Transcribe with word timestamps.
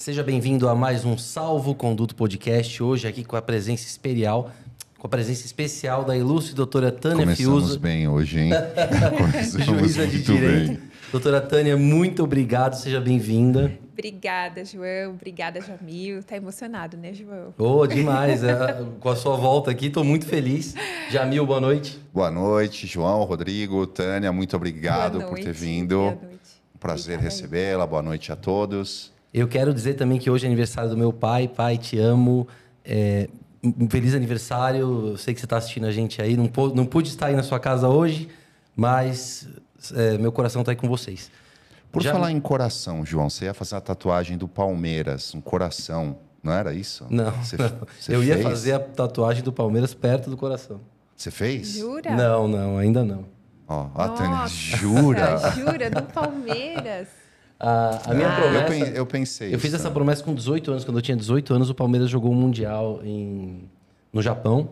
Seja 0.00 0.22
bem-vindo 0.22 0.66
a 0.66 0.74
mais 0.74 1.04
um 1.04 1.18
Salvo 1.18 1.74
Conduto 1.74 2.14
Podcast. 2.14 2.82
Hoje 2.82 3.06
aqui 3.06 3.22
com 3.22 3.36
a 3.36 3.42
presença 3.42 3.86
especial, 3.86 4.50
com 4.98 5.06
a 5.06 5.10
presença 5.10 5.44
especial 5.44 6.06
da 6.06 6.16
ilustre 6.16 6.54
doutora 6.54 6.90
Tânia 6.90 7.18
Começamos 7.18 7.64
Fiuza. 7.64 7.78
bem 7.78 8.08
hoje, 8.08 8.40
hein? 8.40 8.50
Começamos 9.18 9.66
Juíza 9.66 10.06
de 10.06 10.14
muito 10.16 10.32
Direito. 10.32 10.68
bem. 10.68 10.80
Doutora 11.12 11.38
Tânia, 11.38 11.76
muito 11.76 12.24
obrigado, 12.24 12.76
seja 12.76 12.98
bem-vinda. 12.98 13.78
Obrigada, 13.92 14.64
João. 14.64 15.10
Obrigada, 15.10 15.60
Jamil. 15.60 16.22
Tá 16.22 16.34
emocionado, 16.34 16.96
né, 16.96 17.12
João? 17.12 17.52
Oh, 17.58 17.86
demais. 17.86 18.42
é, 18.42 18.82
com 18.98 19.08
a 19.10 19.16
sua 19.16 19.36
volta 19.36 19.70
aqui, 19.70 19.88
estou 19.88 20.02
muito 20.02 20.24
feliz. 20.24 20.74
Jamil, 21.10 21.44
boa 21.44 21.60
noite. 21.60 22.00
Boa 22.10 22.30
noite, 22.30 22.86
João, 22.86 23.22
Rodrigo, 23.24 23.86
Tânia, 23.86 24.32
muito 24.32 24.56
obrigado 24.56 25.20
por 25.26 25.38
ter 25.38 25.52
vindo. 25.52 25.96
Boa 25.98 26.10
noite. 26.12 26.38
Um 26.74 26.78
prazer 26.78 27.18
recebê-la. 27.18 27.86
Boa 27.86 28.00
noite 28.00 28.32
a 28.32 28.36
todos. 28.36 29.12
Eu 29.32 29.46
quero 29.46 29.72
dizer 29.72 29.94
também 29.94 30.18
que 30.18 30.28
hoje 30.30 30.44
é 30.44 30.48
aniversário 30.48 30.90
do 30.90 30.96
meu 30.96 31.12
pai. 31.12 31.46
Pai, 31.48 31.78
te 31.78 31.98
amo. 31.98 32.46
É, 32.84 33.28
um 33.62 33.88
feliz 33.88 34.14
aniversário. 34.14 34.80
Eu 35.10 35.16
sei 35.16 35.32
que 35.34 35.40
você 35.40 35.46
está 35.46 35.56
assistindo 35.56 35.86
a 35.86 35.92
gente 35.92 36.20
aí. 36.20 36.36
Não, 36.36 36.46
pô- 36.46 36.68
não 36.74 36.84
pude 36.84 37.08
estar 37.08 37.26
aí 37.26 37.36
na 37.36 37.42
sua 37.42 37.60
casa 37.60 37.88
hoje, 37.88 38.28
mas 38.74 39.48
é, 39.94 40.18
meu 40.18 40.32
coração 40.32 40.62
está 40.62 40.72
aí 40.72 40.76
com 40.76 40.88
vocês. 40.88 41.30
Por 41.92 42.02
Já- 42.02 42.12
falar 42.12 42.30
em 42.32 42.40
coração, 42.40 43.04
João, 43.04 43.28
você 43.28 43.44
ia 43.46 43.54
fazer 43.54 43.76
a 43.76 43.80
tatuagem 43.80 44.38
do 44.38 44.46
Palmeiras, 44.48 45.34
um 45.34 45.40
coração, 45.40 46.16
não 46.42 46.52
era 46.52 46.72
isso? 46.72 47.04
Não, 47.10 47.30
Você, 47.32 47.56
não. 47.56 47.70
você 47.98 48.14
eu 48.14 48.22
ia 48.22 48.34
fez? 48.34 48.46
fazer 48.46 48.72
a 48.74 48.78
tatuagem 48.80 49.42
do 49.42 49.52
Palmeiras 49.52 49.92
perto 49.92 50.30
do 50.30 50.36
coração. 50.36 50.80
Você 51.16 51.30
fez? 51.30 51.72
Jura? 51.74 52.14
Não, 52.14 52.46
não, 52.48 52.78
ainda 52.78 53.04
não. 53.04 53.24
Ó, 53.68 53.88
a 53.94 54.08
Tânia, 54.08 54.46
jura? 54.48 55.36
Jura? 55.54 55.90
Do 55.90 56.02
Palmeiras. 56.02 57.08
A, 57.60 58.10
a 58.10 58.14
minha 58.14 58.26
eu, 58.28 58.34
promessa. 58.42 58.64
pen- 58.86 58.92
eu 58.96 59.06
pensei. 59.06 59.54
Eu 59.54 59.58
fiz 59.60 59.74
essa 59.74 59.90
promessa 59.90 60.24
com 60.24 60.34
18 60.34 60.70
anos. 60.70 60.84
Quando 60.84 60.96
eu 60.96 61.02
tinha 61.02 61.16
18 61.16 61.52
anos, 61.54 61.68
o 61.68 61.74
Palmeiras 61.74 62.08
jogou 62.08 62.32
um 62.32 62.34
Mundial 62.34 63.00
em, 63.04 63.68
no 64.12 64.22
Japão. 64.22 64.70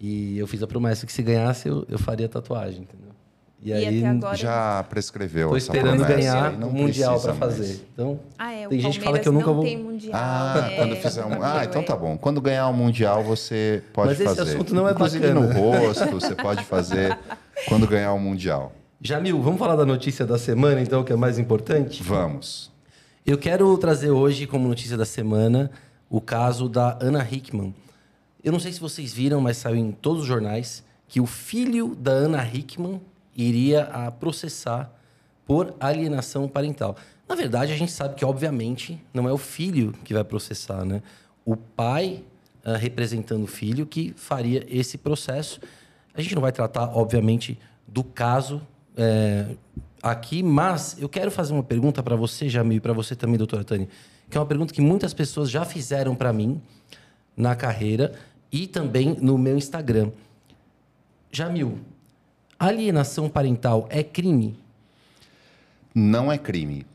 E 0.00 0.36
eu 0.38 0.46
fiz 0.48 0.60
a 0.62 0.66
promessa 0.66 1.06
que 1.06 1.12
se 1.12 1.22
ganhasse, 1.22 1.68
eu, 1.68 1.86
eu 1.88 1.98
faria 1.98 2.28
tatuagem, 2.28 2.82
entendeu? 2.82 3.14
E, 3.62 3.70
E 3.70 3.72
aí, 3.72 4.04
agora- 4.04 4.36
Já 4.36 4.82
prescreveu 4.90 5.48
tô 5.50 5.56
essa 5.56 5.66
esperando 5.68 6.04
promessa 6.04 6.16
ganhar 6.16 6.52
o 6.66 6.70
Mundial 6.72 7.20
para 7.20 7.32
fazer. 7.34 7.80
Então, 7.94 8.20
Ah, 8.36 8.52
é. 8.52 8.66
O 8.66 8.70
Tem 8.70 8.80
gente 8.80 8.98
que 8.98 9.04
fala 9.04 9.18
que 9.20 9.28
eu 9.28 9.32
nunca 9.32 9.46
não 9.46 9.54
vou- 9.54 9.64
mundial. 9.78 10.12
Ah, 10.14 10.68
é, 10.70 10.76
quando 10.76 10.96
fizer 10.96 11.24
um. 11.24 11.42
Ah, 11.42 11.64
então 11.64 11.82
tá 11.82 11.96
bom. 11.96 12.18
Quando 12.18 12.40
ganhar 12.40 12.66
o 12.68 12.74
Mundial, 12.74 13.22
você 13.22 13.82
pode 13.94 14.08
Mas 14.08 14.20
esse 14.20 14.34
fazer. 14.36 14.50
assunto 14.54 14.74
não 14.74 14.86
é 14.88 14.90
Inclusive 14.92 15.26
bacana. 15.28 15.54
no 15.54 15.54
rosto, 15.60 16.06
você 16.10 16.34
pode 16.34 16.64
fazer 16.64 17.16
quando 17.68 17.86
ganhar 17.86 18.12
o 18.12 18.18
Mundial. 18.20 18.72
Jamil, 19.06 19.38
vamos 19.42 19.58
falar 19.58 19.76
da 19.76 19.84
notícia 19.84 20.24
da 20.24 20.38
semana, 20.38 20.80
então, 20.80 21.04
que 21.04 21.12
é 21.12 21.16
mais 21.16 21.38
importante? 21.38 22.02
Vamos. 22.02 22.72
Eu 23.26 23.36
quero 23.36 23.76
trazer 23.76 24.08
hoje, 24.10 24.46
como 24.46 24.66
notícia 24.66 24.96
da 24.96 25.04
semana, 25.04 25.70
o 26.08 26.22
caso 26.22 26.70
da 26.70 26.96
Ana 27.02 27.22
Hickman. 27.22 27.74
Eu 28.42 28.50
não 28.50 28.58
sei 28.58 28.72
se 28.72 28.80
vocês 28.80 29.12
viram, 29.12 29.42
mas 29.42 29.58
saiu 29.58 29.76
em 29.76 29.92
todos 29.92 30.22
os 30.22 30.26
jornais 30.26 30.82
que 31.06 31.20
o 31.20 31.26
filho 31.26 31.94
da 31.94 32.12
Ana 32.12 32.48
Hickman 32.50 32.98
iria 33.36 33.82
a 33.82 34.10
processar 34.10 34.90
por 35.44 35.74
alienação 35.78 36.48
parental. 36.48 36.96
Na 37.28 37.34
verdade, 37.34 37.74
a 37.74 37.76
gente 37.76 37.92
sabe 37.92 38.14
que, 38.14 38.24
obviamente, 38.24 38.98
não 39.12 39.28
é 39.28 39.32
o 39.34 39.36
filho 39.38 39.92
que 40.02 40.14
vai 40.14 40.24
processar, 40.24 40.82
né? 40.82 41.02
O 41.44 41.58
pai, 41.58 42.24
ah, 42.64 42.78
representando 42.78 43.44
o 43.44 43.48
filho, 43.48 43.84
que 43.84 44.14
faria 44.16 44.64
esse 44.66 44.96
processo. 44.96 45.60
A 46.14 46.22
gente 46.22 46.34
não 46.34 46.40
vai 46.40 46.52
tratar, 46.52 46.96
obviamente, 46.96 47.60
do 47.86 48.02
caso 48.02 48.62
é, 48.96 49.46
aqui, 50.02 50.42
mas 50.42 50.96
eu 50.98 51.08
quero 51.08 51.30
fazer 51.30 51.52
uma 51.52 51.62
pergunta 51.62 52.02
para 52.02 52.16
você, 52.16 52.48
Jamil, 52.48 52.78
e 52.78 52.80
para 52.80 52.92
você 52.92 53.16
também, 53.16 53.36
doutora 53.36 53.64
Tânia, 53.64 53.88
que 54.28 54.36
é 54.36 54.40
uma 54.40 54.46
pergunta 54.46 54.72
que 54.72 54.80
muitas 54.80 55.14
pessoas 55.14 55.50
já 55.50 55.64
fizeram 55.64 56.14
para 56.14 56.32
mim 56.32 56.60
na 57.36 57.56
carreira 57.56 58.12
e 58.52 58.66
também 58.66 59.16
no 59.20 59.36
meu 59.36 59.56
Instagram. 59.56 60.10
Jamil, 61.32 61.80
alienação 62.58 63.28
parental 63.28 63.86
é 63.90 64.02
crime? 64.02 64.56
Não 65.94 66.30
é 66.30 66.38
crime. 66.38 66.86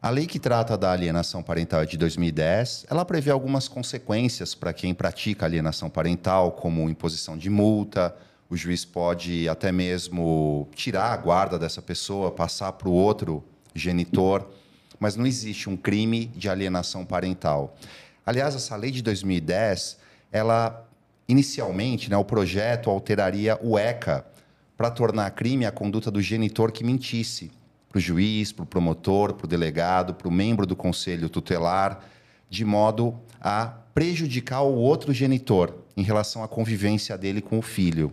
A 0.00 0.10
lei 0.10 0.26
que 0.26 0.38
trata 0.38 0.76
da 0.76 0.92
alienação 0.92 1.42
parental 1.42 1.80
é 1.80 1.86
de 1.86 1.96
2010. 1.96 2.84
Ela 2.90 3.06
prevê 3.06 3.30
algumas 3.30 3.66
consequências 3.68 4.54
para 4.54 4.72
quem 4.72 4.92
pratica 4.92 5.46
alienação 5.46 5.88
parental, 5.88 6.52
como 6.52 6.90
imposição 6.90 7.38
de 7.38 7.48
multa. 7.48 8.14
O 8.54 8.56
juiz 8.56 8.84
pode 8.84 9.48
até 9.48 9.72
mesmo 9.72 10.68
tirar 10.76 11.12
a 11.12 11.16
guarda 11.16 11.58
dessa 11.58 11.82
pessoa, 11.82 12.30
passar 12.30 12.70
para 12.70 12.88
o 12.88 12.92
outro 12.92 13.42
genitor. 13.74 14.48
Mas 15.00 15.16
não 15.16 15.26
existe 15.26 15.68
um 15.68 15.76
crime 15.76 16.26
de 16.26 16.48
alienação 16.48 17.04
parental. 17.04 17.76
Aliás, 18.24 18.54
essa 18.54 18.76
lei 18.76 18.92
de 18.92 19.02
2010, 19.02 19.98
ela 20.30 20.86
inicialmente, 21.26 22.08
né, 22.08 22.16
o 22.16 22.24
projeto 22.24 22.88
alteraria 22.90 23.58
o 23.60 23.76
ECA 23.76 24.24
para 24.76 24.88
tornar 24.88 25.32
crime 25.32 25.66
a 25.66 25.72
conduta 25.72 26.08
do 26.08 26.22
genitor 26.22 26.70
que 26.70 26.84
mentisse 26.84 27.50
para 27.88 27.98
o 27.98 28.00
juiz, 28.00 28.52
para 28.52 28.62
o 28.62 28.66
promotor, 28.66 29.32
para 29.32 29.46
o 29.46 29.48
delegado, 29.48 30.14
para 30.14 30.28
o 30.28 30.30
membro 30.30 30.64
do 30.64 30.76
conselho 30.76 31.28
tutelar, 31.28 32.04
de 32.48 32.64
modo 32.64 33.18
a 33.40 33.66
prejudicar 33.92 34.62
o 34.62 34.76
outro 34.76 35.12
genitor 35.12 35.83
em 35.96 36.02
relação 36.02 36.42
à 36.42 36.48
convivência 36.48 37.16
dele 37.16 37.40
com 37.40 37.58
o 37.58 37.62
filho. 37.62 38.12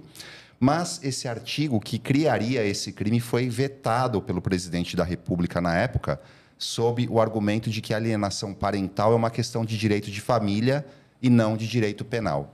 Mas 0.59 0.99
esse 1.03 1.27
artigo 1.27 1.79
que 1.79 1.97
criaria 1.97 2.63
esse 2.63 2.91
crime 2.91 3.19
foi 3.19 3.49
vetado 3.49 4.21
pelo 4.21 4.41
presidente 4.41 4.95
da 4.95 5.03
República 5.03 5.59
na 5.59 5.75
época, 5.75 6.21
sob 6.57 7.07
o 7.09 7.19
argumento 7.19 7.69
de 7.69 7.81
que 7.81 7.93
a 7.93 7.97
alienação 7.97 8.53
parental 8.53 9.11
é 9.13 9.15
uma 9.15 9.31
questão 9.31 9.65
de 9.65 9.75
direito 9.77 10.11
de 10.11 10.21
família 10.21 10.85
e 11.21 11.29
não 11.29 11.57
de 11.57 11.67
direito 11.67 12.05
penal. 12.05 12.53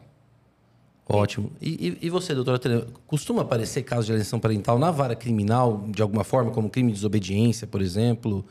Ótimo. 1.09 1.51
E, 1.61 1.97
e- 2.01 2.09
você, 2.09 2.33
doutora 2.35 2.59
Tânia, 2.59 2.85
costuma 3.05 3.41
aparecer 3.41 3.81
casos 3.83 4.05
de 4.05 4.11
alienação 4.11 4.39
parental 4.39 4.77
na 4.77 4.91
vara 4.91 5.15
criminal, 5.15 5.85
de 5.89 6.01
alguma 6.01 6.23
forma, 6.25 6.51
como 6.51 6.69
crime 6.69 6.89
de 6.91 6.95
desobediência, 6.95 7.65
por 7.65 7.81
exemplo, 7.81 8.45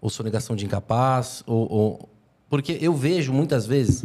ou 0.00 0.10
sonegação 0.10 0.56
de 0.56 0.64
incapaz? 0.64 1.42
Ou, 1.46 1.70
ou- 1.72 2.08
Porque 2.48 2.78
eu 2.80 2.94
vejo 2.94 3.32
muitas 3.32 3.64
vezes 3.64 4.04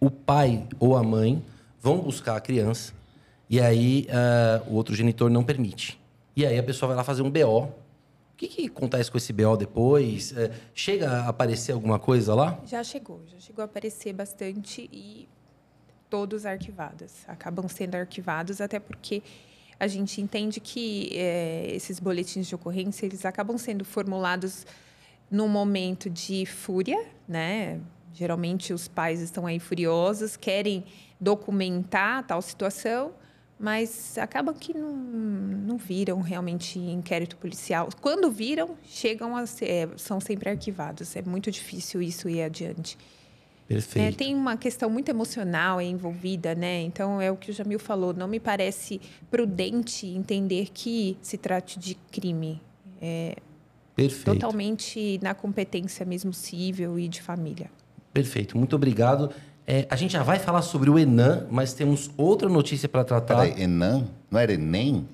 o 0.00 0.10
pai 0.10 0.64
ou 0.80 0.96
a 0.96 1.02
mãe 1.04 1.40
vão 1.86 1.98
buscar 1.98 2.36
a 2.36 2.40
criança 2.40 2.92
e 3.48 3.60
aí 3.60 4.08
ah, 4.10 4.60
o 4.66 4.74
outro 4.74 4.92
genitor 4.92 5.30
não 5.30 5.44
permite. 5.44 6.00
E 6.34 6.44
aí 6.44 6.58
a 6.58 6.62
pessoa 6.62 6.88
vai 6.88 6.96
lá 6.96 7.04
fazer 7.04 7.22
um 7.22 7.30
BO. 7.30 7.60
O 7.62 7.72
que, 8.36 8.48
que 8.48 8.66
acontece 8.66 9.08
com 9.08 9.16
esse 9.16 9.32
BO 9.32 9.56
depois? 9.56 10.36
Eh, 10.36 10.50
chega 10.74 11.08
a 11.08 11.28
aparecer 11.28 11.72
alguma 11.72 11.98
coisa 11.98 12.34
lá? 12.34 12.58
Já 12.66 12.82
chegou, 12.82 13.22
já 13.26 13.38
chegou 13.38 13.62
a 13.62 13.64
aparecer 13.66 14.12
bastante 14.12 14.90
e 14.92 15.26
todos 16.10 16.44
arquivados. 16.44 17.12
Acabam 17.28 17.66
sendo 17.68 17.94
arquivados, 17.94 18.60
até 18.60 18.78
porque 18.78 19.22
a 19.78 19.86
gente 19.86 20.20
entende 20.20 20.60
que 20.60 21.10
eh, 21.12 21.70
esses 21.72 21.98
boletins 22.00 22.48
de 22.48 22.54
ocorrência 22.54 23.06
eles 23.06 23.24
acabam 23.24 23.56
sendo 23.56 23.84
formulados 23.84 24.66
num 25.30 25.48
momento 25.48 26.10
de 26.10 26.44
fúria, 26.44 27.06
né? 27.26 27.80
Geralmente 28.12 28.74
os 28.74 28.88
pais 28.88 29.20
estão 29.20 29.46
aí 29.46 29.58
furiosos, 29.58 30.36
querem 30.36 30.84
documentar 31.20 32.26
tal 32.26 32.40
situação, 32.42 33.12
mas 33.58 34.18
acabam 34.18 34.54
que 34.54 34.76
não, 34.76 34.94
não 34.94 35.76
viram 35.78 36.20
realmente 36.20 36.78
inquérito 36.78 37.36
policial. 37.36 37.88
Quando 38.00 38.30
viram, 38.30 38.76
chegam 38.84 39.36
a 39.36 39.46
ser, 39.46 39.68
eh, 39.68 39.88
são 39.96 40.20
sempre 40.20 40.50
arquivados. 40.50 41.16
É 41.16 41.22
muito 41.22 41.50
difícil 41.50 42.02
isso 42.02 42.28
ir 42.28 42.42
adiante. 42.42 42.98
É, 43.68 43.74
Perfeito. 43.74 44.18
tem 44.18 44.34
uma 44.34 44.56
questão 44.56 44.88
muito 44.88 45.08
emocional 45.08 45.80
envolvida, 45.80 46.54
né? 46.54 46.82
Então 46.82 47.20
é 47.20 47.30
o 47.32 47.36
que 47.36 47.50
o 47.50 47.54
Jamil 47.54 47.78
falou. 47.78 48.12
Não 48.14 48.28
me 48.28 48.38
parece 48.38 49.00
prudente 49.30 50.06
entender 50.06 50.68
que 50.72 51.16
se 51.20 51.36
trate 51.36 51.78
de 51.78 51.94
crime. 52.12 52.62
Perfeito. 53.96 54.38
Totalmente 54.38 55.18
na 55.22 55.34
competência 55.34 56.04
mesmo 56.04 56.32
civil 56.32 56.98
e 56.98 57.08
de 57.08 57.22
família. 57.22 57.70
Perfeito, 58.12 58.58
muito 58.58 58.76
obrigado. 58.76 59.32
É, 59.66 59.86
a 59.90 59.96
gente 59.96 60.12
já 60.12 60.22
vai 60.22 60.38
falar 60.38 60.62
sobre 60.62 60.88
o 60.88 60.98
Enan, 60.98 61.46
mas 61.50 61.72
temos 61.72 62.10
outra 62.16 62.48
notícia 62.48 62.88
para 62.88 63.02
tratar. 63.04 63.36
Peraí, 63.42 63.62
Enan? 63.62 64.04
Não 64.30 64.38
era 64.40 64.52
Enem? 64.52 65.06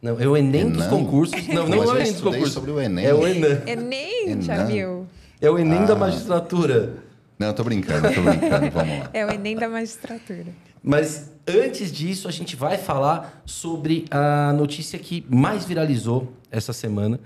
Não, 0.00 0.20
é 0.20 0.26
o 0.28 0.36
Enem 0.36 0.70
dos 0.70 0.86
concursos. 0.86 1.48
Não, 1.48 1.66
não 1.68 1.82
é 1.82 1.86
o 1.86 1.96
Enem 1.96 2.12
dos 2.12 2.20
concursos. 2.20 2.52
sobre 2.52 2.70
o 2.70 2.80
Enem. 2.80 3.04
É 3.06 3.12
o 3.12 3.26
Enan. 3.26 3.60
Nem, 3.82 4.28
Enem. 4.30 4.42
Jamil. 4.42 5.06
É 5.40 5.50
o 5.50 5.58
Enem 5.58 5.84
da 5.84 5.94
Ah. 5.94 5.96
magistratura. 5.96 6.94
Não, 7.38 7.52
tô 7.52 7.64
brincando, 7.64 8.02
tô 8.12 8.20
brincando. 8.22 8.70
Vamos 8.70 8.98
lá. 9.00 9.10
É 9.12 9.26
o 9.26 9.30
Enem 9.32 9.56
da 9.56 9.68
magistratura. 9.68 10.46
Mas 10.82 11.32
antes 11.46 11.90
disso, 11.90 12.28
a 12.28 12.30
gente 12.30 12.54
vai 12.54 12.78
falar 12.78 13.42
sobre 13.44 14.04
a 14.10 14.52
notícia 14.52 14.96
que 14.98 15.26
mais 15.28 15.64
viralizou 15.64 16.32
essa 16.52 16.72
semana, 16.72 17.18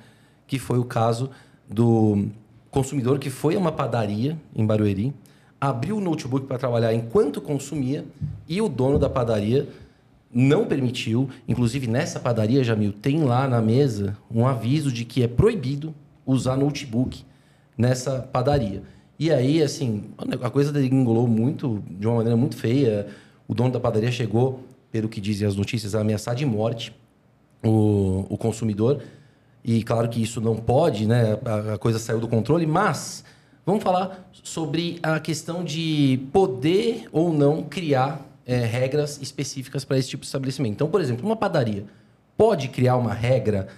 que 0.46 0.58
foi 0.58 0.78
o 0.78 0.84
caso 0.84 1.28
do 1.68 2.26
consumidor 2.70 3.18
que 3.18 3.28
foi 3.28 3.56
a 3.56 3.58
uma 3.58 3.72
padaria 3.72 4.38
em 4.56 4.64
Barueri, 4.64 5.12
abriu 5.62 5.98
o 5.98 6.00
notebook 6.00 6.48
para 6.48 6.58
trabalhar 6.58 6.92
enquanto 6.92 7.40
consumia 7.40 8.04
e 8.48 8.60
o 8.60 8.68
dono 8.68 8.98
da 8.98 9.08
padaria 9.08 9.68
não 10.34 10.66
permitiu. 10.66 11.30
Inclusive, 11.46 11.86
nessa 11.86 12.18
padaria, 12.18 12.64
Jamil, 12.64 12.92
tem 12.92 13.22
lá 13.22 13.46
na 13.46 13.62
mesa 13.62 14.18
um 14.28 14.44
aviso 14.44 14.90
de 14.90 15.04
que 15.04 15.22
é 15.22 15.28
proibido 15.28 15.94
usar 16.26 16.56
notebook 16.56 17.24
nessa 17.78 18.18
padaria. 18.18 18.82
E 19.16 19.30
aí, 19.30 19.62
assim, 19.62 20.06
a 20.42 20.50
coisa 20.50 20.76
engolou 20.84 21.28
muito, 21.28 21.80
de 21.88 22.08
uma 22.08 22.16
maneira 22.16 22.36
muito 22.36 22.56
feia. 22.56 23.06
O 23.46 23.54
dono 23.54 23.70
da 23.70 23.78
padaria 23.78 24.10
chegou, 24.10 24.64
pelo 24.90 25.08
que 25.08 25.20
dizem 25.20 25.46
as 25.46 25.54
notícias, 25.54 25.94
a 25.94 26.00
ameaçar 26.00 26.34
de 26.34 26.44
morte 26.44 26.92
o, 27.64 28.26
o 28.28 28.36
consumidor. 28.36 29.00
E 29.64 29.84
claro 29.84 30.08
que 30.08 30.20
isso 30.20 30.40
não 30.40 30.56
pode, 30.56 31.06
né? 31.06 31.38
A, 31.44 31.74
a 31.74 31.78
coisa 31.78 32.00
saiu 32.00 32.18
do 32.18 32.26
controle, 32.26 32.66
mas 32.66 33.22
vamos 33.64 33.82
falar 33.82 34.28
sobre 34.42 34.98
a 35.02 35.18
questão 35.20 35.64
de 35.64 36.20
poder 36.32 37.08
ou 37.12 37.32
não 37.32 37.62
criar 37.62 38.26
é, 38.44 38.64
regras 38.64 39.20
específicas 39.22 39.84
para 39.84 39.98
esse 39.98 40.08
tipo 40.08 40.22
de 40.22 40.26
estabelecimento. 40.26 40.74
Então, 40.74 40.90
por 40.90 41.00
exemplo, 41.00 41.24
uma 41.24 41.36
padaria 41.36 41.84
pode 42.36 42.68
criar 42.68 42.96
uma 42.96 43.12
regra 43.12 43.68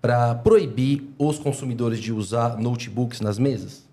para 0.00 0.34
proibir 0.34 1.08
os 1.18 1.38
consumidores 1.38 2.00
de 2.00 2.12
usar 2.12 2.58
notebooks 2.58 3.20
nas 3.20 3.38
mesas? 3.38 3.84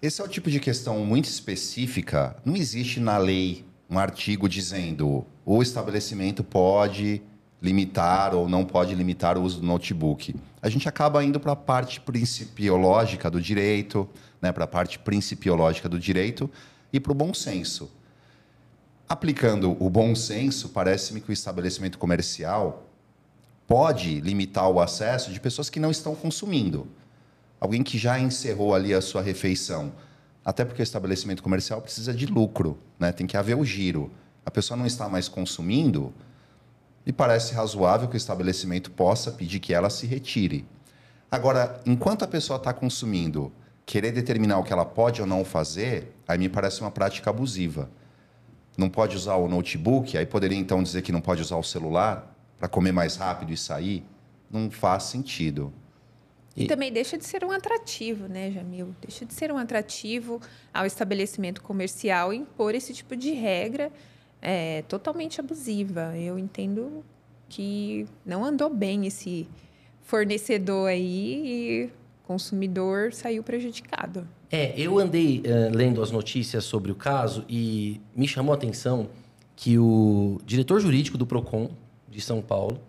Esse 0.00 0.20
é 0.20 0.24
o 0.24 0.28
tipo 0.28 0.50
de 0.50 0.58
questão 0.58 0.98
muito 1.04 1.26
específica. 1.26 2.36
Não 2.44 2.56
existe 2.56 2.98
na 2.98 3.16
lei 3.16 3.64
um 3.88 3.98
artigo 3.98 4.48
dizendo 4.48 5.24
o 5.44 5.62
estabelecimento 5.62 6.42
pode 6.42 7.22
limitar 7.62 8.34
ou 8.34 8.48
não 8.48 8.64
pode 8.64 8.94
limitar 8.94 9.38
o 9.38 9.42
uso 9.42 9.60
do 9.60 9.66
notebook. 9.66 10.34
A 10.60 10.68
gente 10.68 10.88
acaba 10.88 11.24
indo 11.24 11.38
para 11.38 11.52
a 11.52 11.56
parte 11.56 12.00
principiológica 12.00 13.30
do 13.30 13.40
direito, 13.40 14.08
né, 14.40 14.50
para 14.50 14.64
a 14.64 14.66
parte 14.66 14.98
principiológica 14.98 15.88
do 15.88 15.98
direito 15.98 16.50
e 16.92 16.98
para 16.98 17.12
o 17.12 17.14
bom 17.14 17.32
senso. 17.32 17.90
Aplicando 19.08 19.76
o 19.78 19.88
bom 19.88 20.14
senso, 20.14 20.70
parece-me 20.70 21.20
que 21.20 21.30
o 21.30 21.32
estabelecimento 21.32 21.98
comercial 21.98 22.88
pode 23.68 24.20
limitar 24.20 24.68
o 24.68 24.80
acesso 24.80 25.32
de 25.32 25.38
pessoas 25.38 25.70
que 25.70 25.78
não 25.78 25.90
estão 25.90 26.14
consumindo. 26.16 26.88
Alguém 27.60 27.82
que 27.84 27.96
já 27.96 28.18
encerrou 28.18 28.74
ali 28.74 28.92
a 28.92 29.00
sua 29.00 29.22
refeição. 29.22 29.92
Até 30.44 30.64
porque 30.64 30.82
o 30.82 30.84
estabelecimento 30.84 31.42
comercial 31.42 31.80
precisa 31.80 32.12
de 32.12 32.26
lucro, 32.26 32.76
né? 32.98 33.12
tem 33.12 33.26
que 33.26 33.36
haver 33.36 33.56
o 33.56 33.64
giro. 33.64 34.10
A 34.44 34.50
pessoa 34.50 34.76
não 34.76 34.86
está 34.86 35.08
mais 35.08 35.28
consumindo 35.28 36.12
e 37.04 37.12
parece 37.12 37.54
razoável 37.54 38.08
que 38.08 38.14
o 38.14 38.16
estabelecimento 38.16 38.90
possa 38.90 39.32
pedir 39.32 39.60
que 39.60 39.74
ela 39.74 39.90
se 39.90 40.06
retire. 40.06 40.64
Agora, 41.30 41.80
enquanto 41.86 42.24
a 42.24 42.28
pessoa 42.28 42.56
está 42.56 42.72
consumindo, 42.72 43.52
querer 43.84 44.12
determinar 44.12 44.58
o 44.58 44.64
que 44.64 44.72
ela 44.72 44.84
pode 44.84 45.20
ou 45.20 45.26
não 45.26 45.44
fazer, 45.44 46.14
aí 46.26 46.38
me 46.38 46.48
parece 46.48 46.80
uma 46.80 46.90
prática 46.90 47.30
abusiva. 47.30 47.90
Não 48.76 48.88
pode 48.88 49.16
usar 49.16 49.36
o 49.36 49.48
notebook, 49.48 50.16
aí 50.16 50.26
poderia 50.26 50.58
então 50.58 50.82
dizer 50.82 51.02
que 51.02 51.12
não 51.12 51.20
pode 51.20 51.42
usar 51.42 51.56
o 51.56 51.62
celular 51.62 52.34
para 52.58 52.68
comer 52.68 52.92
mais 52.92 53.16
rápido 53.16 53.52
e 53.52 53.56
sair, 53.56 54.04
não 54.50 54.70
faz 54.70 55.04
sentido. 55.04 55.72
E 56.56 56.66
também 56.66 56.92
deixa 56.92 57.16
de 57.16 57.24
ser 57.24 57.44
um 57.44 57.50
atrativo, 57.50 58.28
né, 58.28 58.50
Jamil? 58.50 58.94
Deixa 59.00 59.24
de 59.24 59.32
ser 59.32 59.50
um 59.50 59.56
atrativo 59.56 60.40
ao 60.72 60.84
estabelecimento 60.84 61.62
comercial 61.62 62.32
impor 62.32 62.74
esse 62.74 62.92
tipo 62.92 63.16
de 63.16 63.32
regra 63.32 63.90
é, 64.42 64.82
totalmente 64.82 65.40
abusiva. 65.40 66.14
Eu 66.18 66.38
entendo 66.38 67.02
que 67.48 68.06
não 68.26 68.44
andou 68.44 68.68
bem 68.68 69.06
esse 69.06 69.48
fornecedor 70.02 70.88
aí 70.88 71.42
e 71.46 71.90
consumidor 72.26 73.12
saiu 73.12 73.42
prejudicado. 73.42 74.26
É, 74.50 74.78
eu 74.78 74.98
andei 74.98 75.40
uh, 75.40 75.74
lendo 75.74 76.02
as 76.02 76.10
notícias 76.10 76.64
sobre 76.64 76.92
o 76.92 76.94
caso 76.94 77.44
e 77.48 78.00
me 78.14 78.28
chamou 78.28 78.52
a 78.52 78.56
atenção 78.56 79.08
que 79.56 79.78
o 79.78 80.40
diretor 80.44 80.80
jurídico 80.80 81.16
do 81.16 81.26
PROCON, 81.26 81.70
de 82.08 82.20
São 82.20 82.42
Paulo, 82.42 82.80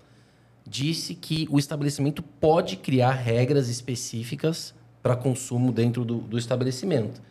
disse 0.68 1.14
que 1.14 1.48
o 1.52 1.60
estabelecimento 1.60 2.24
pode 2.24 2.78
criar 2.78 3.12
regras 3.12 3.70
específicas 3.70 4.74
para 5.02 5.16
consumo 5.16 5.72
dentro 5.72 6.06
do, 6.06 6.20
do, 6.20 6.38
estabelecimento. 6.38 7.22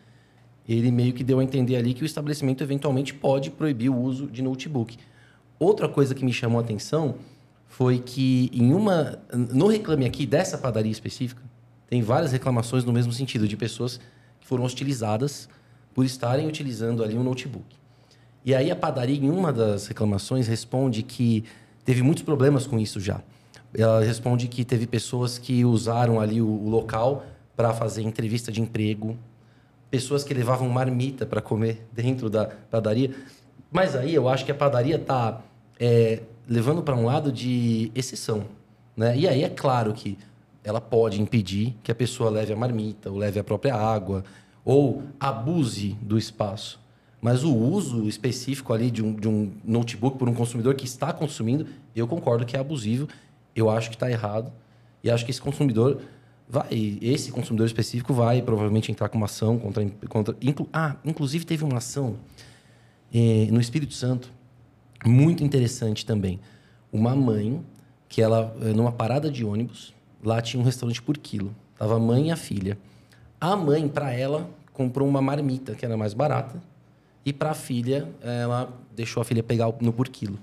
Ele 0.68 0.90
meio 0.90 1.12
que 1.12 1.24
deu 1.24 1.40
a 1.40 1.44
entender 1.44 1.76
ali 1.76 1.92
que 1.94 2.02
o 2.02 2.06
estabelecimento 2.06 2.62
eventualmente 2.62 3.12
pode 3.12 3.50
proibir 3.50 3.90
o 3.90 3.96
uso 3.96 4.26
de 4.26 4.42
notebook. 4.42 4.96
Outra 5.58 5.88
coisa 5.88 6.14
que 6.14 6.24
me 6.24 6.32
chamou 6.32 6.60
a 6.60 6.62
atenção 6.62 7.16
foi 7.66 7.98
que 7.98 8.50
em 8.52 8.72
uma 8.72 9.18
no 9.30 9.66
reclame 9.66 10.04
aqui 10.04 10.26
dessa 10.26 10.58
padaria 10.58 10.92
específica 10.92 11.42
tem 11.88 12.02
várias 12.02 12.32
reclamações 12.32 12.84
no 12.84 12.92
mesmo 12.92 13.12
sentido 13.12 13.46
de 13.48 13.56
pessoas 13.56 13.98
que 14.40 14.46
foram 14.46 14.64
hostilizadas 14.64 15.48
por 15.94 16.04
estarem 16.04 16.46
utilizando 16.46 17.02
ali 17.02 17.16
um 17.16 17.22
notebook. 17.22 17.64
E 18.44 18.54
aí 18.54 18.70
a 18.70 18.76
padaria 18.76 19.16
em 19.16 19.30
uma 19.30 19.52
das 19.52 19.86
reclamações 19.86 20.48
responde 20.48 21.02
que 21.02 21.44
teve 21.84 22.02
muitos 22.02 22.22
problemas 22.22 22.66
com 22.66 22.78
isso 22.78 22.98
já. 22.98 23.22
Ela 23.74 24.02
responde 24.04 24.48
que 24.48 24.64
teve 24.64 24.86
pessoas 24.86 25.38
que 25.38 25.64
usaram 25.64 26.20
ali 26.20 26.40
o, 26.42 26.46
o 26.46 26.68
local 26.68 27.24
para 27.56 27.72
fazer 27.72 28.02
entrevista 28.02 28.50
de 28.50 28.60
emprego, 28.60 29.16
pessoas 29.92 30.24
que 30.24 30.32
levavam 30.32 30.66
marmita 30.70 31.26
para 31.26 31.42
comer 31.42 31.86
dentro 31.92 32.30
da 32.30 32.46
padaria. 32.46 33.14
Mas 33.70 33.94
aí 33.94 34.14
eu 34.14 34.26
acho 34.26 34.42
que 34.42 34.50
a 34.50 34.54
padaria 34.54 34.96
está 34.96 35.42
é, 35.78 36.22
levando 36.48 36.82
para 36.82 36.96
um 36.96 37.04
lado 37.04 37.30
de 37.30 37.92
exceção. 37.94 38.46
Né? 38.96 39.18
E 39.18 39.28
aí 39.28 39.44
é 39.44 39.50
claro 39.50 39.92
que 39.92 40.16
ela 40.64 40.80
pode 40.80 41.20
impedir 41.20 41.76
que 41.82 41.92
a 41.92 41.94
pessoa 41.94 42.30
leve 42.30 42.54
a 42.54 42.56
marmita, 42.56 43.10
ou 43.10 43.18
leve 43.18 43.38
a 43.38 43.44
própria 43.44 43.74
água, 43.74 44.24
ou 44.64 45.02
abuse 45.20 45.94
do 46.00 46.16
espaço. 46.16 46.80
Mas 47.20 47.44
o 47.44 47.54
uso 47.54 48.08
específico 48.08 48.72
ali 48.72 48.90
de 48.90 49.04
um, 49.04 49.14
de 49.14 49.28
um 49.28 49.52
notebook 49.62 50.16
por 50.16 50.26
um 50.26 50.34
consumidor 50.34 50.74
que 50.74 50.86
está 50.86 51.12
consumindo, 51.12 51.66
eu 51.94 52.08
concordo 52.08 52.46
que 52.46 52.56
é 52.56 52.60
abusivo. 52.60 53.08
Eu 53.54 53.68
acho 53.68 53.90
que 53.90 53.96
está 53.96 54.10
errado. 54.10 54.50
E 55.04 55.10
acho 55.10 55.22
que 55.22 55.30
esse 55.30 55.40
consumidor 55.40 56.00
vai, 56.48 56.98
esse 57.00 57.30
consumidor 57.30 57.66
específico 57.66 58.12
vai 58.12 58.42
provavelmente 58.42 58.90
entrar 58.90 59.08
com 59.08 59.16
uma 59.16 59.26
ação 59.26 59.58
contra. 59.58 59.88
contra 60.08 60.36
inclu, 60.40 60.68
ah, 60.72 60.96
inclusive 61.04 61.44
teve 61.44 61.64
uma 61.64 61.78
ação 61.78 62.16
eh, 63.12 63.48
no 63.50 63.60
Espírito 63.60 63.94
Santo, 63.94 64.32
muito 65.04 65.42
interessante 65.42 66.04
também. 66.06 66.40
Uma 66.92 67.16
mãe 67.16 67.64
que 68.08 68.20
ela, 68.20 68.54
eh, 68.60 68.72
numa 68.72 68.92
parada 68.92 69.30
de 69.30 69.44
ônibus, 69.44 69.94
lá 70.22 70.40
tinha 70.40 70.60
um 70.60 70.64
restaurante 70.64 71.00
por 71.00 71.16
quilo. 71.18 71.54
Tava 71.78 71.96
a 71.96 71.98
mãe 71.98 72.28
e 72.28 72.30
a 72.30 72.36
filha. 72.36 72.78
A 73.40 73.56
mãe, 73.56 73.88
para 73.88 74.12
ela, 74.12 74.48
comprou 74.72 75.08
uma 75.08 75.20
marmita 75.20 75.74
que 75.74 75.84
era 75.84 75.96
mais 75.96 76.14
barata 76.14 76.62
e 77.24 77.32
para 77.32 77.50
a 77.50 77.54
filha, 77.54 78.08
ela 78.20 78.72
deixou 78.94 79.20
a 79.20 79.24
filha 79.24 79.42
pegar 79.42 79.72
no 79.80 79.92
por 79.92 80.08
quilo. 80.08 80.38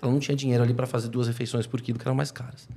Ela 0.00 0.10
não 0.10 0.18
tinha 0.18 0.36
dinheiro 0.36 0.62
ali 0.62 0.74
para 0.74 0.86
fazer 0.86 1.08
duas 1.08 1.26
refeições 1.26 1.66
por 1.66 1.80
quilo, 1.80 1.98
que 1.98 2.06
eram 2.06 2.14
mais 2.14 2.30
caras. 2.30 2.68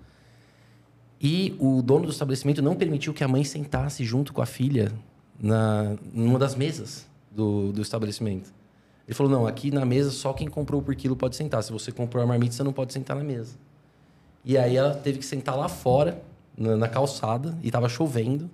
E 1.25 1.55
o 1.59 1.81
dono 1.81 2.05
do 2.05 2.11
estabelecimento 2.11 2.61
não 2.61 2.75
permitiu 2.75 3.11
que 3.11 3.23
a 3.23 3.27
mãe 3.27 3.43
sentasse 3.43 4.05
junto 4.05 4.31
com 4.31 4.43
a 4.43 4.45
filha 4.45 4.91
na 5.39 5.95
numa 6.13 6.37
das 6.37 6.53
mesas 6.53 7.07
do, 7.31 7.71
do 7.71 7.81
estabelecimento. 7.81 8.53
Ele 9.07 9.15
falou: 9.15 9.31
não, 9.31 9.47
aqui 9.47 9.71
na 9.71 9.83
mesa 9.83 10.11
só 10.11 10.33
quem 10.33 10.47
comprou 10.47 10.83
por 10.83 10.93
quilo 10.93 11.15
pode 11.15 11.35
sentar. 11.35 11.63
Se 11.63 11.71
você 11.71 11.91
comprou 11.91 12.21
a 12.21 12.27
marmita, 12.27 12.53
você 12.53 12.61
não 12.61 12.71
pode 12.71 12.93
sentar 12.93 13.17
na 13.17 13.23
mesa. 13.23 13.55
E 14.43 14.55
aí 14.55 14.77
ela 14.77 14.93
teve 14.93 15.17
que 15.17 15.25
sentar 15.25 15.57
lá 15.57 15.67
fora, 15.67 16.21
na, 16.55 16.77
na 16.77 16.87
calçada, 16.87 17.57
e 17.63 17.67
estava 17.69 17.89
chovendo. 17.89 18.47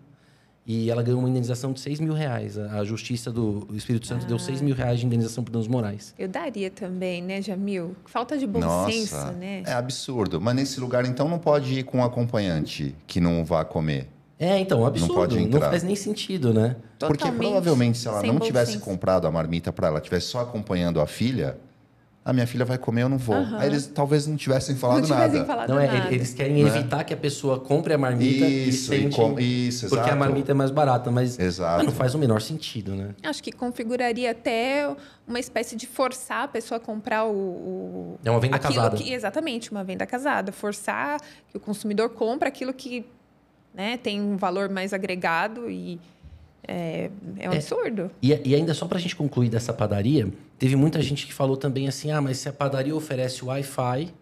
E 0.66 0.90
ela 0.92 1.02
ganhou 1.02 1.20
uma 1.20 1.30
indenização 1.30 1.74
de 1.74 1.80
6 1.80 2.00
mil 2.00 2.14
reais. 2.14 2.58
A 2.58 2.84
Justiça 2.84 3.32
do 3.32 3.68
Espírito 3.74 4.06
Santo 4.06 4.26
ah. 4.26 4.28
deu 4.28 4.38
6 4.38 4.62
mil 4.62 4.76
reais 4.76 5.00
de 5.00 5.06
indenização 5.06 5.44
por 5.44 5.52
danos 5.52 5.68
morais. 5.68 6.14
Eu 6.18 6.28
daria 6.28 6.70
também, 6.70 7.22
né, 7.22 7.42
Jamil? 7.42 7.96
Falta 8.06 8.38
de 8.38 8.46
bom 8.46 8.60
Nossa, 8.60 8.92
senso, 8.92 9.32
né? 9.34 9.64
É 9.66 9.74
absurdo. 9.74 10.40
Mas 10.40 10.56
nesse 10.56 10.80
lugar, 10.80 11.06
então, 11.06 11.28
não 11.28 11.40
pode 11.40 11.80
ir 11.80 11.84
com 11.84 11.98
um 11.98 12.04
acompanhante 12.04 12.96
que 13.08 13.20
não 13.20 13.44
vá 13.44 13.66
comer. 13.66 14.08
É, 14.38 14.58
então, 14.60 14.86
absurdo. 14.86 15.14
Não, 15.14 15.20
pode 15.20 15.40
entrar. 15.40 15.60
não 15.60 15.70
faz 15.70 15.84
nem 15.84 15.96
sentido, 15.96 16.54
né? 16.54 16.76
Totalmente 16.98 17.20
Porque 17.20 17.38
provavelmente, 17.38 17.98
se 17.98 18.08
ela 18.08 18.24
não 18.24 18.40
tivesse 18.40 18.74
senso. 18.74 18.86
comprado 18.86 19.28
a 19.28 19.32
marmita 19.32 19.72
para 19.72 19.88
ela, 19.88 20.02
tivesse 20.02 20.28
só 20.28 20.42
acompanhando 20.42 21.00
a 21.00 21.06
filha, 21.06 21.58
a 22.24 22.32
minha 22.32 22.46
filha 22.46 22.64
vai 22.64 22.78
comer, 22.78 23.02
eu 23.02 23.10
não 23.10 23.18
vou. 23.18 23.36
Uhum. 23.36 23.58
Aí 23.58 23.68
eles 23.68 23.88
talvez 23.88 24.28
não 24.28 24.38
tivessem 24.38 24.76
falado 24.76 24.98
não 24.98 25.06
tivessem 25.06 25.40
nada. 25.40 25.46
Falado 25.46 25.70
não, 25.70 25.80
é, 25.80 25.88
nada. 25.88 26.14
eles 26.14 26.34
querem 26.34 26.64
né? 26.64 26.70
evitar 26.70 27.04
que 27.04 27.14
a 27.14 27.18
pessoa 27.18 27.60
compre 27.60 27.94
a 27.94 27.98
marmita 27.98 28.46
isso, 28.46 28.94
e 28.94 29.00
sente, 29.00 29.16
com, 29.16 29.40
isso, 29.40 29.88
porque 29.88 30.02
exato. 30.02 30.14
a 30.14 30.16
marmita 30.16 30.52
é 30.52 30.54
mais 30.54 30.70
barata, 30.70 31.10
mas, 31.10 31.40
exato. 31.40 31.84
não 31.84 31.92
faz 31.92 32.14
o 32.14 32.20
menor 32.20 32.40
sentido, 32.40 32.94
né? 32.94 33.16
Acho 33.24 33.42
que 33.42 33.52
configuraria 33.52 34.30
até 34.30 34.96
uma 35.28 35.40
espécie 35.40 35.76
de 35.76 35.88
forçar 35.88 36.44
a 36.44 36.48
pessoa 36.48 36.78
a 36.78 36.80
comprar 36.80 37.26
o, 37.26 37.34
o 37.34 38.20
é 38.24 38.30
uma 38.30 38.40
venda 38.40 38.60
casada. 38.60 38.96
Que, 38.96 39.12
exatamente, 39.12 39.72
uma 39.72 39.84
venda 39.84 40.06
casada, 40.06 40.52
forçar 40.52 41.20
que 41.50 41.58
o 41.58 41.60
consumidor 41.60 42.10
compre 42.10 42.48
aquilo 42.48 42.72
que 42.72 43.04
né, 43.74 43.98
tem 43.98 44.22
um 44.22 44.38
valor 44.38 44.70
mais 44.70 44.94
agregado 44.94 45.72
e 45.72 46.00
é, 46.72 47.12
é 47.38 47.50
um 47.50 47.54
é, 47.54 47.58
absurdo. 47.58 48.10
E, 48.22 48.34
e, 48.46 48.56
ainda 48.56 48.74
só 48.74 48.88
para 48.88 48.98
a 48.98 49.02
gente 49.02 49.16
concluir 49.16 49.50
dessa 49.50 49.74
padaria, 49.74 50.28
teve 50.58 50.76
muita 50.76 51.02
gente 51.02 51.28
que 51.28 51.34
falou 51.34 51.58
também 51.58 51.88
assim: 51.88 52.12
ah, 52.12 52.22
mas 52.22 52.38
se 52.38 52.48
a 52.48 52.54
padaria 52.54 52.96
oferece 52.96 53.44
Wi-Fi, 53.44 54.14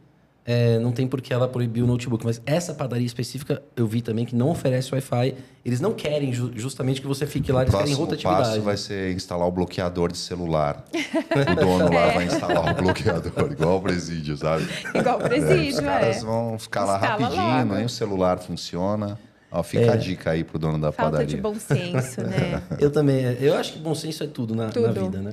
é, 0.45 0.79
não 0.79 0.91
tem 0.91 1.07
por 1.07 1.21
que 1.21 1.31
ela 1.31 1.47
proibir 1.47 1.83
o 1.83 1.87
notebook. 1.87 2.25
Mas 2.25 2.41
essa 2.43 2.73
padaria 2.73 3.05
específica, 3.05 3.61
eu 3.75 3.85
vi 3.85 4.01
também 4.01 4.25
que 4.25 4.35
não 4.35 4.49
oferece 4.49 4.91
Wi-Fi. 4.91 5.35
Eles 5.63 5.79
não 5.79 5.93
querem 5.93 6.33
ju 6.33 6.51
justamente 6.55 7.01
que 7.01 7.05
você 7.05 7.27
fique 7.27 7.51
lá, 7.51 7.61
eles 7.61 7.75
querem 7.75 7.93
rotatividade. 7.93 8.41
O 8.41 8.45
passo 8.45 8.61
vai 8.61 8.77
ser 8.77 9.13
instalar 9.13 9.47
o 9.47 9.51
bloqueador 9.51 10.11
de 10.11 10.17
celular. 10.17 10.83
o 10.91 11.55
dono 11.55 11.93
lá 11.93 12.07
é. 12.07 12.13
vai 12.15 12.25
instalar 12.25 12.71
o 12.71 12.81
bloqueador, 12.81 13.51
igual 13.51 13.77
o 13.77 13.81
presídio, 13.81 14.35
sabe? 14.37 14.67
Igual 14.95 15.17
o 15.17 15.21
presídio, 15.21 15.61
é. 15.61 15.69
Os 15.69 15.79
caras 15.79 16.23
vão 16.23 16.57
ficar 16.57 16.85
lá 16.85 16.95
Instala 16.95 17.11
rapidinho, 17.11 17.57
logo. 17.59 17.75
nem 17.75 17.85
o 17.85 17.89
celular 17.89 18.39
funciona. 18.39 19.19
Ó, 19.51 19.63
fica 19.63 19.93
a 19.93 19.95
dica 19.95 20.31
aí 20.31 20.43
pro 20.43 20.59
dono 20.59 20.77
da 20.79 20.91
Falta 20.91 21.11
padaria. 21.17 21.35
de 21.35 21.41
bom 21.41 21.55
senso, 21.55 22.21
né? 22.21 22.61
Eu 22.79 22.91
também. 22.91 23.21
Eu 23.41 23.55
acho 23.55 23.73
que 23.73 23.79
bom 23.79 23.95
senso 23.95 24.23
é 24.23 24.27
tudo 24.27 24.53
na, 24.55 24.65
na 24.65 24.71
Tudo. 24.71 24.93
vida, 24.93 25.19
né? 25.21 25.31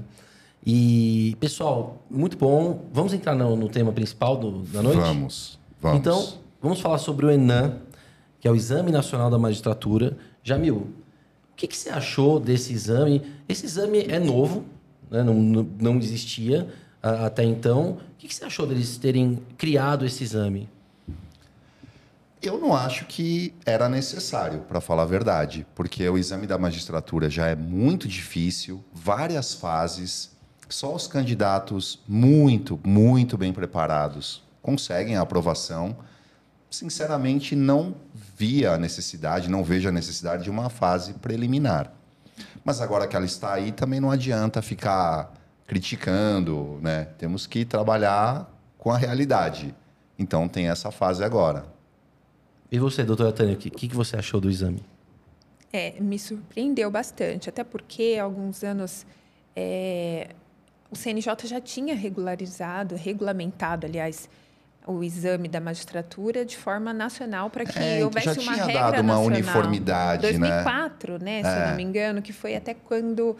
E, 0.64 1.36
pessoal, 1.38 2.02
muito 2.10 2.36
bom. 2.36 2.86
Vamos 2.92 3.12
entrar 3.12 3.34
no, 3.34 3.54
no 3.54 3.68
tema 3.68 3.92
principal 3.92 4.36
do- 4.36 4.62
da 4.62 4.82
noite? 4.82 4.98
Vamos, 4.98 5.58
vamos. 5.80 5.98
Então, 6.00 6.32
vamos 6.60 6.80
falar 6.80 6.98
sobre 6.98 7.26
o 7.26 7.30
ENAM, 7.30 7.76
que 8.40 8.48
é 8.48 8.50
o 8.50 8.56
Exame 8.56 8.90
Nacional 8.90 9.30
da 9.30 9.38
Magistratura. 9.38 10.16
Jamil, 10.42 10.76
o 10.76 11.54
que, 11.56 11.66
que 11.68 11.76
você 11.76 11.90
achou 11.90 12.40
desse 12.40 12.72
exame? 12.72 13.22
Esse 13.48 13.66
exame 13.66 14.06
é 14.08 14.18
novo, 14.18 14.64
né? 15.10 15.22
não, 15.22 15.34
não, 15.34 15.68
não 15.78 15.96
existia 15.98 16.66
ah, 17.02 17.26
até 17.26 17.44
então. 17.44 17.90
O 17.90 17.98
que, 18.18 18.26
que 18.26 18.34
você 18.34 18.44
achou 18.44 18.66
deles 18.66 18.96
terem 18.96 19.38
criado 19.56 20.04
esse 20.04 20.24
exame? 20.24 20.68
Eu 22.46 22.58
não 22.58 22.74
acho 22.74 23.06
que 23.06 23.52
era 23.64 23.88
necessário, 23.88 24.60
para 24.60 24.80
falar 24.80 25.02
a 25.02 25.06
verdade, 25.06 25.66
porque 25.74 26.08
o 26.08 26.16
exame 26.16 26.46
da 26.46 26.56
magistratura 26.56 27.28
já 27.28 27.48
é 27.48 27.56
muito 27.56 28.06
difícil, 28.06 28.84
várias 28.92 29.54
fases, 29.54 30.30
só 30.68 30.94
os 30.94 31.06
candidatos 31.06 32.02
muito, 32.06 32.78
muito 32.84 33.36
bem 33.36 33.52
preparados 33.52 34.46
conseguem 34.66 35.16
a 35.16 35.20
aprovação. 35.20 35.96
Sinceramente, 36.68 37.54
não 37.54 37.94
via 38.36 38.72
a 38.72 38.78
necessidade, 38.78 39.48
não 39.48 39.62
vejo 39.62 39.88
a 39.88 39.92
necessidade 39.92 40.42
de 40.42 40.50
uma 40.50 40.68
fase 40.68 41.14
preliminar. 41.14 41.92
Mas 42.64 42.80
agora 42.80 43.06
que 43.06 43.14
ela 43.14 43.24
está 43.24 43.54
aí, 43.54 43.70
também 43.70 44.00
não 44.00 44.10
adianta 44.10 44.60
ficar 44.60 45.32
criticando, 45.68 46.80
né? 46.82 47.04
Temos 47.16 47.46
que 47.46 47.64
trabalhar 47.64 48.52
com 48.76 48.90
a 48.90 48.98
realidade. 48.98 49.72
Então 50.18 50.48
tem 50.48 50.68
essa 50.68 50.90
fase 50.90 51.22
agora. 51.22 51.75
E 52.70 52.78
você, 52.78 53.04
doutora 53.04 53.32
Tânia, 53.32 53.54
o 53.54 53.56
que, 53.56 53.70
que, 53.70 53.88
que 53.88 53.94
você 53.94 54.16
achou 54.16 54.40
do 54.40 54.50
exame? 54.50 54.82
É, 55.72 55.94
me 56.00 56.18
surpreendeu 56.18 56.90
bastante, 56.90 57.48
até 57.48 57.62
porque 57.62 58.16
há 58.18 58.24
alguns 58.24 58.64
anos 58.64 59.06
é, 59.54 60.28
o 60.90 60.96
CNJ 60.96 61.34
já 61.46 61.60
tinha 61.60 61.94
regularizado, 61.94 62.94
regulamentado, 62.96 63.86
aliás, 63.86 64.28
o 64.86 65.02
exame 65.02 65.48
da 65.48 65.60
magistratura 65.60 66.44
de 66.44 66.56
forma 66.56 66.92
nacional 66.92 67.50
para 67.50 67.64
que 67.64 67.78
É, 67.78 67.98
que 67.98 68.04
houvesse 68.04 68.26
já 68.26 68.32
uma 68.40 68.52
tinha 68.54 68.64
regra 68.66 68.80
dado 68.82 68.94
uma 69.02 69.14
nacional. 69.14 69.24
uniformidade, 69.26 70.22
né? 70.22 70.30
2004, 70.48 71.18
né? 71.22 71.42
se 71.42 71.48
eu 71.48 71.52
É. 71.52 71.68
não 71.70 71.76
me 71.76 71.82
engano, 71.82 72.22
que 72.22 72.32
foi 72.32 72.54
até 72.54 72.72
quando 72.74 73.36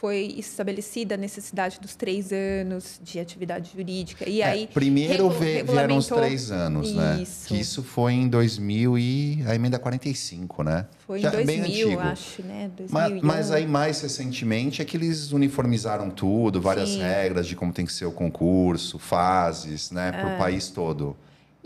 foi 0.00 0.34
estabelecida 0.36 1.14
a 1.14 1.18
necessidade 1.18 1.80
dos 1.80 1.94
três 1.94 2.30
anos 2.32 3.00
de 3.02 3.18
atividade 3.18 3.70
jurídica. 3.74 4.28
E 4.28 4.42
É, 4.42 4.44
aí 4.46 4.66
primeiro 4.72 5.28
regu- 5.28 5.72
vieram 5.72 5.96
os 5.96 6.06
três 6.06 6.50
anos, 6.50 6.92
né? 6.92 7.20
Isso. 7.22 7.48
Que 7.48 7.58
isso 7.58 7.82
foi 7.82 8.12
em 8.12 8.28
2000 8.28 8.98
e 8.98 9.42
a 9.46 9.54
emenda 9.54 9.78
45, 9.78 10.62
né? 10.62 10.86
Foi 11.06 11.20
Já 11.20 11.30
em 11.30 11.32
é 11.32 11.44
bem 11.44 11.60
2000, 11.60 11.86
antigo. 11.88 12.00
acho, 12.02 12.42
né? 12.42 12.70
Ma- 12.90 13.08
2011. 13.08 13.20
Mas, 13.26 13.50
aí, 13.50 13.66
mais 13.66 14.00
recentemente, 14.02 14.82
é 14.82 14.84
que 14.84 14.96
eles 14.96 15.32
uniformizaram 15.32 16.10
tudo, 16.10 16.60
várias 16.60 16.90
Sim. 16.90 17.00
regras 17.00 17.46
de 17.46 17.56
como 17.56 17.72
tem 17.72 17.86
que 17.86 17.92
ser 17.92 18.04
o 18.04 18.12
concurso, 18.12 18.98
fases, 18.98 19.90
né? 19.90 20.12
Para 20.12 20.30
É. 20.32 20.34
o 20.34 20.38
país 20.38 20.68
todo. 20.68 21.16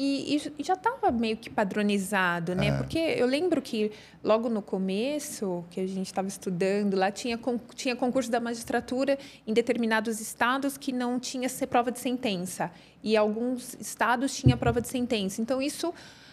E, 0.02 0.36
e- 0.58 0.64
já 0.64 0.72
estava 0.72 1.10
meio 1.10 1.36
que 1.36 1.50
padronizado, 1.50 2.54
né? 2.54 2.74
Porque 2.78 2.98
eu 2.98 3.26
lembro 3.26 3.60
que 3.60 3.92
logo 4.24 4.48
no 4.48 4.62
começo, 4.62 5.62
que 5.70 5.78
a 5.78 5.86
gente 5.86 6.06
estava 6.06 6.26
estudando, 6.26 6.96
lá 6.96 7.10
tinha, 7.10 7.38
tinha 7.74 7.94
concurso 7.94 8.30
da 8.30 8.40
magistratura 8.40 9.18
em 9.46 9.52
determinados 9.52 10.18
estados 10.18 10.78
que 10.78 10.90
não 10.90 11.20
tinha 11.20 11.50
ser 11.50 11.66
prova 11.66 11.92
de 11.92 11.98
sentença. 11.98 12.72
E 13.02 13.14
alguns 13.14 13.76
estados 13.78 14.34
tinha 14.34 14.56
prova 14.56 14.80
de 14.80 14.88
sentença. 14.88 15.42
Então, 15.42 15.60
isso 15.60 15.92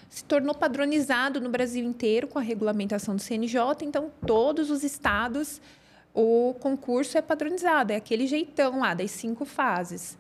se 0.10 0.24
tornou 0.24 0.56
padronizado 0.56 1.42
no 1.42 1.50
Brasil 1.50 1.84
inteiro 1.84 2.26
com 2.30 2.40
a 2.40 2.42
regulamentação 2.42 3.18
do 3.18 3.22
CNJ. 3.22 3.84
Então, 3.84 4.10
todos 4.26 4.72
os 4.72 4.82
estados, 4.82 5.60
o 6.14 6.56
concurso 6.62 7.18
é 7.18 7.22
padronizado. 7.22 7.92
É 7.92 7.98
aquele 7.98 8.28
jeitão 8.28 8.80
lá, 8.80 8.94
das 8.94 9.12
cinco 9.12 9.44
fases. 9.44 10.18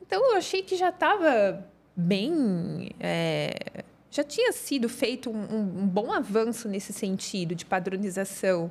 Então, 0.00 0.30
eu 0.30 0.36
achei 0.36 0.62
que 0.62 0.76
já 0.76 0.90
estava 0.90 1.66
bem. 1.98 2.90
é, 3.00 3.82
já 4.10 4.22
tinha 4.24 4.52
sido 4.52 4.88
feito 4.88 5.28
um, 5.28 5.36
um- 5.82 5.86
bom 5.86 6.10
avanço 6.12 6.66
nesse 6.68 6.92
sentido 6.92 7.54
de 7.54 7.64
padronização. 7.66 8.70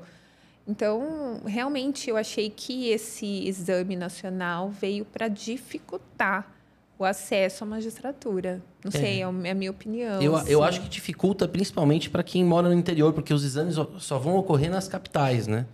Então, 0.68 1.42
realmente, 1.46 2.10
eu 2.10 2.18
achei 2.18 2.50
que 2.50 2.90
esse 2.90 3.48
exame 3.48 3.96
nacional 3.96 4.70
veio 4.70 5.06
para 5.06 5.28
dificultar 5.28 6.52
o 7.00 7.06
acesso 7.06 7.64
à 7.64 7.68
magistratura. 7.68 8.62
Não 8.84 8.90
É. 8.90 9.00
sei, 9.00 9.22
é 9.22 9.24
a 9.24 9.32
minha 9.32 9.70
opinião. 9.72 10.22
Eu, 10.22 10.34
eu 10.48 10.64
assim. 10.64 10.78
acho 10.78 10.82
que 10.82 10.90
dificulta 10.90 11.48
principalmente 11.48 12.10
para 12.10 12.24
quem 12.24 12.44
mora 12.44 12.68
no 12.68 12.74
interior, 12.74 13.14
porque 13.14 13.34
os 13.34 13.44
exames 13.44 13.76
só- 13.76 13.88
só 14.00 14.18
vão 14.18 14.36
ocorrer 14.36 14.72
nas 14.72 14.88
capitais, 14.88 15.46
né? 15.48 15.66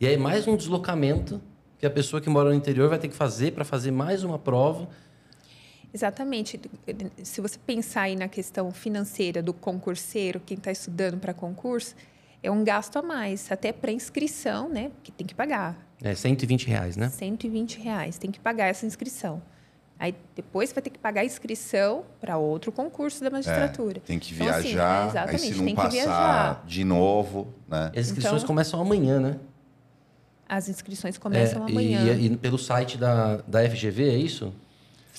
E 0.00 0.06
aí 0.06 0.16
mais 0.16 0.48
um 0.48 0.56
deslocamento 0.56 1.40
que 1.78 1.86
a 1.86 1.90
pessoa 1.90 2.20
que 2.20 2.28
mora 2.28 2.48
no 2.50 2.54
interior 2.56 2.88
vai 2.88 2.98
ter 2.98 3.08
que 3.08 3.14
fazer 3.14 3.52
para 3.52 3.64
fazer 3.64 3.92
mais 3.92 4.24
uma 4.24 4.38
prova. 4.38 4.88
Exatamente. 5.94 6.60
Se 7.22 7.40
você 7.40 7.58
pensar 7.58 8.02
aí 8.02 8.16
na 8.16 8.28
questão 8.28 8.70
financeira 8.72 9.42
do 9.42 9.52
concurseiro, 9.52 10.40
quem 10.40 10.56
está 10.56 10.70
estudando 10.72 11.18
para 11.18 11.34
concurso, 11.34 11.94
é 12.42 12.50
um 12.50 12.64
gasto 12.64 12.96
a 12.98 13.02
mais, 13.02 13.50
até 13.52 13.72
para 13.72 13.92
inscrição, 13.92 14.68
né? 14.68 14.90
Que 15.02 15.12
tem 15.12 15.26
que 15.26 15.34
pagar. 15.34 15.76
É 16.02 16.14
120 16.14 16.66
reais, 16.66 16.96
né? 16.96 17.08
120 17.08 17.78
reais, 17.80 18.18
tem 18.18 18.30
que 18.30 18.40
pagar 18.40 18.66
essa 18.66 18.84
inscrição. 18.86 19.40
Aí 19.98 20.14
depois 20.34 20.72
vai 20.72 20.82
ter 20.82 20.90
que 20.90 20.98
pagar 20.98 21.20
a 21.20 21.24
inscrição 21.24 22.04
para 22.20 22.36
outro 22.36 22.72
concurso 22.72 23.22
da 23.22 23.30
magistratura. 23.30 24.00
Tem 24.04 24.18
que 24.18 24.34
Então, 24.34 24.48
assim, 24.48 24.62
viajar, 24.70 25.02
aí 25.02 25.08
exatamente, 25.10 25.40
se 25.42 25.54
não 25.54 25.64
tem 25.64 25.74
que 25.76 25.80
passar 25.82 25.90
viajar. 25.92 26.64
de 26.66 26.84
novo, 26.84 27.54
né? 27.68 27.92
As 27.94 28.06
inscrições 28.08 28.36
Então- 28.42 28.46
começam 28.48 28.80
amanhã, 28.80 29.20
né? 29.20 29.36
As 30.48 30.68
inscrições 30.68 31.16
começam 31.16 31.66
É, 31.66 31.70
amanhã. 31.70 32.14
E, 32.14 32.26
e 32.26 32.36
pelo 32.36 32.58
site 32.58 32.98
da, 32.98 33.36
da 33.46 33.62
FGV, 33.62 34.08
é 34.10 34.16
isso? 34.16 34.52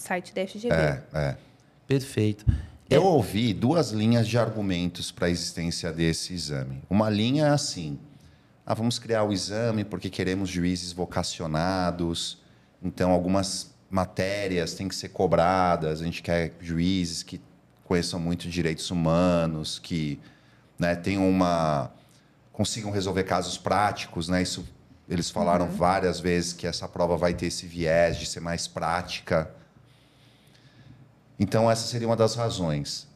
Site 0.04 0.34
da 0.34 0.46
FGV. 0.46 0.70
É, 0.70 1.04
é. 1.14 1.38
Perfeito. 1.88 2.46
Eu 2.90 3.06
ouvi 3.06 3.54
duas 3.54 3.92
linhas 3.92 4.28
de 4.28 4.38
argumentos 4.38 5.12
para 5.12 5.28
a 5.28 5.30
existência 5.30 5.94
desse 5.94 6.34
exame. 6.34 6.84
Uma 6.90 7.10
linha 7.10 7.46
é 7.46 7.50
assim: 7.50 7.98
ah, 8.66 8.74
vamos 8.74 9.00
criar 9.00 9.24
o 9.24 9.32
exame 9.32 9.86
porque 9.86 10.10
queremos 10.10 10.50
juízes 10.50 10.92
vocacionados, 10.92 12.38
então 12.84 13.12
algumas 13.12 13.74
matérias 13.90 14.74
têm 14.74 14.90
que 14.90 14.96
ser 14.96 15.10
cobradas, 15.10 16.02
a 16.02 16.04
gente 16.04 16.22
quer 16.22 16.52
juízes 16.60 17.24
que 17.24 17.40
conheçam 17.86 18.20
muito 18.20 18.50
direitos 18.50 18.92
humanos, 18.92 19.80
que 19.80 20.20
né, 20.78 20.96
tenham 20.96 21.30
uma 21.30 21.90
consigam 22.52 22.92
resolver 22.92 23.24
casos 23.24 23.58
práticos, 23.58 24.28
né? 24.28 24.42
Isso 24.42 24.68
eles 25.08 25.30
falaram 25.30 25.68
várias 25.70 26.20
vezes 26.20 26.52
que 26.52 26.68
essa 26.68 26.90
prova 26.90 27.16
vai 27.16 27.34
ter 27.34 27.46
esse 27.46 27.66
viés 27.66 28.18
de 28.18 28.26
ser 28.26 28.42
mais 28.42 28.68
prática. 28.68 29.50
Então, 31.40 31.70
essa 31.70 31.88
seria 31.88 32.08
uma 32.08 32.16
das 32.16 32.36
razões. 32.36 33.08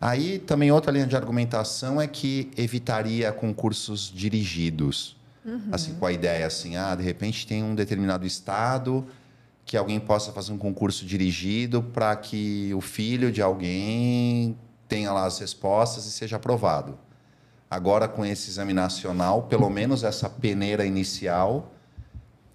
Aí, 0.00 0.38
também 0.38 0.70
outra 0.70 0.92
linha 0.92 1.06
de 1.06 1.16
argumentação 1.16 2.00
é 2.00 2.06
que 2.06 2.50
evitaria 2.56 3.32
concursos 3.32 4.12
dirigidos. 4.14 5.16
Assim, 5.72 5.94
com 5.94 6.04
a 6.04 6.12
ideia 6.12 6.46
assim, 6.46 6.76
ah, 6.76 6.94
de 6.94 7.02
repente 7.02 7.46
tem 7.46 7.64
um 7.64 7.74
determinado 7.74 8.26
estado 8.26 9.06
que 9.64 9.76
alguém 9.76 9.98
possa 9.98 10.32
fazer 10.32 10.52
um 10.52 10.58
concurso 10.58 11.04
dirigido 11.04 11.82
para 11.82 12.14
que 12.16 12.72
o 12.74 12.80
filho 12.80 13.30
de 13.30 13.42
alguém 13.42 14.56
tenha 14.88 15.12
lá 15.12 15.26
as 15.26 15.38
respostas 15.38 16.06
e 16.06 16.10
seja 16.10 16.36
aprovado. 16.36 16.98
Agora, 17.70 18.08
com 18.08 18.24
esse 18.24 18.48
exame 18.48 18.72
nacional, 18.72 19.42
pelo 19.42 19.68
menos 19.68 20.02
essa 20.02 20.28
peneira 20.28 20.86
inicial, 20.86 21.70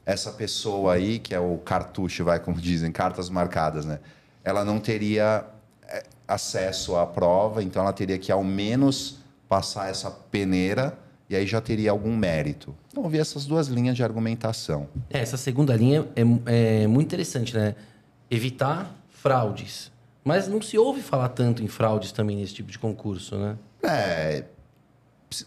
essa 0.06 0.32
pessoa 0.32 0.94
aí, 0.94 1.20
que 1.20 1.36
é 1.36 1.40
o 1.40 1.60
cartucho, 1.60 2.24
vai, 2.24 2.40
como 2.40 2.60
dizem, 2.60 2.92
cartas 2.92 3.30
marcadas, 3.30 3.86
né? 3.86 4.00
Ela 4.44 4.64
não 4.66 4.80
teria 4.80 5.46
é, 5.88 6.04
acesso 6.28 6.96
à 6.96 7.06
prova, 7.06 7.64
então 7.64 7.82
ela 7.82 7.94
teria 7.94 8.18
que 8.18 8.32
ao 8.32 8.44
menos 8.44 9.20
passar 9.48 9.90
essa 9.90 10.10
peneira 10.10 10.98
e 11.30 11.36
aí 11.36 11.48
já 11.48 11.62
teria 11.62 11.92
algum 11.92 12.16
mérito. 12.16 12.76
Então, 12.92 13.04
eu 13.04 13.10
vi 13.10 13.18
essas 13.18 13.46
duas 13.46 13.68
linhas 13.68 13.96
de 13.96 14.04
argumentação. 14.04 14.88
É, 15.10 15.20
essa 15.20 15.38
segunda 15.38 15.76
linha 15.76 16.06
é, 16.16 16.84
é 16.84 16.88
muito 16.88 17.08
interessante, 17.08 17.56
né? 17.56 17.76
Evitar 18.30 18.94
fraudes. 19.10 19.92
Mas 20.24 20.48
não 20.48 20.62
se 20.62 20.78
ouve 20.78 21.02
falar 21.02 21.30
tanto 21.30 21.64
em 21.64 21.68
fraudes 21.68 22.12
também 22.12 22.38
nesse 22.38 22.54
tipo 22.54 22.72
de 22.72 22.80
concurso, 22.80 23.38
né? 23.38 23.58
É, 23.82 24.44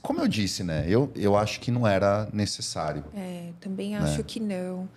como 0.02 0.20
eu 0.20 0.28
disse, 0.28 0.64
né? 0.64 0.84
Eu, 0.88 1.10
eu 1.14 1.36
acho 1.36 1.60
que 1.60 1.70
não 1.70 1.86
era 1.86 2.28
necessário. 2.32 3.04
É, 3.14 3.50
também 3.60 3.96
acho 3.96 4.22
que 4.24 4.40
não. 4.40 4.88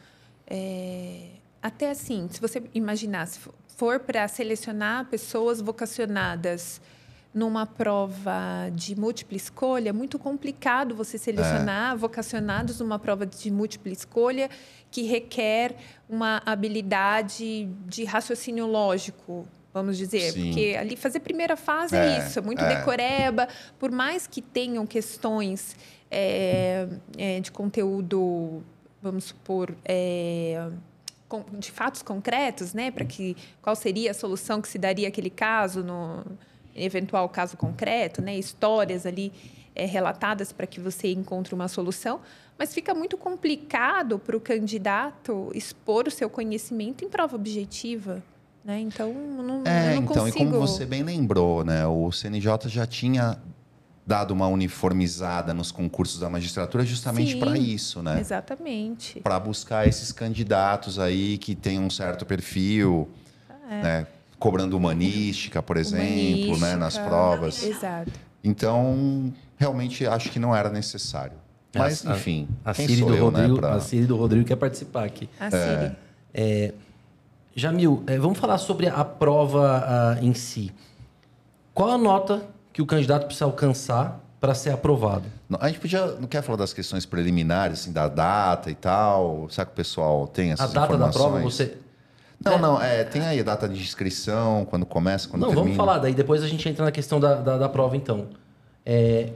É, 0.48 1.28
até 1.62 1.92
assim, 1.92 2.28
se 2.32 2.42
você 2.42 2.64
imaginar, 2.74 3.28
se 3.28 3.40
for- 3.80 4.00
para 4.00 4.28
selecionar 4.28 5.06
pessoas 5.06 5.62
vocacionadas 5.62 6.82
numa 7.34 7.66
prova 7.66 8.70
de 8.74 8.96
múltipla 9.00 9.38
escolha, 9.38 9.90
é 9.90 9.94
muito 9.94 10.18
complicado 10.20 10.96
você 10.96 11.18
selecionar 11.18 11.96
vocacionados 11.96 12.80
numa 12.80 12.98
prova 13.00 13.26
de 13.26 13.50
múltipla 13.52 13.94
escolha 13.94 14.50
que 14.92 15.04
requer 15.04 15.76
uma 16.10 16.42
habilidade 16.46 17.70
de 17.88 18.04
raciocínio 18.04 18.66
lógico 18.68 19.48
vamos 19.72 19.98
dizer. 19.98 20.32
Sim. 20.34 20.46
Porque 20.48 20.76
ali 20.80 20.96
fazer 20.98 21.20
primeira 21.20 21.56
fase 21.56 21.96
é, 21.96 22.00
É, 22.00 22.20
isso, 22.28 22.40
é 22.40 22.42
muito 22.42 22.62
é. 22.64 22.76
decoreba. 22.76 23.48
Por 23.78 23.92
mais 23.92 24.26
que 24.26 24.42
tenham 24.42 24.84
questões 24.86 25.76
é, 26.10 26.88
é, 27.16 27.40
de 27.40 27.52
conteúdo, 27.52 28.64
vamos 29.02 29.26
supor, 29.26 29.76
é, 29.86 30.56
com- 30.68 30.89
de 31.58 31.72
fatos 31.72 32.02
concretos, 32.02 32.74
né? 32.74 32.92
Para 32.92 33.06
que 33.06 33.36
qual 33.62 33.76
seria 33.76 34.12
a 34.12 34.14
solução 34.14 34.62
que 34.62 34.68
se 34.68 34.78
daria 34.78 35.08
àquele 35.08 35.30
caso 35.30 35.84
no 35.84 36.24
eventual 36.76 37.28
caso 37.30 37.58
concreto, 37.58 38.22
né? 38.22 38.38
Histórias 38.38 39.06
ali 39.06 39.32
é, 39.76 39.86
relatadas 39.86 40.52
para 40.52 40.66
que 40.66 40.80
você 40.80 41.12
encontre 41.12 41.54
uma 41.54 41.68
solução, 41.68 42.20
mas 42.58 42.74
fica 42.74 42.94
muito 42.94 43.18
complicado 43.18 44.20
para 44.20 44.36
o 44.36 44.40
candidato 44.40 45.52
expor 45.54 46.08
o 46.08 46.12
seu 46.12 46.30
conhecimento 46.30 47.06
em 47.06 47.10
prova 47.10 47.36
objetiva, 47.36 48.22
né? 48.64 48.80
Então, 48.80 49.14
não, 49.14 49.64
É, 49.66 49.92
eu 49.92 49.96
não 49.96 50.04
então, 50.04 50.24
consigo... 50.26 50.38
e 50.38 50.46
como 50.46 50.60
você 50.60 50.86
bem 50.86 51.04
lembrou, 51.04 51.64
né, 51.64 51.86
o 51.88 52.12
CNJ 52.12 52.68
já 52.68 52.86
tinha 52.86 53.38
dado 54.10 54.32
uma 54.32 54.48
uniformizada 54.48 55.54
nos 55.54 55.72
concursos 55.72 56.20
da 56.20 56.28
magistratura 56.32 56.84
justamente 56.84 57.36
para 57.38 57.56
isso, 57.56 58.02
né? 58.02 58.20
Exatamente. 58.20 59.20
Para 59.20 59.40
buscar 59.40 59.88
esses 59.88 60.12
candidatos 60.12 60.98
aí 60.98 61.38
que 61.38 61.54
têm 61.54 61.80
um 61.80 61.92
certo 61.92 62.26
perfil, 62.26 63.08
É. 63.70 63.82
né? 63.84 64.08
Cobrando 64.40 64.76
humanística, 64.76 65.62
por 65.62 65.78
exemplo, 65.78 66.58
né, 66.60 66.76
nas 66.76 66.96
Humanística. 66.96 67.06
provas. 67.08 67.62
Exato. 67.64 68.12
Então, 68.44 69.32
realmente 69.58 70.08
acho 70.08 70.32
que 70.32 70.40
não 70.40 70.56
era 70.56 70.70
necessário. 70.72 71.34
Mas, 71.76 72.04
A- 72.08 72.16
enfim, 72.16 72.48
A 72.66 72.74
quem 72.74 72.88
Siri, 72.88 73.00
sou 73.02 73.10
do 73.10 73.16
eu, 73.16 73.26
Rodrigo, 73.26 73.54
né? 73.56 73.60
pra- 73.60 73.74
a 73.76 73.80
Siri 73.80 74.06
do 74.08 74.16
Rodrigo 74.16 74.44
quer 74.48 74.56
participar 74.56 75.04
aqui. 75.04 75.30
A 75.40 75.52
Siri. 75.52 76.74
Jamil, 77.56 78.04
eh, 78.08 78.18
vamos 78.18 78.40
falar 78.40 78.58
sobre 78.58 78.88
a 78.88 79.04
prova 79.04 79.84
ah, 79.86 80.18
em 80.24 80.34
si. 80.34 80.72
Qual 81.74 81.92
a 81.92 81.98
nota 81.98 82.42
que 82.74 82.82
o 82.82 82.86
candidato 82.86 83.26
precisa 83.26 83.46
alcançar 83.46 84.20
para 84.40 84.54
ser 84.54 84.70
aprovado? 84.72 85.24
Não, 85.50 85.60
A 85.62 85.68
gente 85.68 85.80
podia, 85.80 86.06
não 86.14 86.28
quer 86.28 86.42
falar 86.42 86.58
das 86.58 86.72
questões 86.74 87.06
preliminares, 87.06 87.82
assim, 87.82 87.92
da 87.92 88.08
data 88.08 88.70
e 88.72 88.76
tal? 88.76 89.48
Será 89.50 89.66
que 89.66 89.72
o 89.72 89.76
pessoal 89.76 90.28
tem 90.28 90.52
A 90.52 90.54
essas 90.54 90.72
data 90.74 90.88
da 90.98 91.08
informações? 91.08 91.14
prova, 91.32 91.42
você. 91.42 91.78
Não, 92.44 92.54
É. 92.54 92.58
não, 92.58 92.82
é, 92.82 93.04
tem 93.04 93.22
aí 93.22 93.40
a 93.42 93.44
data 93.44 93.68
de 93.68 93.82
inscrição, 93.82 94.66
quando 94.70 94.86
começa, 94.86 95.28
quando 95.28 95.42
Não, 95.42 95.50
termina. 95.50 95.66
vamos 95.66 95.78
falar, 95.78 95.98
daí 95.98 96.14
depois 96.14 96.42
a 96.42 96.48
gente 96.48 96.68
entra 96.70 96.86
na 96.86 96.92
questão 96.92 97.20
da, 97.20 97.36
da, 97.36 97.58
da 97.58 97.68
prova, 97.68 97.98
então. 97.98 98.28
É, 98.86 99.34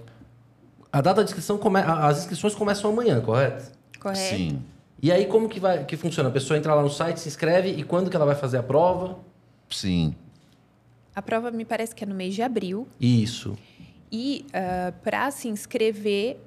a 0.92 1.02
data 1.02 1.22
de 1.22 1.30
inscrição, 1.30 1.58
come... 1.58 1.80
a- 1.82 2.08
as 2.08 2.20
inscrições 2.20 2.56
começam 2.56 2.90
amanhã, 2.92 3.20
correto? 3.20 3.72
Correto. 4.00 4.20
Sim. 4.38 4.62
E 5.02 5.12
aí, 5.12 5.26
como 5.26 5.50
que, 5.50 5.60
vai, 5.60 5.84
que 5.84 5.98
funciona? 5.98 6.30
A 6.30 6.32
pessoa 6.32 6.58
entra 6.58 6.74
lá 6.74 6.82
no 6.82 6.90
site, 6.90 7.20
se 7.20 7.28
inscreve 7.28 7.68
e 7.72 7.84
quando 7.84 8.10
que 8.10 8.16
ela 8.16 8.26
vai 8.26 8.36
fazer 8.36 8.58
a 8.60 8.64
prova? 8.64 9.18
Sim. 9.70 10.16
A 11.16 11.22
prova 11.22 11.52
me 11.52 11.66
parece 11.66 11.94
que 11.96 12.04
é 12.04 12.08
no 12.08 12.16
mês 12.16 12.34
de 12.34 12.42
abril. 12.42 12.88
Isso. 13.00 13.58
E 14.12 14.46
para 15.04 15.30
se 15.32 15.48
inscrever, 15.48 16.40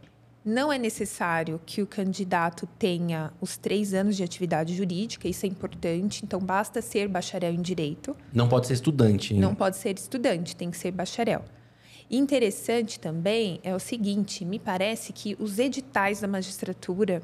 não 0.44 0.72
é 0.72 0.78
necessário 0.78 1.60
que 1.66 1.82
o 1.82 1.86
candidato 1.86 2.68
tenha 2.78 3.32
os 3.40 3.56
três 3.56 3.92
anos 3.92 4.16
de 4.16 4.22
atividade 4.22 4.76
jurídica, 4.76 5.26
isso 5.26 5.44
é 5.44 5.48
importante. 5.48 6.24
Então, 6.24 6.38
basta 6.38 6.80
ser 6.80 7.08
bacharel 7.08 7.52
em 7.52 7.60
direito. 7.60 8.16
Não 8.32 8.48
pode 8.48 8.68
ser 8.68 8.74
estudante. 8.74 9.34
né? 9.34 9.40
Não 9.40 9.54
pode 9.54 9.76
ser 9.76 9.98
estudante, 9.98 10.54
tem 10.54 10.70
que 10.70 10.76
ser 10.76 10.92
bacharel. 10.92 11.44
Interessante 12.08 13.00
também 13.00 13.58
é 13.64 13.74
o 13.74 13.80
seguinte: 13.80 14.44
me 14.44 14.60
parece 14.60 15.12
que 15.12 15.36
os 15.40 15.58
editais 15.58 16.20
da 16.20 16.28
magistratura, 16.28 17.20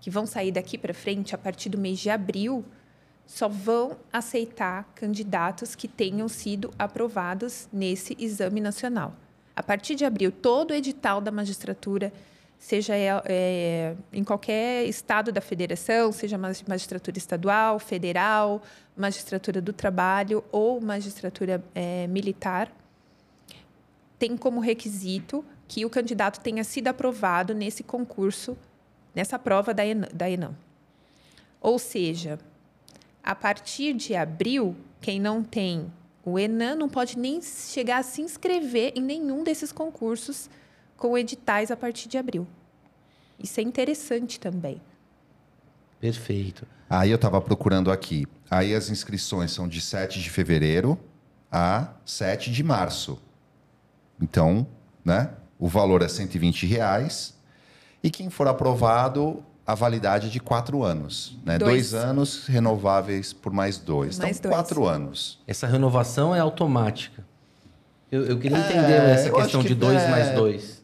que 0.00 0.08
vão 0.08 0.24
sair 0.26 0.52
daqui 0.52 0.78
para 0.78 0.94
frente 0.94 1.34
a 1.34 1.38
partir 1.38 1.68
do 1.68 1.78
mês 1.78 1.98
de 1.98 2.10
abril, 2.10 2.64
só 3.26 3.48
vão 3.48 3.96
aceitar 4.12 4.84
candidatos 4.94 5.74
que 5.74 5.88
tenham 5.88 6.28
sido 6.28 6.72
aprovados 6.78 7.68
nesse 7.72 8.16
exame 8.18 8.60
nacional. 8.60 9.14
A 9.54 9.62
partir 9.62 9.94
de 9.94 10.04
abril, 10.04 10.32
todo 10.32 10.74
edital 10.74 11.20
da 11.20 11.30
magistratura, 11.30 12.12
seja 12.58 12.96
é, 12.96 13.22
é, 13.26 13.96
em 14.12 14.22
qualquer 14.22 14.84
estado 14.86 15.32
da 15.32 15.40
federação, 15.40 16.12
seja 16.12 16.38
magistratura 16.38 17.18
estadual, 17.18 17.78
federal, 17.78 18.62
magistratura 18.96 19.60
do 19.60 19.72
trabalho 19.72 20.44
ou 20.52 20.80
magistratura 20.80 21.62
é, 21.74 22.06
militar, 22.06 22.72
tem 24.18 24.36
como 24.36 24.60
requisito 24.60 25.44
que 25.66 25.84
o 25.84 25.90
candidato 25.90 26.38
tenha 26.40 26.62
sido 26.62 26.88
aprovado 26.88 27.54
nesse 27.54 27.82
concurso, 27.82 28.56
nessa 29.14 29.38
prova. 29.38 29.74
Da 29.74 30.30
Enam. 30.30 30.56
Ou 31.60 31.78
seja, 31.78 32.38
a 33.22 33.34
partir 33.34 33.94
de 33.94 34.14
abril, 34.14 34.76
quem 35.00 35.20
não 35.20 35.42
tem 35.42 35.90
o 36.24 36.38
Enam 36.38 36.76
não 36.76 36.88
pode 36.88 37.18
nem 37.18 37.42
chegar 37.42 37.98
a 37.98 38.02
se 38.02 38.22
inscrever 38.22 38.92
em 38.94 39.02
nenhum 39.02 39.42
desses 39.42 39.72
concursos 39.72 40.48
com 40.96 41.18
editais 41.18 41.70
a 41.70 41.76
partir 41.76 42.08
de 42.08 42.16
abril. 42.16 42.46
Isso 43.38 43.58
é 43.58 43.62
interessante 43.62 44.38
também. 44.38 44.80
Perfeito. 45.98 46.66
Aí 46.88 47.10
eu 47.10 47.16
estava 47.16 47.40
procurando 47.40 47.90
aqui. 47.90 48.24
Aí 48.48 48.72
as 48.74 48.88
inscrições 48.88 49.50
são 49.50 49.66
de 49.66 49.80
7 49.80 50.20
de 50.20 50.30
fevereiro 50.30 50.98
a 51.50 51.92
7 52.04 52.52
de 52.52 52.62
março. 52.62 53.20
Então, 54.20 54.66
né? 55.04 55.34
O 55.58 55.66
valor 55.66 56.02
é 56.02 56.08
120 56.08 56.66
reais. 56.66 57.36
E 58.02 58.10
quem 58.10 58.30
for 58.30 58.46
aprovado, 58.46 59.44
a 59.66 59.74
validade 59.74 60.26
é 60.26 60.30
de 60.30 60.40
quatro 60.40 60.82
anos. 60.82 61.36
Né? 61.44 61.58
Dois. 61.58 61.90
Dois 61.90 61.94
anos 61.94 62.46
renováveis 62.46 63.32
por 63.32 63.52
mais 63.52 63.78
dois. 63.78 64.18
Mais 64.18 64.38
então, 64.38 64.50
dois. 64.50 64.60
quatro 64.60 64.86
anos. 64.86 65.38
Essa 65.46 65.66
renovação 65.66 66.34
é 66.34 66.40
automática. 66.40 67.24
Eu, 68.10 68.26
eu 68.26 68.38
queria 68.38 68.58
É, 68.58 68.60
entender 68.60 68.92
essa 68.92 69.28
eu 69.28 69.34
acho 69.36 69.42
questão 69.44 69.62
que 69.62 69.68
de 69.68 69.74
dois 69.74 70.02
é. 70.02 70.08
mais 70.10 70.30
dois. 70.34 70.82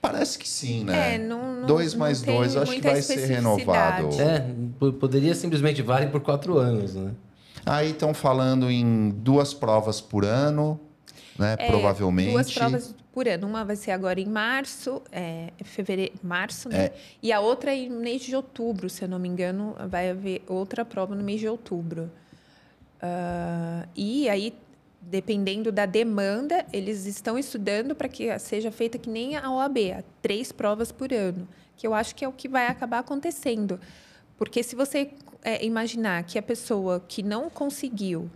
Parece 0.00 0.38
que 0.38 0.48
sim, 0.48 0.84
né? 0.84 1.14
É, 1.14 1.18
não, 1.18 1.56
não, 1.60 1.66
dois 1.66 1.92
não 1.92 2.00
mais 2.00 2.22
dois, 2.22 2.54
eu 2.54 2.62
acho 2.62 2.72
que 2.72 2.80
vai 2.80 3.02
ser 3.02 3.26
renovado. 3.26 4.08
É, 4.20 4.46
po- 4.78 4.92
poderia 4.94 5.34
simplesmente 5.34 5.82
vale 5.82 6.06
por 6.06 6.20
quatro 6.20 6.56
anos, 6.58 6.94
né? 6.94 7.10
Aí 7.66 7.90
estão 7.90 8.14
falando 8.14 8.70
em 8.70 9.10
duas 9.10 9.52
provas 9.52 10.00
por 10.00 10.24
ano, 10.24 10.80
né? 11.38 11.54
É, 11.58 11.66
Provavelmente. 11.66 12.30
Duas 12.32 12.50
provas 12.50 12.94
por 13.12 13.28
ano. 13.28 13.46
Uma 13.46 13.64
vai 13.64 13.76
ser 13.76 13.90
agora 13.90 14.20
em 14.20 14.26
março, 14.26 15.02
é, 15.10 15.52
fevereiro, 15.64 16.14
março, 16.22 16.68
né? 16.68 16.86
É. 16.86 16.92
E 17.22 17.32
a 17.32 17.40
outra 17.40 17.74
em 17.74 17.90
mês 17.90 18.22
de 18.22 18.34
outubro, 18.34 18.88
se 18.88 19.04
eu 19.04 19.08
não 19.08 19.18
me 19.18 19.28
engano, 19.28 19.74
vai 19.88 20.10
haver 20.10 20.42
outra 20.46 20.84
prova 20.84 21.14
no 21.14 21.22
mês 21.22 21.40
de 21.40 21.48
outubro. 21.48 22.10
Ah, 23.00 23.86
e 23.96 24.28
aí, 24.28 24.54
dependendo 25.00 25.72
da 25.72 25.86
demanda, 25.86 26.66
eles 26.72 27.06
estão 27.06 27.38
estudando 27.38 27.94
para 27.94 28.08
que 28.08 28.38
seja 28.38 28.70
feita 28.70 28.98
que 28.98 29.08
nem 29.08 29.36
a 29.36 29.50
OAB, 29.50 30.04
três 30.20 30.52
provas 30.52 30.92
por 30.92 31.12
ano, 31.12 31.48
que 31.76 31.86
eu 31.86 31.94
acho 31.94 32.14
que 32.14 32.24
é 32.24 32.28
o 32.28 32.32
que 32.32 32.48
vai 32.48 32.66
acabar 32.66 32.98
acontecendo. 32.98 33.80
Porque 34.36 34.62
se 34.62 34.76
você 34.76 35.10
é, 35.42 35.64
imaginar 35.64 36.22
que 36.24 36.38
a 36.38 36.42
pessoa 36.42 37.02
que 37.06 37.22
não 37.22 37.48
conseguiu 37.48 38.30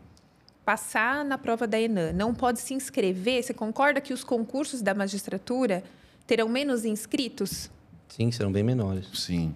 passar 0.65 1.25
na 1.25 1.37
prova 1.37 1.67
da 1.67 1.81
ENAM, 1.81 2.13
não 2.13 2.35
pode 2.35 2.61
se 2.61 2.73
inscrever, 2.75 3.43
você 3.43 3.53
concorda 3.53 4.01
que 4.01 4.13
os 4.13 4.25
concursos 4.25 4.81
da 4.81 4.95
magistratura 4.95 5.85
terão 6.27 6.49
menos 6.49 6.85
inscritos? 6.85 7.71
Sim, 8.09 8.31
serão 8.31 8.51
bem 8.51 8.63
menores. 8.63 9.07
Sim. 9.15 9.55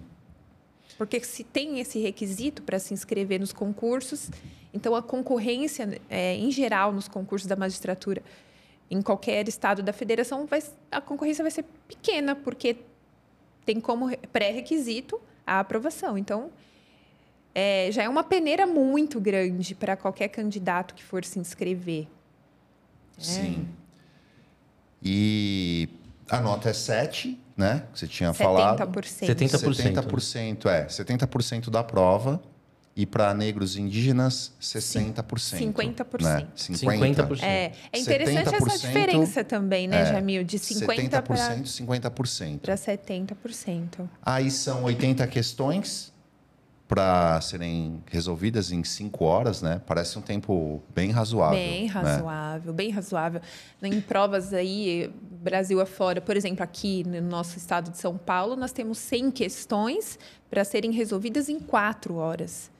Porque 0.97 1.19
se 1.21 1.43
tem 1.43 1.79
esse 1.79 1.97
requisito 1.99 2.61
para 2.61 2.77
se 2.77 2.93
inscrever 2.93 3.39
nos 3.39 3.53
concursos, 3.53 4.29
então 4.73 4.93
a 4.95 5.01
concorrência, 5.01 5.99
é, 6.09 6.35
em 6.35 6.51
geral, 6.51 6.91
nos 6.91 7.07
concursos 7.07 7.47
da 7.47 7.55
magistratura, 7.55 8.21
em 8.91 9.01
qualquer 9.01 9.47
estado 9.47 9.81
da 9.81 9.93
federação, 9.93 10.45
vai, 10.45 10.61
a 10.91 10.99
concorrência 10.99 11.43
vai 11.43 11.51
ser 11.51 11.63
pequena, 11.87 12.35
porque 12.35 12.77
tem 13.65 13.79
como 13.79 14.07
re- 14.07 14.17
pré-requisito 14.31 15.19
a 15.45 15.59
aprovação. 15.59 16.17
Então, 16.17 16.51
é, 17.53 17.89
já 17.91 18.03
é 18.03 18.09
uma 18.09 18.23
peneira 18.23 18.65
muito 18.65 19.19
grande 19.19 19.73
para 19.75 19.95
qualquer 19.95 20.29
candidato 20.29 20.93
que 20.93 21.03
for 21.03 21.23
se 21.25 21.39
inscrever. 21.39 22.07
Sim. 23.17 23.67
E 25.03 25.89
a 26.29 26.39
nota 26.39 26.69
é 26.69 26.73
7, 26.73 27.39
né? 27.57 27.83
Que 27.91 27.99
você 27.99 28.07
tinha 28.07 28.33
falado. 28.33 28.79
70%. 28.79 29.35
70%. 29.35 30.59
70%, 30.59 30.65
é. 30.67 30.85
70% 30.85 31.69
da 31.69 31.83
prova. 31.83 32.41
E 32.95 33.05
para 33.05 33.33
negros 33.33 33.77
e 33.77 33.81
indígenas, 33.81 34.51
60%. 34.59 35.23
50%. 35.23 36.21
Né? 36.21 36.47
50%. 36.57 37.43
É, 37.43 37.71
é 37.93 37.99
interessante 37.99 38.49
70%, 38.49 38.67
essa 38.67 38.87
diferença 38.87 39.43
também, 39.43 39.87
né, 39.87 40.01
é, 40.01 40.05
Jamil? 40.05 40.43
De 40.43 40.59
50% 40.59 41.21
para 41.21 41.55
70%, 41.55 42.59
50%. 42.61 43.37
70%. 43.37 44.09
Aí 44.21 44.51
são 44.51 44.83
80 44.83 45.25
questões 45.27 46.11
para 46.89 47.39
serem 47.39 48.03
resolvidas 48.07 48.71
em 48.71 48.83
5 48.83 49.23
horas, 49.23 49.61
né? 49.61 49.79
Parece 49.85 50.17
um 50.17 50.23
tempo 50.23 50.81
bem 50.89 51.11
razoável. 51.11 51.55
Bem 51.55 51.83
né? 51.83 51.87
razoável, 51.87 52.73
bem 52.73 52.89
razoável. 52.89 53.41
Em 53.83 54.01
provas 54.01 54.53
aí, 54.55 55.13
Brasil 55.21 55.79
afora, 55.79 56.19
por 56.19 56.35
exemplo, 56.35 56.63
aqui 56.63 57.03
no 57.03 57.21
nosso 57.21 57.59
estado 57.59 57.91
de 57.91 57.99
São 57.99 58.17
Paulo, 58.17 58.55
nós 58.55 58.71
temos 58.71 58.97
100 58.97 59.29
questões 59.29 60.17
para 60.49 60.63
serem 60.63 60.91
resolvidas 60.91 61.47
em 61.47 61.59
4 61.59 62.15
horas. 62.15 62.71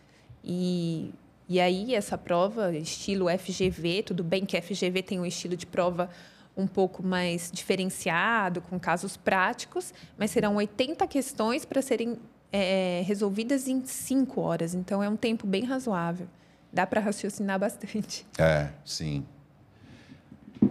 E 0.43 1.13
E 1.47 1.59
aí, 1.59 1.95
essa 1.95 2.15
prova, 2.15 2.75
estilo 2.75 3.25
FGV, 3.27 4.03
tudo 4.03 4.23
bem 4.23 4.45
que 4.45 4.59
FGV 4.61 5.01
tem 5.01 5.19
um 5.19 5.25
estilo 5.25 5.55
de 5.55 5.65
prova 5.65 6.09
um 6.55 6.67
pouco 6.67 7.01
mais 7.01 7.51
diferenciado, 7.51 8.61
com 8.61 8.79
casos 8.79 9.17
práticos, 9.17 9.93
mas 10.17 10.29
serão 10.29 10.55
80 10.57 11.07
questões 11.07 11.63
para 11.65 11.81
serem 11.81 12.19
é, 12.51 13.03
resolvidas 13.05 13.67
em 13.67 13.85
5 13.85 14.41
horas. 14.41 14.73
Então, 14.73 15.01
é 15.01 15.09
um 15.09 15.15
tempo 15.15 15.45
bem 15.45 15.63
razoável. 15.63 16.27
Dá 16.71 16.85
para 16.85 17.01
raciocinar 17.01 17.57
bastante. 17.59 18.25
É, 18.37 18.69
sim. 18.85 19.25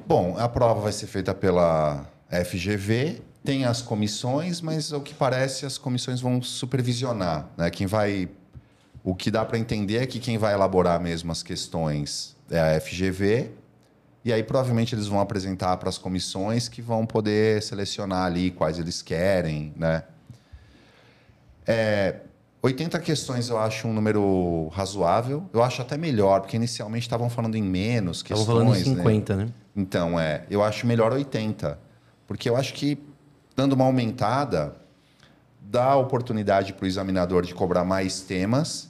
Bom, 0.06 0.36
a 0.38 0.48
prova 0.48 0.80
vai 0.80 0.92
ser 0.92 1.06
feita 1.06 1.34
pela 1.34 2.06
FGV, 2.30 3.22
tem 3.42 3.64
as 3.64 3.80
comissões, 3.80 4.60
mas 4.60 4.92
o 4.92 5.00
que 5.00 5.14
parece 5.14 5.64
as 5.64 5.78
comissões 5.78 6.20
vão 6.20 6.42
supervisionar. 6.42 7.48
Né? 7.56 7.70
Quem 7.70 7.86
vai. 7.86 8.28
O 9.02 9.14
que 9.14 9.30
dá 9.30 9.44
para 9.44 9.58
entender 9.58 10.02
é 10.02 10.06
que 10.06 10.18
quem 10.18 10.36
vai 10.36 10.52
elaborar 10.52 11.00
mesmo 11.00 11.32
as 11.32 11.42
questões 11.42 12.36
é 12.50 12.76
a 12.76 12.80
FGV, 12.80 13.50
e 14.24 14.32
aí 14.32 14.42
provavelmente 14.42 14.94
eles 14.94 15.06
vão 15.06 15.20
apresentar 15.20 15.76
para 15.78 15.88
as 15.88 15.96
comissões 15.96 16.68
que 16.68 16.82
vão 16.82 17.06
poder 17.06 17.62
selecionar 17.62 18.26
ali 18.26 18.50
quais 18.50 18.78
eles 18.78 19.00
querem, 19.00 19.72
né? 19.76 20.02
É, 21.68 22.20
80 22.62 22.98
questões 23.00 23.50
eu 23.50 23.58
acho 23.58 23.86
um 23.86 23.92
número 23.92 24.68
razoável. 24.68 25.48
Eu 25.52 25.62
acho 25.62 25.82
até 25.82 25.98
melhor, 25.98 26.40
porque 26.40 26.56
inicialmente 26.56 27.02
estavam 27.02 27.28
falando 27.28 27.56
em 27.56 27.62
menos 27.62 28.22
questões. 28.22 28.40
Estavam 28.40 28.64
falando 28.64 28.80
em 28.80 28.96
50, 28.96 29.36
né? 29.36 29.44
né? 29.44 29.52
Então, 29.76 30.18
é, 30.18 30.46
eu 30.50 30.62
acho 30.64 30.86
melhor 30.86 31.12
80. 31.12 31.78
Porque 32.26 32.48
eu 32.48 32.56
acho 32.56 32.72
que, 32.72 32.98
dando 33.54 33.74
uma 33.74 33.84
aumentada, 33.84 34.74
dá 35.60 35.94
oportunidade 35.94 36.72
para 36.72 36.84
o 36.84 36.86
examinador 36.86 37.44
de 37.44 37.54
cobrar 37.54 37.84
mais 37.84 38.22
temas 38.22 38.88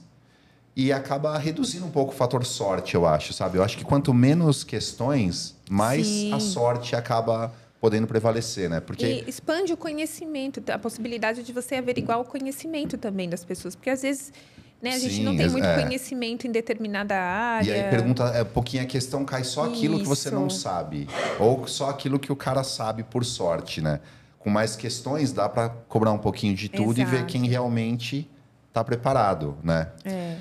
e 0.75 0.93
acaba 0.93 1.37
reduzindo 1.37 1.85
um 1.85 1.91
pouco 1.91 2.13
o 2.13 2.15
fator 2.15 2.45
sorte, 2.45 2.95
eu 2.95 3.05
acho, 3.05 3.33
sabe? 3.33 3.57
Eu 3.57 3.63
acho 3.63 3.77
que 3.77 3.83
quanto 3.83 4.13
menos 4.13 4.63
questões, 4.63 5.55
mais 5.69 6.07
Sim. 6.07 6.33
a 6.33 6.39
sorte 6.39 6.95
acaba 6.95 7.53
podendo 7.79 8.07
prevalecer, 8.07 8.69
né? 8.69 8.79
Porque 8.79 9.05
E 9.05 9.29
expande 9.29 9.71
o 9.73 9.77
conhecimento, 9.77 10.61
a 10.71 10.77
possibilidade 10.77 11.43
de 11.43 11.53
você 11.53 11.75
averiguar 11.75 12.19
o 12.19 12.25
conhecimento 12.25 12.97
também 12.97 13.29
das 13.29 13.45
pessoas. 13.45 13.75
Porque 13.75 13.89
às 13.89 14.01
vezes 14.01 14.33
né, 14.81 14.91
a 14.93 14.97
gente 14.99 15.15
Sim, 15.15 15.23
não 15.23 15.35
tem 15.35 15.49
muito 15.49 15.65
é. 15.65 15.83
conhecimento 15.83 16.45
em 16.47 16.51
determinada 16.51 17.15
área. 17.15 17.69
E 17.69 17.73
aí 17.73 17.89
pergunta, 17.89 18.23
é 18.35 18.43
pouquinho 18.43 18.83
a 18.83 18.85
questão 18.85 19.23
cai 19.25 19.43
só 19.43 19.65
aquilo 19.65 19.97
que 19.99 20.05
você 20.05 20.29
Isso. 20.29 20.35
não 20.39 20.49
sabe. 20.49 21.07
Ou 21.39 21.67
só 21.67 21.89
aquilo 21.89 22.19
que 22.19 22.31
o 22.31 22.35
cara 22.35 22.63
sabe 22.63 23.03
por 23.03 23.23
sorte, 23.25 23.81
né? 23.81 23.99
Com 24.37 24.49
mais 24.49 24.75
questões, 24.75 25.31
dá 25.33 25.47
para 25.49 25.69
cobrar 25.69 26.11
um 26.13 26.17
pouquinho 26.17 26.55
de 26.55 26.69
tudo 26.69 26.99
e 26.99 27.03
ver 27.05 27.15
Exato. 27.17 27.25
quem 27.31 27.45
realmente 27.47 28.29
está 28.69 28.83
preparado, 28.83 29.57
né? 29.63 29.89
É. 30.05 30.37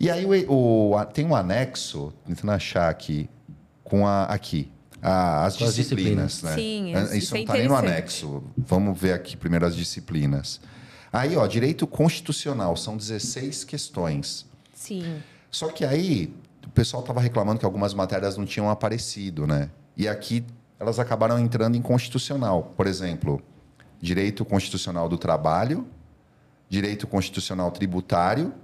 E 0.00 0.10
aí 0.10 0.24
o, 0.48 0.92
o- 0.94 1.04
tem 1.06 1.26
um 1.26 1.34
anexo, 1.36 2.12
tentando 2.26 2.50
achar 2.52 2.88
aqui, 2.88 3.28
com 3.84 4.06
a 4.06 4.24
aqui. 4.24 4.70
A- 5.02 5.44
as 5.44 5.56
Com 5.56 5.64
as 5.64 5.74
disciplinas, 5.74 6.32
disciplinas. 6.32 6.42
né? 6.42 6.54
Sim, 6.62 6.94
Ah, 6.94 7.02
isso 7.02 7.14
Isso 7.16 7.34
é 7.34 7.38
não 7.38 7.42
está 7.42 7.52
nem 7.54 7.68
no 7.68 7.74
anexo. 7.76 8.42
Vamos 8.56 8.98
ver 8.98 9.12
aqui 9.12 9.36
primeiro 9.36 9.66
as 9.66 9.74
disciplinas. 9.74 10.60
Aí, 11.12 11.36
ó, 11.36 11.46
direito 11.46 11.86
constitucional, 11.86 12.76
são 12.76 12.96
16 12.96 13.64
questões. 13.64 14.46
Sim. 14.72 15.20
Só 15.50 15.68
que 15.68 15.84
aí 15.84 16.34
o 16.64 16.70
pessoal 16.70 17.02
estava 17.02 17.20
reclamando 17.20 17.58
que 17.58 17.64
algumas 17.66 17.92
matérias 17.92 18.36
não 18.36 18.46
tinham 18.46 18.70
aparecido, 18.70 19.46
né? 19.46 19.68
E 19.96 20.08
aqui 20.08 20.44
elas 20.80 20.98
acabaram 20.98 21.38
entrando 21.38 21.76
em 21.76 21.82
constitucional. 21.82 22.72
Por 22.76 22.86
exemplo, 22.86 23.42
direito 24.00 24.44
constitucional 24.44 25.08
do 25.08 25.18
trabalho, 25.18 25.86
direito 26.68 27.06
constitucional 27.06 27.70
tributário 27.70 28.54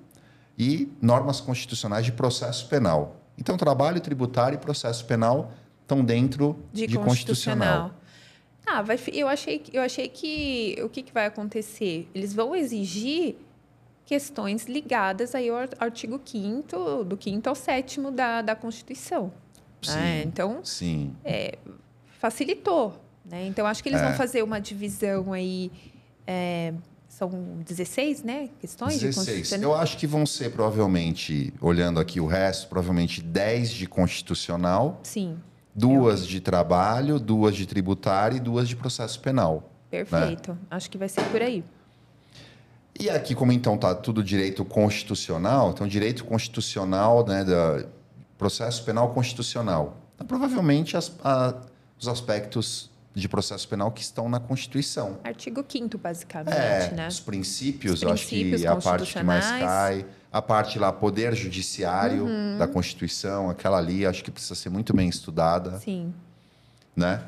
e 0.58 0.90
normas 1.02 1.40
constitucionais 1.40 2.04
de 2.06 2.12
processo 2.12 2.66
penal. 2.68 3.16
Então, 3.36 3.56
trabalho, 3.56 4.00
tributário 4.00 4.56
e 4.56 4.58
processo 4.58 5.04
penal 5.04 5.52
estão 5.88 6.04
dentro 6.04 6.58
De, 6.70 6.86
de, 6.86 6.98
constitucional. 6.98 7.94
Ah, 8.66 8.82
vai, 8.82 8.98
eu 9.14 9.26
achei, 9.26 9.58
que- 9.58 9.74
eu 9.74 9.80
achei 9.80 10.06
que 10.06 10.76
o 10.84 10.88
que, 10.90 11.02
que 11.02 11.12
vai 11.12 11.24
acontecer? 11.24 12.06
Eles 12.14 12.34
vão 12.34 12.54
exigir 12.54 13.36
questões 14.04 14.66
ligadas 14.66 15.34
aí 15.34 15.48
ao 15.48 15.56
ar- 15.56 15.68
artigo 15.80 16.20
5 16.22 17.04
do 17.04 17.18
5 17.22 17.48
ao 17.48 17.54
7 17.54 18.00
da, 18.12 18.42
da 18.42 18.54
Constituição. 18.54 19.32
Sim. 19.80 19.94
né? 19.94 20.22
Então, 20.26 20.60
Sim. 20.62 21.14
facilitou. 22.20 23.00
Né? 23.24 23.46
Então, 23.46 23.66
acho 23.66 23.82
que 23.82 23.88
eles 23.88 24.00
É. 24.00 24.04
vão 24.08 24.14
fazer 24.14 24.42
uma 24.42 24.60
divisão 24.60 25.32
aí. 25.32 25.70
é, 26.26 26.74
são 27.08 27.30
16, 27.66 28.22
né? 28.22 28.50
Questões 28.60 28.94
de 29.00 29.06
16. 29.06 29.26
constitucional. 29.38 29.70
Eu 29.70 29.76
acho 29.80 29.96
que 29.96 30.06
vão 30.06 30.26
ser, 30.26 30.50
provavelmente, 30.52 31.54
olhando 31.60 31.98
aqui 31.98 32.20
o 32.20 32.26
resto, 32.26 32.68
provavelmente 32.68 33.22
10 33.22 33.70
de 33.70 33.86
constitucional, 33.86 35.00
Sim, 35.02 35.38
duas 35.74 36.26
de 36.26 36.40
trabalho, 36.40 37.18
duas 37.20 37.54
de 37.54 37.66
tributário 37.66 38.36
e 38.36 38.40
duas 38.40 38.68
de 38.68 38.76
processo 38.76 39.20
penal. 39.20 39.70
perfeito. 39.90 40.52
Né? 40.52 40.58
Acho 40.70 40.90
que 40.90 40.98
vai 40.98 41.08
ser 41.08 41.22
por 41.30 41.40
aí. 41.40 41.64
E 43.00 43.08
aqui, 43.08 43.34
como 43.34 43.52
então 43.52 43.76
tá 43.78 43.94
tudo 43.94 44.22
direito 44.24 44.64
constitucional, 44.64 45.70
então 45.70 45.86
direito 45.86 46.24
constitucional, 46.24 47.24
né, 47.26 47.44
da 47.44 47.84
processo 48.36 48.84
penal 48.84 49.10
constitucional. 49.14 49.96
Então, 50.14 50.26
provavelmente 50.26 50.96
as- 50.96 51.12
a- 51.24 51.54
os 51.98 52.06
aspectos 52.08 52.90
de 53.18 53.28
processo 53.28 53.68
penal 53.68 53.90
que 53.90 54.00
estão 54.02 54.28
na 54.28 54.38
Constituição. 54.40 55.18
Artigo 55.24 55.64
5 55.68 55.98
basicamente, 55.98 56.54
É, 56.56 56.92
né? 56.94 57.08
os 57.08 57.20
princípios, 57.20 57.94
Os 57.94 58.02
eu 58.02 58.10
acho 58.12 58.26
princípios 58.26 58.60
que 58.60 58.66
é 58.66 58.70
a 58.70 58.76
parte 58.76 59.12
que 59.14 59.22
mais 59.22 59.44
cai. 59.46 60.06
A 60.30 60.42
parte 60.42 60.78
lá, 60.78 60.92
poder 60.92 61.34
judiciário 61.34 62.24
Uhum. 62.26 62.58
da 62.58 62.68
Constituição, 62.68 63.48
aquela 63.48 63.78
ali, 63.78 64.04
acho 64.06 64.22
que 64.22 64.30
precisa 64.30 64.54
ser 64.54 64.68
muito 64.68 64.94
bem 64.94 65.08
estudada, 65.08 65.78
Sim. 65.78 66.12
né? 66.94 67.22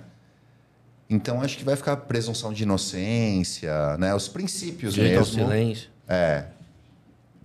Então, 1.09 1.41
acho 1.41 1.57
que 1.59 1.65
vai 1.65 1.75
ficar 1.77 1.97
presunção 1.97 2.53
de 2.53 2.63
inocência, 2.63 3.97
né? 3.99 4.15
Os 4.15 4.29
princípios 4.29 4.95
Direito 4.95 5.19
ao 5.19 5.25
mesmo. 5.27 5.43
silêncio. 5.45 5.89
É. 6.07 6.45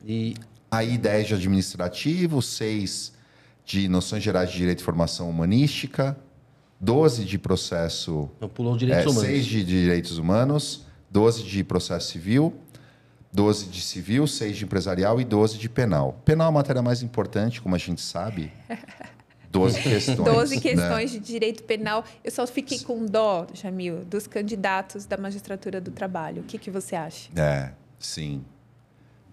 E 0.05 0.35
Aí 0.69 0.97
10 0.97 1.27
de 1.29 1.33
administrativo, 1.35 2.41
6 2.41 3.13
de 3.65 3.87
noções 3.87 4.21
gerais 4.21 4.51
de 4.51 4.57
direito 4.57 4.81
e 4.81 4.83
formação 4.83 5.29
humanística, 5.29 6.17
12 6.79 7.25
de 7.25 7.37
processo, 7.37 8.29
não 8.39 8.49
pulou 8.49 8.73
os 8.73 8.77
é, 8.77 8.85
direitos 8.85 9.13
humanos. 9.13 9.29
6 9.29 9.45
de 9.45 9.63
direitos 9.63 10.17
humanos, 10.17 10.85
12 11.09 11.43
de 11.43 11.63
processo 11.63 12.11
civil, 12.11 12.53
12 13.31 13.65
de 13.67 13.81
civil, 13.81 14.25
6 14.27 14.57
de 14.57 14.63
empresarial 14.65 15.19
e 15.19 15.25
12 15.25 15.57
de 15.57 15.69
penal. 15.69 16.21
Penal 16.25 16.47
é 16.47 16.49
a 16.49 16.53
matéria 16.53 16.81
mais 16.81 17.01
importante, 17.01 17.61
como 17.61 17.75
a 17.75 17.77
gente 17.77 18.01
sabe. 18.01 18.51
12 19.51 19.79
questões. 19.83 20.17
12 20.17 20.55
né? 20.55 20.61
questões 20.61 21.11
de 21.11 21.19
direito 21.19 21.63
penal. 21.63 22.03
Eu 22.23 22.31
só 22.31 22.45
fiquei 22.47 22.79
com 22.79 23.05
dó, 23.05 23.47
Jamil, 23.53 24.05
dos 24.05 24.27
candidatos 24.27 25.05
da 25.05 25.17
magistratura 25.17 25.79
do 25.81 25.91
trabalho. 25.91 26.41
O 26.41 26.45
que, 26.45 26.57
que 26.57 26.71
você 26.71 26.95
acha? 26.95 27.29
É, 27.35 27.71
sim. 27.99 28.43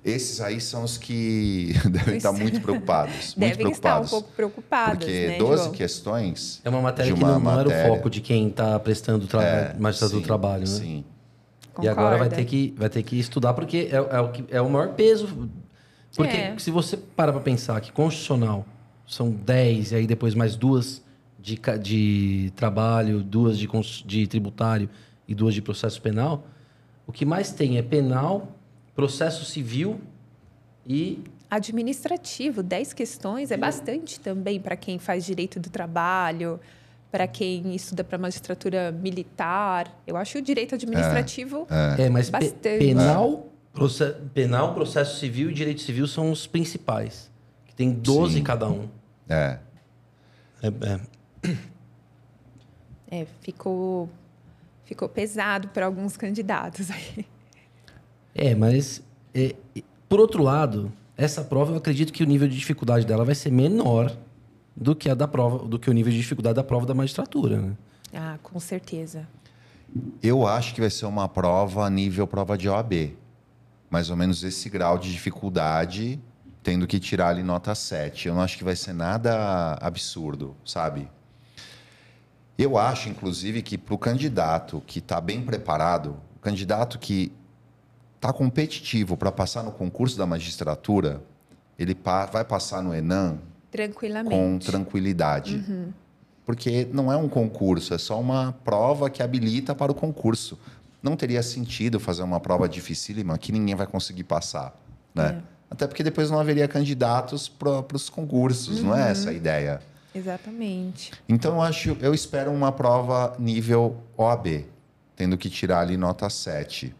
Esses 0.04 0.40
aí 0.40 0.60
são 0.60 0.82
os 0.82 0.98
que 0.98 1.72
devem 1.88 2.16
estar 2.16 2.32
muito 2.32 2.60
preocupados. 2.60 3.36
muito 3.36 3.56
Devem 3.56 3.70
estar 3.72 4.00
um 4.00 4.04
preocupados. 4.04 4.10
pouco 4.10 4.32
preocupados, 4.32 4.98
Porque 4.98 5.26
né, 5.28 5.38
12 5.38 5.62
João? 5.62 5.72
questões. 5.74 6.60
É 6.64 6.68
uma 6.70 6.80
matéria 6.80 7.12
de 7.12 7.18
que 7.18 7.24
uma 7.24 7.32
não, 7.34 7.40
não 7.40 7.50
era 7.52 7.60
o 7.68 7.70
matéria. 7.70 7.94
foco 7.94 8.10
de 8.10 8.20
quem 8.20 8.48
está 8.48 8.78
prestando 8.80 9.26
tra... 9.28 9.42
É, 9.42 9.76
magistratura 9.78 10.20
do 10.20 10.26
trabalho, 10.26 10.60
né? 10.62 10.66
Sim. 10.66 11.04
E 11.80 11.88
agora 11.88 12.18
vai 12.18 12.28
Concorda? 12.28 12.36
ter 12.36 12.44
que, 12.44 12.74
vai 12.76 12.88
ter 12.90 13.02
que 13.02 13.18
estudar, 13.18 13.54
porque 13.54 13.88
é, 13.90 13.96
é 13.96 14.20
o, 14.20 14.28
que, 14.30 14.44
é 14.50 14.60
o 14.60 14.68
maior 14.68 14.88
peso. 14.94 15.48
Porque 16.14 16.36
É. 16.36 16.58
se 16.58 16.70
você 16.70 16.96
para 16.96 17.32
para 17.32 17.40
pensar 17.40 17.80
que 17.80 17.90
constitucional 17.92 18.66
são 19.06 19.30
10, 19.30 19.92
e 19.92 19.94
aí 19.94 20.06
depois 20.06 20.34
mais 20.34 20.54
duas 20.56 21.02
de, 21.40 21.58
de 21.80 22.52
trabalho, 22.56 23.22
duas 23.22 23.56
de, 23.58 23.68
de 24.04 24.26
tributário 24.26 24.90
e 25.26 25.34
duas 25.34 25.54
de 25.54 25.62
processo 25.62 26.02
penal, 26.02 26.46
o 27.06 27.12
que 27.12 27.24
mais 27.24 27.52
tem 27.52 27.78
é 27.78 27.82
penal, 27.82 28.48
processo 28.94 29.44
civil 29.44 30.00
e 30.86 31.22
Administrativo, 31.50 32.62
10 32.62 32.94
questões 32.94 33.50
é 33.50 33.58
bastante 33.58 34.18
também 34.18 34.58
para 34.58 34.74
quem 34.74 34.98
faz 34.98 35.26
direito 35.26 35.60
do 35.60 35.68
trabalho, 35.68 36.58
para 37.10 37.26
quem 37.26 37.74
estuda 37.74 38.02
para 38.02 38.16
magistratura 38.16 38.90
militar. 38.90 39.86
Eu 40.06 40.16
acho 40.16 40.38
o 40.38 40.40
direito 40.42 40.74
administrativo 40.76 41.66
É, 41.98 42.08
mas 42.08 42.30
pe- 42.30 42.38
Bastante. 42.38 42.78
penal, 42.78 43.48
proce- 43.70 44.14
penal, 44.32 44.72
processo 44.72 45.18
civil 45.20 45.50
e 45.50 45.52
direito 45.52 45.82
civil 45.82 46.06
são 46.06 46.30
os 46.32 46.46
principais. 46.46 47.30
Que 47.66 47.74
tem 47.74 47.92
12 47.92 48.36
Sim. 48.36 48.42
cada 48.42 48.66
um. 48.70 48.88
É. 49.28 49.58
É, 50.62 50.68
é. 51.42 51.50
é, 53.10 53.26
ficou, 53.42 54.08
ficou 54.86 55.06
pesado 55.06 55.68
para 55.68 55.84
alguns 55.84 56.16
candidatos 56.16 56.90
aí. 56.90 57.26
É, 58.34 58.54
mas 58.54 59.02
é, 59.34 59.54
por 60.08 60.20
outro 60.20 60.42
lado, 60.42 60.92
essa 61.16 61.42
prova 61.42 61.72
eu 61.72 61.76
acredito 61.76 62.12
que 62.12 62.22
o 62.22 62.26
nível 62.26 62.48
de 62.48 62.56
dificuldade 62.56 63.06
dela 63.06 63.24
vai 63.24 63.34
ser 63.34 63.50
menor 63.50 64.16
do 64.76 64.94
que 64.94 65.08
a 65.10 65.14
da 65.14 65.28
prova, 65.28 65.66
do 65.66 65.78
que 65.78 65.90
o 65.90 65.92
nível 65.92 66.12
de 66.12 66.18
dificuldade 66.18 66.56
da 66.56 66.64
prova 66.64 66.86
da 66.86 66.94
magistratura, 66.94 67.60
né? 67.60 67.76
Ah, 68.14 68.38
com 68.42 68.58
certeza. 68.58 69.26
Eu 70.22 70.46
acho 70.46 70.74
que 70.74 70.80
vai 70.80 70.90
ser 70.90 71.06
uma 71.06 71.28
prova 71.28 71.88
nível 71.90 72.26
prova 72.26 72.56
de 72.56 72.68
OAB. 72.68 73.14
Mais 73.90 74.08
ou 74.08 74.16
menos 74.16 74.42
esse 74.42 74.70
grau 74.70 74.98
de 74.98 75.12
dificuldade 75.12 76.18
tendo 76.62 76.86
que 76.86 77.00
tirar 77.00 77.28
ali 77.28 77.42
nota 77.42 77.74
7. 77.74 78.28
Eu 78.28 78.34
não 78.34 78.42
acho 78.42 78.56
que 78.56 78.64
vai 78.64 78.76
ser 78.76 78.92
nada 78.92 79.76
absurdo, 79.80 80.56
sabe? 80.64 81.08
Eu 82.56 82.78
acho, 82.78 83.08
inclusive, 83.08 83.62
que 83.62 83.76
para 83.76 83.94
o 83.94 83.98
candidato 83.98 84.82
que 84.86 85.00
está 85.00 85.20
bem 85.20 85.42
preparado, 85.42 86.16
o 86.36 86.38
candidato 86.38 86.98
que 86.98 87.32
está 88.22 88.32
competitivo 88.32 89.16
para 89.16 89.32
passar 89.32 89.64
no 89.64 89.72
concurso 89.72 90.16
da 90.16 90.24
magistratura, 90.24 91.20
ele 91.76 91.92
pa 91.92 92.24
vai 92.26 92.44
passar 92.44 92.80
no 92.80 92.94
Enan 92.94 93.38
Tranquilamente. 93.68 94.36
com 94.36 94.58
tranquilidade. 94.60 95.64
Porque 96.46 96.86
não 96.92 97.12
é 97.12 97.16
um 97.16 97.28
concurso, 97.28 97.92
é 97.92 97.98
só 97.98 98.20
uma 98.20 98.52
prova 98.64 99.10
que 99.10 99.24
habilita 99.24 99.74
para 99.74 99.90
o 99.90 99.94
concurso. 99.94 100.56
Não 101.02 101.16
teria 101.16 101.42
sentido 101.42 101.98
fazer 101.98 102.22
uma 102.22 102.38
prova 102.38 102.68
dificílima 102.68 103.36
que 103.36 103.50
ninguém 103.50 103.74
vai 103.74 103.88
conseguir 103.88 104.22
passar. 104.22 104.72
Né? 105.12 105.42
Até 105.68 105.88
porque 105.88 106.04
depois 106.04 106.30
não 106.30 106.38
haveria 106.38 106.68
candidatos 106.68 107.48
para 107.48 107.84
os 107.92 108.08
concursos, 108.08 108.80
não 108.80 108.96
é 108.96 109.10
essa 109.10 109.30
a 109.30 109.32
ideia. 109.32 109.80
Exatamente. 110.14 111.10
Então 111.28 111.54
eu 111.54 111.62
acho, 111.62 111.96
eu 112.00 112.14
espero 112.14 112.52
uma 112.52 112.70
prova 112.70 113.34
nível 113.36 113.96
OAB, 114.16 114.64
tendo 115.16 115.36
que 115.36 115.50
tirar 115.50 115.80
ali 115.80 115.96
nota 115.96 116.30
7. 116.30 116.94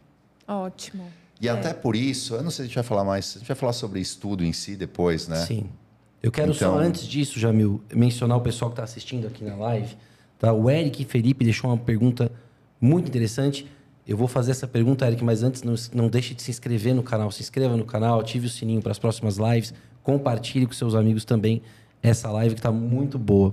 Ótimo. 0.46 1.05
E 1.40 1.48
até 1.48 1.72
por 1.72 1.96
isso, 1.96 2.35
eu 2.35 2.42
não 2.42 2.50
sei 2.50 2.57
se 2.57 2.62
a 2.62 2.64
gente 2.66 2.74
vai 2.76 2.85
falar 2.85 3.05
mais, 3.05 3.35
a 3.37 3.38
gente 3.40 3.48
vai 3.48 3.57
falar 3.57 3.72
sobre 3.72 4.00
estudo 4.00 4.44
em 4.44 4.52
si 4.52 4.76
depois, 4.76 5.26
né? 5.26 5.37
Sim. 5.44 5.66
Eu 6.22 6.31
quero 6.31 6.55
só, 6.55 6.66
Então- 6.66 6.78
antes 6.78 7.07
disso, 7.07 7.38
Jamil, 7.40 7.83
mencionar 7.92 8.38
o 8.38 8.40
pessoal 8.40 8.70
que 8.70 8.74
está 8.74 8.85
assistindo 8.85 9.26
aqui 9.26 9.44
na 9.44 9.57
live. 9.57 9.96
Tá? 10.38 10.52
O 10.52 10.70
Eric 10.70 11.05
Felipe 11.05 11.44
deixou 11.44 11.70
uma 11.70 11.76
pergunta 11.76 12.31
muito 12.81 13.09
interessante. 13.09 13.66
Eu 14.07 14.16
vou 14.16 14.28
fazer 14.28 14.52
essa 14.52 14.66
pergunta, 14.68 15.05
Eric, 15.07 15.22
mas 15.24 15.42
antes 15.42 15.62
não, 15.64 15.74
não 15.92 16.09
deixe 16.09 16.33
de 16.35 16.42
se 16.42 16.50
inscrever 16.50 16.94
no 16.94 17.02
canal. 17.02 17.31
Se 17.33 17.42
inscreva 17.42 17.76
no 17.76 17.85
canal, 17.85 18.20
ative 18.20 18.46
o 18.46 18.50
sininho 18.50 18.81
para 18.81 18.92
as 18.92 18.98
próximas 18.98 19.37
lives. 19.37 19.74
Compartilhe 20.02 20.66
com 20.66 20.72
seus 20.72 20.94
amigos 20.94 21.24
também 21.24 21.61
essa 22.02 22.31
live 22.31 22.55
que 22.55 22.61
está 22.61 22.70
muito 22.72 23.18
boa. 23.18 23.52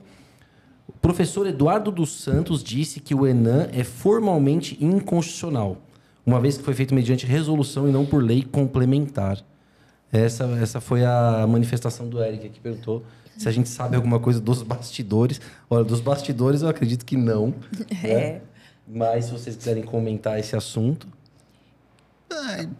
O 0.87 0.91
professor 0.93 1.45
Eduardo 1.47 1.91
dos 1.91 2.21
Santos 2.21 2.63
disse 2.63 2.99
que 2.99 3.13
o 3.13 3.25
Enan 3.27 3.67
é 3.71 3.83
formalmente 3.83 4.75
inconstitucional, 4.83 5.77
uma 6.25 6.39
vez 6.39 6.57
que 6.57 6.63
foi 6.63 6.73
feito 6.73 6.93
mediante 6.93 7.25
resolução 7.25 7.87
e 7.87 7.91
não 7.91 8.05
por 8.05 8.23
lei 8.23 8.43
complementar. 8.43 9.43
Essa, 10.11 10.45
essa 10.61 10.81
foi 10.81 11.05
a 11.05 11.45
manifestação 11.47 12.07
do 12.07 12.21
Eric 12.23 12.49
que 12.49 12.59
perguntou 12.59 13.03
se 13.37 13.47
a 13.47 13.51
gente 13.51 13.69
sabe 13.69 13.95
alguma 13.95 14.19
coisa 14.19 14.41
dos 14.41 14.61
bastidores. 14.61 15.39
Olha, 15.69 15.83
dos 15.83 16.01
bastidores 16.01 16.61
eu 16.61 16.67
acredito 16.67 17.05
que 17.05 17.15
não. 17.15 17.53
né? 18.03 18.11
É. 18.11 18.41
Mas 18.85 19.25
se 19.25 19.31
vocês 19.31 19.55
quiserem 19.55 19.83
comentar 19.83 20.37
esse 20.37 20.55
assunto. 20.55 21.07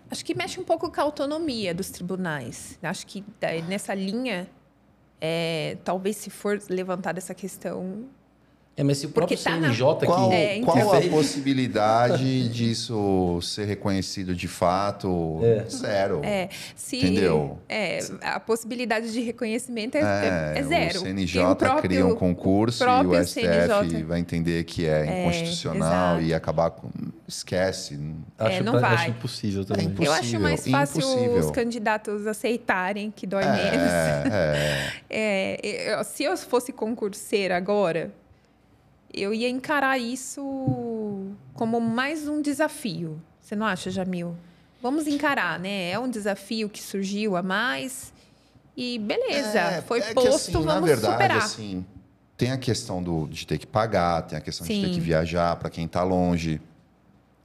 Acho 0.09 0.25
que 0.25 0.35
mexe 0.35 0.59
um 0.59 0.63
pouco 0.63 0.91
com 0.91 0.99
a 0.99 1.03
autonomia 1.03 1.73
dos 1.73 1.89
tribunais. 1.89 2.77
Acho 2.83 3.07
que 3.07 3.23
nessa 3.67 3.93
linha, 3.93 4.47
é, 5.21 5.77
talvez 5.83 6.17
se 6.17 6.29
for 6.29 6.59
levantada 6.69 7.19
essa 7.19 7.33
questão. 7.33 8.05
É, 8.79 8.83
mas 8.83 8.97
se 8.99 9.07
o 9.07 9.09
próprio 9.09 9.37
Porque 9.37 9.43
tá 9.49 9.57
na- 9.57 9.67
CNJ 9.73 10.05
Qual, 10.05 10.29
que. 10.29 10.35
É, 10.35 10.55
então. 10.57 10.73
qual 10.73 10.93
a 10.95 11.01
possibilidade 11.11 12.47
disso 12.47 13.39
ser 13.41 13.65
reconhecido 13.65 14.33
de 14.33 14.47
fato? 14.47 15.41
É. 15.43 15.65
Zero. 15.69 16.21
É, 16.23 16.47
se, 16.77 16.95
Entendeu? 16.95 17.59
É, 17.67 17.99
a 18.21 18.39
possibilidade 18.39 19.11
de 19.11 19.19
reconhecimento 19.19 19.95
é, 19.97 20.53
É, 20.55 20.59
é 20.59 20.63
zero. 20.63 20.99
O 20.99 21.01
CNJ 21.01 21.43
o 21.43 21.55
próprio- 21.57 21.81
cria 21.81 22.05
um 22.05 22.15
concurso 22.15 22.81
e 22.81 22.85
o 22.85 22.87
próprio 22.87 23.21
STF 23.25 23.41
CNJ. 23.41 24.03
vai 24.03 24.19
entender 24.21 24.63
que 24.63 24.85
é, 24.85 25.05
É, 25.05 25.21
inconstitucional 25.23 26.21
e 26.21 26.33
acabar 26.33 26.71
com. 26.71 26.89
Esquece. 27.27 27.99
Acho, 28.37 28.57
É, 28.59 28.63
não 28.63 28.71
pra- 28.71 28.81
vai. 28.81 28.93
acho 28.95 29.09
impossível 29.09 29.65
também. 29.65 29.87
impossível. 29.87 30.13
Eu 30.13 30.19
acho 30.19 30.39
mais 30.39 30.67
fácil 30.67 30.99
impossível. 31.01 31.37
os 31.39 31.51
candidatos 31.51 32.25
aceitarem 32.25 33.11
que 33.11 33.27
dói 33.27 33.43
menos. 33.43 33.61
É, 33.91 34.23
é. 34.31 34.89
É, 35.11 35.95
eu- 35.99 36.03
se 36.05 36.23
eu 36.23 36.37
fosse 36.37 36.71
concurseira 36.71 37.57
agora, 37.57 38.11
eu 39.13 39.33
ia 39.33 39.49
encarar 39.49 39.97
isso 39.97 41.27
como 41.53 41.79
mais 41.79 42.27
um 42.27 42.41
desafio. 42.41 43.21
Você 43.41 43.55
não 43.55 43.65
acha, 43.65 43.89
Jamil? 43.89 44.35
Vamos 44.81 45.07
encarar, 45.07 45.59
né? 45.59 45.89
É 45.91 45.99
um 45.99 46.09
desafio 46.09 46.69
que 46.69 46.81
surgiu 46.81 47.35
a 47.35 47.43
mais. 47.43 48.13
E 48.77 48.97
beleza, 48.99 49.59
É, 49.59 49.81
foi 49.81 49.99
é 49.99 50.13
posto, 50.13 50.29
assim, 50.35 50.51
vamos 50.53 50.65
na 50.67 50.79
verdade, 50.81 51.13
superar. 51.13 51.37
assim, 51.37 51.85
tem 52.37 52.51
a 52.51 52.57
questão 52.57 53.03
do, 53.03 53.27
de 53.27 53.45
ter 53.45 53.57
que 53.57 53.67
pagar, 53.67 54.21
tem 54.21 54.37
a 54.37 54.41
questão 54.41 54.65
de 54.65 54.73
ter 54.79 54.87
Sim. 54.87 54.93
que 54.93 54.99
viajar 55.01 55.55
para 55.57 55.69
quem 55.69 55.85
está 55.85 56.01
longe. 56.03 56.61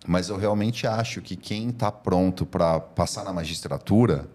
Mas 0.07 0.29
eu 0.29 0.37
realmente 0.37 0.87
acho 0.87 1.21
que 1.23 1.35
quem 1.35 1.71
está 1.71 1.91
pronto 1.91 2.45
para 2.47 2.79
passar 2.79 3.25
na 3.25 3.33
magistratura 3.33 4.29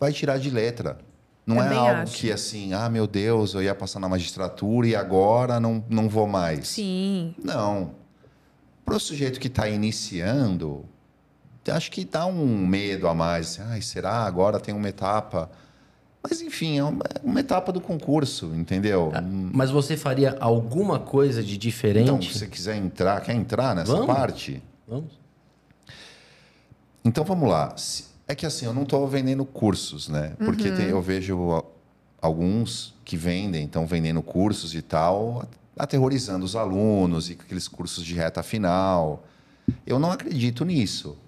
vai 0.00 0.12
tirar 0.12 0.38
de 0.38 0.50
letra. 0.50 0.98
Não 1.46 1.56
Também 1.56 1.76
é 1.76 1.80
algo 1.80 2.02
acho. 2.02 2.16
que 2.16 2.32
assim, 2.32 2.72
ah, 2.72 2.88
meu 2.88 3.06
Deus, 3.06 3.52
eu 3.54 3.62
ia 3.62 3.74
passar 3.74 4.00
na 4.00 4.08
magistratura 4.08 4.86
e 4.86 4.96
agora 4.96 5.60
não, 5.60 5.84
não 5.90 6.08
vou 6.08 6.26
mais. 6.26 6.68
Sim, 6.68 7.34
Não. 7.42 7.92
Para 8.84 8.96
o 8.96 9.00
sujeito 9.00 9.40
que 9.40 9.48
está 9.48 9.66
iniciando, 9.68 10.84
acho 11.70 11.90
que 11.90 12.04
dá 12.04 12.26
um 12.26 12.66
medo 12.66 13.08
a 13.08 13.14
mais. 13.14 13.58
Ai, 13.58 13.80
será? 13.80 14.24
Agora 14.26 14.60
tem 14.60 14.74
uma 14.74 14.88
etapa. 14.88 15.50
Mas, 16.22 16.40
enfim, 16.42 16.78
é 16.78 16.84
uma, 16.84 17.02
é 17.14 17.20
uma 17.26 17.40
etapa 17.40 17.70
do 17.72 17.80
concurso, 17.80 18.52
entendeu? 18.54 19.12
Hum, 19.22 19.50
Mas 19.54 19.70
você 19.70 19.96
faria 19.96 20.36
alguma 20.40 20.98
coisa 20.98 21.42
de 21.42 21.56
diferente? 21.58 22.04
Então, 22.04 22.20
se 22.20 22.38
você 22.38 22.46
quiser 22.46 22.76
entrar, 22.76 23.20
quer 23.22 23.34
entrar 23.34 23.74
nessa 23.74 23.92
Vamos. 23.92 24.06
parte? 24.06 24.62
Vamos? 24.88 25.18
Então, 27.04 27.24
vamos 27.24 27.48
lá. 27.48 27.76
Se- 27.76 28.04
É 28.26 28.34
que 28.34 28.46
assim, 28.46 28.64
eu 28.66 28.72
não 28.72 28.82
estou 28.84 29.06
vendendo 29.06 29.44
cursos, 29.44 30.08
né? 30.08 30.32
Porque 30.44 30.70
tem- 30.70 30.86
eu 30.88 31.02
vejo 31.02 31.62
alguns 32.20 32.94
que 33.04 33.16
vendem, 33.16 33.66
estão 33.66 33.86
vendendo 33.86 34.22
cursos 34.22 34.74
e 34.74 34.80
tal, 34.80 35.46
aterrorizando 35.78 36.44
os 36.44 36.56
alunos 36.56 37.28
e 37.28 37.32
aqueles 37.34 37.68
cursos 37.68 38.04
de 38.04 38.14
reta 38.14 38.42
final. 38.42 39.24
Eu 39.86 39.98
não 39.98 40.10
acredito 40.10 40.64
nisso. 40.64 41.18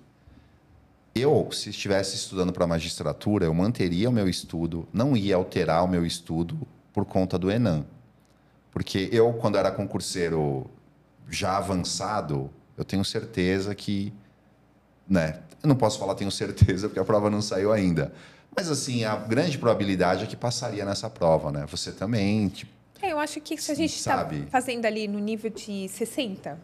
Eu, 1.15 1.49
se 1.53 1.71
estivesse 1.71 2.15
estudando 2.17 2.53
para 2.53 2.67
magistratura, 2.67 3.47
eu 3.47 3.55
manteria 3.55 4.09
o 4.09 4.13
meu 4.13 4.29
estudo, 4.29 4.87
não 4.93 5.17
ia 5.17 5.37
alterar 5.37 5.83
o 5.85 5.89
meu 5.89 6.05
estudo 6.05 6.59
por 6.93 7.05
conta 7.05 7.39
do 7.39 7.51
Enan. 7.51 7.85
Porque 8.71 9.09
eu, 9.13 9.33
quando 9.35 9.57
era 9.57 9.71
concurseiro 9.71 10.67
já 11.31 11.57
avançado, 11.57 12.51
eu 12.77 12.85
tenho 12.85 13.03
certeza 13.05 13.75
que, 13.75 14.13
né? 15.09 15.41
Eu 15.67 15.69
não 15.69 15.77
posso 15.77 15.99
falar 15.99 16.15
tenho 16.15 16.31
certeza 16.31 16.87
porque 16.89 17.01
a 17.01 17.05
prova 17.05 17.29
não 17.29 17.43
saiu 17.43 17.73
ainda. 17.73 18.13
Mas 18.55 18.71
assim, 18.71 19.05
a 19.05 19.17
grande 19.17 19.59
probabilidade 19.59 20.23
é 20.23 20.27
que 20.27 20.37
passaria 20.37 20.85
nessa 20.85 21.11
prova, 21.11 21.51
né? 21.51 21.67
Você 21.69 21.91
também, 21.91 22.49
tipo, 22.49 22.71
É, 23.03 23.13
eu 23.13 23.19
acho 23.19 23.41
que 23.41 23.61
se 23.61 23.73
a 23.73 23.75
gente 23.75 23.97
está 23.97 24.27
fazendo 24.49 24.87
ali 24.87 25.09
no 25.09 25.19
nível 25.19 25.51
de 25.51 25.89
60, 25.89 26.57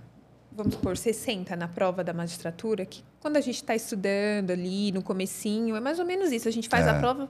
vamos 0.53 0.77
por 0.77 0.97
60 0.97 1.57
na 1.57 1.67
prova 1.67 2.05
da 2.05 2.13
magistratura, 2.13 2.87
que 2.87 3.03
quando 3.21 3.37
a 3.37 3.41
gente 3.41 3.57
está 3.57 3.75
estudando 3.75 4.53
ali 4.53 4.93
no 4.93 5.03
comecinho, 5.03 5.75
é 5.77 5.81
mais 5.81 5.99
ou 5.99 6.05
menos 6.07 6.31
isso. 6.31 6.49
A 6.49 6.53
gente 6.53 6.69
faz 6.69 6.87
É. 6.87 6.91
a 6.91 6.95
prova, 7.01 7.29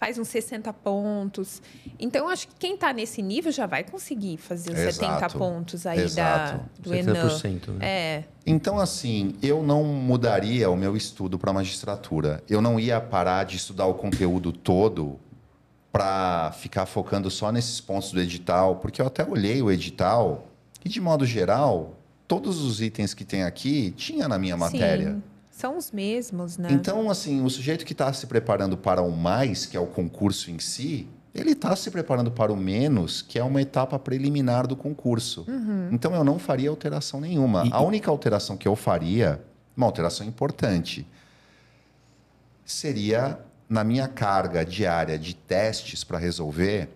faz 0.00 0.18
uns 0.18 0.28
60 0.28 0.72
pontos. 0.72 1.60
Então, 1.98 2.22
eu 2.22 2.28
acho 2.30 2.48
que 2.48 2.54
quem 2.58 2.74
está 2.74 2.90
nesse 2.90 3.20
nível 3.20 3.52
já 3.52 3.66
vai 3.66 3.84
conseguir 3.84 4.38
fazer 4.38 4.72
os 4.72 4.78
Exato. 4.78 4.94
70 4.94 5.38
pontos 5.38 5.86
aí 5.86 6.00
Exato. 6.00 6.56
da, 6.56 6.64
do 6.80 6.94
Enan. 6.94 7.28
70%, 7.28 7.68
né? 7.72 7.86
É, 7.86 8.24
Então, 8.46 8.78
assim, 8.78 9.34
eu 9.42 9.62
não 9.62 9.84
mudaria 9.84 10.70
o 10.70 10.76
meu 10.76 10.96
estudo 10.96 11.38
para 11.38 11.52
magistratura. 11.52 12.42
Eu 12.48 12.62
não 12.62 12.80
ia 12.80 12.98
parar 12.98 13.44
de 13.44 13.58
estudar 13.58 13.84
o 13.84 13.92
conteúdo 13.92 14.52
todo 14.52 15.20
para 15.92 16.50
ficar 16.52 16.86
focando 16.86 17.30
só 17.30 17.52
nesses 17.52 17.78
pontos 17.78 18.10
do 18.10 18.20
edital, 18.20 18.76
porque 18.76 19.02
eu 19.02 19.06
até 19.06 19.22
olhei 19.28 19.60
o 19.60 19.70
edital 19.70 20.46
e, 20.82 20.88
de 20.88 21.00
modo 21.00 21.26
geral, 21.26 21.98
todos 22.26 22.62
os 22.62 22.80
itens 22.80 23.12
que 23.12 23.24
tem 23.24 23.42
aqui 23.42 23.90
tinha 23.90 24.26
na 24.26 24.38
minha 24.38 24.56
matéria. 24.56 25.12
sim, 25.12 25.22
são 25.60 25.76
os 25.76 25.90
mesmos, 25.92 26.56
né? 26.56 26.68
Então, 26.72 27.10
assim, 27.10 27.42
o 27.44 27.50
sujeito 27.50 27.84
que 27.84 27.92
está 27.92 28.12
se 28.12 28.26
preparando 28.26 28.76
para 28.76 29.02
o 29.02 29.10
mais, 29.10 29.66
que 29.66 29.76
é 29.76 29.80
o 29.80 29.86
concurso 29.86 30.50
em 30.50 30.58
si, 30.58 31.06
ele 31.34 31.52
está 31.52 31.76
se 31.76 31.90
preparando 31.90 32.30
para 32.30 32.52
o 32.52 32.56
menos, 32.56 33.22
que 33.22 33.38
é 33.38 33.44
uma 33.44 33.60
etapa 33.62 33.98
preliminar 33.98 34.66
do 34.66 34.74
concurso. 34.74 35.46
Então, 35.92 36.14
eu 36.14 36.24
não 36.24 36.38
faria 36.38 36.68
alteração 36.70 37.20
nenhuma. 37.20 37.64
E- 37.66 37.70
A 37.72 37.80
única 37.80 38.10
alteração 38.10 38.56
que 38.56 38.66
eu 38.66 38.74
faria, 38.74 39.40
uma 39.76 39.86
alteração 39.86 40.26
importante, 40.26 41.06
seria 42.64 43.38
na 43.68 43.84
minha 43.84 44.08
carga 44.08 44.64
diária 44.64 45.18
de 45.18 45.34
testes 45.34 46.02
para 46.02 46.18
resolver, 46.18 46.88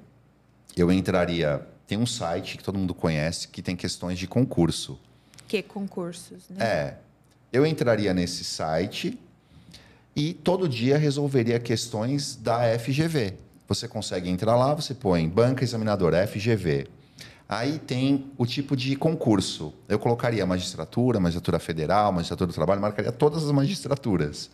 eu 0.76 0.90
entraria. 0.90 1.66
Tem 1.86 1.98
um 1.98 2.06
site 2.06 2.56
que 2.58 2.64
todo 2.64 2.78
mundo 2.78 2.94
conhece 2.94 3.46
que 3.48 3.62
tem 3.62 3.76
questões 3.76 4.18
de 4.18 4.26
concurso. 4.26 4.98
Que 5.46 5.62
concursos, 5.62 6.48
né? 6.50 6.64
É. 6.64 6.98
Eu 7.54 7.64
entraria 7.64 8.12
nesse 8.12 8.42
site 8.42 9.16
e 10.16 10.34
todo 10.34 10.68
dia 10.68 10.98
resolveria 10.98 11.60
questões 11.60 12.34
da 12.34 12.76
FGV. 12.76 13.34
Você 13.68 13.86
consegue 13.86 14.28
entrar 14.28 14.56
lá, 14.56 14.74
você 14.74 14.92
põe 14.92 15.28
banca 15.28 15.62
examinadora 15.62 16.26
FGV. 16.26 16.88
Aí 17.48 17.78
tem 17.78 18.32
o 18.36 18.44
tipo 18.44 18.76
de 18.76 18.96
concurso. 18.96 19.72
Eu 19.88 20.00
colocaria 20.00 20.44
magistratura, 20.44 21.20
magistratura 21.20 21.60
federal, 21.60 22.10
magistratura 22.10 22.48
do 22.48 22.54
trabalho, 22.54 22.80
marcaria 22.80 23.12
todas 23.12 23.44
as 23.44 23.52
magistraturas. 23.52 24.50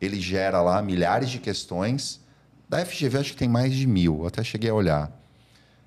Ele 0.00 0.20
gera 0.20 0.60
lá 0.60 0.82
milhares 0.82 1.30
de 1.30 1.38
questões 1.38 2.20
Da 2.68 2.84
FGV, 2.84 3.18
acho 3.18 3.32
que 3.34 3.38
tem 3.38 3.48
mais 3.48 3.72
de 3.72 3.86
mil, 3.86 4.26
até 4.26 4.42
cheguei 4.42 4.70
a 4.70 4.74
olhar. 4.74 5.12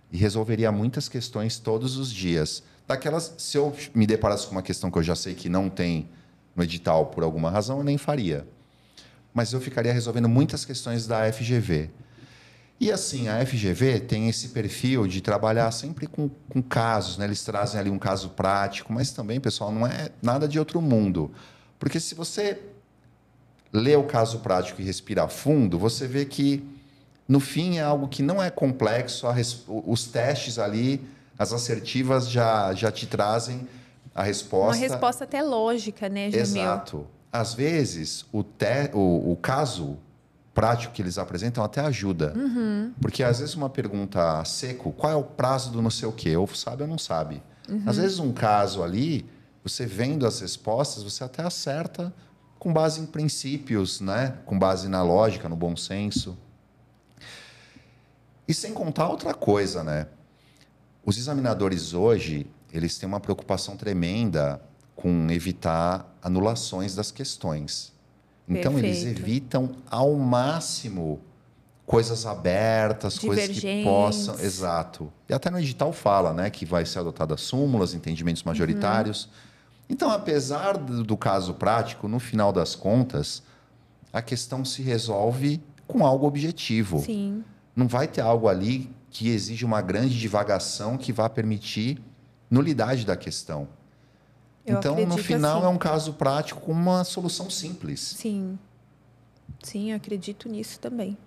E 0.09 0.17
resolveria 0.17 0.71
muitas 0.71 1.09
questões 1.09 1.59
todos 1.59 1.97
os 1.97 2.09
dias. 2.09 2.63
Daquelas, 2.87 3.33
se 3.37 3.57
eu 3.57 3.75
me 3.93 4.07
deparasse 4.07 4.47
com 4.47 4.53
uma 4.53 4.61
questão 4.61 4.89
que 4.89 4.97
eu 4.97 5.03
já 5.03 5.13
sei 5.13 5.35
que 5.35 5.49
não 5.49 5.69
tem 5.69 6.07
no 6.57 6.63
edital 6.63 7.05
por 7.05 7.23
alguma 7.23 7.51
razão, 7.51 7.77
eu 7.77 7.83
nem 7.83 7.97
faria. 7.97 8.45
Mas 9.31 9.53
eu 9.53 9.61
ficaria 9.61 9.93
resolvendo 9.93 10.27
muitas 10.27 10.65
questões 10.65 11.05
da 11.05 11.31
FGV. 11.31 11.91
E 12.79 12.91
assim, 12.91 13.27
a 13.27 13.45
FGV 13.45 14.01
tem 14.01 14.27
esse 14.27 14.49
perfil 14.49 15.07
de 15.07 15.21
trabalhar 15.21 15.71
sempre 15.71 16.07
com, 16.07 16.29
com 16.49 16.61
casos, 16.61 17.17
né? 17.17 17.25
eles 17.25 17.43
trazem 17.43 17.79
ali 17.79 17.89
um 17.89 17.99
caso 17.99 18.29
prático, 18.29 18.91
mas 18.91 19.11
também, 19.11 19.39
pessoal, 19.39 19.71
não 19.71 19.85
é 19.85 20.09
nada 20.21 20.47
de 20.47 20.57
outro 20.57 20.81
mundo. 20.81 21.31
Porque 21.79 21.99
se 21.99 22.15
você 22.15 22.59
lê 23.71 23.95
o 23.95 24.03
caso 24.03 24.39
prático 24.39 24.81
e 24.81 24.83
respira 24.83 25.27
fundo, 25.27 25.77
você 25.77 26.07
vê 26.07 26.25
que, 26.25 26.63
no 27.27 27.39
fim, 27.39 27.77
é 27.77 27.81
algo 27.81 28.07
que 28.07 28.23
não 28.23 28.41
é 28.41 28.49
complexo, 28.49 29.27
os 29.67 30.05
testes 30.05 30.57
ali, 30.57 31.01
as 31.37 31.53
assertivas 31.53 32.29
já, 32.29 32.73
já 32.73 32.91
te 32.91 33.05
trazem 33.05 33.67
a 34.17 34.23
resposta. 34.23 34.81
Uma 34.81 34.89
resposta 34.89 35.23
até 35.25 35.43
lógica, 35.43 36.09
né, 36.09 36.31
Jamil? 36.31 36.41
Exato. 36.41 37.07
Às 37.31 37.53
vezes, 37.53 38.25
o, 38.31 38.43
te, 38.43 38.89
o, 38.91 39.31
o 39.31 39.35
caso 39.35 39.99
prático 40.55 40.91
que 40.91 41.03
eles 41.03 41.19
apresentam 41.19 41.63
até 41.63 41.81
ajuda. 41.81 42.33
Uhum. 42.35 42.91
Porque 42.99 43.23
às 43.23 43.39
vezes 43.39 43.53
uma 43.53 43.69
pergunta 43.69 44.43
seco, 44.43 44.91
qual 44.91 45.13
é 45.13 45.15
o 45.15 45.23
prazo 45.23 45.69
do 45.69 45.83
não 45.83 45.91
sei 45.91 46.07
o 46.07 46.11
quê? 46.11 46.35
Ou 46.35 46.47
sabe 46.47 46.81
ou 46.81 46.89
não 46.89 46.97
sabe. 46.97 47.43
Uhum. 47.69 47.83
Às 47.85 47.97
vezes 47.97 48.17
um 48.17 48.33
caso 48.33 48.81
ali, 48.81 49.29
você 49.63 49.85
vendo 49.85 50.25
as 50.25 50.39
respostas, 50.39 51.03
você 51.03 51.23
até 51.23 51.43
acerta 51.43 52.11
com 52.57 52.73
base 52.73 52.99
em 52.99 53.05
princípios, 53.05 54.01
né? 54.01 54.33
com 54.47 54.57
base 54.57 54.89
na 54.89 55.03
lógica, 55.03 55.47
no 55.47 55.55
bom 55.55 55.75
senso. 55.75 56.35
E 58.47 58.53
sem 58.53 58.73
contar 58.73 59.09
outra 59.09 59.35
coisa, 59.35 59.83
né? 59.83 60.07
Os 61.05 61.19
examinadores 61.19 61.93
hoje, 61.93 62.47
eles 62.71 62.97
têm 62.97 63.07
uma 63.07 63.19
preocupação 63.19 63.77
tremenda 63.77 64.61
com 64.95 65.27
evitar 65.29 66.17
anulações 66.21 66.95
das 66.95 67.11
questões. 67.11 67.93
Então, 68.47 68.73
Perfeito. 68.73 68.97
eles 68.97 69.19
evitam 69.19 69.75
ao 69.89 70.15
máximo 70.15 71.19
coisas 71.85 72.25
abertas, 72.25 73.17
coisas 73.17 73.59
que 73.59 73.83
possam. 73.83 74.39
Exato. 74.39 75.11
E 75.29 75.33
até 75.33 75.49
no 75.49 75.59
edital 75.59 75.93
fala 75.93 76.33
né, 76.33 76.49
que 76.49 76.65
vai 76.65 76.85
ser 76.85 76.99
adotadas 76.99 77.41
súmulas, 77.41 77.93
entendimentos 77.93 78.41
uhum. 78.41 78.49
majoritários. 78.49 79.25
Uhum. 79.25 79.31
Então, 79.89 80.11
apesar 80.11 80.77
do, 80.77 81.03
do 81.03 81.15
caso 81.15 81.53
prático, 81.53 82.07
no 82.07 82.19
final 82.19 82.51
das 82.51 82.75
contas, 82.75 83.41
a 84.11 84.21
questão 84.21 84.65
se 84.65 84.81
resolve 84.81 85.61
com 85.87 86.05
algo 86.05 86.27
objetivo. 86.27 86.99
Sim. 86.99 87.43
Não 87.75 87.87
vai 87.87 88.07
ter 88.07 88.21
algo 88.21 88.49
ali 88.49 88.89
que 89.09 89.29
exige 89.29 89.63
uma 89.63 89.81
grande 89.81 90.19
divagação 90.19 90.97
que 90.97 91.13
vá 91.13 91.29
permitir 91.29 92.01
nulidade 92.49 93.05
da 93.05 93.15
questão. 93.15 93.67
Eu 94.65 94.79
então, 94.79 94.95
no 95.05 95.17
final, 95.17 95.59
assim. 95.59 95.65
é 95.65 95.69
um 95.69 95.77
caso 95.77 96.13
prático 96.13 96.59
com 96.59 96.73
uma 96.73 97.03
solução 97.03 97.49
simples. 97.49 98.01
Sim. 98.01 98.59
Sim, 99.63 99.93
acredito 99.93 100.49
nisso 100.49 100.79
também. 100.79 101.17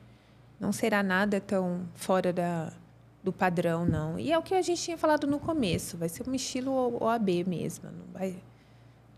Não 0.58 0.72
será 0.72 1.02
nada 1.02 1.40
tão 1.40 1.88
fora 1.94 2.32
da, 2.32 2.70
do 3.24 3.32
padrão, 3.32 3.86
não. 3.86 4.18
E 4.18 4.30
é 4.30 4.38
o 4.38 4.42
que 4.42 4.54
a 4.54 4.60
gente 4.60 4.82
tinha 4.82 4.98
falado 4.98 5.26
no 5.26 5.38
começo. 5.38 5.96
Vai 5.96 6.08
ser 6.08 6.28
um 6.28 6.34
estilo 6.34 7.02
OAB 7.02 7.28
mesmo. 7.46 7.86
Não 7.90 8.12
vai 8.12 8.36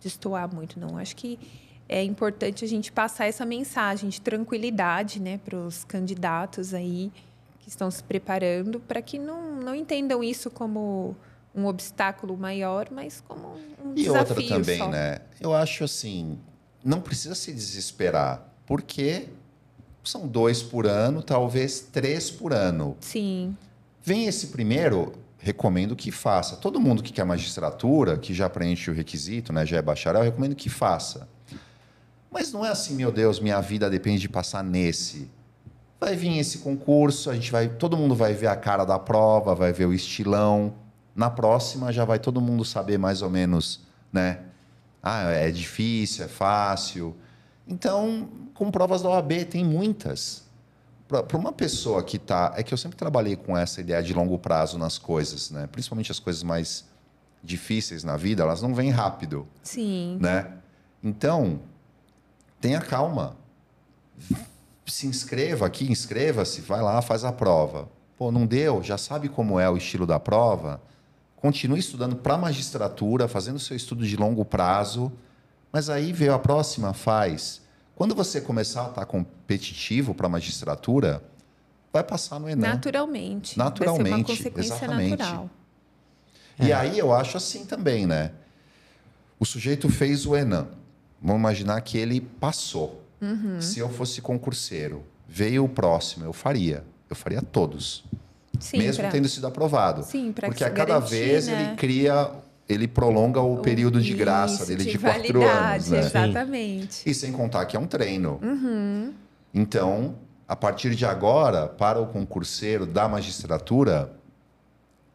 destoar 0.00 0.52
muito, 0.52 0.78
não. 0.78 0.96
Acho 0.98 1.16
que 1.16 1.38
é 1.88 2.02
importante 2.02 2.64
a 2.64 2.68
gente 2.68 2.92
passar 2.92 3.26
essa 3.26 3.44
mensagem 3.44 4.08
de 4.08 4.20
tranquilidade 4.20 5.20
né, 5.20 5.38
para 5.38 5.56
os 5.56 5.84
candidatos 5.84 6.72
aí 6.72 7.12
que 7.60 7.68
estão 7.68 7.90
se 7.90 8.02
preparando, 8.02 8.80
para 8.80 9.02
que 9.02 9.18
não, 9.18 9.56
não 9.56 9.74
entendam 9.74 10.22
isso 10.22 10.50
como 10.50 11.16
um 11.54 11.66
obstáculo 11.66 12.36
maior, 12.36 12.88
mas 12.90 13.22
como 13.26 13.56
um 13.84 13.92
e 13.92 14.04
desafio. 14.04 14.14
E 14.14 14.18
outra 14.18 14.34
também, 14.58 14.78
só. 14.78 14.88
né? 14.88 15.18
Eu 15.40 15.54
acho 15.54 15.84
assim, 15.84 16.38
não 16.84 17.00
precisa 17.00 17.34
se 17.34 17.52
desesperar, 17.52 18.48
porque 18.66 19.28
são 20.02 20.26
dois 20.26 20.62
por 20.62 20.86
ano, 20.86 21.22
talvez 21.22 21.80
três 21.80 22.30
por 22.30 22.52
ano. 22.52 22.96
Sim. 23.00 23.56
Vem 24.02 24.26
esse 24.26 24.48
primeiro, 24.48 25.12
recomendo 25.38 25.94
que 25.94 26.10
faça. 26.10 26.56
Todo 26.56 26.80
mundo 26.80 27.02
que 27.02 27.12
quer 27.12 27.24
magistratura, 27.24 28.16
que 28.18 28.34
já 28.34 28.48
preenche 28.48 28.90
o 28.90 28.94
requisito, 28.94 29.52
né, 29.52 29.64
já 29.64 29.76
é 29.76 29.82
bacharel, 29.82 30.22
recomendo 30.22 30.56
que 30.56 30.68
faça. 30.68 31.28
Mas 32.30 32.50
não 32.52 32.64
é 32.64 32.70
assim, 32.70 32.94
meu 32.94 33.12
Deus, 33.12 33.38
minha 33.38 33.60
vida 33.60 33.90
depende 33.90 34.20
de 34.20 34.28
passar 34.28 34.64
nesse. 34.64 35.30
Vai 36.00 36.16
vir 36.16 36.38
esse 36.38 36.58
concurso, 36.58 37.30
a 37.30 37.34
gente 37.34 37.52
vai, 37.52 37.68
todo 37.68 37.96
mundo 37.96 38.14
vai 38.14 38.32
ver 38.32 38.48
a 38.48 38.56
cara 38.56 38.84
da 38.84 38.98
prova, 38.98 39.54
vai 39.54 39.72
ver 39.72 39.86
o 39.86 39.92
estilão. 39.92 40.74
Na 41.14 41.28
próxima 41.30 41.92
já 41.92 42.04
vai 42.04 42.18
todo 42.18 42.40
mundo 42.40 42.64
saber 42.64 42.98
mais 42.98 43.22
ou 43.22 43.30
menos, 43.30 43.80
né? 44.12 44.40
Ah, 45.02 45.30
é 45.30 45.50
difícil, 45.50 46.24
é 46.24 46.28
fácil. 46.28 47.16
Então, 47.66 48.28
com 48.54 48.70
provas 48.70 49.02
da 49.02 49.08
OAB, 49.08 49.44
tem 49.44 49.64
muitas. 49.64 50.44
Para 51.08 51.36
uma 51.36 51.52
pessoa 51.52 52.02
que 52.02 52.16
está. 52.16 52.54
É 52.56 52.62
que 52.62 52.72
eu 52.72 52.78
sempre 52.78 52.96
trabalhei 52.96 53.36
com 53.36 53.56
essa 53.56 53.80
ideia 53.80 54.02
de 54.02 54.14
longo 54.14 54.38
prazo 54.38 54.78
nas 54.78 54.96
coisas, 54.96 55.50
né? 55.50 55.66
Principalmente 55.66 56.10
as 56.10 56.18
coisas 56.18 56.42
mais 56.42 56.86
difíceis 57.42 58.04
na 58.04 58.16
vida, 58.16 58.42
elas 58.42 58.62
não 58.62 58.74
vêm 58.74 58.90
rápido. 58.90 59.46
Sim. 59.62 60.16
Né? 60.20 60.50
Então, 61.02 61.60
tenha 62.60 62.80
calma. 62.80 63.36
Se 64.86 65.06
inscreva 65.06 65.66
aqui, 65.66 65.90
inscreva-se, 65.90 66.60
vai 66.60 66.80
lá, 66.80 67.02
faz 67.02 67.24
a 67.24 67.32
prova. 67.32 67.88
Pô, 68.16 68.30
não 68.30 68.46
deu? 68.46 68.82
Já 68.82 68.96
sabe 68.96 69.28
como 69.28 69.58
é 69.58 69.68
o 69.68 69.76
estilo 69.76 70.06
da 70.06 70.20
prova? 70.20 70.80
Continue 71.42 71.80
estudando 71.80 72.14
para 72.14 72.38
magistratura, 72.38 73.26
fazendo 73.26 73.58
seu 73.58 73.76
estudo 73.76 74.06
de 74.06 74.16
longo 74.16 74.44
prazo, 74.44 75.10
mas 75.72 75.90
aí 75.90 76.12
veio 76.12 76.32
a 76.32 76.38
próxima, 76.38 76.94
faz. 76.94 77.60
Quando 77.96 78.14
você 78.14 78.40
começar 78.40 78.82
a 78.82 78.88
estar 78.90 79.00
tá 79.00 79.06
competitivo 79.06 80.14
para 80.14 80.28
a 80.28 80.30
magistratura, 80.30 81.20
vai 81.92 82.04
passar 82.04 82.38
no 82.38 82.48
Enem. 82.48 82.62
Naturalmente. 82.62 83.58
Naturalmente. 83.58 84.08
Vai 84.08 84.12
ser 84.12 84.14
uma 84.14 84.24
consequência 84.24 84.74
exatamente. 84.74 85.18
natural. 85.18 85.50
E 86.60 86.70
é. 86.70 86.74
aí 86.74 86.96
eu 86.96 87.12
acho 87.12 87.36
assim 87.36 87.66
também, 87.66 88.06
né? 88.06 88.30
O 89.36 89.44
sujeito 89.44 89.88
fez 89.88 90.24
o 90.24 90.36
Enem. 90.36 90.68
Vamos 91.20 91.40
imaginar 91.40 91.80
que 91.80 91.98
ele 91.98 92.20
passou. 92.20 93.02
Uhum. 93.20 93.60
Se 93.60 93.80
eu 93.80 93.88
fosse 93.88 94.20
concurseiro, 94.22 95.04
veio 95.26 95.64
o 95.64 95.68
próximo, 95.68 96.24
eu 96.24 96.32
faria. 96.32 96.84
Eu 97.10 97.16
faria 97.16 97.42
todos. 97.42 98.04
Sim, 98.58 98.78
mesmo 98.78 99.02
pra... 99.02 99.10
tendo 99.10 99.28
sido 99.28 99.46
aprovado. 99.46 100.02
Sim, 100.04 100.32
Porque 100.32 100.64
a 100.64 100.70
cada 100.70 100.94
garantir, 100.94 101.10
vez 101.10 101.46
né? 101.48 101.62
ele 101.68 101.76
cria, 101.76 102.30
ele 102.68 102.86
prolonga 102.86 103.40
o, 103.40 103.54
o 103.54 103.58
período 103.58 104.00
de 104.00 104.14
graça 104.14 104.66
dele 104.66 104.84
de, 104.84 104.92
de 104.92 104.98
quatro 104.98 105.42
anos. 105.42 105.88
Né? 105.88 105.98
Exatamente. 105.98 107.08
E 107.08 107.14
sem 107.14 107.32
contar 107.32 107.64
que 107.66 107.76
é 107.76 107.80
um 107.80 107.86
treino. 107.86 108.38
Uhum. 108.42 109.12
Então, 109.52 110.14
a 110.46 110.54
partir 110.54 110.94
de 110.94 111.04
agora, 111.04 111.66
para 111.66 112.00
o 112.00 112.06
concurseiro 112.06 112.86
da 112.86 113.08
magistratura, 113.08 114.12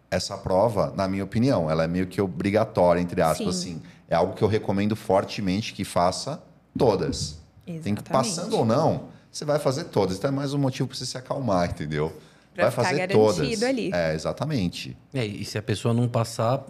essa 0.10 0.38
prova, 0.38 0.93
na 0.95 1.08
minha 1.08 1.23
opinião, 1.23 1.69
ela 1.69 1.84
é 1.84 1.88
meio 1.88 2.08
que 2.08 2.21
obrigatória, 2.21 3.00
entre 3.00 3.21
aspas, 3.21 3.56
Sim. 3.56 3.71
assim. 3.71 3.82
É 4.10 4.15
algo 4.15 4.34
que 4.34 4.41
eu 4.41 4.47
recomendo 4.47 4.95
fortemente 4.95 5.73
que 5.73 5.84
faça 5.84 6.41
todas. 6.78 7.38
Exatamente. 7.65 7.84
Tem 7.84 7.95
que, 7.95 8.04
passando 8.04 8.56
ou 8.56 8.65
não, 8.65 9.10
você 9.30 9.43
vai 9.43 9.60
fazer 9.60 9.86
todas. 9.86 10.17
Então 10.17 10.30
é 10.30 10.34
mais 10.34 10.54
um 10.54 10.58
motivo 10.58 10.88
para 10.88 10.97
você 10.97 11.06
se 11.06 11.17
acalmar, 11.17 11.69
entendeu? 11.69 12.13
Pra 12.58 12.70
vai 12.70 12.86
fazer 12.86 13.08
todas. 13.08 13.63
ali. 13.63 13.91
É, 13.93 14.13
exatamente. 14.13 14.98
É, 15.13 15.26
e 15.26 15.46
se 15.46 15.58
a 15.58 15.62
pessoa 15.62 15.93
não 15.93 16.08
passar, 16.08 16.65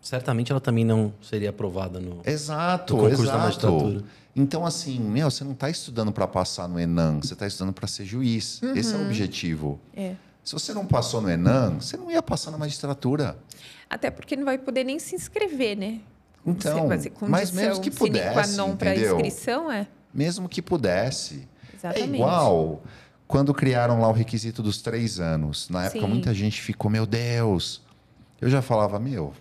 certamente 0.00 0.52
ela 0.52 0.60
também 0.60 0.84
não 0.84 1.12
seria 1.20 1.50
aprovada 1.50 1.98
no, 1.98 2.20
exato, 2.24 2.94
no 2.94 3.02
concurso 3.02 3.22
exato. 3.24 3.38
da 3.38 3.44
magistratura. 3.44 4.04
Então, 4.34 4.64
assim, 4.64 4.98
meu, 4.98 5.30
você 5.30 5.44
não 5.44 5.52
está 5.52 5.68
estudando 5.68 6.12
para 6.12 6.26
passar 6.26 6.68
no 6.68 6.80
Enem, 6.80 7.20
você 7.20 7.34
está 7.34 7.46
estudando 7.46 7.74
para 7.74 7.86
ser 7.86 8.04
juiz. 8.04 8.62
Uhum. 8.62 8.74
Esse 8.74 8.94
é 8.94 8.96
o 8.96 9.02
objetivo. 9.02 9.80
É. 9.94 10.14
Se 10.42 10.54
você 10.54 10.72
não 10.72 10.86
passou 10.86 11.20
no 11.20 11.28
Enem, 11.28 11.80
você 11.80 11.96
não 11.96 12.10
ia 12.10 12.22
passar 12.22 12.50
na 12.50 12.58
magistratura. 12.58 13.36
Até 13.90 14.10
porque 14.10 14.34
não 14.34 14.44
vai 14.44 14.58
poder 14.58 14.84
nem 14.84 14.98
se 14.98 15.14
inscrever, 15.14 15.76
né? 15.76 16.00
Então, 16.44 16.88
mas 17.28 17.52
mesmo 17.52 17.80
que 17.80 17.90
pudesse, 17.90 18.56
para 18.78 18.96
inscrição, 18.96 19.70
é? 19.70 19.86
Mesmo 20.12 20.48
que 20.48 20.62
pudesse. 20.62 21.48
É 21.72 21.76
Exatamente. 21.76 22.12
É 22.12 22.16
igual 22.16 22.82
quando 23.32 23.54
criaram 23.54 23.98
lá 23.98 24.10
o 24.10 24.12
requisito 24.12 24.62
dos 24.62 24.82
três 24.82 25.18
anos, 25.18 25.70
na 25.70 25.86
época 25.86 26.02
Sim. 26.02 26.06
muita 26.06 26.34
gente 26.34 26.60
ficou, 26.60 26.90
meu 26.90 27.06
Deus. 27.06 27.80
Eu 28.38 28.50
já 28.50 28.60
falava, 28.60 28.98
meu, 28.98 29.32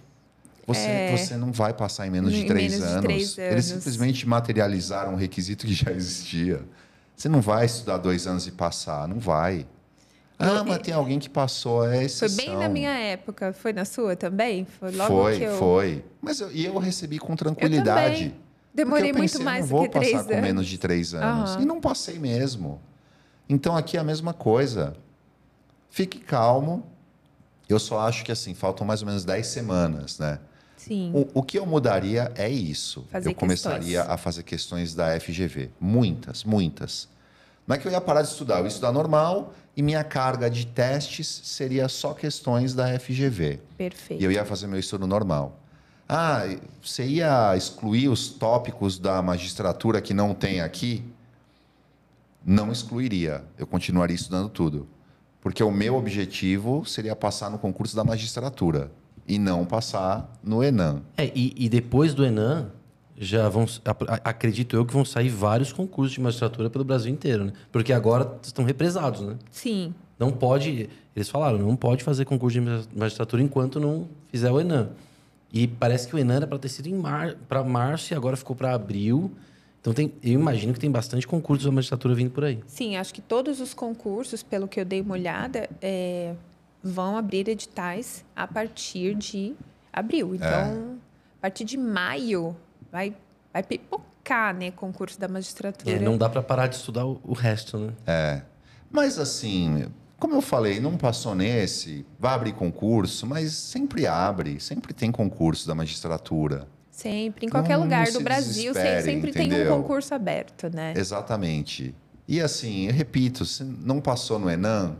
você, 0.65 0.87
é... 0.87 1.17
você 1.17 1.35
não 1.35 1.51
vai 1.51 1.73
passar 1.73 2.07
em 2.07 2.09
menos, 2.09 2.31
de, 2.31 2.45
três 2.45 2.71
menos 2.71 2.87
anos. 2.87 3.01
de 3.01 3.07
três 3.07 3.37
anos. 3.37 3.51
Eles 3.51 3.65
simplesmente 3.65 4.25
materializaram 4.25 5.11
um 5.11 5.17
requisito 5.17 5.67
que 5.67 5.73
já 5.73 5.91
existia. 5.91 6.61
Você 7.17 7.27
não 7.27 7.41
vai 7.41 7.65
estudar 7.65 7.97
dois 7.97 8.25
anos 8.27 8.47
e 8.47 8.51
passar, 8.51 9.09
não 9.09 9.19
vai. 9.19 9.67
Ah, 10.39 10.63
mas 10.63 10.77
tem 10.77 10.93
alguém 10.93 11.19
que 11.19 11.29
passou, 11.29 11.85
é 11.85 12.05
exceção. 12.05 12.29
Foi 12.29 12.45
bem 12.45 12.57
na 12.57 12.69
minha 12.69 12.97
época, 12.97 13.51
foi 13.51 13.73
na 13.73 13.83
sua 13.83 14.15
também? 14.15 14.65
Foi 14.79 14.91
logo 14.91 15.21
foi, 15.21 15.37
que 15.37 15.43
eu... 15.43 15.57
Foi, 15.57 16.05
Mas 16.21 16.39
eu, 16.39 16.49
e 16.49 16.65
eu 16.65 16.77
recebi 16.77 17.19
com 17.19 17.35
tranquilidade. 17.35 18.33
Demorei 18.73 19.11
eu 19.11 19.15
pensei, 19.15 19.39
muito 19.39 19.43
mais 19.43 19.61
não 19.63 19.67
vou 19.67 19.81
do 19.81 19.89
que 19.89 19.99
três 19.99 20.13
passar 20.13 20.23
anos. 20.23 20.35
com 20.35 20.41
menos 20.41 20.65
de 20.65 20.77
três 20.77 21.13
anos. 21.13 21.55
Uhum. 21.55 21.61
E 21.61 21.65
não 21.65 21.81
passei 21.81 22.17
mesmo. 22.17 22.79
Então 23.51 23.75
aqui 23.75 23.97
é 23.97 23.99
a 23.99 24.03
mesma 24.03 24.33
coisa. 24.33 24.95
Fique 25.89 26.19
calmo. 26.19 26.85
Eu 27.67 27.79
só 27.79 27.99
acho 27.99 28.23
que 28.23 28.31
assim, 28.31 28.53
faltam 28.53 28.87
mais 28.87 29.01
ou 29.01 29.07
menos 29.07 29.25
10 29.25 29.45
semanas, 29.45 30.17
né? 30.17 30.39
Sim. 30.77 31.11
O, 31.13 31.39
o 31.39 31.43
que 31.43 31.59
eu 31.59 31.65
mudaria 31.65 32.31
é 32.35 32.49
isso. 32.49 33.05
Fazer 33.11 33.29
eu 33.29 33.35
começaria 33.35 33.99
questões. 33.99 34.09
a 34.09 34.17
fazer 34.17 34.43
questões 34.43 34.95
da 34.95 35.19
FGV. 35.19 35.69
Muitas, 35.81 36.45
muitas. 36.45 37.09
Não 37.67 37.75
é 37.75 37.79
que 37.79 37.85
eu 37.85 37.91
ia 37.91 37.99
parar 37.99 38.21
de 38.21 38.29
estudar, 38.29 38.59
eu 38.59 38.63
ia 38.63 38.69
estudar 38.69 38.93
normal 38.93 39.53
e 39.75 39.81
minha 39.81 40.03
carga 40.03 40.49
de 40.49 40.65
testes 40.65 41.41
seria 41.43 41.89
só 41.89 42.13
questões 42.13 42.73
da 42.73 42.97
FGV. 42.97 43.59
Perfeito. 43.77 44.21
E 44.21 44.23
eu 44.23 44.31
ia 44.31 44.45
fazer 44.45 44.67
meu 44.67 44.79
estudo 44.79 45.05
normal. 45.05 45.59
Ah, 46.07 46.43
você 46.81 47.05
ia 47.05 47.55
excluir 47.57 48.07
os 48.07 48.29
tópicos 48.29 48.97
da 48.97 49.21
magistratura 49.21 49.99
que 49.99 50.13
não 50.13 50.33
tem 50.33 50.61
aqui? 50.61 51.03
Não 52.45 52.71
excluiria. 52.71 53.43
Eu 53.57 53.67
continuaria 53.67 54.15
estudando 54.15 54.49
tudo. 54.49 54.87
Porque 55.41 55.63
o 55.63 55.71
meu 55.71 55.95
objetivo 55.95 56.85
seria 56.85 57.15
passar 57.15 57.49
no 57.49 57.57
concurso 57.57 57.95
da 57.95 58.03
magistratura 58.03 58.91
e 59.27 59.39
não 59.39 59.65
passar 59.65 60.31
no 60.43 60.63
Enam. 60.63 61.01
É, 61.17 61.31
e, 61.33 61.53
e 61.57 61.69
depois 61.69 62.13
do 62.13 62.23
Enan, 62.23 62.69
já 63.17 63.47
vão, 63.49 63.65
acredito 64.23 64.75
eu 64.75 64.85
que 64.85 64.93
vão 64.93 65.05
sair 65.05 65.29
vários 65.29 65.71
concursos 65.71 66.13
de 66.13 66.21
magistratura 66.21 66.69
pelo 66.69 66.83
Brasil 66.83 67.11
inteiro, 67.11 67.45
né? 67.45 67.53
Porque 67.71 67.93
agora 67.93 68.37
estão 68.41 68.65
represados, 68.65 69.21
né? 69.21 69.35
Sim. 69.49 69.93
Não 70.17 70.31
pode, 70.31 70.89
eles 71.15 71.29
falaram, 71.29 71.57
não 71.57 71.75
pode 71.75 72.03
fazer 72.03 72.25
concurso 72.25 72.59
de 72.59 72.87
magistratura 72.95 73.41
enquanto 73.41 73.79
não 73.79 74.07
fizer 74.27 74.51
o 74.51 74.59
Enan. 74.59 74.89
E 75.51 75.67
parece 75.67 76.07
que 76.07 76.15
o 76.15 76.19
Enan 76.19 76.35
era 76.35 76.47
para 76.47 76.57
ter 76.59 76.69
sido 76.69 76.87
em 76.87 76.93
mar, 76.93 77.35
para 77.47 77.63
março 77.63 78.13
e 78.13 78.15
agora 78.15 78.37
ficou 78.37 78.55
para 78.55 78.73
abril. 78.73 79.31
Então 79.81 79.93
tem, 79.93 80.13
eu 80.21 80.33
imagino 80.33 80.73
que 80.73 80.79
tem 80.79 80.91
bastante 80.91 81.27
concurso 81.27 81.65
da 81.65 81.71
magistratura 81.71 82.13
vindo 82.13 82.29
por 82.29 82.45
aí. 82.45 82.59
Sim, 82.67 82.95
acho 82.95 83.11
que 83.11 83.21
todos 83.21 83.59
os 83.59 83.73
concursos, 83.73 84.43
pelo 84.43 84.67
que 84.67 84.79
eu 84.79 84.85
dei 84.85 85.01
uma 85.01 85.13
olhada, 85.13 85.67
é, 85.81 86.35
vão 86.83 87.17
abrir 87.17 87.49
editais 87.49 88.23
a 88.35 88.47
partir 88.47 89.15
de 89.15 89.55
abril. 89.91 90.35
Então, 90.35 90.99
a 91.39 91.41
partir 91.41 91.63
de 91.63 91.77
maio, 91.77 92.55
vai, 92.91 93.15
vai 93.51 93.63
pipocar, 93.63 94.55
né, 94.55 94.69
concurso 94.69 95.19
da 95.19 95.27
magistratura. 95.27 95.95
É, 95.95 95.99
não 95.99 96.15
dá 96.15 96.29
para 96.29 96.43
parar 96.43 96.67
de 96.67 96.75
estudar 96.75 97.07
o, 97.07 97.19
o 97.23 97.33
resto, 97.33 97.79
né? 97.79 97.93
É. 98.05 98.41
Mas 98.91 99.17
assim, 99.17 99.87
como 100.19 100.35
eu 100.35 100.41
falei, 100.41 100.79
não 100.79 100.95
passou 100.95 101.33
nesse, 101.33 102.05
vai 102.19 102.35
abrir 102.35 102.53
concurso, 102.53 103.25
mas 103.25 103.53
sempre 103.53 104.05
abre, 104.05 104.59
sempre 104.59 104.93
tem 104.93 105.11
concurso 105.11 105.67
da 105.67 105.73
magistratura. 105.73 106.67
Sempre, 107.01 107.45
em 107.47 107.49
qualquer 107.49 107.77
Não- 107.77 107.83
lugar 107.83 108.05
não 108.07 108.13
do 108.13 108.21
Brasil, 108.21 108.73
sempre 108.73 109.31
tem 109.31 109.43
um 109.43 109.45
entendeu? 109.47 109.75
concurso 109.77 110.13
aberto, 110.13 110.69
né? 110.73 110.93
Exatamente. 110.95 111.95
E 112.27 112.39
assim, 112.39 112.87
eu 112.87 112.93
repito, 112.93 113.43
se 113.45 113.63
não 113.63 113.99
passou 113.99 114.37
no 114.37 114.49
Enan, 114.49 114.95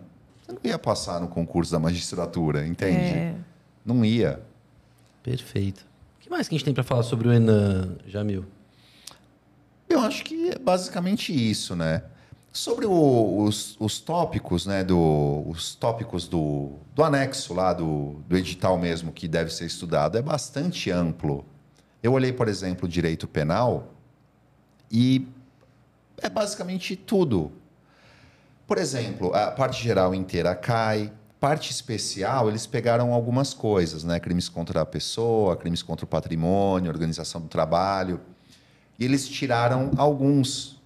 você 0.46 0.52
não 0.52 0.60
ia 0.64 0.80
passar 0.80 1.20
no 1.22 1.28
concurso 1.28 1.72
da 1.72 1.80
magistratura, 1.80 2.66
entende? 2.66 2.96
É. 3.18 3.36
Não 3.86 4.04
ia. 4.04 4.42
Perfeito. 5.24 5.86
O 6.18 6.24
que 6.24 6.30
mais 6.30 6.48
que 6.48 6.56
a 6.56 6.58
gente 6.58 6.66
tem 6.66 6.74
para 6.74 6.84
falar 6.84 7.04
sobre 7.04 7.28
o 7.28 7.32
Enan, 7.34 7.96
Jamil? 8.08 8.46
Eu 9.88 10.00
acho 10.00 10.24
que 10.24 10.50
é 10.52 10.58
basicamente 10.58 11.32
isso, 11.34 11.76
né? 11.76 12.04
Sobre 12.54 12.86
o- 12.86 13.44
os, 13.44 13.78
os 13.80 14.00
tópicos, 14.00 14.66
né? 14.66 14.84
Do, 14.84 15.44
os 15.48 15.76
tópicos 15.76 16.28
do, 16.28 16.72
do 16.96 17.04
anexo 17.04 17.54
lá, 17.54 17.74
do, 17.74 18.16
do 18.28 18.36
edital 18.38 18.78
mesmo, 18.78 19.12
que 19.12 19.28
deve 19.28 19.52
ser 19.54 19.66
estudado, 19.66 20.18
é 20.18 20.22
bastante 20.22 20.90
amplo. 20.92 21.46
Eu 22.02 22.14
olhei, 22.14 22.34
por 22.34 22.48
exemplo, 22.48 22.86
o 22.86 22.90
direito 22.90 23.28
penal 23.28 23.94
e 24.92 25.28
é 26.18 26.30
basicamente 26.30 26.96
tudo. 26.96 27.52
Por 28.66 28.78
exemplo, 28.78 29.34
a 29.34 29.52
parte 29.52 29.84
geral 29.84 30.16
inteira 30.16 30.56
cai. 30.56 31.12
Parte 31.40 31.72
especial, 31.72 32.50
eles 32.50 32.68
pegaram 32.68 33.14
algumas 33.14 33.52
coisas, 33.52 34.04
né? 34.04 34.20
Crimes 34.20 34.48
contra 34.48 34.82
a 34.82 34.86
pessoa, 34.86 35.58
crimes 35.58 35.82
contra 35.82 36.06
o 36.06 36.08
patrimônio, 36.08 36.92
organização 36.92 37.42
do 37.42 37.48
trabalho. 37.48 38.22
E 39.00 39.06
eles 39.06 39.28
tiraram 39.28 39.90
alguns, 39.98 40.80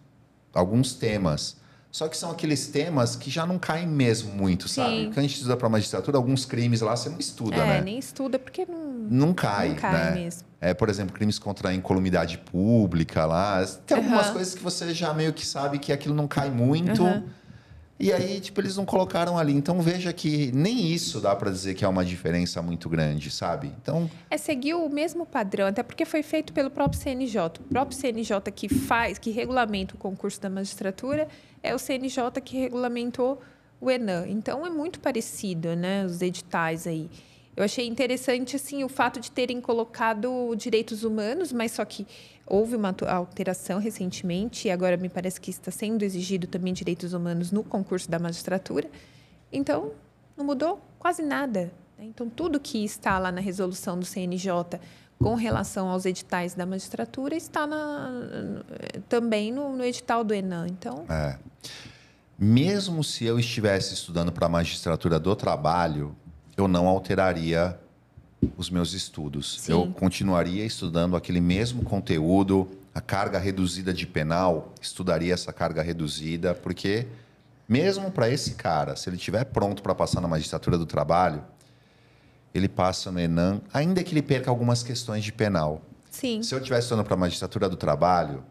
alguns 0.54 0.94
temas. 0.94 1.58
Só 1.96 2.10
que 2.10 2.18
são 2.18 2.30
aqueles 2.30 2.68
temas 2.68 3.16
que 3.16 3.30
já 3.32 3.46
não 3.46 3.58
caem 3.58 3.88
mesmo 3.88 4.30
muito, 4.34 4.68
sabe? 4.68 4.90
Sim. 4.98 5.06
Quando 5.06 5.20
a 5.20 5.22
gente 5.22 5.36
estuda 5.36 5.56
para 5.56 5.70
magistratura, 5.70 6.18
alguns 6.18 6.44
crimes 6.46 6.82
lá 6.82 6.94
você 6.94 7.08
não 7.08 7.18
estuda, 7.18 7.56
É, 7.56 7.66
né? 7.66 7.82
nem 7.82 7.98
estuda, 7.98 8.38
porque 8.38 8.66
não, 8.66 9.08
Não 9.10 9.34
cai, 9.34 9.70
não 9.70 9.76
cai 9.76 9.94
né? 9.94 10.12
mesmo. 10.12 10.42
É, 10.60 10.74
por 10.74 10.90
exemplo, 10.90 11.16
crimes 11.16 11.40
contra 11.40 11.70
a 11.70 11.74
incolumidade 11.74 12.38
pública 12.40 13.26
lá. 13.26 13.66
Tem 13.88 13.96
algumas 13.96 14.26
Aham. 14.26 14.34
coisas 14.34 14.54
que 14.54 14.62
você 14.62 14.94
já 14.94 15.14
meio 15.14 15.32
que 15.32 15.46
sabe 15.46 15.80
que 15.80 15.94
aquilo 15.94 16.14
não 16.14 16.28
cai 16.28 16.52
muito. 16.52 17.02
Aham. 17.02 17.24
E 17.98 18.12
aí, 18.12 18.42
tipo, 18.42 18.60
eles 18.60 18.76
não 18.76 18.86
colocaram 18.86 19.38
ali. 19.38 19.54
Então 19.54 19.82
veja 19.82 20.12
que 20.12 20.52
nem 20.54 20.92
isso 20.92 21.22
dá 21.22 21.36
para 21.36 21.50
dizer 21.50 21.76
que 21.76 21.86
é 21.86 21.88
uma 21.88 22.04
diferença 22.04 22.62
muito 22.62 22.90
grande, 22.90 23.32
sabe? 23.32 23.72
Então, 23.82 24.10
É 24.30 24.38
seguir 24.38 24.74
o 24.74 24.90
mesmo 24.90 25.26
padrão, 25.26 25.68
até 25.68 25.82
porque 25.82 26.04
foi 26.04 26.22
feito 26.22 26.52
pelo 26.52 26.70
próprio 26.70 27.00
CNJ. 27.00 27.62
O 27.62 27.64
próprio 27.64 27.98
CNJ 27.98 28.52
que 28.54 28.68
faz, 28.68 29.18
que 29.18 29.32
regulamenta 29.32 29.96
o 29.96 29.98
concurso 29.98 30.42
da 30.42 30.50
magistratura, 30.50 31.28
é 31.64 31.74
o 31.74 31.80
CNJ 31.80 32.42
que 32.44 32.58
regulamentou 32.58 33.42
o 33.80 33.90
Enan. 33.90 34.28
Então 34.28 34.66
é 34.66 34.70
muito 34.70 35.00
parecido, 35.00 35.76
né, 35.76 36.06
os 36.06 36.22
editais 36.22 36.86
aí. 36.86 37.10
Eu 37.56 37.64
achei 37.64 37.88
interessante 37.88 38.58
assim 38.58 38.84
o 38.84 38.90
fato 38.90 39.20
de 39.20 39.32
terem 39.32 39.62
colocado 39.62 40.54
direitos 40.58 41.06
humanos, 41.06 41.54
mas 41.54 41.72
só 41.72 41.86
que 41.86 42.06
houve 42.48 42.76
uma 42.76 42.96
alteração 43.08 43.80
recentemente 43.80 44.68
e 44.68 44.72
agora 44.72 44.98
me 44.98 45.10
parece 45.10 45.40
que 45.42 45.50
está 45.50 45.72
sendo 45.72 46.04
exigido 46.04 46.48
também 46.48 46.74
direitos 46.74 47.14
humanos 47.14 47.52
no 47.52 47.64
concurso 47.64 48.10
da 48.10 48.20
magistratura. 48.20 48.90
Então, 49.52 49.92
não 50.38 50.46
mudou 50.46 50.80
quase 51.00 51.22
nada. 51.24 51.72
né? 51.98 52.06
Então, 52.06 52.30
tudo 52.30 52.60
que 52.60 52.84
está 52.84 53.18
lá 53.18 53.32
na 53.32 53.42
resolução 53.42 53.98
do 53.98 54.06
CNJ 54.06 54.80
com 55.18 55.34
relação 55.34 55.88
aos 55.88 56.06
editais 56.06 56.54
da 56.54 56.66
magistratura 56.66 57.36
está 57.36 57.66
na- 57.66 58.64
também 59.08 59.52
no, 59.52 59.76
no 59.76 59.84
edital 59.84 60.24
do 60.24 60.34
Enan. 60.34 60.68
Então, 60.70 61.06
é. 61.10 61.38
Mesmo 62.38 63.02
se 63.04 63.24
eu 63.26 63.40
estivesse 63.40 63.94
estudando 63.94 64.32
para 64.32 64.46
a 64.48 64.50
magistratura 64.50 65.18
do 65.18 65.34
trabalho, 65.38 66.14
eu 66.58 66.68
não 66.68 66.86
alteraria 66.88 67.80
os 68.58 68.70
meus 68.70 68.94
estudos. 68.94 69.60
Sim. 69.62 69.72
Eu 69.72 69.88
continuaria 69.88 70.66
estudando 70.66 71.16
aquele 71.16 71.42
mesmo 71.42 71.84
conteúdo, 71.84 72.68
a 72.94 73.02
carga 73.02 73.38
reduzida 73.38 73.94
de 73.94 74.08
penal, 74.08 74.74
estudaria 74.82 75.34
essa 75.34 75.52
carga 75.52 75.82
reduzida, 75.82 76.54
porque 76.54 77.08
mesmo 77.68 78.12
para 78.12 78.30
esse 78.30 78.56
cara, 78.56 78.96
se 78.96 79.10
ele 79.10 79.18
estiver 79.18 79.44
pronto 79.46 79.82
para 79.82 79.96
passar 79.96 80.22
na 80.22 80.28
magistratura 80.28 80.78
do 80.78 80.86
trabalho, 80.86 81.44
ele 82.54 82.70
passa 82.70 83.12
no 83.12 83.20
Enan, 83.20 83.62
ainda 83.74 84.04
que 84.04 84.14
ele 84.14 84.22
perca 84.22 84.50
algumas 84.50 84.82
questões 84.82 85.24
de 85.24 85.32
penal. 85.32 85.82
sim, 86.10 86.42
Se 86.42 86.54
eu 86.54 86.60
estivesse 86.60 86.84
estudando 86.86 87.06
para 87.06 87.16
a 87.16 87.18
magistratura 87.18 87.68
do 87.68 87.76
trabalho, 87.76 88.44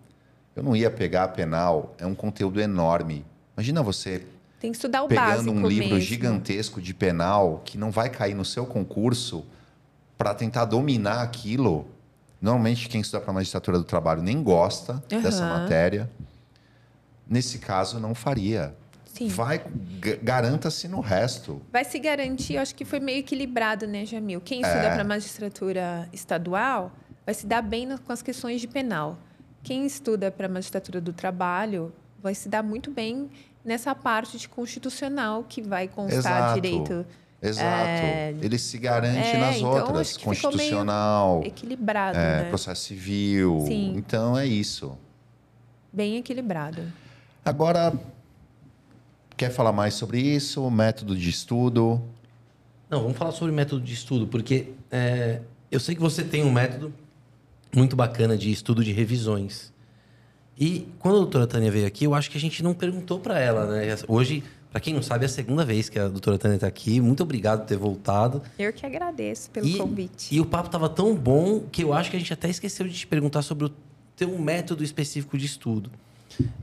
eu 0.55 0.63
não 0.63 0.77
ia 0.77 0.91
pegar 0.91 1.25
a 1.25 1.29
penal, 1.29 1.95
é 1.99 2.07
um 2.07 2.15
conteúdo 2.15 2.61
enorme. 2.61 3.25
Imagina 3.57 3.83
você 3.83 4.27
tem 4.61 4.71
que 4.71 4.77
estudar 4.79 5.03
o 5.03 5.09
pegando 5.09 5.51
um 5.51 5.67
livro 5.67 5.91
mesmo. 5.91 6.01
gigantesco 6.01 6.81
de 6.81 6.95
penal 6.95 7.61
que 7.65 7.77
não 7.77 7.91
vai 7.91 8.09
cair 8.09 8.35
no 8.35 8.45
seu 8.45 8.65
concurso 8.65 9.45
para 10.17 10.35
tentar 10.35 10.65
dominar 10.65 11.23
aquilo. 11.23 11.87
Normalmente, 12.41 12.89
quem 12.89 13.01
estuda 13.01 13.21
para 13.23 13.31
a 13.31 13.35
magistratura 13.35 13.79
do 13.79 13.85
trabalho 13.85 14.23
nem 14.23 14.43
gosta 14.43 15.03
dessa 15.09 15.45
Aham. 15.45 15.61
matéria. 15.61 16.11
Nesse 17.29 17.59
caso, 17.59 17.99
não 17.99 18.15
faria. 18.15 18.75
Sim. 19.07 19.29
Vai, 19.29 19.59
ga- 20.01 20.17
garanta-se 20.23 20.89
no 20.89 21.01
resto. 21.01 21.63
Vai 21.73 21.85
se 21.85 21.99
garantir, 21.99 22.55
eu 22.57 22.63
acho 22.63 22.75
que 22.75 22.85
foi 22.85 23.01
meio 23.01 23.19
equilibrado, 23.21 23.87
né, 23.87 24.05
Jamil? 24.05 24.41
Quem 24.41 24.61
estuda 24.61 24.91
para 24.91 25.05
magistratura 25.05 26.09
estadual 26.13 26.93
vai 27.25 27.35
se 27.35 27.47
dar 27.47 27.63
bem 27.63 27.97
com 27.97 28.13
as 28.13 28.21
questões 28.23 28.61
de 28.61 28.67
penal. 28.69 29.17
Quem 29.63 29.87
estuda 29.87 30.31
para 30.31 30.49
magistratura 30.49 31.01
do 31.01 31.13
trabalho 31.13 31.93
vai 32.21 32.35
se 32.35 32.49
dar 32.49 32.63
muito 32.63 32.91
bem 32.91 33.31
nessa 33.65 33.95
parte 33.95 34.37
de 34.37 34.49
constitucional 34.49 35.45
que 35.49 35.63
vai 35.63 35.89
constar 35.89 36.19
Exato. 36.19 36.61
direito 36.61 37.07
Exato. 37.49 37.89
É. 37.89 38.35
Ele 38.41 38.59
se 38.59 38.79
garante 38.79 39.19
É, 39.19 39.39
nas 39.39 39.57
então, 39.57 39.71
outras. 39.71 40.01
acho 40.01 40.13
que 40.15 40.19
ficou 40.21 40.33
meio 40.33 40.43
Constitucional, 40.43 41.43
equilibrado, 41.45 42.19
é, 42.19 42.43
né? 42.43 42.49
processo 42.49 42.83
civil. 42.83 43.65
Sim. 43.67 43.95
Então, 43.97 44.37
é 44.39 44.47
isso. 44.47 44.97
Bem 45.93 46.17
equilibrado. 46.17 46.83
Agora, 47.45 47.93
quer 49.37 49.51
falar 49.51 49.73
mais 49.73 49.95
sobre 49.95 50.21
isso? 50.21 50.69
Método 50.71 51.15
de 51.17 51.29
estudo? 51.29 52.01
Não, 52.89 53.03
vamos 53.03 53.17
falar 53.17 53.33
sobre 53.33 53.55
método 53.55 53.83
de 53.83 53.93
estudo, 53.93 54.27
porque 54.27 54.69
é, 54.91 55.41
eu 55.71 55.79
sei 55.81 55.95
que 55.95 56.01
você 56.01 56.25
tem 56.25 56.43
um 56.45 56.53
método 56.53 56.93
muito 57.75 57.95
bacana 57.95 58.37
de 58.37 58.51
estudo 58.51 58.83
de 58.83 58.93
revisões. 58.93 59.73
E 60.59 60.89
quando 60.99 61.17
a 61.17 61.19
doutora 61.19 61.47
Tânia 61.47 61.71
veio 61.71 61.87
aqui, 61.87 62.05
eu 62.05 62.15
acho 62.15 62.31
que 62.31 62.39
a 62.39 62.41
gente 62.41 62.63
não 62.63 62.73
perguntou 62.73 63.19
para 63.19 63.39
ela, 63.41 63.67
né? 63.67 63.97
Hoje, 64.07 64.43
para 64.75 64.81
quem 64.81 64.93
não 64.93 65.03
sabe, 65.03 65.25
é 65.25 65.27
a 65.27 65.29
segunda 65.29 65.65
vez 65.65 65.89
que 65.89 66.01
a 66.01 66.09
doutora 66.09 66.37
Tânia 66.37 66.57
está 66.57 66.67
aqui. 66.67 67.01
Muito 67.01 67.23
obrigado 67.23 67.61
por 67.61 67.67
ter 67.69 67.77
voltado. 67.77 68.43
Eu 68.59 68.73
que 68.73 68.85
agradeço 68.85 69.49
pelo 69.51 69.69
e, 69.69 69.79
convite. 69.79 70.35
E 70.35 70.41
o 70.41 70.45
papo 70.45 70.67
estava 70.67 70.89
tão 70.89 71.15
bom 71.15 71.61
que 71.61 71.85
eu 71.85 71.93
acho 71.93 72.11
que 72.11 72.17
a 72.17 72.19
gente 72.19 72.33
até 72.33 72.51
esqueceu 72.51 72.89
de 72.89 72.93
te 72.93 73.07
perguntar 73.07 73.43
sobre 73.43 73.67
o 73.67 73.73
teu 74.17 74.37
método 74.37 74.83
específico 74.83 75.39
de 75.39 75.47
estudo. 75.47 75.93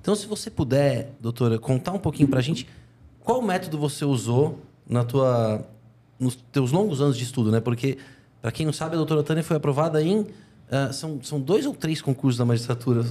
Então, 0.02 0.14
se 0.14 0.28
você 0.28 0.52
puder, 0.52 1.14
doutora, 1.22 1.58
contar 1.58 1.94
um 1.94 2.00
pouquinho 2.00 2.28
para 2.28 2.40
a 2.40 2.42
gente 2.42 2.68
qual 3.22 3.42
método 3.42 3.78
você 3.78 4.04
usou 4.04 4.60
na 4.86 5.06
tua, 5.06 5.66
nos 6.20 6.36
teus 6.52 6.74
longos 6.74 7.00
anos 7.00 7.18
de 7.18 7.24
estudo, 7.24 7.50
né? 7.50 7.62
Porque, 7.62 7.98
para 8.42 8.52
quem 8.52 8.66
não 8.66 8.74
sabe, 8.74 8.96
a 8.96 8.98
doutora 8.98 9.24
Tânia 9.24 9.42
foi 9.42 9.56
aprovada 9.56 10.04
em... 10.04 10.20
Uh, 10.20 10.92
são, 10.92 11.24
são 11.24 11.40
dois 11.40 11.66
ou 11.66 11.74
três 11.74 12.02
concursos 12.02 12.38
da 12.38 12.44
magistratura? 12.44 13.06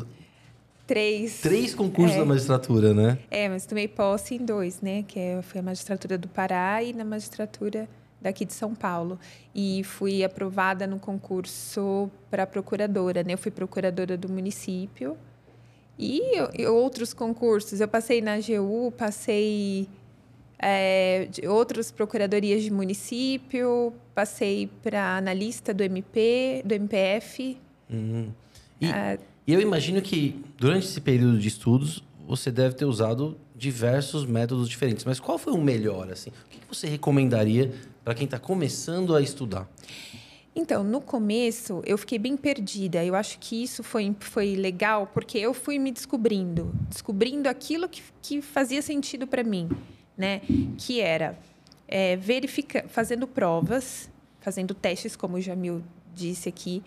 Três. 0.90 1.40
Três 1.40 1.72
concursos 1.72 2.16
é. 2.16 2.18
da 2.18 2.24
magistratura, 2.24 2.92
né? 2.92 3.16
É, 3.30 3.48
mas 3.48 3.64
tomei 3.64 3.86
posse 3.86 4.34
em 4.34 4.44
dois, 4.44 4.80
né? 4.80 5.04
Que 5.06 5.20
é, 5.20 5.40
foi 5.40 5.60
a 5.60 5.62
magistratura 5.62 6.18
do 6.18 6.26
Pará 6.26 6.82
e 6.82 6.92
na 6.92 7.04
magistratura 7.04 7.88
daqui 8.20 8.44
de 8.44 8.52
São 8.52 8.74
Paulo. 8.74 9.16
E 9.54 9.84
fui 9.84 10.24
aprovada 10.24 10.88
no 10.88 10.98
concurso 10.98 12.10
para 12.28 12.44
procuradora, 12.44 13.22
né? 13.22 13.34
Eu 13.34 13.38
fui 13.38 13.52
procuradora 13.52 14.16
do 14.16 14.28
município. 14.28 15.16
E, 15.96 16.22
e 16.58 16.66
outros 16.66 17.14
concursos. 17.14 17.80
Eu 17.80 17.86
passei 17.86 18.20
na 18.20 18.34
AGU, 18.34 18.92
passei 18.98 19.88
é, 20.58 21.28
de 21.30 21.46
outras 21.46 21.92
procuradorias 21.92 22.64
de 22.64 22.70
município, 22.72 23.92
passei 24.12 24.68
para 24.82 25.16
analista 25.16 25.72
do 25.72 25.84
MP, 25.84 26.62
do 26.64 26.74
MPF. 26.74 27.56
Uhum. 27.88 28.32
E, 28.80 28.86
ah, 28.90 29.18
e 29.50 29.52
eu 29.52 29.60
imagino 29.60 30.00
que 30.00 30.40
durante 30.56 30.86
esse 30.86 31.00
período 31.00 31.36
de 31.36 31.48
estudos 31.48 32.04
você 32.24 32.52
deve 32.52 32.76
ter 32.76 32.84
usado 32.84 33.36
diversos 33.56 34.24
métodos 34.24 34.68
diferentes. 34.68 35.04
Mas 35.04 35.18
qual 35.18 35.38
foi 35.38 35.52
o 35.52 35.58
melhor? 35.58 36.08
Assim? 36.08 36.30
O 36.30 36.48
que 36.48 36.60
você 36.68 36.86
recomendaria 36.86 37.72
para 38.04 38.14
quem 38.14 38.26
está 38.26 38.38
começando 38.38 39.12
a 39.12 39.20
estudar? 39.20 39.68
Então, 40.54 40.84
no 40.84 41.00
começo, 41.00 41.82
eu 41.84 41.98
fiquei 41.98 42.16
bem 42.16 42.36
perdida. 42.36 43.04
Eu 43.04 43.16
acho 43.16 43.40
que 43.40 43.60
isso 43.60 43.82
foi, 43.82 44.14
foi 44.20 44.54
legal, 44.54 45.10
porque 45.12 45.36
eu 45.36 45.52
fui 45.52 45.80
me 45.80 45.90
descobrindo, 45.90 46.72
descobrindo 46.88 47.48
aquilo 47.48 47.88
que, 47.88 48.04
que 48.22 48.40
fazia 48.40 48.80
sentido 48.80 49.26
para 49.26 49.42
mim, 49.42 49.68
né? 50.16 50.42
Que 50.78 51.00
era 51.00 51.36
é, 51.88 52.16
fazendo 52.86 53.26
provas, 53.26 54.08
fazendo 54.38 54.74
testes, 54.74 55.16
como 55.16 55.38
o 55.38 55.40
Jamil 55.40 55.82
disse 56.14 56.48
aqui. 56.48 56.84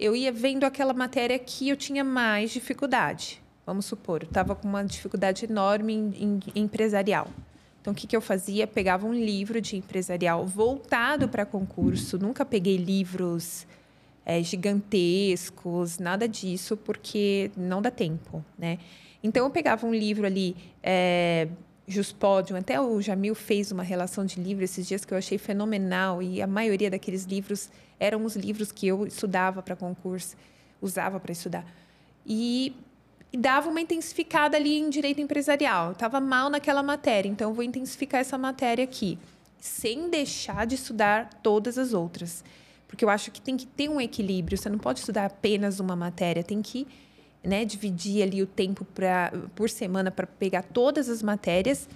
Eu 0.00 0.16
ia 0.16 0.32
vendo 0.32 0.64
aquela 0.64 0.94
matéria 0.94 1.38
que 1.38 1.68
eu 1.68 1.76
tinha 1.76 2.02
mais 2.02 2.50
dificuldade. 2.50 3.38
Vamos 3.66 3.84
supor, 3.84 4.22
eu 4.22 4.28
estava 4.28 4.54
com 4.54 4.66
uma 4.66 4.82
dificuldade 4.82 5.44
enorme 5.44 5.92
em, 5.92 6.14
em, 6.18 6.40
em 6.54 6.62
empresarial. 6.62 7.28
Então, 7.82 7.92
o 7.92 7.96
que, 7.96 8.06
que 8.06 8.16
eu 8.16 8.22
fazia? 8.22 8.66
Pegava 8.66 9.06
um 9.06 9.12
livro 9.12 9.60
de 9.60 9.76
empresarial 9.76 10.46
voltado 10.46 11.28
para 11.28 11.44
concurso. 11.44 12.18
Nunca 12.18 12.46
peguei 12.46 12.78
livros 12.78 13.66
é, 14.24 14.42
gigantescos, 14.42 15.98
nada 15.98 16.26
disso, 16.26 16.78
porque 16.78 17.50
não 17.54 17.82
dá 17.82 17.90
tempo, 17.90 18.42
né? 18.58 18.78
Então, 19.22 19.44
eu 19.44 19.50
pegava 19.50 19.86
um 19.86 19.94
livro 19.94 20.24
ali, 20.24 20.56
é, 20.82 21.46
Juspodium, 21.86 22.56
até 22.56 22.80
o 22.80 23.02
Jamil 23.02 23.34
fez 23.34 23.70
uma 23.70 23.82
relação 23.82 24.24
de 24.24 24.40
livros 24.40 24.70
esses 24.70 24.88
dias 24.88 25.04
que 25.04 25.12
eu 25.12 25.18
achei 25.18 25.36
fenomenal, 25.36 26.22
e 26.22 26.40
a 26.40 26.46
maioria 26.46 26.90
daqueles 26.90 27.24
livros 27.24 27.68
eram 28.00 28.24
os 28.24 28.34
livros 28.34 28.72
que 28.72 28.88
eu 28.88 29.06
estudava 29.06 29.62
para 29.62 29.76
concurso, 29.76 30.34
usava 30.80 31.20
para 31.20 31.30
estudar. 31.30 31.64
E 32.26 32.74
e 33.32 33.36
dava 33.36 33.68
uma 33.68 33.80
intensificada 33.80 34.56
ali 34.56 34.76
em 34.78 34.90
direito 34.90 35.20
empresarial. 35.20 35.92
Estava 35.92 36.20
mal 36.20 36.50
naquela 36.50 36.82
matéria, 36.82 37.28
então 37.28 37.54
vou 37.54 37.62
intensificar 37.62 38.20
essa 38.20 38.36
matéria 38.36 38.82
aqui, 38.84 39.18
sem 39.58 40.10
deixar 40.10 40.66
de 40.66 40.74
estudar 40.74 41.30
todas 41.42 41.78
as 41.78 41.92
outras. 41.92 42.42
Porque 42.88 43.04
eu 43.04 43.08
acho 43.08 43.30
que 43.30 43.40
tem 43.40 43.56
que 43.56 43.66
ter 43.66 43.88
um 43.88 44.00
equilíbrio. 44.00 44.58
Você 44.58 44.68
não 44.68 44.78
pode 44.78 44.98
estudar 44.98 45.26
apenas 45.26 45.78
uma 45.78 45.94
matéria, 45.94 46.42
tem 46.42 46.60
que 46.60 46.88
né, 47.42 47.64
dividir 47.64 48.22
ali 48.22 48.42
o 48.42 48.46
tempo 48.46 48.84
pra, 48.84 49.32
por 49.54 49.70
semana 49.70 50.10
para 50.10 50.26
pegar 50.26 50.64
todas 50.64 51.08
as 51.08 51.22
matérias. 51.22 51.88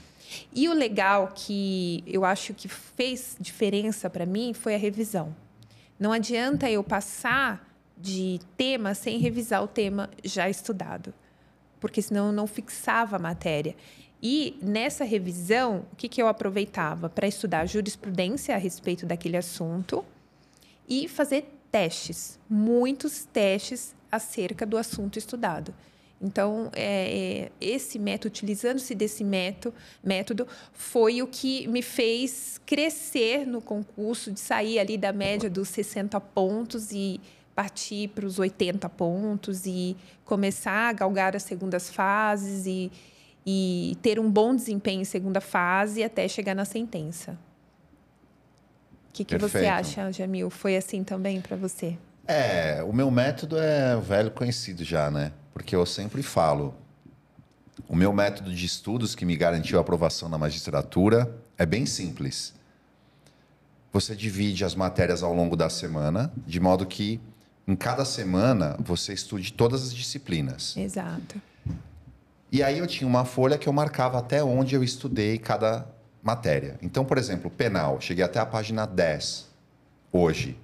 E 0.55 0.69
o 0.69 0.73
legal 0.73 1.33
que 1.35 2.05
eu 2.07 2.25
acho 2.25 2.55
que 2.55 2.69
fez 2.69 3.37
diferença 3.41 4.09
para 4.09 4.25
mim 4.25 4.55
foi 4.55 4.75
a 4.75 4.79
revisão. 4.79 5.35
Não 5.99 6.13
adianta 6.13 6.71
eu 6.71 6.83
passar 6.83 7.69
de 7.97 8.41
tema 8.57 8.95
sem 8.95 9.19
revisar 9.19 9.63
o 9.63 9.69
tema 9.69 10.11
já 10.25 10.49
estudado 10.49 11.15
porque 11.85 12.01
senão 12.01 12.29
eu 12.29 12.33
não 12.33 12.47
fixava 12.47 13.17
a 13.17 13.19
matéria. 13.19 13.77
E 14.23 14.57
nessa 14.63 15.05
revisão, 15.05 15.85
o 15.93 15.97
que, 15.97 16.09
que 16.09 16.23
eu 16.23 16.27
aproveitava? 16.27 17.11
Para 17.11 17.29
estudar 17.29 17.67
jurisprudência 17.67 18.55
a 18.55 18.59
respeito 18.59 19.05
daquele 19.05 19.37
assunto 19.37 20.03
e 20.89 21.07
fazer 21.07 21.45
testes, 21.71 22.41
muitos 22.49 23.27
testes 23.27 23.95
acerca 24.11 24.65
do 24.65 24.79
assunto 24.79 25.19
estudado. 25.19 25.75
Então, 26.25 26.71
é, 26.73 27.43
é, 27.43 27.53
esse 27.61 27.99
método, 27.99 28.29
utilizando-se 28.29 28.95
desse 28.95 29.23
método, 29.23 29.75
método, 30.03 30.49
foi 30.73 31.21
o 31.21 31.27
que 31.27 31.69
me 31.69 31.83
fez 31.83 32.59
crescer 32.65 33.47
no 33.47 33.61
concurso, 33.61 34.33
de 34.33 34.41
sair 34.41 34.79
ali 34.79 34.97
da 34.97 35.13
média 35.13 35.51
dos 35.51 35.69
60 35.69 36.19
pontos 36.19 36.93
e 36.93 37.21
partir 37.55 38.09
para 38.09 38.25
os 38.25 38.39
80 38.39 38.89
pontos 38.89 39.67
e 39.67 39.95
começar 40.25 40.89
a 40.89 40.93
galgar 40.95 41.37
as 41.37 41.43
segundas 41.43 41.91
fases 41.91 42.65
e, 42.67 42.91
e 43.45 43.95
ter 44.01 44.19
um 44.19 44.31
bom 44.31 44.57
desempenho 44.57 45.03
em 45.03 45.05
segunda 45.05 45.43
fase 45.43 46.03
até 46.03 46.27
chegar 46.27 46.55
na 46.55 46.65
sentença. 46.65 47.33
O 49.11 49.13
que, 49.13 49.25
que 49.25 49.37
você 49.37 49.67
acha, 49.67 50.11
Jamil? 50.11 50.49
Foi 50.49 50.75
assim 50.75 51.05
também 51.05 51.41
para 51.41 51.55
você? 51.55 51.97
É, 52.27 52.83
o 52.83 52.93
meu 52.95 53.11
método 53.11 53.59
é 53.59 53.95
velho 54.01 54.31
conhecido 54.31 54.83
já, 54.83 55.11
né? 55.11 55.31
Porque 55.55 55.75
eu 55.75 55.87
sempre 55.87 56.23
falo, 56.23 56.75
o 57.89 57.95
meu 57.95 58.13
método 58.13 58.53
de 58.53 58.67
estudos 58.67 59.15
que 59.15 59.25
me 59.25 59.37
garantiu 59.37 59.79
a 59.79 59.81
aprovação 59.81 60.29
na 60.29 60.37
magistratura 60.37 61.35
é 61.57 61.65
bem 61.65 61.87
simples. 61.87 62.53
Você 63.93 64.17
divide 64.17 64.65
as 64.65 64.75
matérias 64.75 65.23
ao 65.23 65.33
longo 65.33 65.57
da 65.57 65.71
semana, 65.71 66.33
de 66.45 66.59
modo 66.59 66.85
que 66.85 67.21
em 67.67 67.77
cada 67.77 68.05
semana 68.05 68.77
você 68.81 69.13
estude 69.13 69.53
todas 69.53 69.85
as 69.85 69.95
disciplinas. 69.95 70.77
Exato. 70.77 71.41
E 72.51 72.63
aí 72.63 72.79
eu 72.79 72.87
tinha 72.87 73.07
uma 73.07 73.25
folha 73.25 73.57
que 73.57 73.69
eu 73.69 73.73
marcava 73.73 74.19
até 74.19 74.43
onde 74.43 74.75
eu 74.75 74.83
estudei 74.83 75.39
cada 75.39 75.87
matéria. 76.23 76.77
Então, 76.83 77.05
por 77.05 77.17
exemplo, 77.17 77.49
penal, 77.49 78.01
cheguei 78.01 78.25
até 78.25 78.41
a 78.41 78.47
página 78.47 78.87
10 78.87 79.47
hoje. 80.13 80.59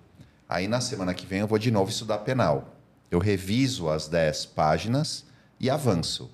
Aí 0.49 0.66
na 0.66 0.80
semana 0.80 1.14
que 1.14 1.26
vem 1.26 1.41
eu 1.41 1.47
vou 1.47 1.59
de 1.59 1.70
novo 1.70 1.91
estudar 1.91 2.18
penal. 2.18 2.79
Eu 3.11 3.18
reviso 3.18 3.88
as 3.88 4.08
10 4.08 4.46
páginas 4.46 5.24
e 5.58 5.68
avanço. 5.68 6.30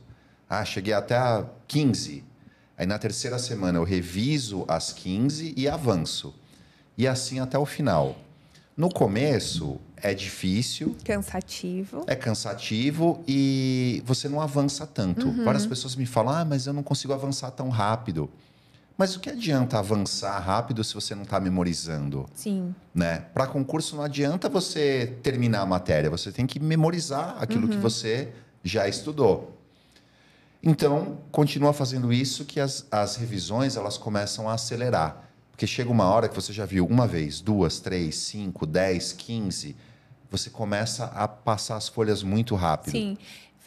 Ah, 0.49 0.65
cheguei 0.65 0.93
até 0.93 1.17
a 1.17 1.47
15. 1.67 2.23
Aí 2.77 2.87
na 2.87 2.99
terceira 2.99 3.39
semana 3.39 3.79
eu 3.79 3.85
reviso 3.85 4.65
as 4.69 4.93
15 4.93 5.55
e 5.57 5.67
avanço. 5.69 6.35
E 6.97 7.07
assim 7.07 7.41
até 7.41 7.59
o 7.59 7.65
final. 7.65 8.17
No 8.77 8.91
começo 8.91 9.81
é 9.97 10.13
difícil. 10.13 10.95
Cansativo. 11.03 12.05
É 12.07 12.15
cansativo 12.15 13.25
e 13.27 14.03
você 14.05 14.29
não 14.29 14.41
avança 14.41 14.87
tanto. 14.87 15.29
Uhum. 15.29 15.45
Várias 15.45 15.67
pessoas 15.67 15.97
me 15.97 16.05
falam: 16.05 16.35
ah, 16.35 16.45
mas 16.45 16.67
eu 16.67 16.75
não 16.75 16.83
consigo 16.83 17.15
avançar 17.15 17.51
tão 17.53 17.71
rápido. 17.71 18.31
Mas 18.97 19.15
o 19.15 19.21
que 19.21 19.29
adianta 19.29 19.79
avançar 19.79 20.39
rápido 20.39 20.83
se 20.83 20.95
você 20.95 21.15
não 21.15 21.23
está 21.23 21.39
memorizando? 21.39 22.27
Sim. 22.35 22.75
Né? 22.95 23.27
Para 23.35 23.47
concurso 23.47 23.95
não 23.95 24.03
adianta 24.03 24.49
você 24.49 25.19
terminar 25.23 25.61
a 25.61 25.67
matéria, 25.67 26.09
você 26.09 26.33
tem 26.33 26.47
que 26.47 26.59
memorizar 26.59 27.37
aquilo 27.39 27.65
uhum. 27.65 27.71
que 27.71 27.77
você 27.77 28.33
já 28.65 28.89
estudou. 28.89 29.57
Então, 30.63 31.19
continua 31.31 31.73
fazendo 31.73 32.13
isso 32.13 32.45
que 32.45 32.59
as, 32.59 32.87
as 32.91 33.17
revisões 33.17 33.77
elas 33.77 33.99
começam 33.99 34.49
a 34.49 34.55
acelerar. 34.55 35.25
Porque 35.53 35.67
chega 35.67 35.91
uma 35.91 36.05
hora 36.07 36.29
que 36.29 36.35
você 36.35 36.53
já 36.53 36.67
viu 36.67 36.87
uma 36.87 37.07
vez, 37.07 37.41
duas, 37.41 37.79
três, 37.79 38.17
cinco, 38.17 38.67
dez, 38.67 39.13
quinze, 39.13 39.77
você 40.31 40.51
começa 40.51 41.07
a 41.07 41.29
passar 41.29 41.77
as 41.77 41.89
folhas 41.89 42.23
muito 42.23 42.55
rápido. 42.55 42.93
Sim. 42.93 43.17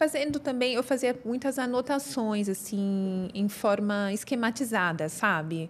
Fazendo 0.00 0.40
também, 0.40 0.76
eu 0.76 0.82
fazia 0.82 1.14
muitas 1.26 1.58
anotações, 1.58 2.48
assim, 2.48 3.28
em 3.34 3.50
forma 3.50 4.10
esquematizada, 4.14 5.10
sabe? 5.10 5.68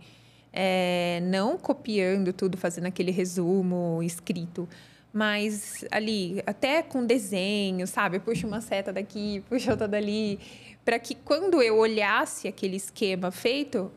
É, 0.53 1.19
não 1.25 1.59
copiando 1.59 2.33
tudo, 2.33 2.57
fazendo 2.57 2.87
aquele 2.87 3.11
resumo 3.11 4.01
escrito, 4.05 4.69
mas 5.13 5.85
ali, 5.91 6.41
até 6.47 6.81
com 6.81 7.05
desenho, 7.05 7.89
sabe? 7.89 8.21
Puxa 8.21 8.47
uma 8.47 8.61
seta 8.61 8.93
daqui, 8.93 9.43
puxa 9.51 9.73
outra 9.73 9.89
dali, 9.89 10.39
para 10.85 11.01
que 11.01 11.17
quando 11.17 11.61
eu 11.61 11.77
olhasse 11.79 12.47
aquele 12.47 12.77
esquema 12.77 13.33
feito, 13.33 13.91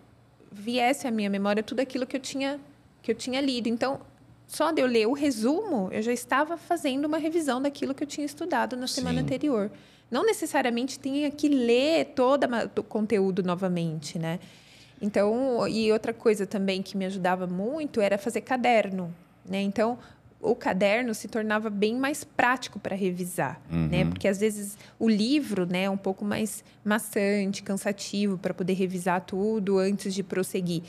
viesse 0.52 1.08
à 1.08 1.12
minha 1.12 1.30
memória 1.30 1.62
tudo 1.62 1.80
aquilo 1.80 2.08
que 2.08 2.18
eu 2.18 2.22
tinha 2.22 2.60
que 3.04 3.12
eu 3.12 3.16
tinha 3.16 3.40
lido. 3.40 3.70
Então, 3.70 4.02
só 4.48 4.72
de 4.72 4.82
eu 4.82 4.88
ler 4.88 5.06
o 5.06 5.14
resumo, 5.14 5.90
eu 5.92 6.02
já 6.02 6.12
estava 6.12 6.58
fazendo 6.58 7.06
uma 7.06 7.20
revisão 7.20 7.62
daquilo 7.62 7.94
que 7.94 8.02
eu 8.02 8.08
tinha 8.08 8.26
estudado 8.26 8.76
na 8.76 8.88
semana 8.88 9.20
Sim. 9.20 9.26
anterior. 9.26 9.70
Não 10.14 10.24
necessariamente 10.24 11.00
tinha 11.00 11.32
que 11.32 11.50
ler 11.50 12.14
todo 12.16 12.46
o 12.78 12.84
conteúdo 12.84 13.42
novamente, 13.42 14.20
né? 14.20 14.40
Então, 15.02 15.68
e 15.68 15.92
outra 15.92 16.14
coisa 16.14 16.46
também 16.46 16.84
que 16.84 16.96
me 16.96 17.04
ajudava 17.06 17.48
muito 17.48 18.00
era 18.00 18.16
fazer 18.16 18.42
caderno, 18.42 19.12
né? 19.44 19.60
Então, 19.60 19.98
o 20.40 20.54
caderno 20.54 21.16
se 21.16 21.28
tornava 21.28 21.68
bem 21.68 21.96
mais 21.96 22.24
prático 22.24 22.80
para 22.80 22.96
revisar, 22.96 23.60
né? 23.90 24.06
Porque 24.06 24.28
às 24.28 24.40
vezes 24.40 24.78
o 25.00 25.10
livro, 25.10 25.66
né, 25.66 25.86
é 25.86 25.90
um 25.90 25.98
pouco 25.98 26.24
mais 26.24 26.64
maçante, 26.86 27.64
cansativo 27.64 28.38
para 28.38 28.54
poder 28.54 28.74
revisar 28.74 29.22
tudo 29.22 29.80
antes 29.80 30.14
de 30.14 30.22
prosseguir. 30.22 30.84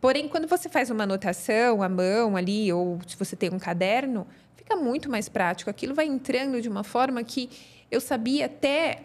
Porém, 0.00 0.28
quando 0.28 0.48
você 0.48 0.70
faz 0.70 0.88
uma 0.88 1.04
anotação 1.04 1.82
à 1.82 1.90
mão 1.90 2.36
ali, 2.36 2.72
ou 2.72 2.98
se 3.06 3.18
você 3.18 3.36
tem 3.36 3.52
um 3.52 3.58
caderno, 3.58 4.26
fica 4.56 4.76
muito 4.76 5.10
mais 5.10 5.28
prático. 5.28 5.68
Aquilo 5.68 5.94
vai 5.94 6.06
entrando 6.06 6.62
de 6.62 6.70
uma 6.70 6.82
forma 6.82 7.22
que 7.22 7.50
eu 7.92 8.00
sabia 8.00 8.46
até 8.46 9.02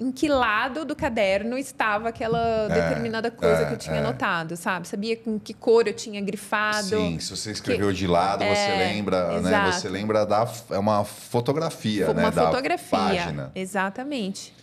em 0.00 0.12
que 0.12 0.28
lado 0.28 0.84
do 0.84 0.94
caderno 0.94 1.58
estava 1.58 2.08
aquela 2.10 2.68
determinada 2.68 3.32
coisa 3.32 3.62
é, 3.62 3.64
que 3.66 3.72
eu 3.74 3.78
tinha 3.78 3.96
é. 3.96 3.98
anotado, 3.98 4.56
sabe? 4.56 4.86
Sabia 4.86 5.16
com 5.16 5.40
que 5.40 5.52
cor 5.52 5.88
eu 5.88 5.92
tinha 5.92 6.20
grifado. 6.20 6.86
Sim, 6.86 7.18
se 7.18 7.36
você 7.36 7.50
escreveu 7.50 7.92
de 7.92 8.06
lado, 8.06 8.44
você 8.44 8.60
É, 8.60 8.92
lembra, 8.94 9.40
né? 9.40 9.48
exato. 9.48 9.72
Você 9.80 9.88
lembra 9.88 10.24
da 10.24 10.48
é 10.70 10.78
uma 10.78 11.02
fotografia, 11.04 12.04
Foi 12.06 12.14
né, 12.14 12.22
uma 12.22 12.30
da 12.30 12.46
fotografia. 12.46 12.88
página. 12.98 13.50
Exatamente. 13.56 14.54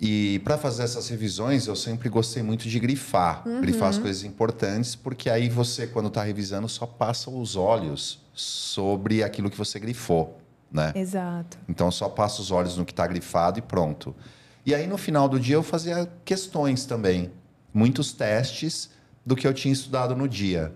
E 0.00 0.40
para 0.40 0.56
fazer 0.58 0.84
essas 0.84 1.08
revisões, 1.08 1.66
eu 1.66 1.74
sempre 1.76 2.08
gostei 2.08 2.42
muito 2.44 2.68
de 2.68 2.78
grifar, 2.78 3.42
grifar 3.60 3.82
Uhum. 3.82 3.88
as 3.88 3.98
coisas 3.98 4.22
importantes, 4.24 4.94
porque 4.96 5.30
aí 5.30 5.48
você, 5.48 5.86
quando 5.86 6.06
está 6.08 6.22
revisando, 6.22 6.68
só 6.68 6.86
passa 6.86 7.28
os 7.30 7.54
olhos 7.56 8.20
sobre 8.34 9.22
aquilo 9.22 9.48
que 9.50 9.56
você 9.56 9.78
grifou, 9.78 10.40
né? 10.72 10.92
Exato. 10.94 11.58
Então 11.68 11.90
só 11.90 12.08
passa 12.08 12.40
os 12.40 12.50
olhos 12.50 12.76
no 12.76 12.84
que 12.84 12.92
está 12.92 13.06
grifado 13.06 13.58
e 13.58 13.62
pronto. 13.62 14.14
E 14.64 14.74
aí 14.74 14.86
no 14.86 14.96
final 14.96 15.28
do 15.28 15.38
dia 15.38 15.56
eu 15.56 15.62
fazia 15.62 16.10
questões 16.24 16.86
também, 16.86 17.30
muitos 17.74 18.12
testes 18.12 18.90
do 19.24 19.36
que 19.36 19.46
eu 19.46 19.52
tinha 19.52 19.72
estudado 19.72 20.16
no 20.16 20.28
dia. 20.28 20.74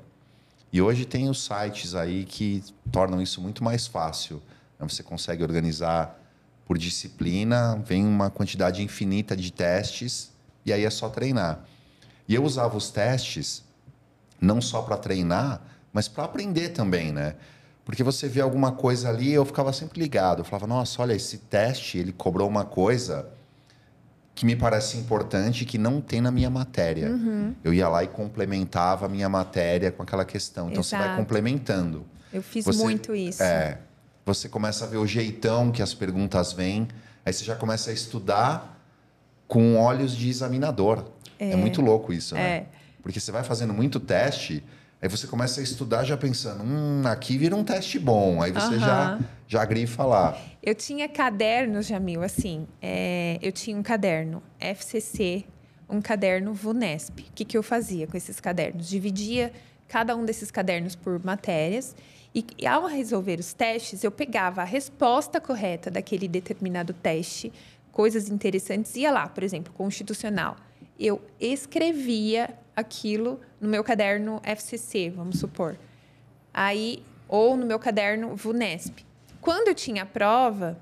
E 0.73 0.83
hoje 0.83 1.05
tem 1.05 1.29
os 1.29 1.45
sites 1.45 1.95
aí 1.95 2.25
que 2.25 2.63
tornam 2.93 3.23
isso 3.23 3.41
muito 3.41 3.65
mais 3.65 3.87
fácil. 3.87 4.43
né? 4.79 4.87
Você 4.89 5.03
consegue 5.03 5.43
organizar 5.43 6.21
por 6.67 6.77
disciplina, 6.77 7.81
vem 7.85 8.05
uma 8.05 8.29
quantidade 8.29 8.83
infinita 8.83 9.37
de 9.37 9.53
testes 9.53 10.33
e 10.65 10.73
aí 10.73 10.85
é 10.85 10.91
só 10.91 11.09
treinar. 11.09 11.65
E 12.29 12.35
eu 12.35 12.45
usava 12.45 12.77
os 12.77 12.91
testes 12.91 13.65
não 14.41 14.61
só 14.61 14.83
para 14.83 14.97
treinar, 14.97 15.63
mas 15.93 16.09
para 16.09 16.25
aprender 16.25 16.71
também, 16.71 17.13
né? 17.13 17.37
Porque 17.87 18.03
você 18.03 18.29
vê 18.29 18.41
alguma 18.41 18.73
coisa 18.73 19.09
ali, 19.09 19.33
eu 19.33 19.45
ficava 19.45 19.73
sempre 19.73 20.01
ligado. 20.01 20.41
Eu 20.41 20.45
falava, 20.45 20.67
nossa, 20.67 21.01
olha, 21.01 21.15
esse 21.15 21.39
teste, 21.39 21.97
ele 21.99 22.11
cobrou 22.13 22.49
uma 22.49 22.65
coisa 22.65 23.29
que 24.35 24.45
me 24.45 24.57
parece 24.57 24.99
importante 24.99 25.65
que 25.65 25.79
não 25.79 26.01
tem 26.01 26.21
na 26.21 26.33
minha 26.33 26.51
matéria. 26.51 27.11
Uhum. 27.11 27.55
Eu 27.63 27.73
ia 27.73 27.89
lá 27.89 28.03
e 28.03 28.09
complementava 28.09 29.07
a 29.07 29.09
minha 29.09 29.29
matéria 29.29 29.93
com 29.93 30.03
aquela 30.03 30.25
questão. 30.25 30.69
Então 30.69 30.83
você 30.83 30.97
vai 30.97 31.07
Exato. 31.07 31.21
complementando. 31.23 32.05
Eu 32.33 32.43
fiz 32.43 32.65
Você- 32.65 32.83
muito 32.83 33.15
isso. 33.15 33.41
É. 33.43 33.79
Você 34.27 34.49
começa 34.49 34.85
a 34.85 34.89
ver 34.89 34.97
o 34.97 35.07
jeitão 35.07 35.71
que 35.71 35.81
as 35.81 35.95
perguntas 35.95 36.53
vêm, 36.53 36.89
aí 37.25 37.33
você 37.33 37.45
já 37.45 37.55
começa 37.55 37.91
a 37.91 37.93
estudar 37.95 38.83
com 39.47 39.77
olhos 39.79 40.11
de 40.17 40.29
examinador. 40.29 41.05
É, 41.39 41.55
muito 41.55 41.81
louco 41.81 42.13
isso, 42.13 42.35
né? 42.35 42.43
É. 42.43 42.67
Porque 43.01 43.21
você 43.21 43.31
vai 43.31 43.45
fazendo 43.45 43.73
muito 43.73 44.01
teste, 44.01 44.65
aí 45.07 45.11
você 45.11 45.27
começa 45.27 45.61
a 45.61 45.63
estudar 45.63 46.05
já 46.05 46.17
pensando, 46.17 46.63
hum, 46.65 47.03
aqui 47.07 47.39
vira 47.39 47.55
um 47.57 47.65
teste 47.65 47.99
bom. 47.99 48.43
Aí 48.43 48.51
você 48.53 48.79
já, 48.79 49.15
Aham. 49.15 49.25
já 49.47 49.65
grifa 49.65 50.05
lá. 50.05 50.37
Eu 50.63 50.75
tinha 50.75 51.09
cadernos, 51.09 51.87
Jamil, 51.87 52.23
assim. 52.23 52.67
é, 52.83 53.39
eu 53.41 53.53
tinha 53.53 53.77
um 53.77 53.83
caderno 53.83 54.43
FCC, 54.59 55.45
um 55.89 56.01
caderno 56.03 56.53
VUNESP. 56.53 57.23
O 57.23 57.33
que, 57.35 57.45
que 57.45 57.57
eu 57.57 57.63
fazia 57.63 58.07
com 58.07 58.17
esses 58.17 58.41
cadernos? 58.41 58.89
Dividia 58.89 59.53
cada 59.89 60.17
um 60.17 60.25
desses 60.25 60.51
cadernos 60.51 60.97
por 60.97 61.25
matérias. 61.25 61.95
E, 62.35 62.45
e 62.59 62.67
ao 62.67 62.87
resolver 62.87 63.39
os 63.39 63.55
testes, 63.55 64.03
eu 64.03 64.11
pegava 64.11 64.61
a 64.61 64.65
resposta 64.65 65.41
correta 65.41 65.91
daquele 65.91 66.27
determinado 66.29 66.93
teste, 66.93 67.53
coisas 67.93 68.29
interessantes, 68.29 68.95
ia 68.97 69.11
lá, 69.11 69.27
por 69.29 69.43
exemplo, 69.43 69.73
constitucional. 69.73 70.57
Eu 70.99 71.21
escrevia 71.41 72.57
aquilo 72.75 73.41
no 73.61 73.69
meu 73.69 73.83
caderno 73.83 74.41
FCC, 74.43 75.11
vamos 75.11 75.39
supor. 75.39 75.79
Aí, 76.53 77.03
ou 77.29 77.57
no 77.57 77.67
meu 77.67 77.79
caderno 77.79 78.35
VUNESP. 78.35 79.05
Quando 79.41 79.69
eu 79.69 79.75
tinha 79.75 80.03
a 80.03 80.07
prova 80.07 80.79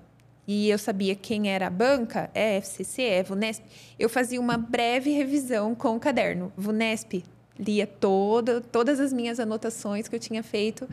e 0.47 0.69
eu 0.69 0.79
sabia 0.79 1.15
quem 1.15 1.51
era 1.51 1.67
a 1.67 1.71
banca, 1.71 2.31
é 2.35 2.57
FCC, 2.59 3.03
é 3.03 3.23
VUNESP, 3.23 3.65
eu 3.99 4.09
fazia 4.09 4.41
uma 4.41 4.57
breve 4.57 5.11
revisão 5.11 5.75
com 5.75 5.97
o 5.97 6.01
caderno. 6.01 6.53
VUNESP, 6.57 7.25
lia 7.59 7.87
toda, 7.87 8.61
todas 8.61 9.01
as 9.01 9.13
minhas 9.13 9.41
anotações 9.41 10.09
que 10.09 10.15
eu 10.15 10.21
tinha 10.21 10.43
feito 10.43 10.89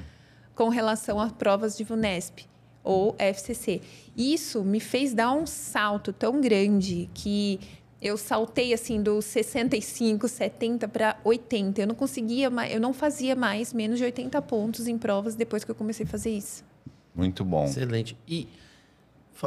com 0.56 0.70
relação 0.70 1.20
a 1.20 1.30
provas 1.30 1.76
de 1.76 1.84
VUNESP 1.84 2.48
ou 2.84 3.16
FCC. 3.18 3.82
Isso 4.16 4.64
me 4.64 4.80
fez 4.80 5.14
dar 5.14 5.32
um 5.34 5.46
salto 5.46 6.12
tão 6.12 6.42
grande 6.42 7.10
que 7.14 7.60
eu 8.02 8.18
saltei 8.18 8.74
assim 8.74 9.02
dos 9.02 9.26
65, 9.26 10.28
70 10.28 10.88
para 10.88 11.18
80. 11.24 11.82
Eu 11.82 11.88
não 11.88 11.96
conseguia, 11.96 12.50
mais, 12.50 12.74
eu 12.74 12.80
não 12.80 12.94
fazia 12.94 13.36
mais 13.36 13.72
menos 13.72 14.00
de 14.00 14.06
80 14.06 14.42
pontos 14.42 14.88
em 14.88 14.98
provas 14.98 15.36
depois 15.36 15.64
que 15.64 15.70
eu 15.70 15.76
comecei 15.76 16.06
a 16.06 16.10
fazer 16.10 16.32
isso. 16.32 16.64
Muito 17.14 17.46
bom. 17.46 17.66
Excelente. 17.66 18.18
E 18.28 18.48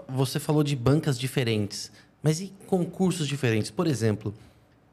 você 0.09 0.39
falou 0.39 0.63
de 0.63 0.77
bancas 0.77 1.19
diferentes, 1.19 1.91
mas 2.23 2.41
e 2.41 2.53
concursos 2.67 3.27
diferentes? 3.27 3.71
Por 3.71 3.87
exemplo, 3.87 4.33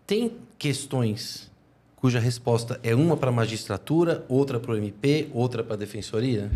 tem 0.08 0.34
questões 0.58 1.52
cuja 1.96 2.20
resposta 2.20 2.80
é 2.82 2.96
uma 2.96 3.16
para 3.16 3.32
magistratura, 3.32 4.26
outra 4.28 4.60
para 4.60 4.72
o 4.72 4.76
MP, 4.76 5.30
outra 5.34 5.64
para 5.64 5.76
a 5.76 5.78
defensoria? 5.78 6.52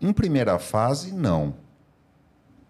Em 0.00 0.12
primeira 0.12 0.58
fase, 0.58 1.12
não. 1.12 1.54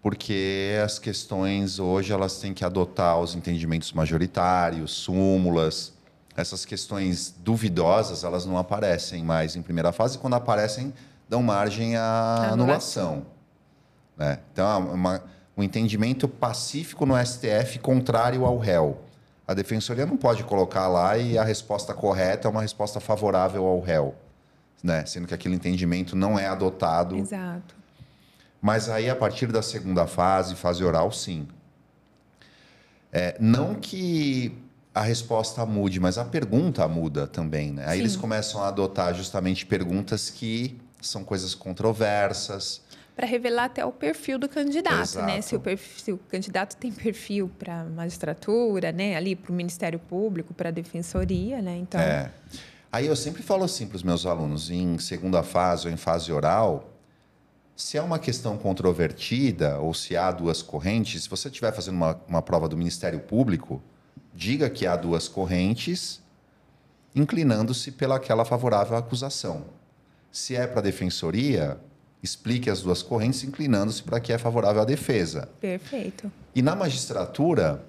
Porque 0.01 0.79
as 0.83 0.97
questões 0.97 1.77
hoje 1.77 2.13
elas 2.13 2.39
têm 2.39 2.53
que 2.53 2.63
adotar 2.63 3.19
os 3.19 3.35
entendimentos 3.35 3.91
majoritários, 3.91 4.91
súmulas. 4.91 5.91
Essas 6.37 6.63
questões 6.63 7.35
duvidosas, 7.39 8.23
elas 8.23 8.45
não 8.45 8.57
aparecem 8.57 9.23
mais 9.23 9.55
em 9.57 9.61
primeira 9.61 9.91
fase. 9.91 10.17
Quando 10.17 10.35
aparecem, 10.35 10.93
dão 11.27 11.43
margem 11.43 11.97
à 11.97 12.49
Anulação. 12.51 13.25
né? 14.17 14.39
Então, 14.53 14.65
é 14.65 14.93
uma- 14.93 15.23
um 15.57 15.63
entendimento 15.63 16.27
pacífico 16.27 17.05
no 17.05 17.15
STF 17.17 17.79
contrário 17.79 18.45
ao 18.45 18.57
réu. 18.57 18.97
A 19.47 19.53
defensoria 19.53 20.05
não 20.05 20.15
pode 20.15 20.43
colocar 20.43 20.87
lá 20.87 21.17
e 21.17 21.37
a 21.37 21.43
resposta 21.43 21.93
correta 21.93 22.47
é 22.47 22.51
uma 22.51 22.61
resposta 22.61 22.99
favorável 22.99 23.65
ao 23.65 23.79
réu. 23.81 24.15
Né? 24.83 25.05
Sendo 25.05 25.27
que 25.27 25.33
aquele 25.33 25.55
entendimento 25.55 26.15
não 26.15 26.37
é 26.39 26.47
adotado 26.47 27.17
Exato. 27.17 27.75
Mas 28.61 28.89
aí, 28.89 29.09
a 29.09 29.15
partir 29.15 29.47
da 29.47 29.61
segunda 29.61 30.05
fase, 30.05 30.55
fase 30.55 30.83
oral, 30.83 31.11
sim. 31.11 31.47
É, 33.11 33.35
não 33.39 33.75
que 33.75 34.55
a 34.93 35.01
resposta 35.01 35.65
mude, 35.65 35.99
mas 35.99 36.17
a 36.17 36.25
pergunta 36.25 36.87
muda 36.87 37.25
também. 37.25 37.71
Né? 37.71 37.83
Aí 37.87 37.97
Sim. 37.97 38.03
eles 38.03 38.15
começam 38.15 38.61
a 38.61 38.67
adotar 38.67 39.13
justamente 39.13 39.65
perguntas 39.65 40.29
que 40.29 40.79
são 41.01 41.23
coisas 41.23 41.55
controversas. 41.55 42.81
Para 43.15 43.25
revelar 43.25 43.65
até 43.65 43.85
o 43.85 43.91
perfil 43.91 44.37
do 44.37 44.47
candidato, 44.47 45.21
né? 45.21 45.37
Exato. 45.37 45.41
Se 45.43 45.55
o, 45.55 45.59
perfil, 45.59 46.03
se 46.03 46.11
o 46.13 46.17
candidato 46.17 46.75
tem 46.77 46.91
perfil 46.91 47.51
para 47.59 47.83
magistratura, 47.85 48.91
né? 48.91 49.15
Ali 49.15 49.35
para 49.35 49.51
o 49.51 49.55
Ministério 49.55 49.99
Público, 49.99 50.53
para 50.53 50.69
a 50.69 50.71
defensoria, 50.71 51.61
né? 51.61 51.77
Então, 51.77 51.99
É. 51.99 52.31
Aí 52.91 53.05
eu 53.05 53.15
sempre 53.15 53.43
falo 53.43 53.63
assim 53.63 53.85
para 53.85 53.97
os 53.97 54.03
meus 54.03 54.25
alunos, 54.25 54.71
em 54.71 54.97
segunda 54.97 55.43
fase 55.43 55.87
ou 55.87 55.93
em 55.93 55.97
fase 55.97 56.31
oral, 56.31 56.88
se 57.79 57.97
é 57.97 58.01
uma 58.01 58.19
questão 58.19 58.57
controvertida 58.57 59.79
ou 59.79 59.93
se 59.93 60.17
há 60.17 60.29
duas 60.33 60.61
correntes, 60.61 61.23
se 61.23 61.29
você 61.29 61.47
estiver 61.47 61.71
fazendo 61.73 61.95
uma, 61.95 62.21
uma 62.27 62.41
prova 62.41 62.67
do 62.67 62.75
Ministério 62.75 63.21
Público, 63.21 63.81
diga 64.35 64.69
que 64.69 64.85
há 64.85 64.97
duas 64.97 65.29
correntes, 65.29 66.21
inclinando-se 67.15 67.93
pelaquela 67.93 68.43
favorável 68.43 68.97
à 68.97 68.99
acusação. 68.99 69.63
Se 70.29 70.57
é 70.57 70.67
para 70.67 70.79
a 70.79 70.83
defensoria, 70.83 71.79
explique 72.21 72.69
as 72.69 72.81
duas 72.81 73.01
correntes, 73.01 73.45
inclinando-se 73.45 74.03
para 74.03 74.19
que 74.19 74.33
é 74.33 74.37
favorável 74.37 74.81
à 74.81 74.85
defesa. 74.85 75.47
perfeito. 75.61 76.29
E 76.53 76.61
na 76.61 76.75
magistratura, 76.75 77.81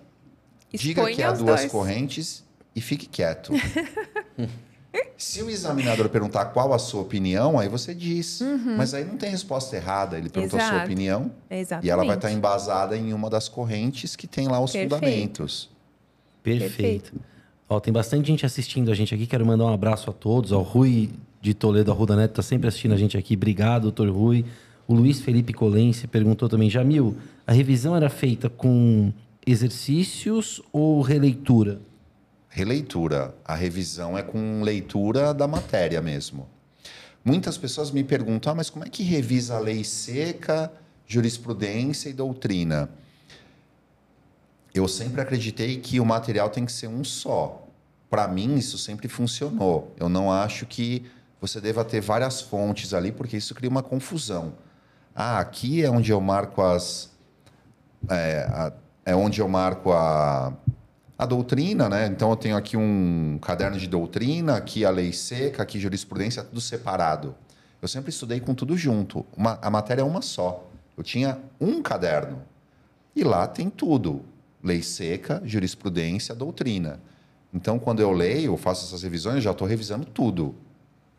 diga 0.72 1.04
que 1.10 1.20
há 1.20 1.32
duas 1.32 1.62
dois. 1.62 1.72
correntes 1.72 2.44
e 2.76 2.80
fique 2.80 3.06
quieto. 3.06 3.52
Se 5.16 5.42
o 5.42 5.50
examinador 5.50 6.08
perguntar 6.08 6.46
qual 6.46 6.72
a 6.72 6.78
sua 6.78 7.02
opinião, 7.02 7.58
aí 7.58 7.68
você 7.68 7.94
diz. 7.94 8.40
Mas 8.76 8.94
aí 8.94 9.04
não 9.04 9.16
tem 9.18 9.30
resposta 9.30 9.76
errada. 9.76 10.16
Ele 10.16 10.28
perguntou 10.30 10.58
a 10.58 10.62
sua 10.62 10.68
Uhum. 10.70 10.76
Exato. 10.78 10.92
opinião 10.92 11.30
Exatamente. 11.50 11.86
e 11.86 11.90
ela 11.90 12.04
vai 12.04 12.16
estar 12.16 12.32
embasada 12.32 12.96
em 12.96 13.12
uma 13.12 13.28
das 13.28 13.46
correntes 13.48 14.16
que 14.16 14.26
tem 14.26 14.48
lá 14.48 14.58
os 14.60 14.72
Perfeito. 14.72 14.94
fundamentos. 14.94 15.70
Perfeito. 16.42 16.70
Perfeito. 16.76 17.12
Ó, 17.68 17.78
tem 17.78 17.92
bastante 17.92 18.26
gente 18.28 18.44
assistindo 18.46 18.90
a 18.90 18.94
gente 18.94 19.14
aqui. 19.14 19.26
Quero 19.26 19.44
mandar 19.44 19.64
um 19.66 19.72
abraço 19.72 20.08
a 20.10 20.12
todos. 20.12 20.52
Ó, 20.52 20.58
o 20.58 20.62
Rui 20.62 21.10
de 21.40 21.52
Toledo, 21.54 21.92
Arruda 21.92 22.16
Neto, 22.16 22.30
está 22.32 22.42
sempre 22.42 22.66
assistindo 22.68 22.92
a 22.94 22.96
gente 22.96 23.16
aqui. 23.16 23.34
Obrigado, 23.34 23.82
doutor 23.82 24.08
Rui. 24.08 24.44
O 24.88 24.94
Luiz 24.94 25.20
Felipe 25.20 25.52
Colense 25.52 26.06
perguntou 26.08 26.48
também, 26.48 26.68
Jamil, 26.68 27.14
a 27.46 27.52
revisão 27.52 27.94
era 27.94 28.08
feita 28.08 28.48
com 28.48 29.12
exercícios 29.46 30.60
ou 30.72 31.00
releitura? 31.02 31.80
Releitura. 32.50 33.34
A 33.44 33.54
revisão 33.54 34.18
é 34.18 34.22
com 34.22 34.62
leitura 34.62 35.32
da 35.32 35.46
matéria 35.46 36.02
mesmo. 36.02 36.48
Muitas 37.24 37.56
pessoas 37.56 37.90
me 37.90 38.02
perguntam, 38.02 38.52
ah, 38.52 38.56
mas 38.56 38.68
como 38.68 38.84
é 38.84 38.88
que 38.88 39.04
revisa 39.04 39.56
a 39.56 39.60
lei 39.60 39.84
seca, 39.84 40.72
jurisprudência 41.06 42.08
e 42.08 42.12
doutrina? 42.12 42.90
Eu 44.74 44.88
sempre 44.88 45.20
acreditei 45.20 45.78
que 45.78 46.00
o 46.00 46.04
material 46.04 46.50
tem 46.50 46.64
que 46.64 46.72
ser 46.72 46.88
um 46.88 47.04
só. 47.04 47.66
Para 48.08 48.26
mim, 48.26 48.56
isso 48.56 48.76
sempre 48.78 49.06
funcionou. 49.06 49.94
Eu 49.96 50.08
não 50.08 50.32
acho 50.32 50.66
que 50.66 51.04
você 51.40 51.60
deva 51.60 51.84
ter 51.84 52.00
várias 52.00 52.40
fontes 52.40 52.92
ali, 52.92 53.12
porque 53.12 53.36
isso 53.36 53.54
cria 53.54 53.70
uma 53.70 53.82
confusão. 53.82 54.54
Ah, 55.14 55.38
aqui 55.38 55.84
é 55.84 55.90
onde 55.90 56.10
eu 56.10 56.20
marco 56.20 56.62
as. 56.62 57.10
É, 58.08 58.46
a, 58.48 58.72
é 59.04 59.14
onde 59.14 59.40
eu 59.40 59.48
marco 59.48 59.92
a, 59.92 60.52
a 61.20 61.26
doutrina, 61.26 61.86
né? 61.86 62.06
Então 62.06 62.30
eu 62.30 62.36
tenho 62.36 62.56
aqui 62.56 62.78
um 62.78 63.38
caderno 63.42 63.78
de 63.78 63.86
doutrina, 63.86 64.56
aqui 64.56 64.86
a 64.86 64.90
lei 64.90 65.12
seca, 65.12 65.62
aqui 65.62 65.78
jurisprudência, 65.78 66.42
tudo 66.42 66.62
separado. 66.62 67.34
Eu 67.82 67.88
sempre 67.88 68.08
estudei 68.08 68.40
com 68.40 68.54
tudo 68.54 68.74
junto. 68.74 69.26
Uma, 69.36 69.58
a 69.60 69.68
matéria 69.68 70.00
é 70.00 70.04
uma 70.04 70.22
só. 70.22 70.66
Eu 70.96 71.02
tinha 71.02 71.38
um 71.60 71.82
caderno. 71.82 72.42
E 73.14 73.22
lá 73.22 73.46
tem 73.46 73.68
tudo: 73.68 74.24
lei 74.64 74.82
seca, 74.82 75.42
jurisprudência, 75.44 76.34
doutrina. 76.34 76.98
Então, 77.52 77.78
quando 77.78 78.00
eu 78.00 78.12
leio, 78.12 78.56
faço 78.56 78.86
essas 78.86 79.02
revisões, 79.02 79.36
eu 79.36 79.42
já 79.42 79.50
estou 79.50 79.68
revisando 79.68 80.06
tudo. 80.06 80.54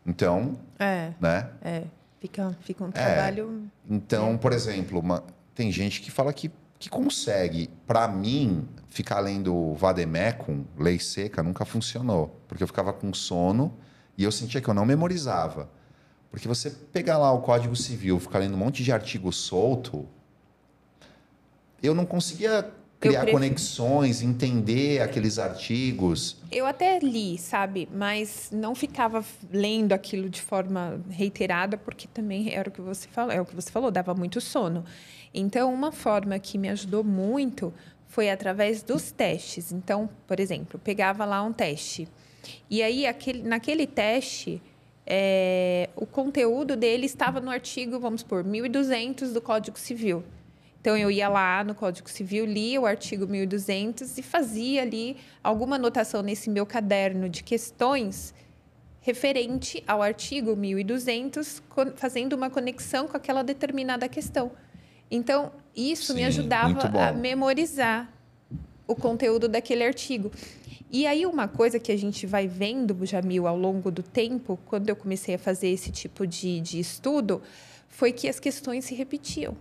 Então, 0.04 0.58
é, 0.80 1.12
né? 1.20 1.48
É, 1.62 1.84
fica, 2.20 2.56
fica 2.62 2.82
um 2.82 2.90
trabalho. 2.90 3.68
É. 3.88 3.94
Então, 3.94 4.36
por 4.36 4.52
exemplo, 4.52 4.98
uma, 4.98 5.22
tem 5.54 5.70
gente 5.70 6.00
que 6.00 6.10
fala 6.10 6.32
que, 6.32 6.50
que 6.82 6.90
consegue. 6.90 7.70
Para 7.86 8.08
mim, 8.08 8.66
ficar 8.88 9.20
lendo 9.20 9.72
Vademecum, 9.74 10.64
Lei 10.76 10.98
Seca, 10.98 11.40
nunca 11.40 11.64
funcionou. 11.64 12.40
Porque 12.48 12.60
eu 12.60 12.66
ficava 12.66 12.92
com 12.92 13.14
sono 13.14 13.72
e 14.18 14.24
eu 14.24 14.32
sentia 14.32 14.60
que 14.60 14.68
eu 14.68 14.74
não 14.74 14.84
memorizava. 14.84 15.70
Porque 16.28 16.48
você 16.48 16.70
pegar 16.70 17.18
lá 17.18 17.30
o 17.30 17.40
Código 17.40 17.76
Civil, 17.76 18.18
ficar 18.18 18.40
lendo 18.40 18.54
um 18.54 18.58
monte 18.58 18.82
de 18.82 18.90
artigo 18.90 19.32
solto, 19.32 20.08
eu 21.80 21.94
não 21.94 22.04
conseguia 22.04 22.68
criar 22.98 23.26
conexões, 23.26 24.20
entender 24.20 25.02
aqueles 25.02 25.38
artigos. 25.38 26.36
Eu 26.50 26.66
até 26.66 26.98
li, 26.98 27.38
sabe, 27.38 27.88
mas 27.92 28.50
não 28.52 28.74
ficava 28.74 29.24
lendo 29.52 29.92
aquilo 29.92 30.28
de 30.28 30.40
forma 30.40 31.00
reiterada, 31.10 31.76
porque 31.76 32.08
também 32.08 32.52
era 32.52 32.68
o 32.68 32.72
que 32.72 32.80
você 32.80 33.06
falou, 33.08 33.32
é 33.32 33.40
o 33.40 33.44
que 33.44 33.54
você 33.54 33.70
falou, 33.70 33.90
dava 33.90 34.14
muito 34.14 34.40
sono. 34.40 34.84
Então, 35.34 35.72
uma 35.72 35.90
forma 35.90 36.38
que 36.38 36.58
me 36.58 36.68
ajudou 36.68 37.02
muito 37.02 37.72
foi 38.06 38.28
através 38.28 38.82
dos 38.82 39.10
testes. 39.10 39.72
Então, 39.72 40.08
por 40.26 40.38
exemplo, 40.38 40.78
pegava 40.78 41.24
lá 41.24 41.42
um 41.42 41.52
teste. 41.52 42.06
E 42.68 42.82
aí, 42.82 43.06
aquele, 43.06 43.42
naquele 43.42 43.86
teste, 43.86 44.60
é, 45.06 45.88
o 45.96 46.04
conteúdo 46.04 46.76
dele 46.76 47.06
estava 47.06 47.40
no 47.40 47.50
artigo, 47.50 47.98
vamos 47.98 48.20
supor, 48.20 48.44
1200 48.44 49.32
do 49.32 49.40
Código 49.40 49.78
Civil. 49.78 50.22
Então, 50.80 50.96
eu 50.96 51.10
ia 51.10 51.28
lá 51.28 51.62
no 51.64 51.74
Código 51.74 52.10
Civil, 52.10 52.44
lia 52.44 52.80
o 52.80 52.84
artigo 52.84 53.26
1200 53.26 54.18
e 54.18 54.22
fazia 54.22 54.82
ali 54.82 55.16
alguma 55.42 55.76
anotação 55.76 56.22
nesse 56.22 56.50
meu 56.50 56.66
caderno 56.66 57.28
de 57.28 57.42
questões 57.42 58.34
referente 59.02 59.82
ao 59.86 60.00
artigo 60.00 60.56
1200, 60.56 61.62
fazendo 61.96 62.34
uma 62.34 62.48
conexão 62.48 63.08
com 63.08 63.16
aquela 63.16 63.42
determinada 63.42 64.08
questão. 64.08 64.52
Então, 65.14 65.52
isso 65.76 66.06
Sim, 66.06 66.14
me 66.14 66.24
ajudava 66.24 66.88
a 66.88 67.12
memorizar 67.12 68.10
o 68.86 68.96
conteúdo 68.96 69.46
daquele 69.46 69.84
artigo. 69.84 70.32
E 70.90 71.06
aí, 71.06 71.26
uma 71.26 71.46
coisa 71.46 71.78
que 71.78 71.92
a 71.92 71.96
gente 71.98 72.26
vai 72.26 72.48
vendo, 72.48 72.96
Jamil, 73.04 73.46
ao 73.46 73.56
longo 73.56 73.90
do 73.90 74.02
tempo, 74.02 74.58
quando 74.64 74.88
eu 74.88 74.96
comecei 74.96 75.34
a 75.34 75.38
fazer 75.38 75.68
esse 75.68 75.92
tipo 75.92 76.26
de, 76.26 76.60
de 76.60 76.80
estudo, 76.80 77.42
foi 77.88 78.10
que 78.10 78.26
as 78.26 78.40
questões 78.40 78.86
se 78.86 78.94
repetiam. 78.94 79.54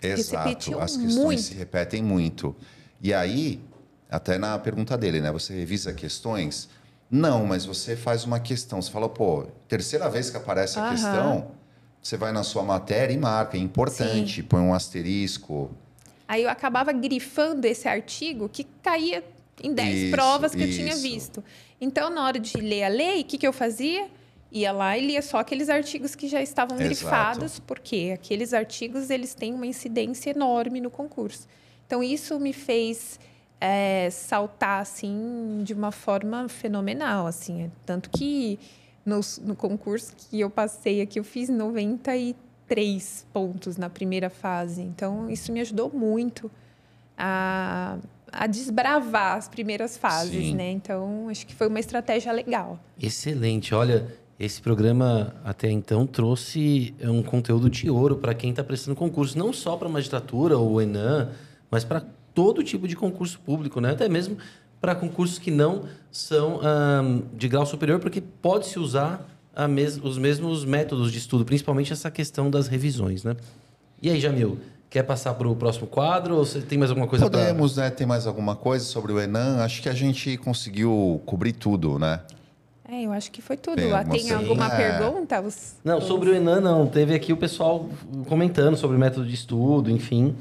Exato, 0.00 0.48
repetiam 0.48 0.80
as 0.80 0.96
questões 0.96 1.16
muito. 1.16 1.42
se 1.42 1.54
repetem 1.54 2.02
muito. 2.02 2.54
E 3.02 3.12
aí, 3.12 3.60
até 4.08 4.38
na 4.38 4.56
pergunta 4.60 4.96
dele, 4.96 5.20
né? 5.20 5.32
Você 5.32 5.52
revisa 5.54 5.92
questões? 5.92 6.68
Não, 7.10 7.44
mas 7.44 7.64
você 7.64 7.96
faz 7.96 8.24
uma 8.24 8.38
questão. 8.38 8.80
Você 8.80 8.92
fala, 8.92 9.08
pô, 9.08 9.46
terceira 9.66 10.08
vez 10.08 10.30
que 10.30 10.36
aparece 10.36 10.78
a 10.78 10.90
questão, 10.90 11.50
você 12.02 12.16
vai 12.16 12.32
na 12.32 12.42
sua 12.42 12.62
matéria 12.62 13.12
e 13.12 13.18
marca, 13.18 13.56
é 13.56 13.60
importante, 13.60 14.36
Sim. 14.36 14.42
põe 14.42 14.60
um 14.60 14.74
asterisco. 14.74 15.70
Aí 16.26 16.44
eu 16.44 16.50
acabava 16.50 16.92
grifando 16.92 17.66
esse 17.66 17.88
artigo 17.88 18.48
que 18.48 18.64
caía 18.82 19.24
em 19.62 19.74
10 19.74 20.10
provas 20.10 20.54
que 20.54 20.62
isso. 20.62 20.80
eu 20.80 20.84
tinha 20.86 20.96
visto. 20.96 21.44
Então, 21.80 22.10
na 22.10 22.24
hora 22.24 22.38
de 22.38 22.56
ler 22.56 22.84
a 22.84 22.88
lei, 22.88 23.20
o 23.22 23.24
que, 23.24 23.36
que 23.36 23.46
eu 23.46 23.52
fazia? 23.52 24.08
Ia 24.52 24.72
lá 24.72 24.96
e 24.96 25.06
lia 25.06 25.22
só 25.22 25.38
aqueles 25.38 25.68
artigos 25.68 26.14
que 26.14 26.28
já 26.28 26.42
estavam 26.42 26.76
Exato. 26.76 26.88
grifados, 26.88 27.58
porque 27.58 28.12
aqueles 28.14 28.52
artigos 28.52 29.10
eles 29.10 29.34
têm 29.34 29.54
uma 29.54 29.66
incidência 29.66 30.30
enorme 30.30 30.80
no 30.80 30.90
concurso. 30.90 31.46
Então, 31.86 32.02
isso 32.02 32.38
me 32.38 32.52
fez 32.52 33.18
é, 33.60 34.08
saltar 34.10 34.80
assim 34.80 35.62
de 35.62 35.74
uma 35.74 35.92
forma 35.92 36.48
fenomenal. 36.48 37.26
assim 37.26 37.70
Tanto 37.84 38.08
que 38.10 38.58
no, 39.04 39.20
no 39.42 39.56
concurso 39.56 40.14
que 40.16 40.40
eu 40.40 40.50
passei 40.50 41.00
aqui, 41.00 41.18
eu 41.18 41.24
fiz 41.24 41.48
93 41.48 43.26
pontos 43.32 43.76
na 43.76 43.88
primeira 43.88 44.30
fase. 44.30 44.82
Então, 44.82 45.30
isso 45.30 45.52
me 45.52 45.60
ajudou 45.60 45.90
muito 45.92 46.50
a, 47.16 47.98
a 48.32 48.46
desbravar 48.46 49.36
as 49.36 49.48
primeiras 49.48 49.96
fases, 49.96 50.46
Sim. 50.46 50.54
né? 50.54 50.70
Então, 50.70 51.28
acho 51.28 51.46
que 51.46 51.54
foi 51.54 51.68
uma 51.68 51.80
estratégia 51.80 52.32
legal. 52.32 52.78
Excelente. 53.00 53.74
Olha, 53.74 54.06
esse 54.38 54.60
programa 54.62 55.34
até 55.44 55.70
então 55.70 56.06
trouxe 56.06 56.94
um 57.02 57.22
conteúdo 57.22 57.68
de 57.68 57.90
ouro 57.90 58.16
para 58.16 58.34
quem 58.34 58.50
está 58.50 58.64
prestando 58.64 58.96
concurso, 58.96 59.38
não 59.38 59.52
só 59.52 59.76
para 59.76 59.88
magistratura 59.88 60.56
ou 60.56 60.80
Enan, 60.80 61.30
mas 61.70 61.84
para 61.84 62.02
todo 62.34 62.62
tipo 62.62 62.88
de 62.88 62.96
concurso 62.96 63.38
público, 63.40 63.80
né? 63.80 63.90
Até 63.90 64.08
mesmo 64.08 64.38
para 64.80 64.94
concursos 64.94 65.38
que 65.38 65.50
não 65.50 65.84
são 66.10 66.60
um, 66.62 67.22
de 67.36 67.48
grau 67.48 67.66
superior, 67.66 68.00
porque 68.00 68.20
pode-se 68.20 68.78
usar 68.78 69.26
mes 69.68 69.98
os 70.02 70.16
mesmos 70.16 70.64
métodos 70.64 71.12
de 71.12 71.18
estudo, 71.18 71.44
principalmente 71.44 71.92
essa 71.92 72.10
questão 72.10 72.50
das 72.50 72.66
revisões, 72.66 73.24
né? 73.24 73.36
E 74.00 74.08
aí, 74.08 74.18
Jamil, 74.18 74.58
quer 74.88 75.02
passar 75.02 75.34
para 75.34 75.46
o 75.46 75.54
próximo 75.54 75.86
quadro 75.86 76.36
ou 76.36 76.44
você 76.44 76.60
tem 76.60 76.78
mais 76.78 76.90
alguma 76.90 77.06
coisa 77.06 77.28
para... 77.28 77.38
Podemos, 77.38 77.74
pra... 77.74 77.84
né? 77.84 77.90
Tem 77.90 78.06
mais 78.06 78.26
alguma 78.26 78.56
coisa 78.56 78.84
sobre 78.84 79.12
o 79.12 79.20
Enan? 79.20 79.58
Acho 79.62 79.82
que 79.82 79.88
a 79.88 79.92
gente 79.92 80.36
conseguiu 80.38 81.20
cobrir 81.26 81.52
tudo, 81.52 81.98
né? 81.98 82.20
É, 82.88 83.02
eu 83.02 83.12
acho 83.12 83.30
que 83.30 83.40
foi 83.40 83.56
tudo. 83.56 83.76
Tem, 83.76 84.22
tem 84.22 84.32
alguma 84.32 84.66
é... 84.66 84.98
pergunta? 84.98 85.40
Os... 85.40 85.76
Não, 85.84 86.00
sobre 86.00 86.30
o 86.30 86.34
Enan 86.34 86.60
não. 86.60 86.86
Teve 86.86 87.14
aqui 87.14 87.32
o 87.32 87.36
pessoal 87.36 87.88
comentando 88.26 88.76
sobre 88.76 88.96
o 88.96 89.00
método 89.00 89.26
de 89.26 89.34
estudo, 89.34 89.90
enfim. 89.90 90.34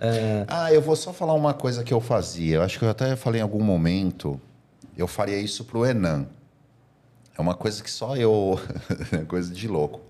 É... 0.00 0.44
Ah, 0.46 0.72
eu 0.72 0.80
vou 0.80 0.94
só 0.94 1.12
falar 1.12 1.34
uma 1.34 1.52
coisa 1.52 1.82
que 1.82 1.92
eu 1.92 2.00
fazia. 2.00 2.56
Eu 2.56 2.62
acho 2.62 2.78
que 2.78 2.84
eu 2.84 2.90
até 2.90 3.16
falei 3.16 3.40
em 3.40 3.42
algum 3.42 3.62
momento. 3.62 4.40
Eu 4.96 5.06
faria 5.06 5.38
isso 5.38 5.64
para 5.64 5.78
o 5.78 5.86
Enan. 5.86 6.26
É 7.36 7.40
uma 7.40 7.54
coisa 7.54 7.82
que 7.82 7.90
só 7.90 8.16
eu. 8.16 8.60
é 9.12 9.24
coisa 9.24 9.52
de 9.52 9.66
louco. 9.68 10.00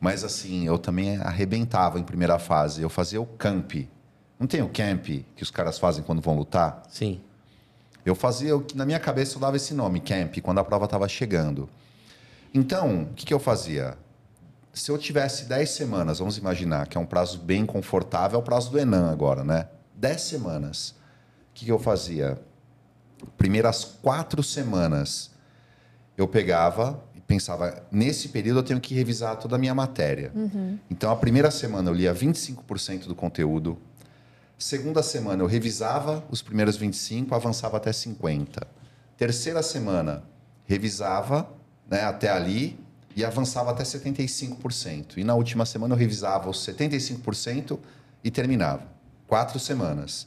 Mas 0.00 0.24
assim, 0.24 0.66
eu 0.66 0.78
também 0.78 1.16
arrebentava 1.18 1.98
em 1.98 2.02
primeira 2.02 2.38
fase. 2.38 2.82
Eu 2.82 2.90
fazia 2.90 3.20
o 3.20 3.26
camp. 3.26 3.74
Não 4.38 4.46
tem 4.46 4.60
o 4.62 4.68
camp 4.68 5.06
que 5.36 5.42
os 5.42 5.50
caras 5.50 5.78
fazem 5.78 6.02
quando 6.02 6.20
vão 6.20 6.36
lutar? 6.36 6.82
Sim. 6.88 7.20
Eu 8.04 8.16
fazia, 8.16 8.52
na 8.74 8.84
minha 8.84 8.98
cabeça 8.98 9.36
eu 9.36 9.40
dava 9.40 9.56
esse 9.56 9.72
nome, 9.72 10.00
camp, 10.00 10.38
quando 10.42 10.58
a 10.58 10.64
prova 10.64 10.86
estava 10.86 11.08
chegando. 11.08 11.68
Então, 12.52 13.02
o 13.02 13.14
que, 13.14 13.24
que 13.24 13.32
eu 13.32 13.38
fazia? 13.38 13.96
Se 14.72 14.90
eu 14.90 14.96
tivesse 14.96 15.44
10 15.44 15.68
semanas, 15.70 16.18
vamos 16.18 16.38
imaginar 16.38 16.86
que 16.86 16.96
é 16.96 17.00
um 17.00 17.06
prazo 17.06 17.38
bem 17.38 17.66
confortável, 17.66 18.38
é 18.38 18.42
o 18.42 18.44
prazo 18.44 18.70
do 18.70 18.78
Enan 18.78 19.10
agora, 19.10 19.44
né? 19.44 19.68
10 19.96 20.20
semanas. 20.20 20.90
O 20.90 21.54
que, 21.54 21.66
que 21.66 21.72
eu 21.72 21.78
fazia? 21.78 22.40
Primeiras 23.36 23.84
quatro 23.84 24.42
semanas, 24.42 25.30
eu 26.16 26.26
pegava 26.26 27.04
e 27.14 27.20
pensava, 27.20 27.86
nesse 27.90 28.30
período 28.30 28.60
eu 28.60 28.62
tenho 28.62 28.80
que 28.80 28.94
revisar 28.94 29.36
toda 29.36 29.56
a 29.56 29.58
minha 29.58 29.74
matéria. 29.74 30.32
Uhum. 30.34 30.78
Então, 30.90 31.10
a 31.10 31.16
primeira 31.16 31.50
semana 31.50 31.90
eu 31.90 31.94
lia 31.94 32.14
25% 32.14 33.06
do 33.06 33.14
conteúdo. 33.14 33.78
Segunda 34.58 35.02
semana 35.02 35.42
eu 35.42 35.46
revisava 35.46 36.24
os 36.30 36.40
primeiros 36.40 36.76
25, 36.76 37.34
avançava 37.34 37.76
até 37.76 37.92
50. 37.92 38.66
Terceira 39.18 39.62
semana, 39.62 40.24
revisava 40.64 41.48
né, 41.88 42.04
até 42.04 42.30
ali, 42.30 42.78
e 43.14 43.24
avançava 43.24 43.70
até 43.70 43.82
75%. 43.82 45.16
E 45.16 45.24
na 45.24 45.34
última 45.34 45.64
semana 45.64 45.94
eu 45.94 45.98
revisava 45.98 46.48
os 46.48 46.58
75% 46.66 47.78
e 48.24 48.30
terminava. 48.30 48.82
Quatro 49.26 49.58
semanas. 49.58 50.26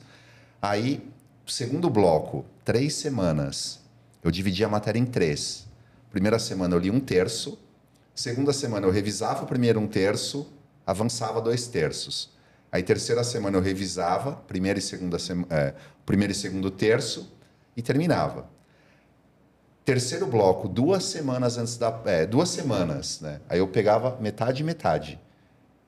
Aí, 0.61 1.09
segundo 1.45 1.89
bloco, 1.89 2.45
três 2.63 2.95
semanas. 2.95 3.79
Eu 4.23 4.31
dividia 4.31 4.65
a 4.65 4.69
matéria 4.69 4.99
em 4.99 5.05
três. 5.05 5.65
Primeira 6.09 6.39
semana 6.39 6.75
eu 6.75 6.79
li 6.79 6.89
um 6.89 6.99
terço. 6.99 7.59
Segunda 8.13 8.53
semana 8.53 8.87
eu 8.87 8.91
revisava 8.91 9.43
o 9.43 9.47
primeiro 9.47 9.79
um 9.79 9.87
terço, 9.87 10.47
avançava 10.87 11.41
dois 11.41 11.67
terços. 11.67 12.29
Aí 12.71 12.81
terceira 12.81 13.23
semana 13.23 13.57
eu 13.57 13.61
revisava 13.61 14.33
primeiro 14.33 14.79
e 14.79 14.81
segunda 14.81 15.17
é, 15.49 15.73
primeiro 16.05 16.31
e 16.31 16.35
segundo 16.35 16.71
terço 16.71 17.31
e 17.75 17.81
terminava. 17.81 18.49
Terceiro 19.85 20.25
bloco, 20.25 20.67
duas 20.67 21.03
semanas 21.03 21.59
antes 21.59 21.77
da. 21.77 22.01
É, 22.05 22.25
duas 22.25 22.49
semanas, 22.49 23.21
né? 23.21 23.39
Aí 23.47 23.59
eu 23.59 23.67
pegava 23.67 24.17
metade 24.19 24.63
e 24.63 24.65
metade. 24.65 25.21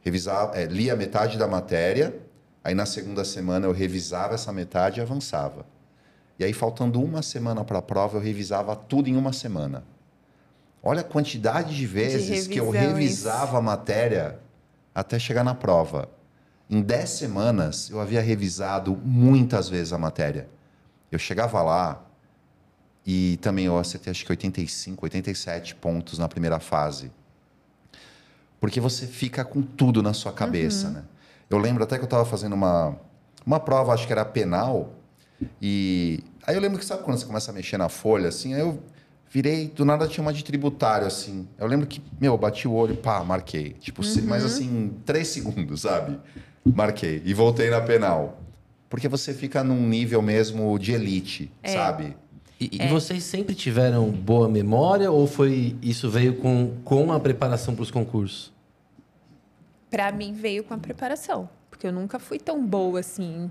Revisava, 0.02 0.56
é, 0.56 0.66
lia 0.66 0.96
metade 0.96 1.36
da 1.36 1.48
matéria, 1.48 2.16
aí 2.64 2.76
na 2.76 2.86
segunda 2.86 3.26
semana 3.26 3.66
eu 3.66 3.72
revisava 3.72 4.36
essa 4.36 4.54
metade 4.54 5.00
e 5.00 5.02
avançava. 5.02 5.66
E 6.38 6.46
aí, 6.46 6.54
faltando 6.54 7.02
uma 7.02 7.24
semana 7.24 7.64
para 7.64 7.80
a 7.80 7.82
prova, 7.82 8.18
eu 8.18 8.22
revisava 8.22 8.76
tudo 8.76 9.10
em 9.10 9.18
uma 9.18 9.34
semana. 9.34 9.84
Olha 10.84 11.02
a 11.02 11.04
quantidade 11.04 11.76
de 11.76 11.88
vezes 11.88 12.44
de 12.44 12.50
que 12.50 12.60
eu 12.60 12.70
revisava 12.70 13.58
a 13.58 13.62
matéria 13.62 14.38
até 14.94 15.18
chegar 15.18 15.44
na 15.44 15.56
prova. 15.56 16.08
Em 16.70 16.84
dez 16.84 17.10
semanas, 17.10 17.90
eu 17.90 18.00
havia 18.00 18.22
revisado 18.22 18.96
muitas 19.04 19.68
vezes 19.68 19.92
a 19.92 19.98
matéria. 19.98 20.48
Eu 21.12 21.18
chegava 21.18 21.64
lá 21.64 22.07
e 23.10 23.38
também 23.38 23.66
eu 23.66 23.78
acertei 23.78 24.12
acho 24.12 24.26
que 24.26 24.32
85, 24.34 25.06
87 25.06 25.76
pontos 25.76 26.20
na 26.20 26.28
primeira 26.28 26.60
fase. 26.60 27.10
Porque 28.60 28.82
você 28.82 29.08
fica 29.08 29.46
com 29.46 29.62
tudo 29.62 30.04
na 30.04 30.14
sua 30.14 30.34
cabeça, 30.34 30.88
uhum. 30.88 30.94
né? 30.94 31.04
Eu 31.50 31.58
lembro 31.58 31.86
até 31.86 31.96
que 31.96 32.02
eu 32.02 32.08
estava 32.08 32.26
fazendo 32.26 32.52
uma, 32.52 32.98
uma 33.46 33.62
prova, 33.62 33.94
acho 33.94 34.06
que 34.06 34.12
era 34.12 34.26
penal, 34.26 34.94
e 35.62 36.20
aí 36.46 36.54
eu 36.54 36.60
lembro 36.60 36.78
que 36.78 36.84
sabe 36.84 37.04
quando 37.04 37.18
você 37.18 37.26
começa 37.26 37.50
a 37.50 37.54
mexer 37.54 37.78
na 37.78 37.88
folha, 37.88 38.28
assim, 38.28 38.54
aí 38.54 38.60
eu 38.60 38.84
virei, 39.32 39.70
do 39.70 39.86
nada 39.86 40.06
tinha 40.06 40.22
uma 40.22 40.34
de 40.34 40.44
tributário, 40.44 41.08
assim. 41.08 41.48
Eu 41.58 41.66
lembro 41.66 41.88
que, 41.88 42.02
meu, 42.20 42.34
eu 42.34 42.38
bati 42.38 42.68
o 42.68 42.74
olho, 42.74 42.98
pá, 42.98 43.24
marquei. 43.24 43.70
Tipo, 43.80 44.02
uhum. 44.06 44.26
mas 44.26 44.44
assim, 44.44 44.94
três 45.06 45.30
segundos, 45.30 45.82
sabe? 45.82 46.20
Marquei. 46.66 47.22
E 47.24 47.34
voltei 47.34 47.70
na 47.70 47.80
penal. 47.80 48.42
Porque 48.90 49.08
você 49.08 49.34
fica 49.34 49.64
num 49.64 49.88
nível 49.88 50.22
mesmo 50.22 50.78
de 50.78 50.92
elite, 50.92 51.50
é. 51.64 51.72
sabe? 51.72 52.18
E, 52.60 52.80
é. 52.80 52.86
e, 52.86 52.90
vocês 52.90 53.24
sempre 53.24 53.54
tiveram 53.54 54.10
boa 54.10 54.50
memória 54.50 55.12
ou 55.12 55.28
foi 55.28 55.76
isso 55.82 56.10
veio 56.10 56.36
com, 56.38 56.76
com 56.84 57.12
a 57.12 57.20
preparação 57.20 57.76
para 57.76 57.84
os 57.84 57.92
concursos? 57.92 58.52
Para 59.90 60.12
mim 60.12 60.34
veio 60.34 60.64
com 60.64 60.74
a 60.74 60.78
preparação, 60.78 61.50
porque 61.70 61.88
eu 61.88 61.94
nunca 61.94 62.20
fui 62.20 62.40
tão 62.40 62.66
boa 62.66 63.00
assim 63.00 63.50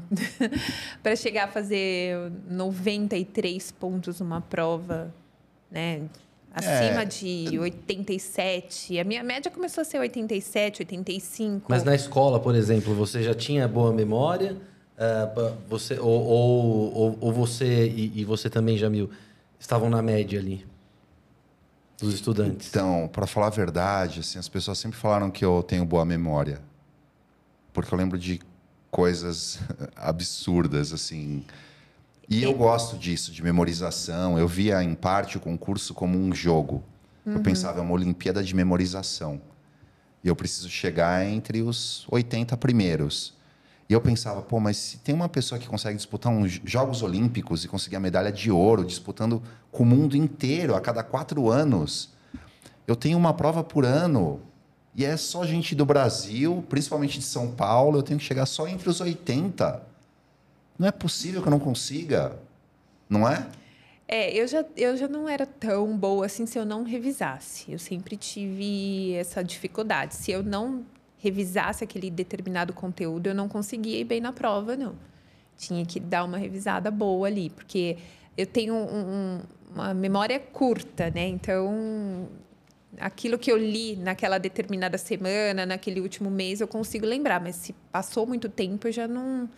para 1.02 1.16
chegar 1.16 1.44
a 1.44 1.48
fazer 1.48 2.30
93 2.50 3.70
pontos 3.72 4.20
numa 4.20 4.40
prova, 4.40 5.14
né? 5.70 6.02
Acima 6.56 7.02
é. 7.02 7.04
de 7.04 7.58
87. 7.58 8.98
A 8.98 9.04
minha 9.04 9.22
média 9.22 9.50
começou 9.50 9.82
a 9.82 9.84
ser 9.84 9.98
87, 9.98 10.82
85. 10.82 11.66
Mas 11.68 11.84
na 11.84 11.94
escola, 11.94 12.40
por 12.40 12.54
exemplo, 12.54 12.94
você 12.94 13.22
já 13.22 13.34
tinha 13.34 13.68
boa 13.68 13.92
memória? 13.92 14.56
Uh, 14.96 15.54
você, 15.68 15.98
ou, 15.98 16.24
ou, 16.24 17.18
ou, 17.20 17.32
você 17.32 17.86
e, 17.86 18.20
e, 18.20 18.24
você 18.24 18.48
também, 18.48 18.78
Jamil, 18.78 19.10
estavam 19.60 19.90
na 19.90 20.00
média 20.00 20.40
ali? 20.40 20.66
Dos 21.98 22.14
estudantes. 22.14 22.68
Então, 22.68 23.08
para 23.12 23.26
falar 23.26 23.48
a 23.48 23.50
verdade, 23.50 24.20
assim, 24.20 24.38
as 24.38 24.48
pessoas 24.48 24.78
sempre 24.78 24.98
falaram 24.98 25.30
que 25.30 25.44
eu 25.44 25.62
tenho 25.62 25.84
boa 25.84 26.04
memória. 26.04 26.62
Porque 27.74 27.92
eu 27.92 27.98
lembro 27.98 28.18
de 28.18 28.40
coisas 28.90 29.58
absurdas, 29.94 30.94
assim. 30.94 31.44
E 32.26 32.42
eu 32.42 32.54
gosto 32.54 32.96
disso, 32.96 33.30
de 33.30 33.42
memorização. 33.42 34.38
Eu 34.38 34.48
via, 34.48 34.82
em 34.82 34.94
parte, 34.94 35.36
o 35.36 35.40
concurso 35.40 35.92
como 35.92 36.18
um 36.18 36.34
jogo. 36.34 36.82
Uhum. 37.24 37.34
Eu 37.34 37.40
pensava, 37.40 37.80
é 37.80 37.82
uma 37.82 37.92
Olimpíada 37.92 38.42
de 38.42 38.54
memorização. 38.56 39.42
E 40.24 40.28
eu 40.28 40.34
preciso 40.34 40.70
chegar 40.70 41.26
entre 41.26 41.60
os 41.60 42.06
80 42.10 42.56
primeiros. 42.56 43.35
E 43.88 43.92
eu 43.92 44.00
pensava, 44.00 44.42
pô, 44.42 44.58
mas 44.58 44.76
se 44.76 44.98
tem 44.98 45.14
uma 45.14 45.28
pessoa 45.28 45.60
que 45.60 45.68
consegue 45.68 45.96
disputar 45.96 46.32
uns 46.32 46.60
Jogos 46.64 47.02
Olímpicos 47.02 47.64
e 47.64 47.68
conseguir 47.68 47.96
a 47.96 48.00
medalha 48.00 48.32
de 48.32 48.50
ouro, 48.50 48.84
disputando 48.84 49.40
com 49.70 49.84
o 49.84 49.86
mundo 49.86 50.16
inteiro 50.16 50.74
a 50.74 50.80
cada 50.80 51.04
quatro 51.04 51.48
anos, 51.48 52.12
eu 52.86 52.96
tenho 52.96 53.16
uma 53.16 53.32
prova 53.32 53.62
por 53.62 53.84
ano. 53.84 54.40
E 54.94 55.04
é 55.04 55.16
só 55.16 55.44
gente 55.46 55.74
do 55.74 55.84
Brasil, 55.84 56.64
principalmente 56.68 57.18
de 57.18 57.24
São 57.24 57.52
Paulo, 57.52 57.98
eu 57.98 58.02
tenho 58.02 58.18
que 58.18 58.24
chegar 58.24 58.46
só 58.46 58.66
entre 58.66 58.88
os 58.88 59.00
80. 59.00 59.82
Não 60.78 60.88
é 60.88 60.90
possível 60.90 61.40
que 61.40 61.46
eu 61.46 61.50
não 61.50 61.60
consiga, 61.60 62.36
não 63.08 63.28
é? 63.28 63.46
É, 64.08 64.32
eu 64.32 64.46
já, 64.46 64.64
eu 64.76 64.96
já 64.96 65.08
não 65.08 65.28
era 65.28 65.44
tão 65.44 65.96
boa 65.96 66.26
assim 66.26 66.46
se 66.46 66.58
eu 66.58 66.64
não 66.64 66.82
revisasse. 66.82 67.70
Eu 67.70 67.78
sempre 67.78 68.16
tive 68.16 69.14
essa 69.14 69.42
dificuldade. 69.42 70.14
Se 70.14 70.30
eu 70.30 70.42
não 70.42 70.84
revisasse 71.18 71.82
aquele 71.82 72.10
determinado 72.10 72.72
conteúdo, 72.72 73.28
eu 73.28 73.34
não 73.34 73.48
conseguia 73.48 73.98
ir 73.98 74.04
bem 74.04 74.20
na 74.20 74.32
prova, 74.32 74.76
não. 74.76 74.94
Tinha 75.56 75.84
que 75.84 75.98
dar 75.98 76.24
uma 76.24 76.36
revisada 76.36 76.90
boa 76.90 77.26
ali, 77.26 77.50
porque 77.50 77.96
eu 78.36 78.46
tenho 78.46 78.74
um, 78.74 78.80
um, 78.80 79.40
uma 79.74 79.94
memória 79.94 80.38
curta, 80.38 81.10
né? 81.10 81.26
Então, 81.26 82.28
aquilo 82.98 83.38
que 83.38 83.50
eu 83.50 83.56
li 83.56 83.96
naquela 83.96 84.38
determinada 84.38 84.98
semana, 84.98 85.64
naquele 85.64 86.00
último 86.00 86.30
mês, 86.30 86.60
eu 86.60 86.68
consigo 86.68 87.06
lembrar, 87.06 87.40
mas 87.40 87.56
se 87.56 87.72
passou 87.90 88.26
muito 88.26 88.48
tempo, 88.48 88.88
eu 88.88 88.92
já 88.92 89.08
não, 89.08 89.48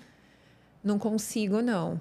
não 0.82 0.98
consigo, 0.98 1.60
não. 1.60 2.00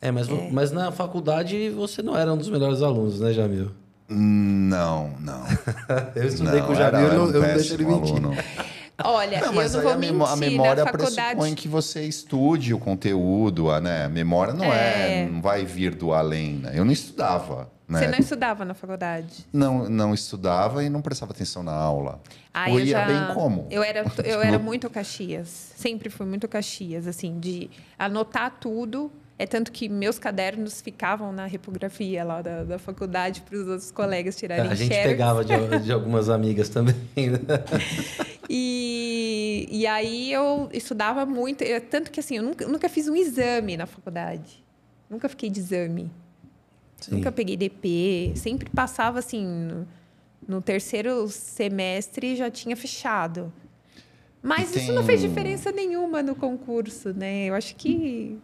É, 0.00 0.10
mas, 0.10 0.28
é. 0.28 0.50
mas 0.50 0.70
na 0.70 0.90
faculdade 0.90 1.68
você 1.70 2.02
não 2.02 2.16
era 2.16 2.32
um 2.32 2.36
dos 2.36 2.48
melhores 2.48 2.80
alunos, 2.80 3.20
né, 3.20 3.32
Jamil? 3.32 3.70
Não, 4.10 5.14
não. 5.20 5.44
eu 6.16 6.26
estudei 6.26 6.60
não, 6.60 6.66
com 6.66 6.72
o 6.72 6.76
Jamil, 6.76 7.00
eu, 7.00 7.22
um 7.22 7.30
eu 7.30 7.40
não 7.40 7.54
deixo 7.54 7.74
ele 7.74 7.84
mentir. 7.84 8.16
Aluno. 8.16 8.36
Olha, 9.02 9.40
não, 9.40 9.52
mas 9.52 9.72
eu 9.72 9.82
não 9.82 9.88
vou 9.88 9.98
mentir, 9.98 10.28
a 10.28 10.36
memória 10.36 10.84
faculdade... 10.84 11.14
pressupõe 11.14 11.54
que 11.54 11.68
você 11.68 12.02
estude 12.02 12.74
o 12.74 12.78
conteúdo, 12.78 13.70
a, 13.70 13.80
né? 13.80 14.04
A 14.04 14.08
memória 14.08 14.52
não 14.52 14.66
é... 14.66 15.22
é, 15.22 15.26
não 15.26 15.40
vai 15.40 15.64
vir 15.64 15.94
do 15.94 16.12
além, 16.12 16.54
né? 16.54 16.72
Eu 16.74 16.84
não 16.84 16.92
estudava. 16.92 17.70
Né? 17.88 18.00
Você 18.00 18.06
não 18.08 18.18
estudava 18.18 18.64
na 18.64 18.74
faculdade? 18.74 19.46
Não, 19.52 19.88
não 19.88 20.14
estudava 20.14 20.84
e 20.84 20.88
não 20.88 21.00
prestava 21.00 21.32
atenção 21.32 21.62
na 21.62 21.72
aula. 21.72 22.20
Ah, 22.52 22.68
Ou 22.68 22.78
ia 22.78 22.86
já... 22.86 23.04
bem 23.04 23.34
como? 23.34 23.66
Eu 23.70 23.82
era, 23.82 24.04
eu 24.24 24.42
era 24.42 24.58
muito 24.58 24.90
Caxias. 24.90 25.72
Sempre 25.76 26.10
fui 26.10 26.26
muito 26.26 26.46
Caxias, 26.46 27.06
assim, 27.06 27.38
de 27.40 27.70
anotar 27.98 28.58
tudo 28.60 29.10
é 29.40 29.46
tanto 29.46 29.72
que 29.72 29.88
meus 29.88 30.18
cadernos 30.18 30.82
ficavam 30.82 31.32
na 31.32 31.46
repografia 31.46 32.22
lá 32.22 32.42
da, 32.42 32.62
da 32.62 32.78
faculdade 32.78 33.40
para 33.40 33.56
os 33.56 33.66
outros 33.66 33.90
colegas 33.90 34.36
tirarem 34.36 34.70
A 34.70 34.74
gente 34.74 34.90
pegava 34.90 35.42
de, 35.42 35.54
de, 35.82 35.90
algumas 35.90 36.28
amigas 36.28 36.68
também. 36.68 36.94
Né? 37.16 37.38
e, 38.50 39.66
e 39.70 39.86
aí 39.86 40.30
eu 40.30 40.68
estudava 40.74 41.24
muito. 41.24 41.64
Eu, 41.64 41.80
tanto 41.80 42.10
que 42.10 42.20
assim, 42.20 42.36
eu 42.36 42.42
nunca, 42.42 42.68
nunca 42.68 42.86
fiz 42.86 43.08
um 43.08 43.16
exame 43.16 43.78
na 43.78 43.86
faculdade. 43.86 44.62
Nunca 45.08 45.26
fiquei 45.26 45.48
de 45.48 45.58
exame. 45.58 46.10
Sim. 46.98 47.14
Nunca 47.14 47.32
peguei 47.32 47.56
DP. 47.56 48.34
Sempre 48.36 48.68
passava 48.68 49.20
assim... 49.20 49.46
No, 49.46 49.88
no 50.46 50.60
terceiro 50.60 51.28
semestre 51.28 52.36
já 52.36 52.50
tinha 52.50 52.76
fechado. 52.76 53.50
Mas 54.42 54.70
tem... 54.70 54.82
isso 54.82 54.92
não 54.92 55.02
fez 55.02 55.22
diferença 55.22 55.72
nenhuma 55.72 56.22
no 56.22 56.34
concurso, 56.34 57.14
né? 57.14 57.46
Eu 57.46 57.54
acho 57.54 57.74
que 57.76 58.38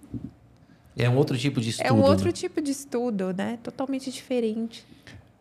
é 1.04 1.10
um 1.10 1.16
outro 1.16 1.36
tipo 1.36 1.60
de 1.60 1.70
estudo. 1.70 1.86
É 1.86 1.92
um 1.92 2.02
outro 2.02 2.26
né? 2.26 2.32
tipo 2.32 2.60
de 2.60 2.70
estudo, 2.70 3.34
né? 3.34 3.58
Totalmente 3.62 4.10
diferente. 4.10 4.84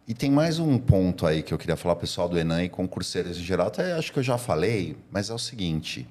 E 0.07 0.13
tem 0.13 0.29
mais 0.29 0.59
um 0.59 0.77
ponto 0.77 1.25
aí 1.25 1.41
que 1.41 1.53
eu 1.53 1.57
queria 1.57 1.75
falar, 1.75 1.95
pessoal 1.95 2.27
do 2.27 2.37
Enan 2.37 2.63
e 2.63 2.69
concurseiros 2.69 3.37
em 3.37 3.41
geral. 3.43 3.67
Até 3.67 3.93
acho 3.93 4.11
que 4.11 4.19
eu 4.19 4.23
já 4.23 4.37
falei, 4.37 4.97
mas 5.09 5.29
é 5.29 5.33
o 5.33 5.39
seguinte. 5.39 6.07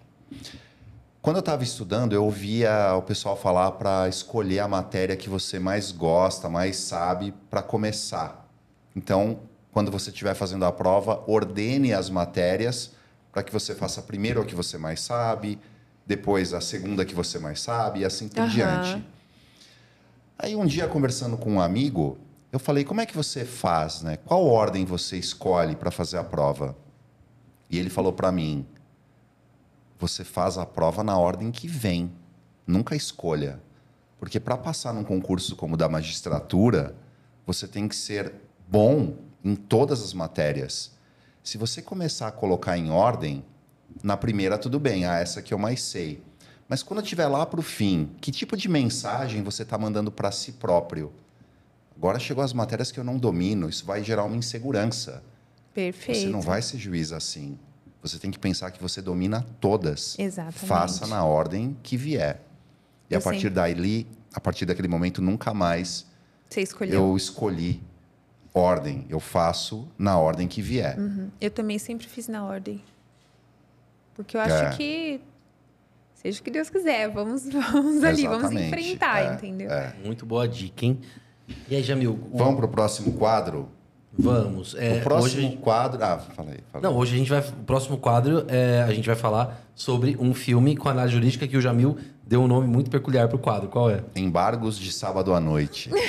Quando 1.23 1.37
eu 1.37 1.41
estava 1.41 1.63
estudando, 1.63 2.13
eu 2.13 2.25
ouvia 2.25 2.95
o 2.97 3.03
pessoal 3.03 3.37
falar 3.37 3.73
para 3.73 4.09
escolher 4.09 4.59
a 4.59 4.69
matéria 4.69 5.17
que 5.17 5.29
você 5.29 5.59
mais 5.59 5.93
gosta, 5.93 6.49
mais 6.49 6.77
sabe, 6.77 7.33
para 7.49 7.63
começar. 7.63 8.49
Então, 8.97 9.39
quando 9.73 9.91
você 9.91 10.11
estiver 10.11 10.35
fazendo 10.35 10.65
a 10.65 10.73
prova, 10.73 11.23
ordene 11.27 11.93
as 11.93 12.11
matérias 12.11 12.93
para 13.33 13.43
que 13.43 13.53
você 13.53 13.75
faça 13.75 14.01
primeiro 14.03 14.41
a 14.41 14.45
que 14.45 14.55
você 14.55 14.79
mais 14.79 15.01
sabe, 15.01 15.59
depois 16.07 16.53
a 16.53 16.61
segunda 16.61 17.05
que 17.05 17.15
você 17.15 17.39
mais 17.39 17.61
sabe, 17.61 18.01
e 18.01 18.05
assim 18.05 18.29
por 18.29 18.43
uhum. 18.43 18.49
diante. 18.49 19.14
Aí 20.39 20.57
um 20.57 20.67
dia 20.67 20.89
conversando 20.89 21.37
com 21.37 21.53
um 21.53 21.61
amigo, 21.61 22.19
eu 22.51 22.59
falei: 22.59 22.85
"Como 22.85 23.01
é 23.01 23.07
que 23.07 23.17
você 23.17 23.45
faz, 23.45 24.03
né? 24.03 24.17
Qual 24.17 24.45
ordem 24.45 24.85
você 24.85 25.17
escolhe 25.17 25.77
para 25.77 25.91
fazer 25.91 26.19
a 26.19 26.25
prova?" 26.25 26.77
E 27.71 27.79
ele 27.79 27.89
falou 27.89 28.13
para 28.13 28.33
mim: 28.33 28.67
"Você 29.99 30.25
faz 30.25 30.59
a 30.59 30.67
prova 30.67 31.05
na 31.05 31.17
ordem 31.17 31.51
que 31.51 31.69
vem, 31.69 32.13
nunca 32.67 32.97
escolha. 32.97 33.61
Porque 34.19 34.41
para 34.41 34.57
passar 34.57 34.93
num 34.93 35.05
concurso 35.05 35.55
como 35.55 35.75
o 35.75 35.77
da 35.77 35.89
magistratura, 35.89 36.97
você 37.47 37.69
tem 37.69 37.87
que 37.87 37.95
ser 37.95 38.33
bom 38.67 39.17
em 39.45 39.55
todas 39.55 40.03
as 40.03 40.15
matérias. 40.15 40.93
Se 41.43 41.59
você 41.59 41.83
começar 41.83 42.29
a 42.29 42.33
colocar 42.33 42.79
em 42.79 42.91
ordem, 42.91 43.45
na 44.03 44.17
primeira 44.17 44.57
tudo 44.57 44.81
bem, 44.81 45.05
ah, 45.05 45.19
essa 45.19 45.43
que 45.43 45.53
eu 45.53 45.59
mais 45.59 45.83
sei. 45.83 46.23
Mas 46.69 46.83
quando 46.83 47.03
estiver 47.03 47.27
lá 47.27 47.45
para 47.45 47.61
o 47.61 47.63
fim, 47.63 48.11
que 48.21 48.31
tipo 48.33 48.57
de 48.57 48.69
mensagem 48.69 49.43
você 49.43 49.63
está 49.63 49.77
mandando 49.77 50.11
para 50.11 50.31
si 50.33 50.53
próprio? 50.53 51.13
Agora 51.97 52.19
chegou 52.19 52.43
as 52.43 52.53
matérias 52.53 52.91
que 52.91 52.99
eu 52.99 53.05
não 53.05 53.19
domino, 53.19 53.69
isso 53.69 53.85
vai 53.85 54.03
gerar 54.03 54.25
uma 54.25 54.37
insegurança. 54.37 55.23
Perfeito. 55.73 56.21
Você 56.21 56.27
não 56.29 56.41
vai 56.41 56.63
ser 56.63 56.79
juiz 56.79 57.13
assim. 57.13 57.59
Você 58.03 58.19
tem 58.19 58.31
que 58.31 58.39
pensar 58.39 58.71
que 58.71 58.81
você 58.83 59.01
domina 59.01 59.47
todas. 59.61 60.19
Exatamente. 60.19 60.67
Faça 60.67 61.07
na 61.07 61.25
ordem 61.25 61.77
que 61.83 61.97
vier. 61.97 62.41
E 63.11 63.15
eu 63.15 63.19
a 63.19 63.23
partir 63.23 63.43
sempre... 63.43 63.55
daí, 63.55 64.07
a 64.33 64.41
partir 64.41 64.67
daquele 64.67 64.89
momento, 64.89 65.21
nunca 65.23 65.53
mais 65.55 66.07
eu 66.91 67.17
escolhi 67.17 67.83
ordem, 68.53 69.05
eu 69.09 69.19
faço 69.19 69.89
na 69.99 70.17
ordem 70.19 70.47
que 70.47 70.63
vier. 70.63 70.99
Uhum. 70.99 71.31
Eu 71.41 71.51
também 71.51 71.79
sempre 71.79 72.07
fiz 72.07 72.29
na 72.29 72.45
ordem. 72.45 72.83
Porque 74.15 74.37
eu 74.37 74.41
É. 74.41 74.45
acho 74.69 74.77
que 74.77 75.21
seja 76.25 76.41
o 76.41 76.43
que 76.43 76.51
Deus 76.51 76.71
quiser, 76.71 77.09
vamos, 77.11 77.45
vamos 77.53 78.03
ali, 78.03 78.27
vamos 78.27 78.51
enfrentar, 78.51 79.21
é, 79.23 79.35
entendeu? 79.35 79.69
Muito 80.05 80.25
boa 80.25 80.49
dica, 80.49 80.85
hein? 80.87 80.99
E 81.69 81.77
aí, 81.77 81.83
Jamil? 81.83 82.19
o- 82.33 82.39
Vamos 82.39 82.57
para 82.57 82.65
o 82.65 82.69
próximo 82.69 83.13
quadro? 83.13 83.69
Vamos. 84.17 84.75
É, 84.79 84.99
o 84.99 85.03
próximo 85.03 85.49
hoje- 85.49 85.57
quadro. 85.59 86.03
Ah, 86.03 86.19
falei. 86.19 86.61
falei. 86.73 86.89
Não, 86.89 86.97
hoje 86.97 87.15
a 87.17 87.19
gente 87.19 87.29
vai. 87.29 87.41
O 87.41 87.65
próximo 87.67 87.99
quadro 87.99 88.45
é, 88.49 88.81
a 88.83 88.93
gente 88.95 89.07
vai 89.07 89.17
falar 89.17 89.61
sobre 89.75 90.17
um 90.21 90.33
filme 90.33 90.77
com 90.77 90.89
análise 90.89 91.13
jurídica 91.15 91.49
que 91.49 91.57
o 91.57 91.61
Jamil 91.61 91.99
deu 92.25 92.41
um 92.41 92.47
nome 92.47 92.67
muito 92.69 92.89
peculiar 92.91 93.29
pro 93.29 93.39
quadro. 93.39 93.69
Qual 93.69 93.91
é? 93.91 94.05
Embargos 94.15 94.79
de 94.79 94.93
sábado 94.93 95.35
à 95.35 95.41
noite. 95.41 95.91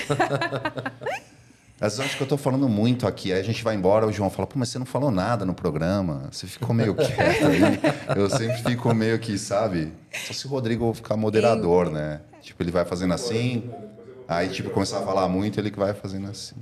Mas 1.80 2.00
eu 2.00 2.06
acho 2.06 2.16
que 2.16 2.24
eu 2.24 2.28
tô 2.28 2.38
falando 2.38 2.70
muito 2.70 3.06
aqui. 3.06 3.34
Aí 3.34 3.40
a 3.40 3.44
gente 3.44 3.64
vai 3.64 3.76
embora, 3.76 4.08
o 4.08 4.12
João 4.12 4.30
fala, 4.30 4.48
pô, 4.48 4.58
mas 4.58 4.70
você 4.70 4.80
não 4.80 4.86
falou 4.86 5.12
nada 5.12 5.44
no 5.46 5.54
programa. 5.54 6.30
Você 6.32 6.48
ficou 6.48 6.74
meio 6.74 6.96
quieto 6.96 7.46
aí. 7.48 8.18
Eu 8.18 8.30
sempre 8.30 8.58
fico 8.64 8.94
meio 8.94 9.20
que, 9.20 9.38
sabe? 9.38 9.92
Só 10.26 10.34
se 10.34 10.48
o 10.48 10.50
Rodrigo 10.50 10.94
ficar 10.94 11.18
moderador, 11.18 11.92
né? 11.92 12.22
Tipo, 12.42 12.64
ele 12.64 12.72
vai 12.72 12.86
fazendo 12.86 13.14
assim. 13.14 13.70
Aí, 14.28 14.48
tipo, 14.50 14.70
começar 14.72 15.00
a 15.00 15.02
falar 15.02 15.28
muito, 15.28 15.60
ele 15.60 15.70
que 15.70 15.78
vai 15.78 15.94
fazendo 15.94 16.28
assim. 16.30 16.56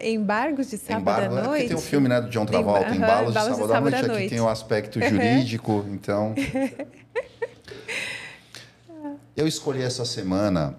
Embargos 0.00 0.70
de 0.70 0.78
sábado 0.78 1.00
Embargo, 1.02 1.34
à 1.34 1.38
é 1.38 1.42
porque 1.42 1.48
noite? 1.48 1.68
tem 1.68 1.76
um 1.76 1.80
filme, 1.80 2.08
né, 2.08 2.20
do 2.20 2.30
John 2.30 2.46
Travolta, 2.46 2.86
Emba- 2.86 2.94
Embalos 2.94 3.24
de 3.34 3.38
Embalos 3.38 3.52
de 3.56 3.58
Sábado 3.58 3.74
à 3.74 3.80
Noite. 3.80 3.94
Sábado 3.94 3.94
à 3.94 3.98
Aqui 3.98 4.08
Noite. 4.08 4.30
tem 4.30 4.40
o 4.40 4.48
aspecto 4.48 5.00
jurídico, 5.02 5.84
então... 5.90 6.34
Eu 9.36 9.46
escolhi 9.46 9.82
essa 9.82 10.04
semana 10.04 10.76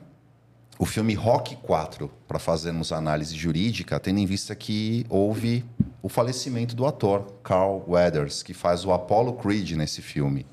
o 0.80 0.86
filme 0.86 1.14
Rock 1.14 1.56
4 1.58 2.10
para 2.28 2.40
fazermos 2.40 2.92
análise 2.92 3.36
jurídica, 3.36 4.00
tendo 4.00 4.20
em 4.20 4.26
vista 4.26 4.56
que 4.56 5.06
houve 5.10 5.64
o 6.02 6.10
falecimento 6.10 6.76
do 6.76 6.86
ator 6.86 7.34
Carl 7.44 7.84
Weathers, 7.88 8.44
que 8.44 8.54
faz 8.54 8.84
o 8.84 8.92
Apollo 8.92 9.34
Creed 9.34 9.72
nesse 9.72 10.02
filme. 10.02 10.46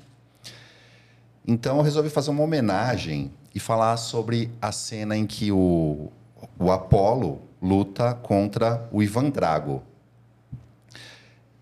Então 1.45 1.77
eu 1.77 1.83
resolvi 1.83 2.09
fazer 2.09 2.29
uma 2.29 2.43
homenagem 2.43 3.31
e 3.53 3.59
falar 3.59 3.97
sobre 3.97 4.51
a 4.61 4.71
cena 4.71 5.17
em 5.17 5.25
que 5.25 5.51
o, 5.51 6.11
o 6.57 6.71
Apollo 6.71 7.41
luta 7.61 8.13
contra 8.13 8.87
o 8.91 9.01
Ivan 9.01 9.29
Drago. 9.29 9.83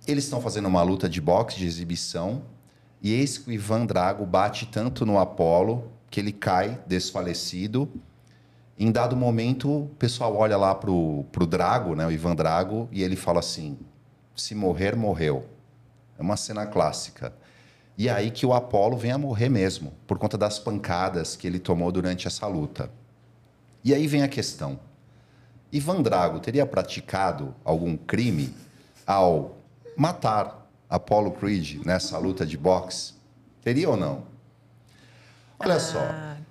Eles 0.06 0.26
estão 0.26 0.42
fazendo 0.42 0.68
uma 0.68 0.82
luta 0.82 1.08
de 1.08 1.22
boxe 1.22 1.58
de 1.58 1.66
exibição 1.66 2.44
e 3.02 3.14
eis 3.14 3.38
que 3.38 3.50
o 3.50 3.54
Ivan 3.54 3.86
Drago 3.86 4.26
bate 4.26 4.66
tanto 4.66 5.06
no 5.06 5.18
Apollo 5.18 5.90
que 6.10 6.20
ele 6.20 6.32
cai 6.32 6.80
desfalecido. 6.86 7.90
Em 8.82 8.94
dado 8.94 9.14
momento, 9.14 9.70
o 9.70 9.96
pessoal 10.00 10.38
olha 10.38 10.56
lá 10.56 10.74
pro, 10.74 11.26
pro 11.34 11.46
Drago, 11.46 11.96
né, 11.96 12.08
o 12.08 12.12
Ivan 12.12 12.34
Drago, 12.34 12.88
e 12.94 13.04
ele 13.04 13.18
fala 13.18 13.40
assim: 13.40 13.78
se 14.34 14.56
morrer, 14.56 14.96
morreu. 14.96 15.46
É 16.18 16.22
uma 16.22 16.38
cena 16.38 16.66
clássica. 16.66 17.34
E 17.98 18.08
é 18.08 18.14
aí 18.14 18.32
que 18.32 18.46
o 18.46 18.54
Apolo 18.54 18.96
vem 18.96 19.12
a 19.12 19.18
morrer 19.18 19.50
mesmo, 19.50 19.92
por 20.08 20.18
conta 20.18 20.38
das 20.38 20.58
pancadas 20.58 21.36
que 21.36 21.46
ele 21.46 21.60
tomou 21.60 21.92
durante 21.92 22.26
essa 22.26 22.48
luta. 22.48 22.90
E 23.84 23.94
aí 23.94 24.08
vem 24.08 24.24
a 24.24 24.30
questão: 24.30 24.80
Ivan 25.74 26.02
Drago 26.02 26.40
teria 26.40 26.66
praticado 26.66 27.54
algum 27.66 27.98
crime 27.98 28.56
ao 29.06 29.58
matar 29.98 30.70
Apollo 30.90 31.32
Creed 31.32 31.86
nessa 31.86 32.18
luta 32.18 32.46
de 32.46 32.58
boxe? 32.58 33.14
Teria 33.62 33.90
ou 33.90 33.98
não? 33.98 34.24
Olha 35.60 35.82
só, 35.82 36.00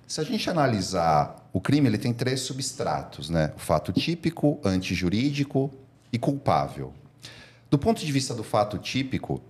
se 0.05 0.21
a 0.21 0.23
gente 0.23 0.47
analisar 0.47 1.38
o 1.51 1.59
crime, 1.59 1.87
ele 1.87 1.97
tem 1.97 2.13
três 2.13 2.41
substratos, 2.41 3.29
né? 3.29 3.51
O 3.55 3.59
fato 3.59 3.91
típico, 3.91 4.59
antijurídico 4.63 5.71
e 6.11 6.17
culpável. 6.19 6.93
Do 7.69 7.77
ponto 7.77 8.03
de 8.05 8.11
vista 8.11 8.33
do 8.33 8.43
fato 8.43 8.77
típico, 8.77 9.41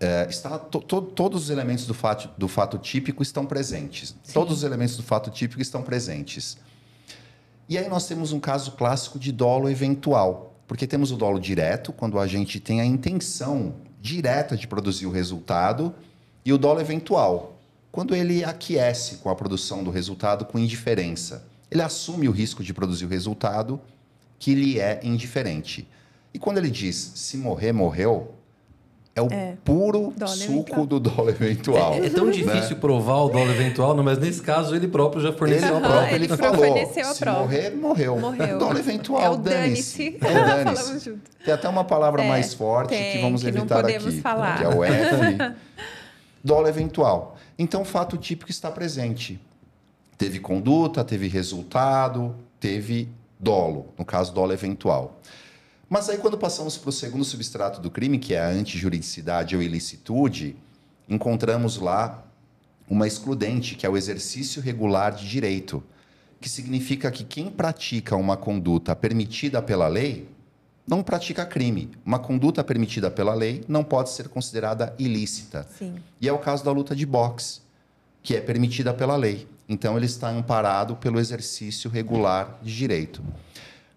é, 0.00 0.26
está 0.28 0.58
to- 0.58 0.80
to- 0.80 1.02
todos 1.02 1.44
os 1.44 1.50
elementos 1.50 1.86
do 1.86 1.94
fato, 1.94 2.28
do 2.36 2.48
fato 2.48 2.78
típico 2.78 3.22
estão 3.22 3.46
presentes. 3.46 4.14
Todos 4.32 4.58
os 4.58 4.64
elementos 4.64 4.96
do 4.96 5.02
fato 5.02 5.30
típico 5.30 5.62
estão 5.62 5.82
presentes. 5.82 6.56
E 7.68 7.78
aí 7.78 7.88
nós 7.88 8.06
temos 8.06 8.32
um 8.32 8.40
caso 8.40 8.72
clássico 8.72 9.18
de 9.18 9.32
dolo 9.32 9.70
eventual, 9.70 10.54
porque 10.66 10.86
temos 10.86 11.10
o 11.12 11.16
dolo 11.16 11.38
direto, 11.40 11.92
quando 11.92 12.18
a 12.18 12.26
gente 12.26 12.58
tem 12.60 12.80
a 12.80 12.84
intenção 12.84 13.74
direta 14.00 14.56
de 14.56 14.66
produzir 14.66 15.06
o 15.06 15.10
resultado, 15.10 15.94
e 16.44 16.52
o 16.52 16.58
dolo 16.58 16.80
eventual, 16.80 17.53
quando 17.94 18.14
ele 18.14 18.44
aquece 18.44 19.16
com 19.18 19.30
a 19.30 19.34
produção 19.36 19.84
do 19.84 19.90
resultado 19.90 20.44
com 20.44 20.58
indiferença. 20.58 21.44
Ele 21.70 21.80
assume 21.80 22.28
o 22.28 22.32
risco 22.32 22.62
de 22.62 22.74
produzir 22.74 23.04
o 23.04 23.08
resultado 23.08 23.80
que 24.38 24.54
lhe 24.54 24.80
é 24.80 25.00
indiferente. 25.04 25.88
E 26.32 26.38
quando 26.38 26.58
ele 26.58 26.70
diz 26.70 27.12
se 27.14 27.36
morrer, 27.36 27.72
morreu, 27.72 28.34
é 29.14 29.22
o 29.22 29.28
puro 29.64 30.12
dolo 30.16 30.30
suco 30.32 30.56
eventual. 30.72 30.86
do 30.86 30.98
dolo 31.00 31.30
eventual. 31.30 31.94
É, 31.94 32.06
é 32.06 32.10
tão 32.10 32.28
difícil 32.32 32.76
provar 32.78 33.18
o 33.22 33.28
dólar 33.28 33.50
eventual, 33.52 33.94
não, 33.94 34.02
mas 34.02 34.18
nesse 34.18 34.42
caso 34.42 34.74
ele 34.74 34.88
próprio 34.88 35.22
já 35.22 35.28
Ele 35.28 35.38
forneceu 35.38 35.68
a 35.76 35.78
Aham, 35.78 35.88
prova. 35.88 36.06
ele 36.10 36.24
ele 36.24 36.36
falou, 36.36 36.54
forneceu 36.66 37.08
a 37.08 37.14
se 37.14 37.20
prova. 37.20 37.40
morrer, 37.42 37.70
morreu. 37.70 38.18
Morreu. 38.18 38.58
Dolo 38.58 38.76
eventual, 38.78 39.22
É 39.22 39.30
o 39.30 39.36
dane-se. 39.36 40.18
dane-se. 40.18 40.26
É 40.26 40.30
o 40.42 40.64
dane-se. 40.64 40.98
Junto. 41.10 41.20
Tem 41.44 41.54
até 41.54 41.68
uma 41.68 41.84
palavra 41.84 42.24
É, 42.24 42.28
mais 42.28 42.54
forte 42.54 42.88
que 42.88 42.96
tem, 42.96 43.22
vamos 43.22 43.40
que 43.44 43.52
não 43.52 43.58
evitar 43.60 43.82
podemos 43.82 44.08
aqui, 44.08 44.20
falar. 44.20 44.58
que 44.58 44.64
é 44.64 44.68
o 44.68 44.82
F. 44.82 45.54
Dolo 46.42 46.66
eventual. 46.68 47.33
Então, 47.58 47.82
o 47.82 47.84
fato 47.84 48.16
típico 48.16 48.50
está 48.50 48.70
presente. 48.70 49.40
Teve 50.18 50.40
conduta, 50.40 51.04
teve 51.04 51.28
resultado, 51.28 52.34
teve 52.58 53.08
dolo, 53.38 53.92
no 53.98 54.04
caso, 54.04 54.32
dolo 54.32 54.52
eventual. 54.52 55.20
Mas 55.88 56.08
aí, 56.08 56.18
quando 56.18 56.38
passamos 56.38 56.76
para 56.76 56.88
o 56.88 56.92
segundo 56.92 57.24
substrato 57.24 57.80
do 57.80 57.90
crime, 57.90 58.18
que 58.18 58.34
é 58.34 58.40
a 58.40 58.48
antijuridicidade 58.48 59.54
ou 59.54 59.62
ilicitude, 59.62 60.56
encontramos 61.08 61.76
lá 61.76 62.24
uma 62.88 63.06
excludente, 63.06 63.76
que 63.76 63.86
é 63.86 63.88
o 63.88 63.96
exercício 63.96 64.60
regular 64.60 65.12
de 65.12 65.28
direito, 65.28 65.82
que 66.40 66.48
significa 66.48 67.10
que 67.10 67.24
quem 67.24 67.50
pratica 67.50 68.16
uma 68.16 68.36
conduta 68.36 68.94
permitida 68.94 69.62
pela 69.62 69.88
lei 69.88 70.33
não 70.86 71.02
pratica 71.02 71.46
crime. 71.46 71.90
Uma 72.04 72.18
conduta 72.18 72.62
permitida 72.62 73.10
pela 73.10 73.34
lei 73.34 73.64
não 73.66 73.82
pode 73.82 74.10
ser 74.10 74.28
considerada 74.28 74.94
ilícita. 74.98 75.66
Sim. 75.78 75.96
E 76.20 76.28
é 76.28 76.32
o 76.32 76.38
caso 76.38 76.64
da 76.64 76.70
luta 76.70 76.94
de 76.94 77.06
boxe, 77.06 77.60
que 78.22 78.36
é 78.36 78.40
permitida 78.40 78.92
pela 78.92 79.16
lei. 79.16 79.48
Então, 79.68 79.96
ele 79.96 80.06
está 80.06 80.28
amparado 80.28 80.96
pelo 80.96 81.18
exercício 81.18 81.90
regular 81.90 82.58
de 82.62 82.76
direito. 82.76 83.22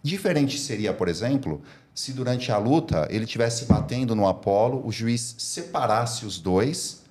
Diferente 0.01 0.57
seria, 0.57 0.93
por 0.93 1.09
exemplo, 1.09 1.61
se 1.93 2.13
durante 2.13 2.51
a 2.51 2.57
luta 2.57 3.07
ele 3.09 3.25
estivesse 3.25 3.65
batendo 3.65 4.15
no 4.15 4.27
Apolo, 4.27 4.85
o 4.85 4.91
juiz 4.91 5.35
separasse 5.37 6.25
os 6.25 6.39
dois 6.39 7.03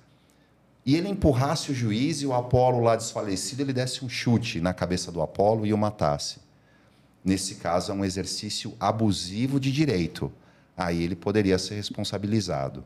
e 0.85 0.95
ele 0.95 1.09
empurrasse 1.09 1.69
o 1.69 1.75
juiz 1.75 2.21
e 2.21 2.25
o 2.25 2.33
Apolo 2.33 2.79
lá 2.79 2.95
desfalecido, 2.95 3.61
ele 3.61 3.73
desse 3.73 4.03
um 4.03 4.09
chute 4.09 4.61
na 4.61 4.73
cabeça 4.73 5.11
do 5.11 5.21
Apolo 5.21 5.65
e 5.65 5.73
o 5.73 5.77
matasse. 5.77 6.39
Nesse 7.27 7.55
caso, 7.55 7.91
é 7.91 7.93
um 7.95 8.05
exercício 8.05 8.73
abusivo 8.79 9.59
de 9.59 9.69
direito. 9.69 10.31
Aí 10.77 11.03
ele 11.03 11.13
poderia 11.13 11.57
ser 11.57 11.75
responsabilizado. 11.75 12.85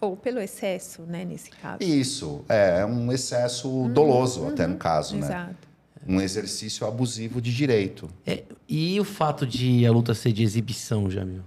Ou 0.00 0.16
pelo 0.16 0.38
excesso, 0.38 1.02
né, 1.02 1.24
nesse 1.24 1.50
caso. 1.50 1.82
Isso, 1.82 2.44
é, 2.48 2.82
é 2.82 2.86
um 2.86 3.10
excesso 3.10 3.88
doloso, 3.88 4.46
até 4.46 4.64
no 4.64 4.76
caso, 4.76 5.16
né? 5.16 5.26
Exato. 5.26 5.68
Um 6.06 6.20
exercício 6.20 6.86
abusivo 6.86 7.40
de 7.40 7.52
direito. 7.52 8.08
É, 8.24 8.44
e 8.68 9.00
o 9.00 9.04
fato 9.04 9.44
de 9.44 9.84
a 9.84 9.90
luta 9.90 10.14
ser 10.14 10.30
de 10.32 10.44
exibição, 10.44 11.10
Jamil? 11.10 11.42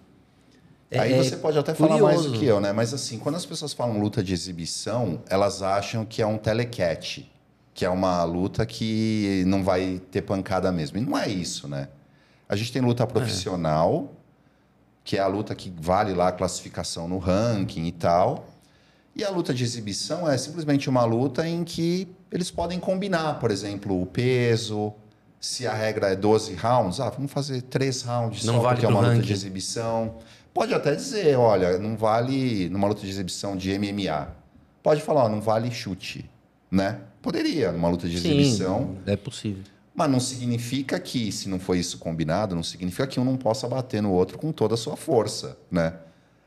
É- 0.92 1.00
Aí 1.00 1.14
é 1.14 1.24
você 1.24 1.38
pode 1.38 1.58
até 1.58 1.74
falar 1.74 1.98
mais 1.98 2.18
do 2.18 2.24
curioso. 2.24 2.40
que 2.40 2.46
eu, 2.46 2.60
né? 2.60 2.74
Mas 2.74 2.94
assim, 2.94 3.18
quando 3.20 3.36
as 3.36 3.46
pessoas 3.46 3.72
falam 3.72 4.02
luta 4.02 4.22
de 4.22 4.34
exibição, 4.34 5.24
elas 5.30 5.62
acham 5.62 6.04
que 6.06 6.22
é 6.22 6.28
um 6.28 6.38
telecat, 6.38 7.26
que 7.74 7.86
é 7.86 7.90
uma 7.90 8.22
luta 8.26 8.66
que 8.66 9.46
não 9.48 9.64
vai 9.64 10.02
ter 10.12 10.22
pancada 10.24 10.74
mesmo. 10.74 10.98
E 10.98 11.02
não 11.02 11.18
é 11.18 11.30
isso, 11.30 11.70
né? 11.70 11.88
A 12.48 12.56
gente 12.56 12.72
tem 12.72 12.82
luta 12.82 13.06
profissional, 13.08 14.14
que 15.04 15.18
é 15.18 15.20
a 15.20 15.28
luta 15.28 15.54
que 15.56 15.74
vale 15.76 16.14
lá 16.14 16.30
a 16.30 16.32
classificação 16.32 17.08
no 17.08 17.18
ranking 17.18 17.86
e 17.86 17.92
tal. 17.92 18.48
E 19.16 19.24
a 19.24 19.30
luta 19.30 19.54
de 19.54 19.64
exibição 19.64 20.30
é 20.30 20.38
simplesmente 20.38 20.90
uma 20.90 21.06
luta 21.06 21.48
em 21.48 21.64
que 21.64 22.08
eles 22.32 22.50
podem 22.50 22.80
combinar, 22.80 23.40
por 23.40 23.52
exemplo, 23.52 24.02
o 24.02 24.06
peso. 24.06 24.94
Se 25.40 25.68
a 25.68 25.74
regra 25.74 26.08
é 26.08 26.16
12 26.16 26.56
rounds, 26.56 27.00
ah, 27.00 27.10
vamos 27.10 27.32
fazer 27.32 27.62
três 27.64 28.02
rounds 28.02 28.44
Não 28.46 28.56
só 28.56 28.60
vale 28.62 28.76
porque 28.76 28.86
é 28.86 28.90
uma 28.90 29.00
luta 29.02 29.12
ranking. 29.14 29.28
de 29.28 29.34
exibição. 29.34 30.16
Pode 30.54 30.74
até 30.74 30.96
dizer, 30.96 31.36
olha, 31.38 31.78
não 31.78 31.98
vale 31.98 32.70
numa 32.70 32.88
luta 32.88 33.02
de 33.02 33.10
exibição 33.10 33.56
de 33.58 33.78
MMA. 33.78 34.30
Pode 34.82 35.02
falar, 35.02 35.26
ó, 35.26 35.30
não 35.30 35.42
vale 35.42 35.70
chute, 35.72 36.30
né? 36.72 37.00
Poderia 37.22 37.72
numa 37.72 37.90
luta 37.90 38.08
de 38.08 38.16
exibição, 38.18 38.98
Sim, 39.06 39.12
é 39.12 39.16
possível. 39.16 39.64
Mas 39.96 40.10
não 40.10 40.20
significa 40.20 41.00
que, 41.00 41.32
se 41.32 41.48
não 41.48 41.60
foi 41.60 41.80
isso 41.80 41.98
combinado, 41.98 42.56
não 42.56 42.64
significa 42.64 43.06
que 43.08 43.20
um 43.20 43.26
não 43.26 43.38
possa 43.38 43.68
bater 43.68 44.02
no 44.02 44.12
outro 44.12 44.38
com 44.38 44.52
toda 44.52 44.74
a 44.74 44.78
sua 44.78 44.96
força, 44.96 45.58
né? 45.70 45.94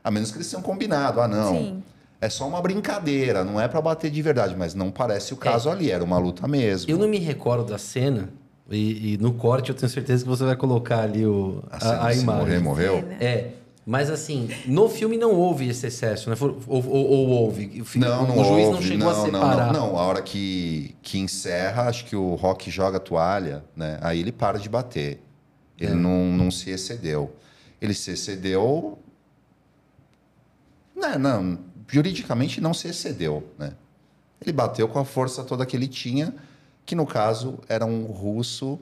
A 0.03 0.11
menos 0.11 0.31
que 0.31 0.37
eles 0.37 0.49
tenham 0.49 0.61
combinado. 0.61 1.21
Ah, 1.21 1.27
não. 1.27 1.53
Sim. 1.55 1.83
É 2.19 2.29
só 2.29 2.47
uma 2.47 2.59
brincadeira, 2.61 3.43
não 3.43 3.61
é 3.61 3.67
para 3.67 3.79
bater 3.79 4.09
de 4.09 4.21
verdade, 4.21 4.55
mas 4.55 4.73
não 4.73 4.89
parece 4.89 5.33
o 5.33 5.37
caso 5.37 5.69
ali, 5.69 5.91
era 5.91 6.03
uma 6.03 6.17
luta 6.17 6.47
mesmo. 6.47 6.89
Eu 6.89 6.97
não 6.97 7.07
me 7.07 7.19
recordo 7.19 7.65
da 7.69 7.77
cena, 7.77 8.29
E, 8.71 9.13
e 9.13 9.17
no 9.17 9.33
corte 9.33 9.69
eu 9.69 9.75
tenho 9.75 9.89
certeza 9.89 10.23
que 10.23 10.29
você 10.29 10.43
vai 10.43 10.55
colocar 10.55 11.01
ali 11.01 11.25
o, 11.25 11.63
a, 11.69 12.07
a 12.07 12.13
se 12.13 12.21
imagem. 12.21 12.43
morrer, 12.43 12.59
morreu. 12.59 13.01
Né? 13.03 13.17
É, 13.21 13.51
mas 13.89 14.09
assim, 14.09 14.49
no 14.65 14.89
filme 14.89 15.15
não 15.17 15.31
houve 15.33 15.69
esse 15.69 15.87
excesso, 15.87 16.29
né? 16.29 16.35
Ou, 16.41 16.57
ou- 16.67 16.91
ou 17.09 17.27
houve? 17.29 17.79
O, 17.81 17.85
fi- 17.85 17.99
Não, 17.99 18.25
o 18.25 18.27
não 18.35 18.43
juiz 18.43 18.69
não 18.69 18.81
chegou 18.81 19.09
não, 19.11 19.21
a 19.21 19.25
separar. 19.25 19.71
Não, 19.71 19.73
não, 19.73 19.87
não. 19.93 19.97
A 19.97 20.03
hora 20.03 20.21
que, 20.21 20.93
que 21.01 21.17
encerra, 21.17 21.83
acho 21.83 22.03
que 22.05 22.15
o 22.15 22.35
Rock 22.35 22.69
joga 22.69 22.97
a 22.97 22.99
toalha, 22.99 23.63
né? 23.73 23.97
Aí 24.01 24.19
ele 24.19 24.33
para 24.33 24.59
de 24.59 24.67
bater. 24.67 25.21
Ele 25.79 25.93
É. 25.93 25.95
não, 25.95 26.25
não 26.25 26.51
se 26.51 26.69
excedeu. 26.69 27.33
Ele 27.81 27.93
se 27.93 28.11
excedeu. 28.11 28.99
Não, 30.95 31.17
não, 31.19 31.59
juridicamente 31.87 32.59
não 32.59 32.73
se 32.73 32.87
excedeu, 32.87 33.47
né? 33.57 33.71
Ele 34.41 34.51
bateu 34.51 34.87
com 34.87 34.99
a 34.99 35.05
força 35.05 35.43
toda 35.43 35.65
que 35.65 35.75
ele 35.77 35.87
tinha, 35.87 36.35
que 36.85 36.93
no 36.95 37.05
caso 37.05 37.59
era 37.69 37.85
um 37.85 38.03
russo 38.05 38.79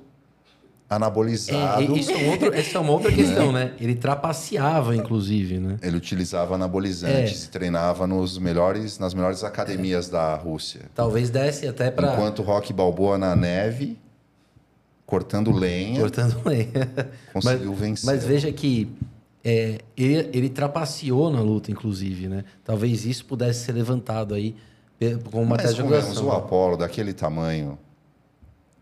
anabolizado. 0.90 1.82
e- 1.82 2.00
isso, 2.00 2.12
é 2.12 2.18
um 2.18 2.30
outro- 2.32 2.54
essa 2.54 2.78
é 2.78 2.82
uma 2.82 2.92
outra 2.92 3.12
questão, 3.12 3.52
né? 3.52 3.74
Ele 3.80 3.96
trapaceava, 3.96 4.96
inclusive, 4.96 5.58
né? 5.60 5.78
Ele 5.82 5.98
utilizava 5.98 6.56
anabolizantes 6.56 7.44
É. 7.44 7.46
e 7.46 7.50
treinava 7.50 8.06
nos 8.06 8.38
melhores, 8.38 9.00
nas 9.00 9.14
melhores 9.14 9.44
academias 9.44 10.10
da 10.10 10.36
Rússia. 10.36 10.82
Talvez 10.94 11.30
desse 11.30 11.68
até 11.68 11.90
para 11.90 12.14
Enquanto 12.14 12.40
o 12.40 12.42
Rock 12.44 12.72
Balboa 12.72 13.18
na 13.18 13.36
neve, 13.36 13.98
cortando 15.06 15.52
lenha, 15.52 16.00
cortando 16.00 16.42
lenha. 16.46 16.70
conseguiu 17.34 17.72
mas, 17.72 17.80
vencer. 17.80 18.06
Mas 18.06 18.24
veja 18.24 18.52
que 18.52 18.88
é, 19.44 19.80
ele, 19.98 20.30
ele 20.34 20.50
trapaceou 20.50 21.32
na 21.32 21.40
luta, 21.42 21.72
inclusive, 21.72 22.28
né? 22.28 22.44
Talvez 22.64 23.06
isso 23.06 23.26
pudesse 23.26 23.66
ser 23.66 23.72
levantado 23.74 24.34
aí 24.34 24.56
pe- 24.98 25.18
como 25.32 25.44
uma 25.44 25.56
Mas 25.56 25.64
tese 25.64 25.76
de 25.76 25.82
o 25.82 26.32
Apollo, 26.32 26.78
daquele 26.78 27.14
tamanho, 27.14 27.78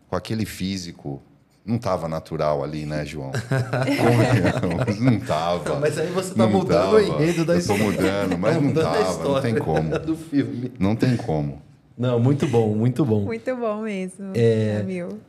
com 0.08 0.16
aquele 0.16 0.46
físico, 0.46 1.20
não 1.64 1.76
estava 1.76 2.08
natural 2.08 2.62
ali, 2.62 2.84
né, 2.86 3.04
João? 3.04 3.30
Convenhamos, 3.98 5.00
não 5.00 5.12
estava. 5.14 5.80
Mas 5.80 5.98
aí 5.98 6.08
você 6.08 6.34
tá 6.34 6.46
mudando 6.46 6.92
o 6.94 7.00
enredo 7.00 7.44
da 7.44 7.54
Eu 7.54 7.66
tô 7.66 7.74
história. 7.74 7.84
mudando, 7.84 8.38
mas 8.38 8.54
Tá 8.56 8.60
não 8.62 8.72
tava, 8.74 9.00
não 9.02 9.10
história 9.10 9.42
tem 9.42 9.54
como. 9.62 9.98
Do 9.98 10.16
filme. 10.16 10.72
Não 10.78 10.96
tem 10.96 11.16
como. 11.16 11.62
Não, 11.96 12.18
muito 12.18 12.46
bom, 12.46 12.74
muito 12.74 13.04
bom. 13.04 13.20
Muito 13.20 13.54
bom 13.56 13.82
mesmo, 13.82 14.32
É. 14.34 14.78
Camil. 14.78 15.20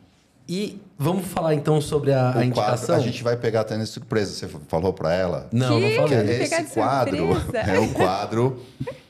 E 0.47 0.79
vamos 0.97 1.25
falar 1.25 1.55
então 1.55 1.81
sobre 1.81 2.13
a, 2.13 2.17
a 2.17 2.29
O 2.29 2.31
quadro, 2.33 2.43
indicação? 2.45 2.95
a 2.95 2.99
gente 2.99 3.23
vai 3.23 3.35
pegar 3.35 3.61
até 3.61 3.75
de 3.77 3.85
surpresa. 3.87 4.31
Você 4.31 4.47
falou 4.67 4.93
para 4.93 5.13
ela? 5.13 5.47
Não, 5.51 5.79
Que? 5.79 5.97
não 5.97 6.07
falei. 6.07 6.37
Pegar 6.39 6.61
esse 6.61 6.73
quadro 6.73 7.17
surpresa. 7.35 7.71
é 7.71 7.79
o 7.79 7.89
quadro 7.93 8.59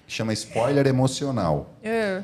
que 0.08 0.14
chama 0.14 0.32
spoiler 0.34 0.88
emocional. 0.88 1.70
Ah, 1.84 2.22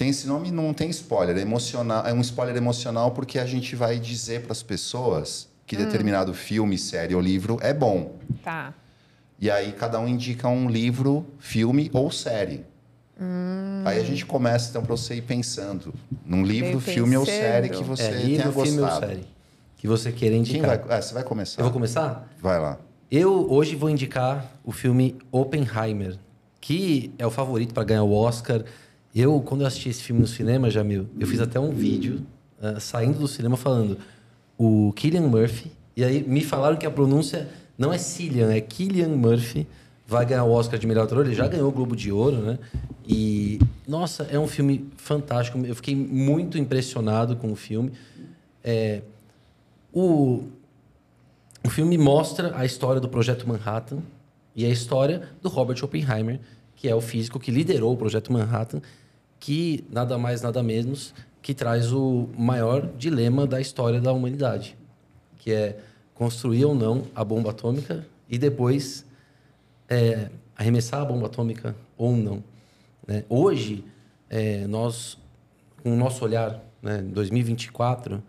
Tem 0.00 0.08
esse 0.08 0.26
nome, 0.26 0.50
não 0.50 0.72
tem 0.72 0.88
spoiler. 0.88 1.36
É, 1.36 1.42
emocional, 1.42 2.06
é 2.06 2.14
um 2.14 2.22
spoiler 2.22 2.56
emocional 2.56 3.10
porque 3.10 3.38
a 3.38 3.44
gente 3.44 3.76
vai 3.76 3.98
dizer 3.98 4.40
para 4.40 4.52
as 4.52 4.62
pessoas 4.62 5.46
que 5.66 5.76
determinado 5.76 6.32
filme, 6.32 6.78
série 6.78 7.14
ou 7.14 7.20
livro 7.20 7.58
é 7.60 7.74
bom. 7.74 8.16
tá. 8.42 8.72
E 9.38 9.50
aí 9.50 9.72
cada 9.72 10.00
um 10.00 10.08
indica 10.08 10.48
um 10.48 10.70
livro, 10.70 11.26
filme 11.38 11.90
ou 11.92 12.10
série. 12.10 12.64
Aí 13.84 14.00
a 14.00 14.02
gente 14.02 14.24
começa 14.24 14.70
então 14.70 14.80
para 14.82 14.96
você 14.96 15.16
ir 15.16 15.20
pensando 15.22 15.92
num 16.24 16.44
livro, 16.44 16.80
Bem 16.80 16.94
filme 16.94 17.16
ou 17.18 17.26
pensando. 17.26 17.38
série 17.42 17.68
que 17.68 17.82
você 17.84 18.02
É, 18.04 18.08
tenha 18.08 18.24
livro, 18.26 18.52
filme 18.52 18.80
ou 18.80 18.86
gostado. 18.86 19.06
série. 19.06 19.26
Que 19.76 19.86
você 19.86 20.10
queira 20.12 20.32
Quem 20.34 20.40
indicar. 20.40 20.78
vai? 20.78 20.98
Ah, 20.98 21.02
você 21.02 21.12
vai 21.12 21.24
começar. 21.24 21.60
Eu 21.60 21.64
vou 21.64 21.72
começar? 21.74 22.26
Vai 22.40 22.58
lá. 22.58 22.78
Eu 23.10 23.50
hoje 23.52 23.76
vou 23.76 23.90
indicar 23.90 24.50
o 24.64 24.72
filme 24.72 25.18
Oppenheimer, 25.30 26.16
que 26.58 27.12
é 27.18 27.26
o 27.26 27.30
favorito 27.30 27.74
para 27.74 27.84
ganhar 27.84 28.02
o 28.02 28.12
Oscar. 28.14 28.64
Eu, 29.14 29.40
quando 29.40 29.62
eu 29.62 29.66
assisti 29.66 29.88
esse 29.88 30.02
filme 30.02 30.20
no 30.20 30.26
cinema, 30.26 30.70
Jamil, 30.70 31.06
eu 31.18 31.26
fiz 31.26 31.40
até 31.40 31.58
um 31.58 31.72
vídeo 31.72 32.20
ah, 32.62 32.78
saindo 32.78 33.18
do 33.18 33.26
cinema 33.26 33.56
falando 33.56 33.98
o 34.56 34.92
Killian 34.94 35.22
Murphy. 35.22 35.72
E 35.96 36.04
aí 36.04 36.22
me 36.22 36.44
falaram 36.44 36.76
que 36.76 36.86
a 36.86 36.90
pronúncia 36.90 37.48
não 37.76 37.92
é 37.92 37.98
Cillian, 37.98 38.52
é 38.52 38.60
Killian 38.60 39.08
Murphy. 39.08 39.66
Vai 40.06 40.26
ganhar 40.26 40.44
o 40.44 40.50
Oscar 40.50 40.78
de 40.78 40.86
melhor 40.86 41.04
ator. 41.04 41.24
Ele 41.24 41.34
já 41.34 41.48
ganhou 41.48 41.68
o 41.68 41.72
Globo 41.72 41.96
de 41.96 42.12
Ouro, 42.12 42.36
né? 42.38 42.58
E, 43.08 43.58
nossa, 43.88 44.24
é 44.24 44.38
um 44.38 44.46
filme 44.46 44.88
fantástico. 44.96 45.58
Eu 45.64 45.74
fiquei 45.74 45.96
muito 45.96 46.58
impressionado 46.58 47.36
com 47.36 47.50
o 47.50 47.56
filme. 47.56 47.92
É, 48.62 49.02
o, 49.92 50.44
o 51.64 51.70
filme 51.70 51.96
mostra 51.96 52.52
a 52.56 52.64
história 52.64 53.00
do 53.00 53.08
Projeto 53.08 53.48
Manhattan 53.48 54.00
e 54.54 54.66
a 54.66 54.68
história 54.68 55.28
do 55.40 55.48
Robert 55.48 55.82
Oppenheimer, 55.82 56.40
que 56.80 56.88
é 56.88 56.94
o 56.94 57.00
físico 57.02 57.38
que 57.38 57.50
liderou 57.50 57.92
o 57.92 57.96
Projeto 57.96 58.32
Manhattan, 58.32 58.80
que 59.38 59.84
nada 59.90 60.16
mais, 60.16 60.40
nada 60.40 60.62
menos, 60.62 61.12
que 61.42 61.52
traz 61.52 61.92
o 61.92 62.30
maior 62.38 62.90
dilema 62.96 63.46
da 63.46 63.60
história 63.60 64.00
da 64.00 64.10
humanidade, 64.14 64.78
que 65.36 65.52
é 65.52 65.78
construir 66.14 66.64
ou 66.64 66.74
não 66.74 67.02
a 67.14 67.22
bomba 67.22 67.50
atômica 67.50 68.06
e 68.30 68.38
depois 68.38 69.04
é, 69.90 70.30
arremessar 70.56 71.02
a 71.02 71.04
bomba 71.04 71.26
atômica 71.26 71.76
ou 71.98 72.16
não. 72.16 72.42
né? 73.06 73.24
Hoje, 73.28 73.84
é, 74.30 74.66
nós, 74.66 75.18
com 75.82 75.92
o 75.92 75.96
nosso 75.96 76.24
olhar, 76.24 76.64
né, 76.80 77.00
em 77.00 77.10
2024, 77.10 78.22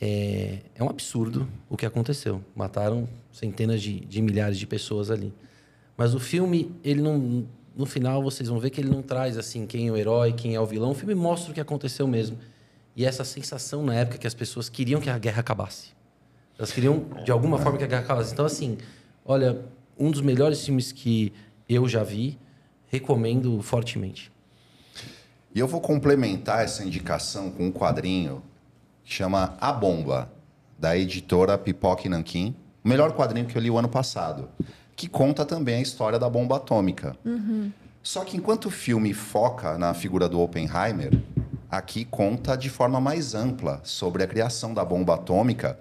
é, 0.00 0.62
é 0.74 0.82
um 0.82 0.90
absurdo 0.90 1.46
o 1.70 1.76
que 1.76 1.86
aconteceu. 1.86 2.42
Mataram 2.56 3.08
centenas 3.30 3.80
de, 3.80 4.00
de 4.00 4.20
milhares 4.20 4.58
de 4.58 4.66
pessoas 4.66 5.12
ali. 5.12 5.32
Mas 5.96 6.12
o 6.12 6.20
filme, 6.20 6.72
ele 6.82 7.02
não, 7.02 7.46
no 7.78 7.86
final, 7.86 8.20
vocês 8.20 8.48
vão 8.48 8.58
ver 8.58 8.70
que 8.70 8.80
ele 8.80 8.90
não 8.90 9.00
traz 9.00 9.38
assim 9.38 9.64
quem 9.64 9.86
é 9.86 9.92
o 9.92 9.96
herói, 9.96 10.32
quem 10.32 10.56
é 10.56 10.60
o 10.60 10.66
vilão. 10.66 10.90
O 10.90 10.94
filme 10.94 11.14
mostra 11.14 11.52
o 11.52 11.54
que 11.54 11.60
aconteceu 11.60 12.08
mesmo. 12.08 12.36
E 12.96 13.06
essa 13.06 13.22
sensação 13.22 13.84
na 13.84 13.94
época 13.94 14.18
que 14.18 14.26
as 14.26 14.34
pessoas 14.34 14.68
queriam 14.68 15.00
que 15.00 15.08
a 15.08 15.16
guerra 15.16 15.38
acabasse. 15.38 15.90
Elas 16.58 16.72
queriam, 16.72 17.06
de 17.24 17.30
alguma 17.30 17.56
forma, 17.56 17.78
que 17.78 17.84
a 17.84 17.86
guerra 17.86 18.02
acabasse. 18.02 18.32
Então, 18.32 18.44
assim, 18.44 18.78
olha, 19.24 19.64
um 19.96 20.10
dos 20.10 20.20
melhores 20.20 20.64
filmes 20.64 20.90
que 20.90 21.32
eu 21.68 21.88
já 21.88 22.02
vi, 22.02 22.36
recomendo 22.88 23.62
fortemente. 23.62 24.32
E 25.54 25.60
eu 25.60 25.68
vou 25.68 25.80
complementar 25.80 26.64
essa 26.64 26.82
indicação 26.82 27.48
com 27.48 27.68
um 27.68 27.70
quadrinho 27.70 28.42
que 29.04 29.14
chama 29.14 29.56
A 29.60 29.72
Bomba, 29.72 30.32
da 30.76 30.98
editora 30.98 31.56
Pipoca 31.56 32.08
e 32.08 32.10
Nanquim. 32.10 32.56
O 32.84 32.88
melhor 32.88 33.12
quadrinho 33.12 33.46
que 33.46 33.56
eu 33.56 33.62
li 33.62 33.70
o 33.70 33.78
ano 33.78 33.88
passado, 33.88 34.48
que 34.98 35.08
conta 35.08 35.44
também 35.44 35.76
a 35.76 35.80
história 35.80 36.18
da 36.18 36.28
bomba 36.28 36.56
atômica. 36.56 37.16
Só 38.02 38.24
que 38.24 38.36
enquanto 38.36 38.66
o 38.66 38.70
filme 38.70 39.14
foca 39.14 39.78
na 39.78 39.94
figura 39.94 40.28
do 40.28 40.40
Oppenheimer, 40.40 41.22
aqui 41.70 42.04
conta 42.04 42.56
de 42.56 42.68
forma 42.68 43.00
mais 43.00 43.32
ampla 43.32 43.80
sobre 43.84 44.24
a 44.24 44.26
criação 44.26 44.74
da 44.74 44.84
bomba 44.84 45.14
atômica 45.14 45.78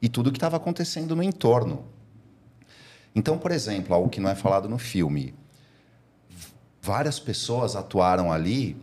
e 0.00 0.08
tudo 0.08 0.28
o 0.28 0.32
que 0.32 0.38
estava 0.38 0.56
acontecendo 0.56 1.14
no 1.14 1.22
entorno. 1.22 1.84
Então, 3.14 3.36
por 3.36 3.50
exemplo, 3.50 3.94
algo 3.94 4.08
que 4.08 4.18
não 4.18 4.30
é 4.30 4.34
falado 4.34 4.66
no 4.66 4.78
filme, 4.78 5.34
várias 6.80 7.20
pessoas 7.20 7.76
atuaram 7.76 8.32
ali 8.32 8.82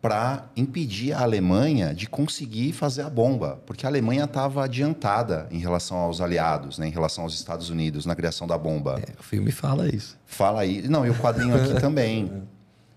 para 0.00 0.48
impedir 0.56 1.12
a 1.12 1.22
Alemanha 1.22 1.92
de 1.92 2.08
conseguir 2.08 2.72
fazer 2.72 3.02
a 3.02 3.10
bomba, 3.10 3.60
porque 3.66 3.84
a 3.84 3.88
Alemanha 3.88 4.24
estava 4.24 4.64
adiantada 4.64 5.48
em 5.50 5.58
relação 5.58 5.96
aos 5.96 6.20
aliados, 6.20 6.78
né, 6.78 6.86
em 6.86 6.90
relação 6.90 7.24
aos 7.24 7.34
Estados 7.34 7.68
Unidos 7.68 8.06
na 8.06 8.14
criação 8.14 8.46
da 8.46 8.56
bomba. 8.56 9.02
o 9.18 9.22
filme 9.22 9.50
fala 9.50 9.88
isso. 9.88 10.16
Fala 10.24 10.60
aí. 10.60 10.86
Não, 10.88 11.04
e 11.04 11.10
o 11.10 11.14
quadrinho 11.14 11.56
aqui 11.56 11.74
também. 11.80 12.44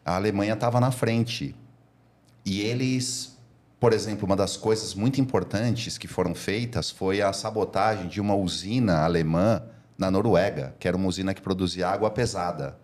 A 0.05 0.15
Alemanha 0.15 0.53
estava 0.53 0.80
na 0.80 0.91
frente. 0.91 1.55
E 2.45 2.61
eles, 2.61 3.38
por 3.80 3.93
exemplo, 3.93 4.25
uma 4.25 4.35
das 4.35 4.55
coisas 4.55 4.93
muito 4.93 5.19
importantes 5.19 5.97
que 5.97 6.07
foram 6.07 6.35
feitas 6.35 6.91
foi 6.91 7.21
a 7.21 7.34
sabotagem 7.34 8.07
de 8.07 8.21
uma 8.21 8.35
usina 8.35 9.03
alemã 9.03 9.61
na 9.97 10.11
Noruega, 10.11 10.75
que 10.80 10.88
era 10.88 10.97
uma 10.97 11.07
usina 11.07 11.34
que 11.34 11.41
produzia 11.41 11.88
água 11.88 12.09
pesada. 12.11 12.77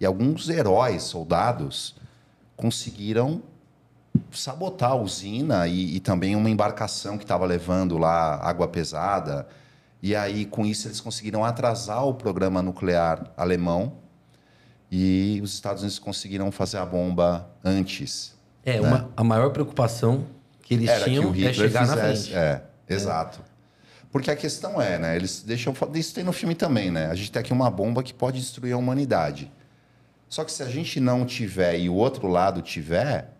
E 0.00 0.06
alguns 0.06 0.48
heróis, 0.48 1.04
soldados, 1.04 1.96
conseguiram 2.56 3.42
sabotar 4.30 4.92
a 4.92 4.94
usina 4.94 5.66
e, 5.66 5.96
e 5.96 6.00
também 6.00 6.36
uma 6.36 6.50
embarcação 6.50 7.16
que 7.16 7.24
estava 7.24 7.46
levando 7.46 7.98
lá 7.98 8.36
água 8.36 8.68
pesada. 8.68 9.46
E 10.02 10.16
aí, 10.16 10.44
com 10.44 10.66
isso, 10.66 10.88
eles 10.88 11.00
conseguiram 11.00 11.44
atrasar 11.44 12.06
o 12.06 12.14
programa 12.14 12.60
nuclear 12.60 13.30
alemão 13.36 13.94
e 14.90 15.40
os 15.42 15.54
Estados 15.54 15.82
Unidos 15.82 15.98
conseguiram 15.98 16.50
fazer 16.50 16.78
a 16.78 16.84
bomba 16.84 17.48
antes. 17.64 18.36
É, 18.64 18.80
né? 18.80 18.88
uma, 18.88 19.10
a 19.16 19.24
maior 19.24 19.50
preocupação 19.50 20.26
que 20.62 20.74
eles 20.74 20.88
Era 20.88 21.04
que 21.04 21.10
tinham 21.10 21.30
o 21.30 21.34
é 21.34 21.52
chegar 21.52 21.86
na 21.86 21.96
fizesse. 21.96 22.30
frente. 22.30 22.36
É, 22.36 22.62
exato. 22.88 23.40
Porque 24.10 24.30
a 24.30 24.36
questão 24.36 24.80
é, 24.80 24.98
né? 24.98 25.16
Eles 25.16 25.42
deixam. 25.42 25.74
Isso 25.94 26.14
tem 26.14 26.22
no 26.22 26.32
filme 26.32 26.54
também, 26.54 26.90
né? 26.90 27.06
A 27.06 27.14
gente 27.14 27.32
tem 27.32 27.40
aqui 27.40 27.52
uma 27.52 27.70
bomba 27.70 28.02
que 28.02 28.12
pode 28.12 28.38
destruir 28.38 28.74
a 28.74 28.76
humanidade. 28.76 29.50
Só 30.28 30.44
que 30.44 30.52
se 30.52 30.62
a 30.62 30.68
gente 30.68 31.00
não 31.00 31.24
tiver 31.24 31.78
e 31.78 31.88
o 31.88 31.94
outro 31.94 32.28
lado 32.28 32.60
tiver, 32.60 33.30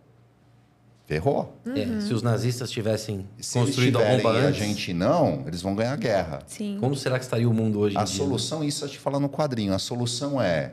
ferrou. 1.12 1.54
É, 1.66 2.00
se 2.00 2.14
os 2.14 2.22
nazistas 2.22 2.70
tivessem 2.70 3.26
Se 3.38 3.58
eles 3.58 3.68
construído 3.68 3.98
a 3.98 4.04
bomba 4.04 4.32
e 4.34 4.36
a 4.38 4.48
antes, 4.48 4.56
gente 4.60 4.92
não, 4.94 5.44
eles 5.46 5.60
vão 5.60 5.74
ganhar 5.74 5.92
a 5.92 5.96
guerra. 5.96 6.38
Sim. 6.46 6.78
como 6.80 6.96
será 6.96 7.18
que 7.18 7.24
estaria 7.24 7.48
o 7.48 7.52
mundo 7.52 7.78
hoje 7.80 7.96
em 7.96 7.98
A 7.98 8.04
dia? 8.04 8.16
solução, 8.16 8.64
isso 8.64 8.84
a 8.84 8.88
gente 8.88 8.98
fala 8.98 9.20
no 9.20 9.28
quadrinho, 9.28 9.74
a 9.74 9.78
solução 9.78 10.40
é 10.40 10.72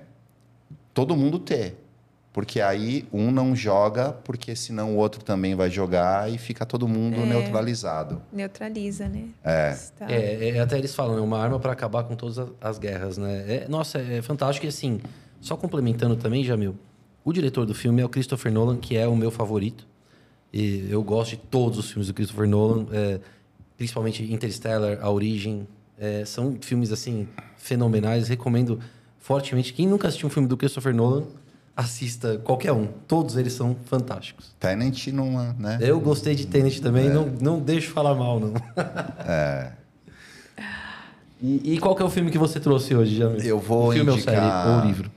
todo 0.93 1.15
mundo 1.15 1.39
ter. 1.39 1.77
Porque 2.31 2.61
aí 2.61 3.07
um 3.11 3.31
não 3.31 3.55
joga, 3.55 4.13
porque 4.13 4.55
senão 4.55 4.93
o 4.95 4.97
outro 4.97 5.23
também 5.23 5.55
vai 5.55 5.69
jogar 5.69 6.31
e 6.31 6.37
fica 6.37 6.63
todo 6.65 6.87
mundo 6.87 7.17
É. 7.17 7.25
neutralizado. 7.25 8.21
Neutraliza, 8.31 9.09
né? 9.09 9.25
É. 9.43 9.71
Está- 9.71 10.05
É, 10.11 10.49
é, 10.49 10.59
até 10.59 10.77
eles 10.77 10.93
falam, 10.93 11.17
é 11.17 11.21
uma 11.21 11.39
arma 11.39 11.59
para 11.59 11.73
acabar 11.73 12.03
com 12.03 12.15
todas 12.15 12.37
as, 12.37 12.49
as 12.61 12.77
guerras, 12.79 13.17
né? 13.17 13.43
É, 13.47 13.65
nossa, 13.67 13.97
é 13.97 14.21
fantástico 14.21 14.65
e 14.67 14.69
assim, 14.69 15.01
só 15.41 15.57
complementando 15.57 16.15
também, 16.15 16.43
Jamil, 16.43 16.75
o 17.25 17.33
diretor 17.33 17.65
do 17.65 17.73
filme 17.73 17.99
é 18.01 18.05
o 18.05 18.09
Christopher 18.09 18.51
Nolan, 18.53 18.77
que 18.77 18.95
é 18.95 19.07
o 19.07 19.15
meu 19.15 19.31
favorito. 19.31 19.87
E 20.51 20.87
eu 20.89 21.03
gosto 21.03 21.31
de 21.31 21.37
todos 21.37 21.77
os 21.77 21.89
filmes 21.89 22.07
do 22.07 22.13
Christopher 22.13 22.47
Nolan, 22.47 22.85
é, 22.91 23.19
principalmente 23.77 24.23
Interstellar, 24.31 24.97
A 25.01 25.09
Origem. 25.09 25.67
É, 25.97 26.23
são 26.25 26.57
filmes, 26.61 26.91
assim, 26.91 27.27
fenomenais. 27.57 28.27
Recomendo 28.27 28.79
fortemente. 29.19 29.73
Quem 29.73 29.87
nunca 29.87 30.07
assistiu 30.07 30.27
um 30.27 30.29
filme 30.31 30.47
do 30.47 30.55
Christopher 30.57 30.93
Nolan, 30.95 31.23
assista 31.75 32.37
qualquer 32.39 32.71
um. 32.73 32.87
Todos 33.07 33.37
eles 33.37 33.53
são 33.53 33.75
fantásticos. 33.85 34.53
Tenant 34.59 35.07
numa, 35.07 35.53
né? 35.59 35.77
Eu 35.81 35.99
gostei 35.99 36.35
de 36.35 36.47
Tenet 36.47 36.81
também, 36.81 37.09
não, 37.09 37.25
não 37.41 37.59
deixo 37.59 37.91
falar 37.91 38.15
mal, 38.15 38.39
não. 38.39 38.53
É. 39.25 39.73
E, 41.41 41.75
e 41.75 41.79
qual 41.79 41.95
que 41.95 42.01
é 42.01 42.05
o 42.05 42.09
filme 42.09 42.29
que 42.31 42.37
você 42.37 42.59
trouxe 42.59 42.93
hoje, 42.93 43.15
Jamil? 43.15 43.39
Eu 43.39 43.59
vou 43.59 43.93
filme 43.93 44.11
indicar- 44.11 44.35
ou 44.35 44.73
série, 44.73 44.75
ou 44.81 44.85
livro? 44.85 45.11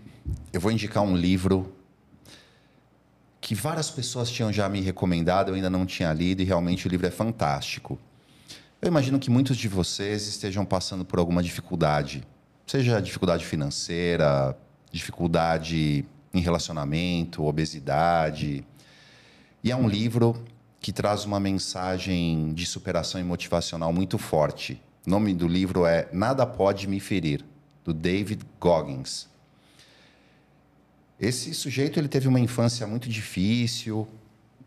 Eu 0.53 0.61
vou 0.61 0.71
indicar 0.71 1.03
um 1.03 1.17
livro 1.17 1.73
que 3.43 3.57
várias 3.57 3.91
pessoas 3.91 4.31
tinham 4.31 4.53
já 4.53 4.69
me 4.69 4.81
recomendado, 4.81 5.49
eu 5.49 5.57
ainda 5.57 5.69
não 5.69 5.85
tinha 5.85 6.13
lido 6.13 6.41
e 6.41 6.45
realmente 6.45 6.87
o 6.87 6.89
livro 6.89 7.09
é 7.09 7.11
fantástico. 7.11 7.99
Eu 8.81 8.87
imagino 8.87 9.19
que 9.19 9.29
muitos 9.29 9.57
de 9.57 9.67
vocês 9.67 10.29
estejam 10.29 10.65
passando 10.65 11.05
por 11.05 11.19
alguma 11.19 11.43
dificuldade, 11.43 12.23
seja 12.65 13.01
dificuldade 13.01 13.45
financeira, 13.45 14.57
dificuldade 14.93 16.07
em 16.33 16.41
relacionamento, 16.41 17.45
obesidade. 17.45 18.65
E 19.63 19.73
é 19.73 19.77
um 19.77 19.89
livro 19.89 20.45
que 20.81 20.93
traz 20.93 21.25
uma 21.25 21.41
mensagem 21.41 22.55
de 22.55 22.65
superação 22.65 23.21
e 23.21 23.25
motivacional 23.25 23.93
muito 23.93 24.19
forte. 24.19 24.81
O 25.05 25.11
nome 25.11 25.35
do 25.35 25.49
livro 25.49 25.85
é 25.85 26.09
Nada 26.13 26.47
Pode 26.47 26.87
Me 26.87 27.01
Ferir, 27.01 27.45
do 27.85 27.93
David 27.93 28.45
Goggins. 28.61 29.32
Esse 31.23 31.55
sujeito 31.55 32.01
ele 32.01 32.09
teve 32.09 32.27
uma 32.27 32.41
infância 32.41 32.85
muito 32.85 33.09
difícil, 33.09 34.09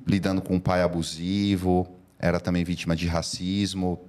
lidando 0.07 0.41
com 0.41 0.55
um 0.55 0.59
pai 0.59 0.81
abusivo, 0.81 1.85
era 2.17 2.39
também 2.39 2.63
vítima 2.63 2.95
de 2.95 3.07
racismo, 3.07 3.99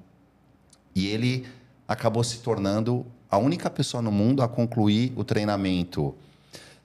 e 0.94 1.08
ele 1.08 1.44
acabou 1.88 2.22
se 2.22 2.38
tornando 2.38 3.04
a 3.28 3.36
única 3.36 3.68
pessoa 3.68 4.00
no 4.00 4.12
mundo 4.12 4.44
a 4.44 4.48
concluir 4.48 5.12
o 5.16 5.24
treinamento 5.24 6.14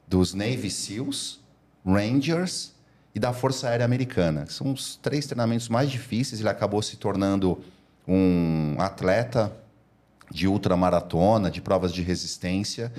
dos 0.08 0.34
Navy 0.34 0.72
SEALs, 0.72 1.40
Rangers 1.86 2.74
e 3.14 3.20
da 3.20 3.32
Força 3.32 3.70
Aérea 3.70 3.86
Americana. 3.86 4.48
São 4.48 4.74
os 4.74 4.96
três 4.96 5.28
treinamentos 5.28 5.70
mais 5.70 5.92
difíceis. 5.92 6.42
Ele 6.42 6.50
acabou 6.50 6.82
se 6.82 6.98
tornando 6.98 7.64
um 8.08 8.78
atleta 8.80 9.56
de 10.32 10.48
ultramaratona, 10.48 11.52
de 11.52 11.62
provas 11.62 11.94
de 11.94 12.02
resistência. 12.02 12.92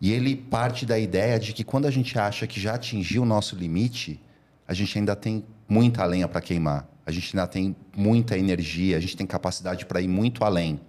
E 0.00 0.12
ele 0.12 0.34
parte 0.34 0.86
da 0.86 0.98
ideia 0.98 1.38
de 1.38 1.52
que 1.52 1.62
quando 1.62 1.86
a 1.86 1.90
gente 1.90 2.18
acha 2.18 2.46
que 2.46 2.58
já 2.58 2.74
atingiu 2.74 3.22
o 3.22 3.26
nosso 3.26 3.54
limite, 3.54 4.20
a 4.66 4.72
gente 4.72 4.98
ainda 4.98 5.14
tem 5.14 5.44
muita 5.68 6.04
lenha 6.04 6.26
para 6.26 6.40
queimar. 6.40 6.88
A 7.04 7.10
gente 7.10 7.36
ainda 7.36 7.46
tem 7.46 7.76
muita 7.94 8.38
energia, 8.38 8.96
a 8.96 9.00
gente 9.00 9.16
tem 9.16 9.26
capacidade 9.26 9.84
para 9.84 10.00
ir 10.00 10.08
muito 10.08 10.44
além. 10.44 10.80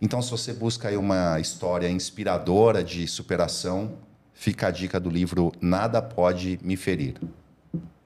Então, 0.00 0.20
se 0.20 0.30
você 0.30 0.52
busca 0.52 0.88
aí 0.88 0.96
uma 0.96 1.40
história 1.40 1.88
inspiradora 1.88 2.84
de 2.84 3.06
superação, 3.06 3.92
fica 4.34 4.66
a 4.66 4.70
dica 4.70 5.00
do 5.00 5.08
livro 5.08 5.52
Nada 5.60 6.02
Pode 6.02 6.58
Me 6.62 6.76
Ferir. 6.76 7.14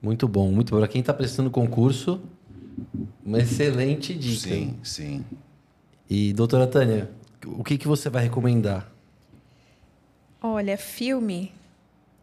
Muito 0.01 0.27
bom, 0.27 0.49
muito 0.51 0.71
bom. 0.71 0.77
Para 0.77 0.87
quem 0.87 1.01
está 1.01 1.13
prestando 1.13 1.49
concurso, 1.49 2.21
uma 3.25 3.39
excelente 3.39 4.13
dica. 4.13 4.47
Sim, 4.47 4.77
sim. 4.81 5.25
E, 6.09 6.31
doutora 6.31 6.67
Tânia, 6.67 7.09
o 7.45 7.63
que, 7.63 7.77
que 7.77 7.87
você 7.87 8.09
vai 8.09 8.23
recomendar? 8.23 8.89
Olha, 10.41 10.77
filme, 10.77 11.51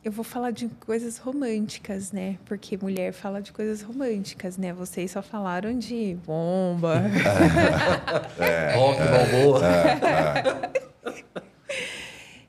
eu 0.02 0.10
vou 0.10 0.24
falar 0.24 0.50
de 0.50 0.68
coisas 0.68 1.18
românticas, 1.18 2.12
né? 2.12 2.38
Porque 2.46 2.78
mulher 2.78 3.12
fala 3.12 3.42
de 3.42 3.52
coisas 3.52 3.82
românticas, 3.82 4.56
né? 4.56 4.72
Vocês 4.72 5.10
só 5.10 5.20
falaram 5.20 5.78
de 5.78 6.16
bomba. 6.24 7.02
Rock 8.74 8.98
Balboa. 8.98 9.60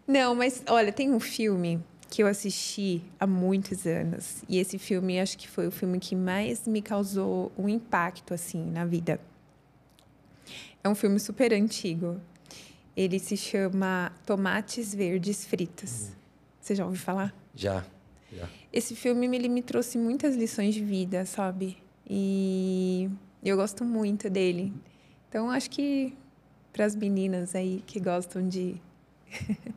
Não, 0.08 0.34
mas 0.36 0.64
olha, 0.70 0.94
tem 0.94 1.12
um 1.12 1.20
filme 1.20 1.84
que 2.10 2.24
eu 2.24 2.28
assisti 2.28 3.02
há 3.20 3.28
muitos 3.28 3.86
anos. 3.86 4.44
E 4.48 4.60
esse 4.60 4.78
filme 4.78 5.20
acho 5.20 5.38
que 5.38 5.50
foi 5.50 5.68
o 5.68 5.72
filme 5.72 6.00
que 6.00 6.16
mais 6.16 6.66
me 6.66 6.82
causou 6.82 7.52
um 7.58 7.68
impacto, 7.68 8.34
assim, 8.34 8.72
na 8.72 8.86
vida. 8.86 9.20
É 10.82 10.88
um 10.88 10.96
filme 10.96 11.20
super 11.20 11.52
antigo. 11.54 12.22
Ele 12.98 13.20
se 13.20 13.38
chama 13.38 14.12
Tomates 14.26 14.92
Verdes 14.96 15.46
Fritos. 15.46 16.10
Você 16.60 16.74
já 16.74 16.84
ouviu 16.84 17.00
falar? 17.00 17.32
Já. 17.54 17.86
já. 18.34 18.50
Esse 18.74 18.96
filme 18.96 19.28
ele 19.38 19.48
me 19.48 19.62
trouxe 19.62 20.00
muitas 20.00 20.36
lições 20.36 20.74
de 20.74 20.84
vida, 20.84 21.24
sabe? 21.24 21.78
E 22.10 23.08
eu 23.44 23.56
gosto 23.56 23.86
muito 23.86 24.32
dele. 24.32 24.74
Então 25.30 25.52
acho 25.52 25.70
que 25.70 26.18
para 26.74 26.86
as 26.86 26.96
meninas 26.96 27.54
aí 27.54 27.84
que 27.86 28.00
gostam 28.00 28.50
de 28.50 28.82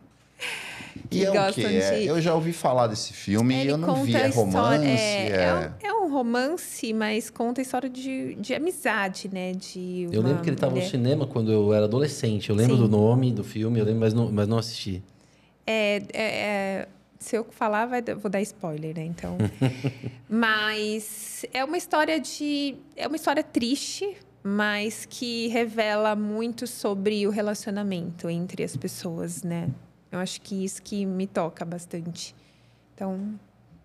E 0.97 1.09
Que 1.09 1.25
é 1.25 1.31
o 1.31 1.33
gostam 1.35 1.55
quê? 1.55 1.77
É, 1.77 1.99
de- 2.01 2.07
eu 2.07 2.21
já 2.21 2.35
ouvi 2.35 2.53
falar 2.53 2.87
desse 2.87 3.13
filme 3.13 3.55
e 3.55 3.61
Ele 3.61 3.71
eu 3.73 3.77
não 3.77 4.05
vi. 4.05 4.13
conta 4.13 4.25
É 4.25 4.29
romance? 4.31 4.87
É, 4.87 5.29
é- 5.31 5.43
é 5.43 5.55
um, 5.55 5.89
é 5.89 6.05
um 6.05 6.11
romance, 6.13 6.93
mas 6.93 7.31
conta 7.31 7.61
a 7.61 7.63
história 7.63 7.89
de, 7.89 8.35
de 8.37 8.55
amizade, 8.55 9.29
né? 9.33 9.53
De 9.53 10.09
Eu 10.11 10.23
lembro 10.23 10.43
que 10.43 10.49
ele 10.49 10.57
estava 10.57 10.75
no 10.75 10.83
cinema 10.83 11.27
quando 11.27 11.51
eu 11.53 11.73
era 11.73 11.85
adolescente. 11.87 12.51
Eu 12.51 12.57
lembro 12.57 12.77
Sim. 12.77 12.83
do 12.83 12.89
nome 12.89 13.33
do 13.33 13.45
filme, 13.45 13.79
eu 13.79 13.85
lembro, 13.85 14.01
mas 14.01 14.15
não, 14.15 14.31
mas 14.33 14.49
não 14.49 14.59
assisti. 14.59 15.03
É, 15.67 16.03
é, 16.13 16.23
é, 16.23 16.89
se 17.19 17.37
eu 17.37 17.45
falar, 17.51 17.87
vai, 17.87 18.03
dar- 18.03 18.15
vou 18.17 18.31
dar 18.31 18.41
spoiler, 18.43 18.97
né? 18.97 19.05
Então. 19.05 19.37
mas 20.29 21.45
é 21.53 21.65
uma 21.65 21.77
história 21.77 22.19
de. 22.19 22.75
É 22.97 23.07
uma 23.07 23.17
história 23.17 23.43
triste, 23.43 24.17
mas 24.43 25.07
que 25.09 25.49
revela 25.49 26.17
muito 26.17 26.67
sobre 26.67 27.27
o 27.27 27.31
relacionamento 27.31 28.29
entre 28.31 28.63
as 28.65 28.77
pessoas, 28.77 29.43
né? 29.43 29.69
Eu 30.11 30.19
acho 30.19 30.41
que 30.41 30.65
isso 30.65 30.83
que 30.83 31.07
me 31.07 31.27
toca 31.27 31.65
bastante. 31.65 32.35
Então, 32.95 33.39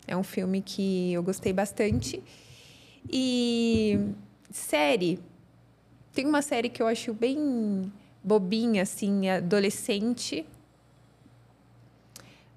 é 0.07 0.15
um 0.15 0.23
filme 0.23 0.61
que 0.61 1.13
eu 1.13 1.23
gostei 1.23 1.53
bastante. 1.53 2.21
E 3.11 3.99
série. 4.49 5.19
Tem 6.13 6.25
uma 6.25 6.41
série 6.41 6.69
que 6.69 6.81
eu 6.81 6.87
acho 6.87 7.13
bem 7.13 7.91
bobinha, 8.23 8.83
assim, 8.83 9.29
adolescente 9.29 10.45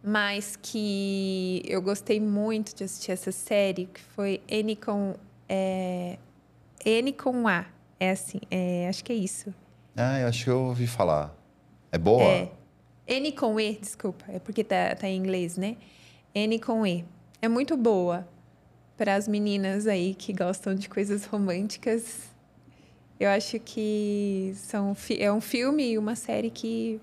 mas 0.02 0.56
que 0.60 1.62
eu 1.66 1.82
gostei 1.82 2.20
muito 2.20 2.74
de 2.74 2.84
assistir 2.84 3.12
essa 3.12 3.32
série, 3.32 3.86
que 3.86 4.00
foi 4.00 4.40
N 4.48 4.76
com, 4.76 5.14
é, 5.48 6.18
N 6.84 7.12
com 7.12 7.48
A. 7.48 7.66
É 8.00 8.12
assim, 8.12 8.40
é, 8.50 8.88
acho 8.88 9.04
que 9.04 9.12
é 9.12 9.16
isso. 9.16 9.52
Ah, 9.96 10.20
eu 10.20 10.28
acho 10.28 10.44
que 10.44 10.50
eu 10.50 10.60
ouvi 10.60 10.86
falar. 10.86 11.36
É 11.90 11.98
boa? 11.98 12.22
É. 12.22 12.50
N 13.08 13.32
com 13.32 13.58
E, 13.58 13.78
desculpa, 13.80 14.24
é 14.28 14.38
porque 14.38 14.62
tá, 14.62 14.94
tá 14.94 15.08
em 15.08 15.16
inglês, 15.16 15.56
né? 15.56 15.76
N 16.34 16.58
com 16.58 16.86
E. 16.86 17.04
É 17.40 17.48
muito 17.48 17.76
boa 17.76 18.28
para 18.96 19.14
as 19.14 19.26
meninas 19.26 19.86
aí 19.86 20.14
que 20.14 20.32
gostam 20.32 20.74
de 20.74 20.88
coisas 20.88 21.24
românticas. 21.24 22.28
Eu 23.18 23.30
acho 23.30 23.58
que 23.60 24.52
são, 24.56 24.94
é 25.18 25.32
um 25.32 25.40
filme 25.40 25.92
e 25.92 25.98
uma 25.98 26.14
série 26.14 26.50
que, 26.50 27.00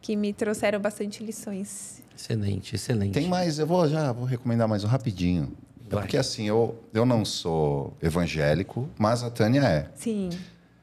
que 0.00 0.14
me 0.14 0.32
trouxeram 0.32 0.78
bastante 0.78 1.24
lições. 1.24 2.02
Excelente, 2.14 2.74
excelente. 2.74 3.12
Tem 3.12 3.26
mais, 3.26 3.58
eu 3.58 3.66
vou 3.66 3.88
já 3.88 4.12
vou 4.12 4.24
recomendar 4.24 4.68
mais 4.68 4.84
um 4.84 4.88
rapidinho. 4.88 5.52
É. 5.86 5.88
Porque 5.88 6.16
assim, 6.16 6.46
eu, 6.46 6.78
eu 6.92 7.06
não 7.06 7.24
sou 7.24 7.96
evangélico, 8.02 8.88
mas 8.98 9.22
a 9.22 9.30
Tânia 9.30 9.62
é. 9.62 9.90
Sim. 9.94 10.30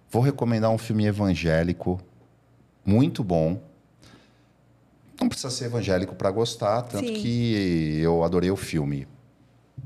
Vou 0.09 0.22
recomendar 0.22 0.72
um 0.72 0.77
filme 0.77 1.05
evangélico 1.05 2.01
muito 2.85 3.23
bom. 3.23 3.61
Não 5.22 5.30
precisa 5.30 5.52
ser 5.52 5.65
evangélico 5.65 6.15
para 6.15 6.31
gostar, 6.31 6.81
tanto 6.81 7.06
Sim. 7.07 7.14
que 7.14 7.99
eu 8.02 8.23
adorei 8.23 8.49
o 8.49 8.56
filme. 8.56 9.07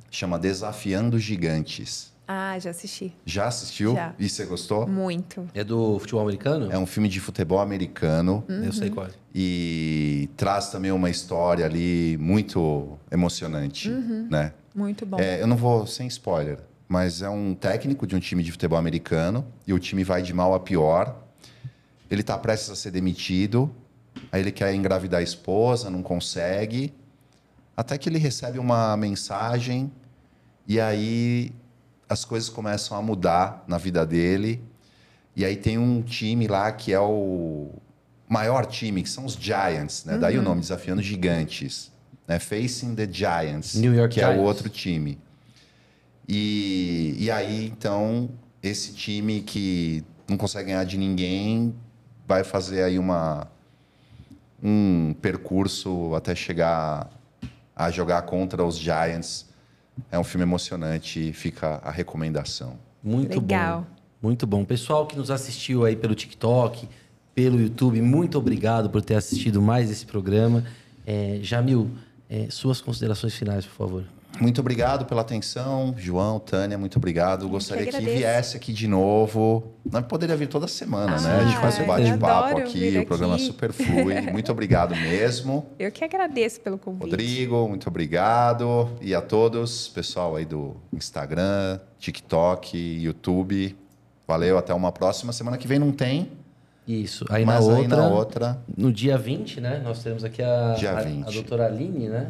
Chama 0.09 0.39
Desafiando 0.39 1.19
Gigantes. 1.19 2.13
Ah, 2.25 2.57
já 2.57 2.69
assisti. 2.71 3.13
Já 3.25 3.47
assistiu? 3.47 3.93
Já. 3.93 4.15
E 4.17 4.29
você 4.29 4.45
gostou? 4.45 4.87
Muito. 4.87 5.47
É 5.53 5.63
do 5.63 5.99
futebol 5.99 6.21
americano? 6.21 6.71
É 6.71 6.77
um 6.77 6.85
filme 6.85 7.07
de 7.09 7.19
futebol 7.19 7.59
americano 7.59 8.43
Eu 8.47 8.71
sei 8.71 8.89
qual 8.89 9.07
é. 9.07 9.09
e 9.33 10.29
traz 10.35 10.69
também 10.69 10.91
uma 10.91 11.09
história 11.09 11.65
ali 11.65 12.17
muito 12.19 12.97
emocionante, 13.11 13.89
né? 13.89 14.53
Muito 14.73 15.05
bom. 15.05 15.19
É, 15.19 15.41
eu 15.41 15.45
não 15.47 15.55
vou 15.55 15.85
sem 15.85 16.07
spoiler, 16.07 16.59
mas 16.87 17.21
é 17.21 17.29
um 17.29 17.53
técnico 17.53 18.07
de 18.07 18.15
um 18.15 18.19
time 18.19 18.41
de 18.41 18.51
futebol 18.51 18.79
americano 18.79 19.45
e 19.67 19.73
o 19.73 19.77
time 19.77 20.03
vai 20.03 20.21
de 20.23 20.33
mal 20.33 20.53
a 20.55 20.59
pior. 20.59 21.23
Ele 22.09 22.21
está 22.21 22.37
prestes 22.37 22.69
a 22.71 22.75
ser 22.75 22.89
demitido, 22.91 23.69
aí 24.31 24.41
ele 24.41 24.51
quer 24.51 24.73
engravidar 24.73 25.19
a 25.19 25.23
esposa, 25.23 25.89
não 25.89 26.01
consegue. 26.03 26.93
Até 27.75 27.97
que 27.97 28.07
ele 28.09 28.17
recebe 28.17 28.57
uma 28.59 28.95
mensagem 28.95 29.91
e 30.67 30.79
aí 30.79 31.51
as 32.07 32.23
coisas 32.23 32.49
começam 32.49 32.97
a 32.97 33.01
mudar 33.01 33.63
na 33.67 33.77
vida 33.77 34.05
dele. 34.05 34.61
E 35.35 35.43
aí 35.43 35.55
tem 35.55 35.77
um 35.77 36.01
time 36.01 36.47
lá 36.47 36.71
que 36.71 36.93
é 36.93 36.99
o 36.99 37.69
maior 38.27 38.65
time, 38.65 39.03
que 39.03 39.09
são 39.09 39.25
os 39.25 39.33
Giants, 39.33 40.05
né? 40.05 40.13
Uhum. 40.13 40.19
Daí 40.19 40.37
o 40.37 40.41
nome, 40.41 40.61
desafiando 40.61 41.01
gigantes. 41.01 41.91
Né? 42.27 42.39
Facing 42.39 42.95
the 42.95 43.07
Giants, 43.11 43.75
New 43.75 43.93
York 43.93 44.15
que 44.15 44.21
é 44.21 44.25
Giants. 44.25 44.41
o 44.41 44.45
outro 44.45 44.69
time. 44.69 45.19
E, 46.27 47.15
e 47.19 47.29
aí, 47.29 47.67
então, 47.67 48.29
esse 48.63 48.93
time 48.93 49.41
que 49.41 50.03
não 50.27 50.37
consegue 50.37 50.69
ganhar 50.71 50.83
de 50.83 50.97
ninguém 50.97 51.75
vai 52.27 52.43
fazer 52.43 52.81
aí 52.81 52.97
uma, 52.97 53.47
um 54.67 55.13
percurso 55.21 56.15
até 56.15 56.33
chegar 56.33 57.07
a 57.75 57.91
jogar 57.91 58.23
contra 58.23 58.65
os 58.65 58.79
Giants. 58.79 59.45
É 60.11 60.17
um 60.17 60.23
filme 60.23 60.43
emocionante, 60.43 61.31
fica 61.33 61.79
a 61.83 61.91
recomendação. 61.91 62.79
Muito 63.03 63.39
Legal. 63.39 63.81
bom. 63.81 63.87
Muito 64.23 64.47
bom. 64.47 64.65
Pessoal 64.65 65.05
que 65.05 65.15
nos 65.15 65.29
assistiu 65.29 65.85
aí 65.85 65.95
pelo 65.95 66.15
TikTok, 66.15 66.89
pelo 67.35 67.61
YouTube, 67.61 68.01
muito 68.01 68.39
obrigado 68.39 68.89
por 68.89 69.03
ter 69.03 69.13
assistido 69.13 69.61
mais 69.61 69.91
esse 69.91 70.05
programa. 70.05 70.63
É, 71.05 71.37
Jamil, 71.43 71.91
é, 72.27 72.47
suas 72.49 72.81
considerações 72.81 73.35
finais, 73.35 73.67
por 73.67 73.75
favor. 73.75 74.03
Muito 74.39 74.59
obrigado 74.59 75.05
pela 75.05 75.21
atenção, 75.21 75.93
João, 75.97 76.39
Tânia, 76.39 76.77
muito 76.77 76.97
obrigado. 76.97 77.47
Gostaria 77.47 77.83
que, 77.83 77.89
agradeço. 77.89 78.17
viesse 78.17 78.57
aqui 78.57 78.73
de 78.73 78.87
novo. 78.87 79.71
Nós 79.89 80.05
poderia 80.05 80.35
vir 80.35 80.47
toda 80.47 80.67
semana, 80.67 81.19
né? 81.21 81.37
A 81.39 81.43
gente 81.45 81.57
Ah, 81.57 81.61
faz 81.61 81.77
um 81.77 81.81
eu 81.81 81.87
bate-papo 81.87 82.45
adoro 82.49 82.57
aqui, 82.63 82.97
o 82.99 83.05
programa 83.05 83.35
aqui. 83.35 83.45
super 83.45 83.71
flui. 83.71 84.19
Muito 84.31 84.51
obrigado 84.51 84.93
mesmo. 84.95 85.65
Eu 85.79 85.89
que 85.91 86.03
agradeço 86.03 86.59
pelo 86.59 86.77
convite. 86.77 87.11
Rodrigo, 87.11 87.67
muito 87.69 87.87
obrigado. 87.87 88.89
E 89.01 89.15
a 89.15 89.21
todos, 89.21 89.87
pessoal 89.87 90.35
aí 90.35 90.43
do 90.45 90.75
Instagram, 90.91 91.79
TikTok, 91.97 92.77
YouTube. 92.77 93.75
Valeu, 94.27 94.57
até 94.57 94.73
uma 94.73 94.91
próxima. 94.91 95.31
Semana 95.31 95.57
que 95.57 95.67
vem 95.67 95.79
não 95.79 95.91
tem, 95.91 96.31
Isso. 96.87 97.25
Aí 97.29 97.45
na 97.45 97.53
mas 97.53 97.65
outra, 97.65 97.81
aí 97.81 97.87
na 97.87 98.07
outra, 98.09 98.59
no 98.77 98.91
dia 98.91 99.17
20, 99.17 99.61
né? 99.61 99.81
Nós 99.83 100.03
teremos 100.03 100.23
aqui 100.23 100.41
a, 100.43 100.73
Dia 100.77 100.91
a, 100.91 101.01
20. 101.01 101.27
a 101.27 101.31
doutora 101.31 101.65
Aline, 101.67 102.09
né? 102.09 102.27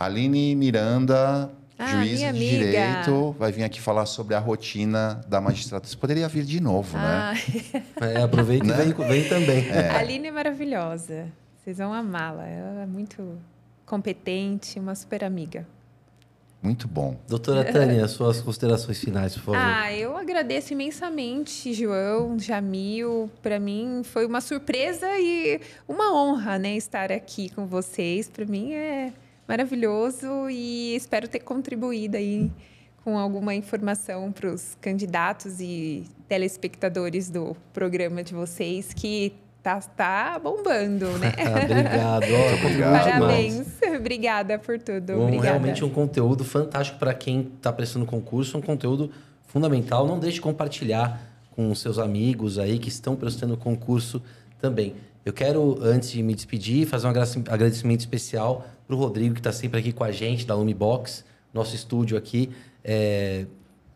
Aline 0.00 0.54
Miranda, 0.56 1.50
Ah, 1.78 1.86
juíza 1.86 2.32
de 2.32 2.38
direito, 2.50 3.36
vai 3.38 3.52
vir 3.52 3.64
aqui 3.64 3.78
falar 3.80 4.06
sobre 4.06 4.34
a 4.34 4.38
rotina 4.38 5.20
da 5.28 5.40
magistratura. 5.42 5.90
Você 5.90 5.96
poderia 5.96 6.26
vir 6.26 6.42
de 6.44 6.58
novo, 6.58 6.96
Ah, 6.96 7.34
né? 7.34 7.82
É, 8.16 8.22
aproveita 8.22 8.64
Né? 8.64 8.86
e 8.88 8.92
vem, 8.94 9.06
vem 9.08 9.28
também. 9.28 9.70
a 9.70 9.98
Aline 9.98 10.28
é 10.28 10.30
maravilhosa. 10.32 11.26
Vocês 11.62 11.76
vão 11.76 11.92
amá-la. 11.92 12.46
Ela 12.46 12.82
é 12.82 12.86
muito 12.86 13.36
competente, 13.84 14.78
uma 14.80 14.94
super 14.94 15.22
amiga. 15.22 15.66
Muito 16.62 16.86
bom. 16.88 17.16
Doutora 17.28 17.64
Tânia, 17.70 18.06
suas 18.08 18.40
considerações 18.40 18.98
finais, 18.98 19.34
por 19.34 19.42
favor. 19.44 19.58
Ah, 19.60 19.92
eu 19.94 20.16
agradeço 20.16 20.72
imensamente, 20.74 21.72
João, 21.74 22.38
Jamil. 22.38 23.30
Para 23.42 23.58
mim 23.58 24.02
foi 24.04 24.24
uma 24.26 24.40
surpresa 24.40 25.06
e 25.18 25.60
uma 25.88 26.14
honra, 26.14 26.58
né, 26.58 26.74
estar 26.76 27.10
aqui 27.12 27.48
com 27.50 27.66
vocês. 27.66 28.28
Para 28.28 28.44
mim 28.46 28.72
é 28.72 29.10
maravilhoso 29.50 30.48
e 30.48 30.94
espero 30.94 31.26
ter 31.26 31.40
contribuído 31.40 32.16
aí 32.16 32.48
com 33.02 33.18
alguma 33.18 33.52
informação 33.52 34.30
para 34.30 34.48
os 34.48 34.76
candidatos 34.80 35.60
e 35.60 36.04
telespectadores 36.28 37.28
do 37.28 37.56
programa 37.72 38.22
de 38.22 38.32
vocês 38.32 38.94
que 38.94 39.32
tá, 39.60 39.80
tá 39.80 40.38
bombando, 40.38 41.06
né? 41.18 41.32
Obrigado. 41.64 42.22
Ó, 42.22 42.54
obrigado. 42.54 42.62
contribuiu 42.62 42.76
demais. 42.76 43.04
Parabéns. 43.04 43.96
Obrigada 43.98 44.58
por 44.60 44.78
tudo. 44.78 45.14
Um, 45.14 45.22
Obrigada. 45.24 45.48
realmente 45.48 45.84
um 45.84 45.90
conteúdo 45.90 46.44
fantástico 46.44 47.00
para 47.00 47.12
quem 47.12 47.50
está 47.56 47.72
prestando 47.72 48.06
concurso, 48.06 48.56
um 48.56 48.62
conteúdo 48.62 49.10
fundamental. 49.48 50.06
Não 50.06 50.20
deixe 50.20 50.36
de 50.36 50.42
compartilhar 50.42 51.20
com 51.50 51.74
seus 51.74 51.98
amigos 51.98 52.56
aí 52.56 52.78
que 52.78 52.88
estão 52.88 53.16
prestando 53.16 53.56
concurso 53.56 54.22
também. 54.60 54.94
Eu 55.24 55.32
quero, 55.32 55.78
antes 55.82 56.10
de 56.10 56.22
me 56.22 56.34
despedir, 56.34 56.86
fazer 56.86 57.06
um 57.06 57.10
agradecimento 57.10 58.00
especial 58.00 58.66
para 58.86 58.96
o 58.96 58.98
Rodrigo, 58.98 59.34
que 59.34 59.40
está 59.40 59.52
sempre 59.52 59.78
aqui 59.78 59.92
com 59.92 60.02
a 60.02 60.10
gente, 60.10 60.46
da 60.46 60.54
Lumibox, 60.54 61.24
nosso 61.52 61.74
estúdio 61.74 62.16
aqui. 62.16 62.50
É, 62.82 63.44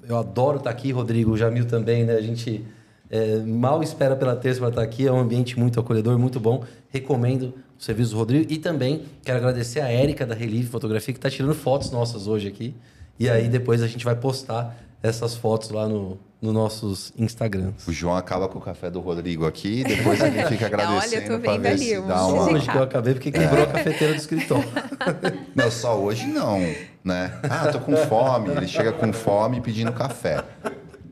eu 0.07 0.17
adoro 0.17 0.59
estar 0.59 0.71
aqui, 0.71 0.93
Rodrigo, 0.93 1.33
o 1.33 1.37
Jamil 1.37 1.67
também, 1.67 2.05
né? 2.05 2.15
A 2.15 2.21
gente 2.21 2.65
é, 3.11 3.39
mal 3.39 3.83
espera 3.83 4.17
pela 4.17 4.37
terça 4.37 4.61
para 4.61 4.69
estar 4.69 4.83
aqui, 4.83 5.07
é 5.07 5.13
um 5.13 5.19
ambiente 5.19 5.59
muito 5.59 5.81
acolhedor, 5.81 6.19
muito 6.19 6.39
bom. 6.39 6.65
Recomendo 6.91 7.55
o 7.79 7.83
serviço 7.83 8.13
do 8.13 8.19
Rodrigo. 8.19 8.53
E 8.53 8.59
também 8.59 9.03
quero 9.25 9.39
agradecer 9.39 9.81
a 9.81 9.89
Érica 9.89 10.27
da 10.27 10.35
Relive 10.35 10.69
Fotografia, 10.69 11.13
que 11.13 11.19
está 11.19 11.31
tirando 11.31 11.55
fotos 11.55 11.91
nossas 11.91 12.27
hoje 12.27 12.49
aqui. 12.49 12.75
E 13.19 13.29
aí 13.29 13.49
depois 13.49 13.83
a 13.83 13.87
gente 13.87 14.05
vai 14.05 14.17
postar 14.17 14.77
essas 15.03 15.35
fotos 15.35 15.71
lá 15.71 15.89
no, 15.89 16.19
no 16.45 16.53
nossos 16.53 17.11
Instagrams. 17.17 17.89
O 17.89 17.93
João 17.93 18.15
acaba 18.15 18.47
com 18.49 18.59
o 18.59 18.61
café 18.61 18.91
do 18.91 19.01
Rodrigo 19.01 19.47
aqui, 19.47 19.83
depois 19.83 20.21
ele 20.21 20.45
fica 20.45 20.67
Olha, 20.69 20.75
eu 20.75 20.83
agradecendo 20.83 21.27
tô 21.27 21.39
vendo 21.39 21.67
ali 21.67 21.95
dá 22.03 22.27
uma... 22.27 22.51
Hoje 22.51 22.71
que 22.71 22.77
eu 22.77 22.83
acabei 22.83 23.15
porque 23.15 23.33
quebrou 23.33 23.63
a 23.63 23.67
cafeteira 23.67 24.13
do 24.13 24.19
escritório. 24.19 24.69
Não, 25.57 25.71
só 25.71 25.99
hoje 25.99 26.27
não, 26.27 26.59
né? 27.03 27.33
Ah, 27.45 27.69
tô 27.69 27.79
com 27.79 27.97
fome. 27.97 28.51
Ele 28.51 28.67
chega 28.67 28.93
com 28.93 29.13
fome 29.13 29.61
pedindo 29.61 29.93
café. 29.93 30.45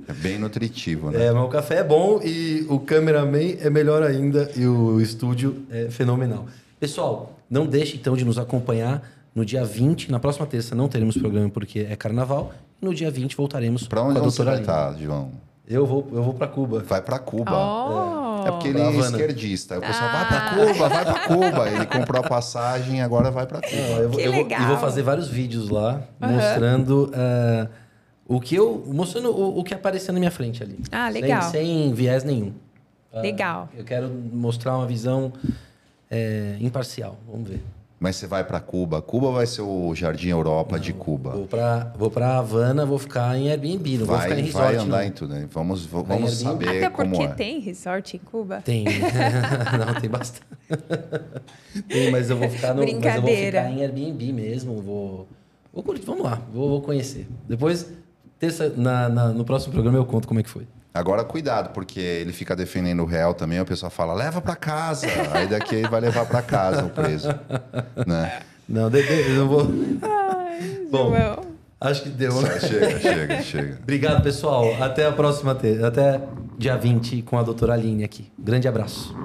É 0.06 0.12
bem 0.12 0.38
nutritivo, 0.38 1.10
né? 1.10 1.26
É, 1.26 1.32
mas 1.32 1.44
o 1.44 1.48
café 1.48 1.76
é 1.76 1.84
bom 1.84 2.20
e 2.22 2.66
o 2.68 2.78
cameraman 2.78 3.56
é 3.60 3.70
melhor 3.70 4.02
ainda 4.02 4.50
e 4.56 4.66
o 4.66 5.00
estúdio 5.00 5.64
é 5.70 5.88
fenomenal. 5.88 6.46
Pessoal, 6.78 7.38
não 7.48 7.66
deixe 7.66 7.96
então 7.96 8.16
de 8.16 8.24
nos 8.24 8.38
acompanhar 8.38 9.02
no 9.34 9.44
dia 9.44 9.64
20. 9.64 10.10
Na 10.10 10.18
próxima 10.18 10.46
terça 10.46 10.74
não 10.74 10.88
teremos 10.88 11.16
programa 11.16 11.48
porque 11.48 11.86
é 11.88 11.96
carnaval. 11.96 12.52
No 12.82 12.92
dia 12.92 13.10
20 13.12 13.36
voltaremos 13.36 13.86
com 13.86 13.96
onde 14.00 14.18
a 14.18 14.20
você 14.22 14.42
doutora 14.42 14.50
vai 14.50 14.60
estar, 14.60 14.94
João? 14.98 15.30
Eu 15.68 15.86
vou, 15.86 16.08
eu 16.12 16.22
vou 16.24 16.34
para 16.34 16.48
Cuba. 16.48 16.80
Vai 16.80 17.00
para 17.00 17.18
Cuba. 17.20 17.52
Oh. 17.52 18.46
É 18.46 18.50
porque 18.50 18.68
ele 18.68 18.78
Pra 18.80 18.88
é 18.90 18.96
esquerdista. 18.96 19.74
Aí 19.74 19.78
o 19.78 19.82
pessoal, 19.82 20.10
vai 20.10 20.22
Ah. 20.22 20.24
para 20.26 20.50
Cuba, 20.66 20.88
vai 20.88 21.04
para 21.04 21.20
Cuba. 21.28 21.70
Ele 21.70 21.86
comprou 21.86 22.24
a 22.24 22.28
passagem, 22.28 23.00
agora 23.00 23.30
vai 23.30 23.46
para 23.46 23.60
Cuba. 23.60 23.76
Eu 23.76 24.08
vou, 24.08 24.18
Que 24.18 24.26
eu 24.26 24.32
vou- 24.32 24.42
legal. 24.42 24.60
e 24.62 24.66
vou 24.66 24.76
fazer 24.78 25.02
vários 25.02 25.28
vídeos 25.28 25.68
lá 25.70 26.02
Aham. 26.20 26.32
mostrando 26.32 27.12
ah, 27.14 27.68
o 28.26 28.40
que 28.40 28.56
eu 28.56 28.82
mostrando 28.88 29.30
o, 29.30 29.60
o 29.60 29.62
que 29.64 29.72
apareceu 29.72 30.12
na 30.12 30.18
minha 30.18 30.32
frente 30.32 30.60
ali. 30.60 30.76
Ah, 30.90 31.10
Sem- 31.12 31.22
legal. 31.22 31.42
Sem, 31.42 31.94
viés 31.94 32.24
nenhum. 32.24 32.52
Ah, 33.12 33.20
Legal. 33.20 33.68
Eu 33.76 33.84
quero 33.84 34.08
mostrar 34.32 34.76
uma 34.76 34.86
visão 34.86 35.32
é, 36.10 36.56
imparcial. 36.60 37.16
Vamos 37.30 37.48
ver. 37.48 37.62
Mas 38.02 38.16
você 38.16 38.26
vai 38.26 38.42
para 38.42 38.58
Cuba. 38.58 39.00
Cuba 39.00 39.30
vai 39.30 39.46
ser 39.46 39.62
o 39.62 39.94
Jardim 39.94 40.30
Europa 40.30 40.76
de 40.76 40.92
Cuba. 40.92 41.30
Vou 41.30 41.46
pra, 41.46 41.92
vou 41.96 42.10
pra 42.10 42.36
Havana, 42.38 42.84
vou 42.84 42.98
ficar 42.98 43.38
em 43.38 43.48
Airbnb, 43.48 43.98
não 43.98 44.06
vou 44.06 44.18
ficar 44.18 44.30
em 44.30 44.34
Vai, 44.34 44.42
resort. 44.42 44.64
vai 44.64 44.74
andar 44.76 44.98
não. 44.98 45.04
em 45.04 45.10
tudo. 45.12 45.34
Né? 45.34 45.46
Vamos, 45.52 45.86
Vai 45.86 46.02
vamos 46.02 46.44
Airbnb. 46.44 46.64
saber 46.64 46.78
Até 46.84 46.90
como 46.90 47.10
porque 47.10 47.24
é. 47.26 47.28
tem 47.28 47.60
resort 47.60 48.16
em 48.16 48.18
Cuba. 48.18 48.60
Tem. 48.64 48.82
não, 49.86 50.00
tem 50.00 50.10
bastante. 50.10 50.42
tem, 51.88 52.10
mas 52.10 52.28
eu 52.28 52.36
vou 52.36 52.50
ficar 52.50 52.74
no. 52.74 52.80
Mas 52.82 52.88
eu 52.92 52.92
vou 53.00 53.00
Brincadeira. 53.00 53.62
ficar 53.62 53.70
em 53.72 53.82
Airbnb 53.82 54.32
mesmo. 54.32 54.82
Vou. 54.82 55.28
Vou 55.72 55.84
curtir, 55.84 56.04
vamos 56.04 56.24
lá, 56.24 56.42
vou, 56.52 56.68
vou 56.70 56.82
conhecer. 56.82 57.28
Depois, 57.48 57.88
terça, 58.36 58.68
na, 58.76 59.08
na- 59.08 59.28
no 59.28 59.44
próximo 59.44 59.72
programa 59.72 59.96
eu 59.96 60.04
conto 60.04 60.26
como 60.26 60.40
é 60.40 60.42
que 60.42 60.50
foi. 60.50 60.66
Agora, 60.94 61.24
cuidado, 61.24 61.70
porque 61.70 62.00
ele 62.00 62.32
fica 62.32 62.54
defendendo 62.54 63.00
o 63.00 63.06
réu 63.06 63.32
também. 63.32 63.60
O 63.60 63.64
pessoal 63.64 63.90
fala, 63.90 64.12
leva 64.12 64.40
para 64.40 64.54
casa. 64.54 65.06
Aí 65.32 65.46
daqui 65.46 65.76
ele 65.76 65.88
vai 65.88 66.00
levar 66.00 66.26
para 66.26 66.42
casa 66.42 66.84
o 66.84 66.90
preso. 66.90 67.28
Né? 68.06 68.40
Não, 68.68 68.90
de, 68.90 69.02
de, 69.02 69.30
eu 69.30 69.36
não 69.36 69.48
vou. 69.48 69.68
Ai, 70.02 70.86
Bom. 70.90 71.16
João. 71.16 71.52
Acho 71.80 72.04
que 72.04 72.10
deu, 72.10 72.40
né? 72.40 72.60
Chega, 72.60 73.00
chega, 73.00 73.42
chega. 73.42 73.78
Obrigado, 73.82 74.22
pessoal. 74.22 74.80
Até 74.80 75.04
a 75.04 75.10
próxima 75.10 75.52
terça. 75.52 75.88
Até 75.88 76.20
dia 76.56 76.76
20 76.76 77.22
com 77.22 77.36
a 77.36 77.42
doutora 77.42 77.72
Aline 77.72 78.04
aqui. 78.04 78.30
Grande 78.38 78.68
abraço. 78.68 79.16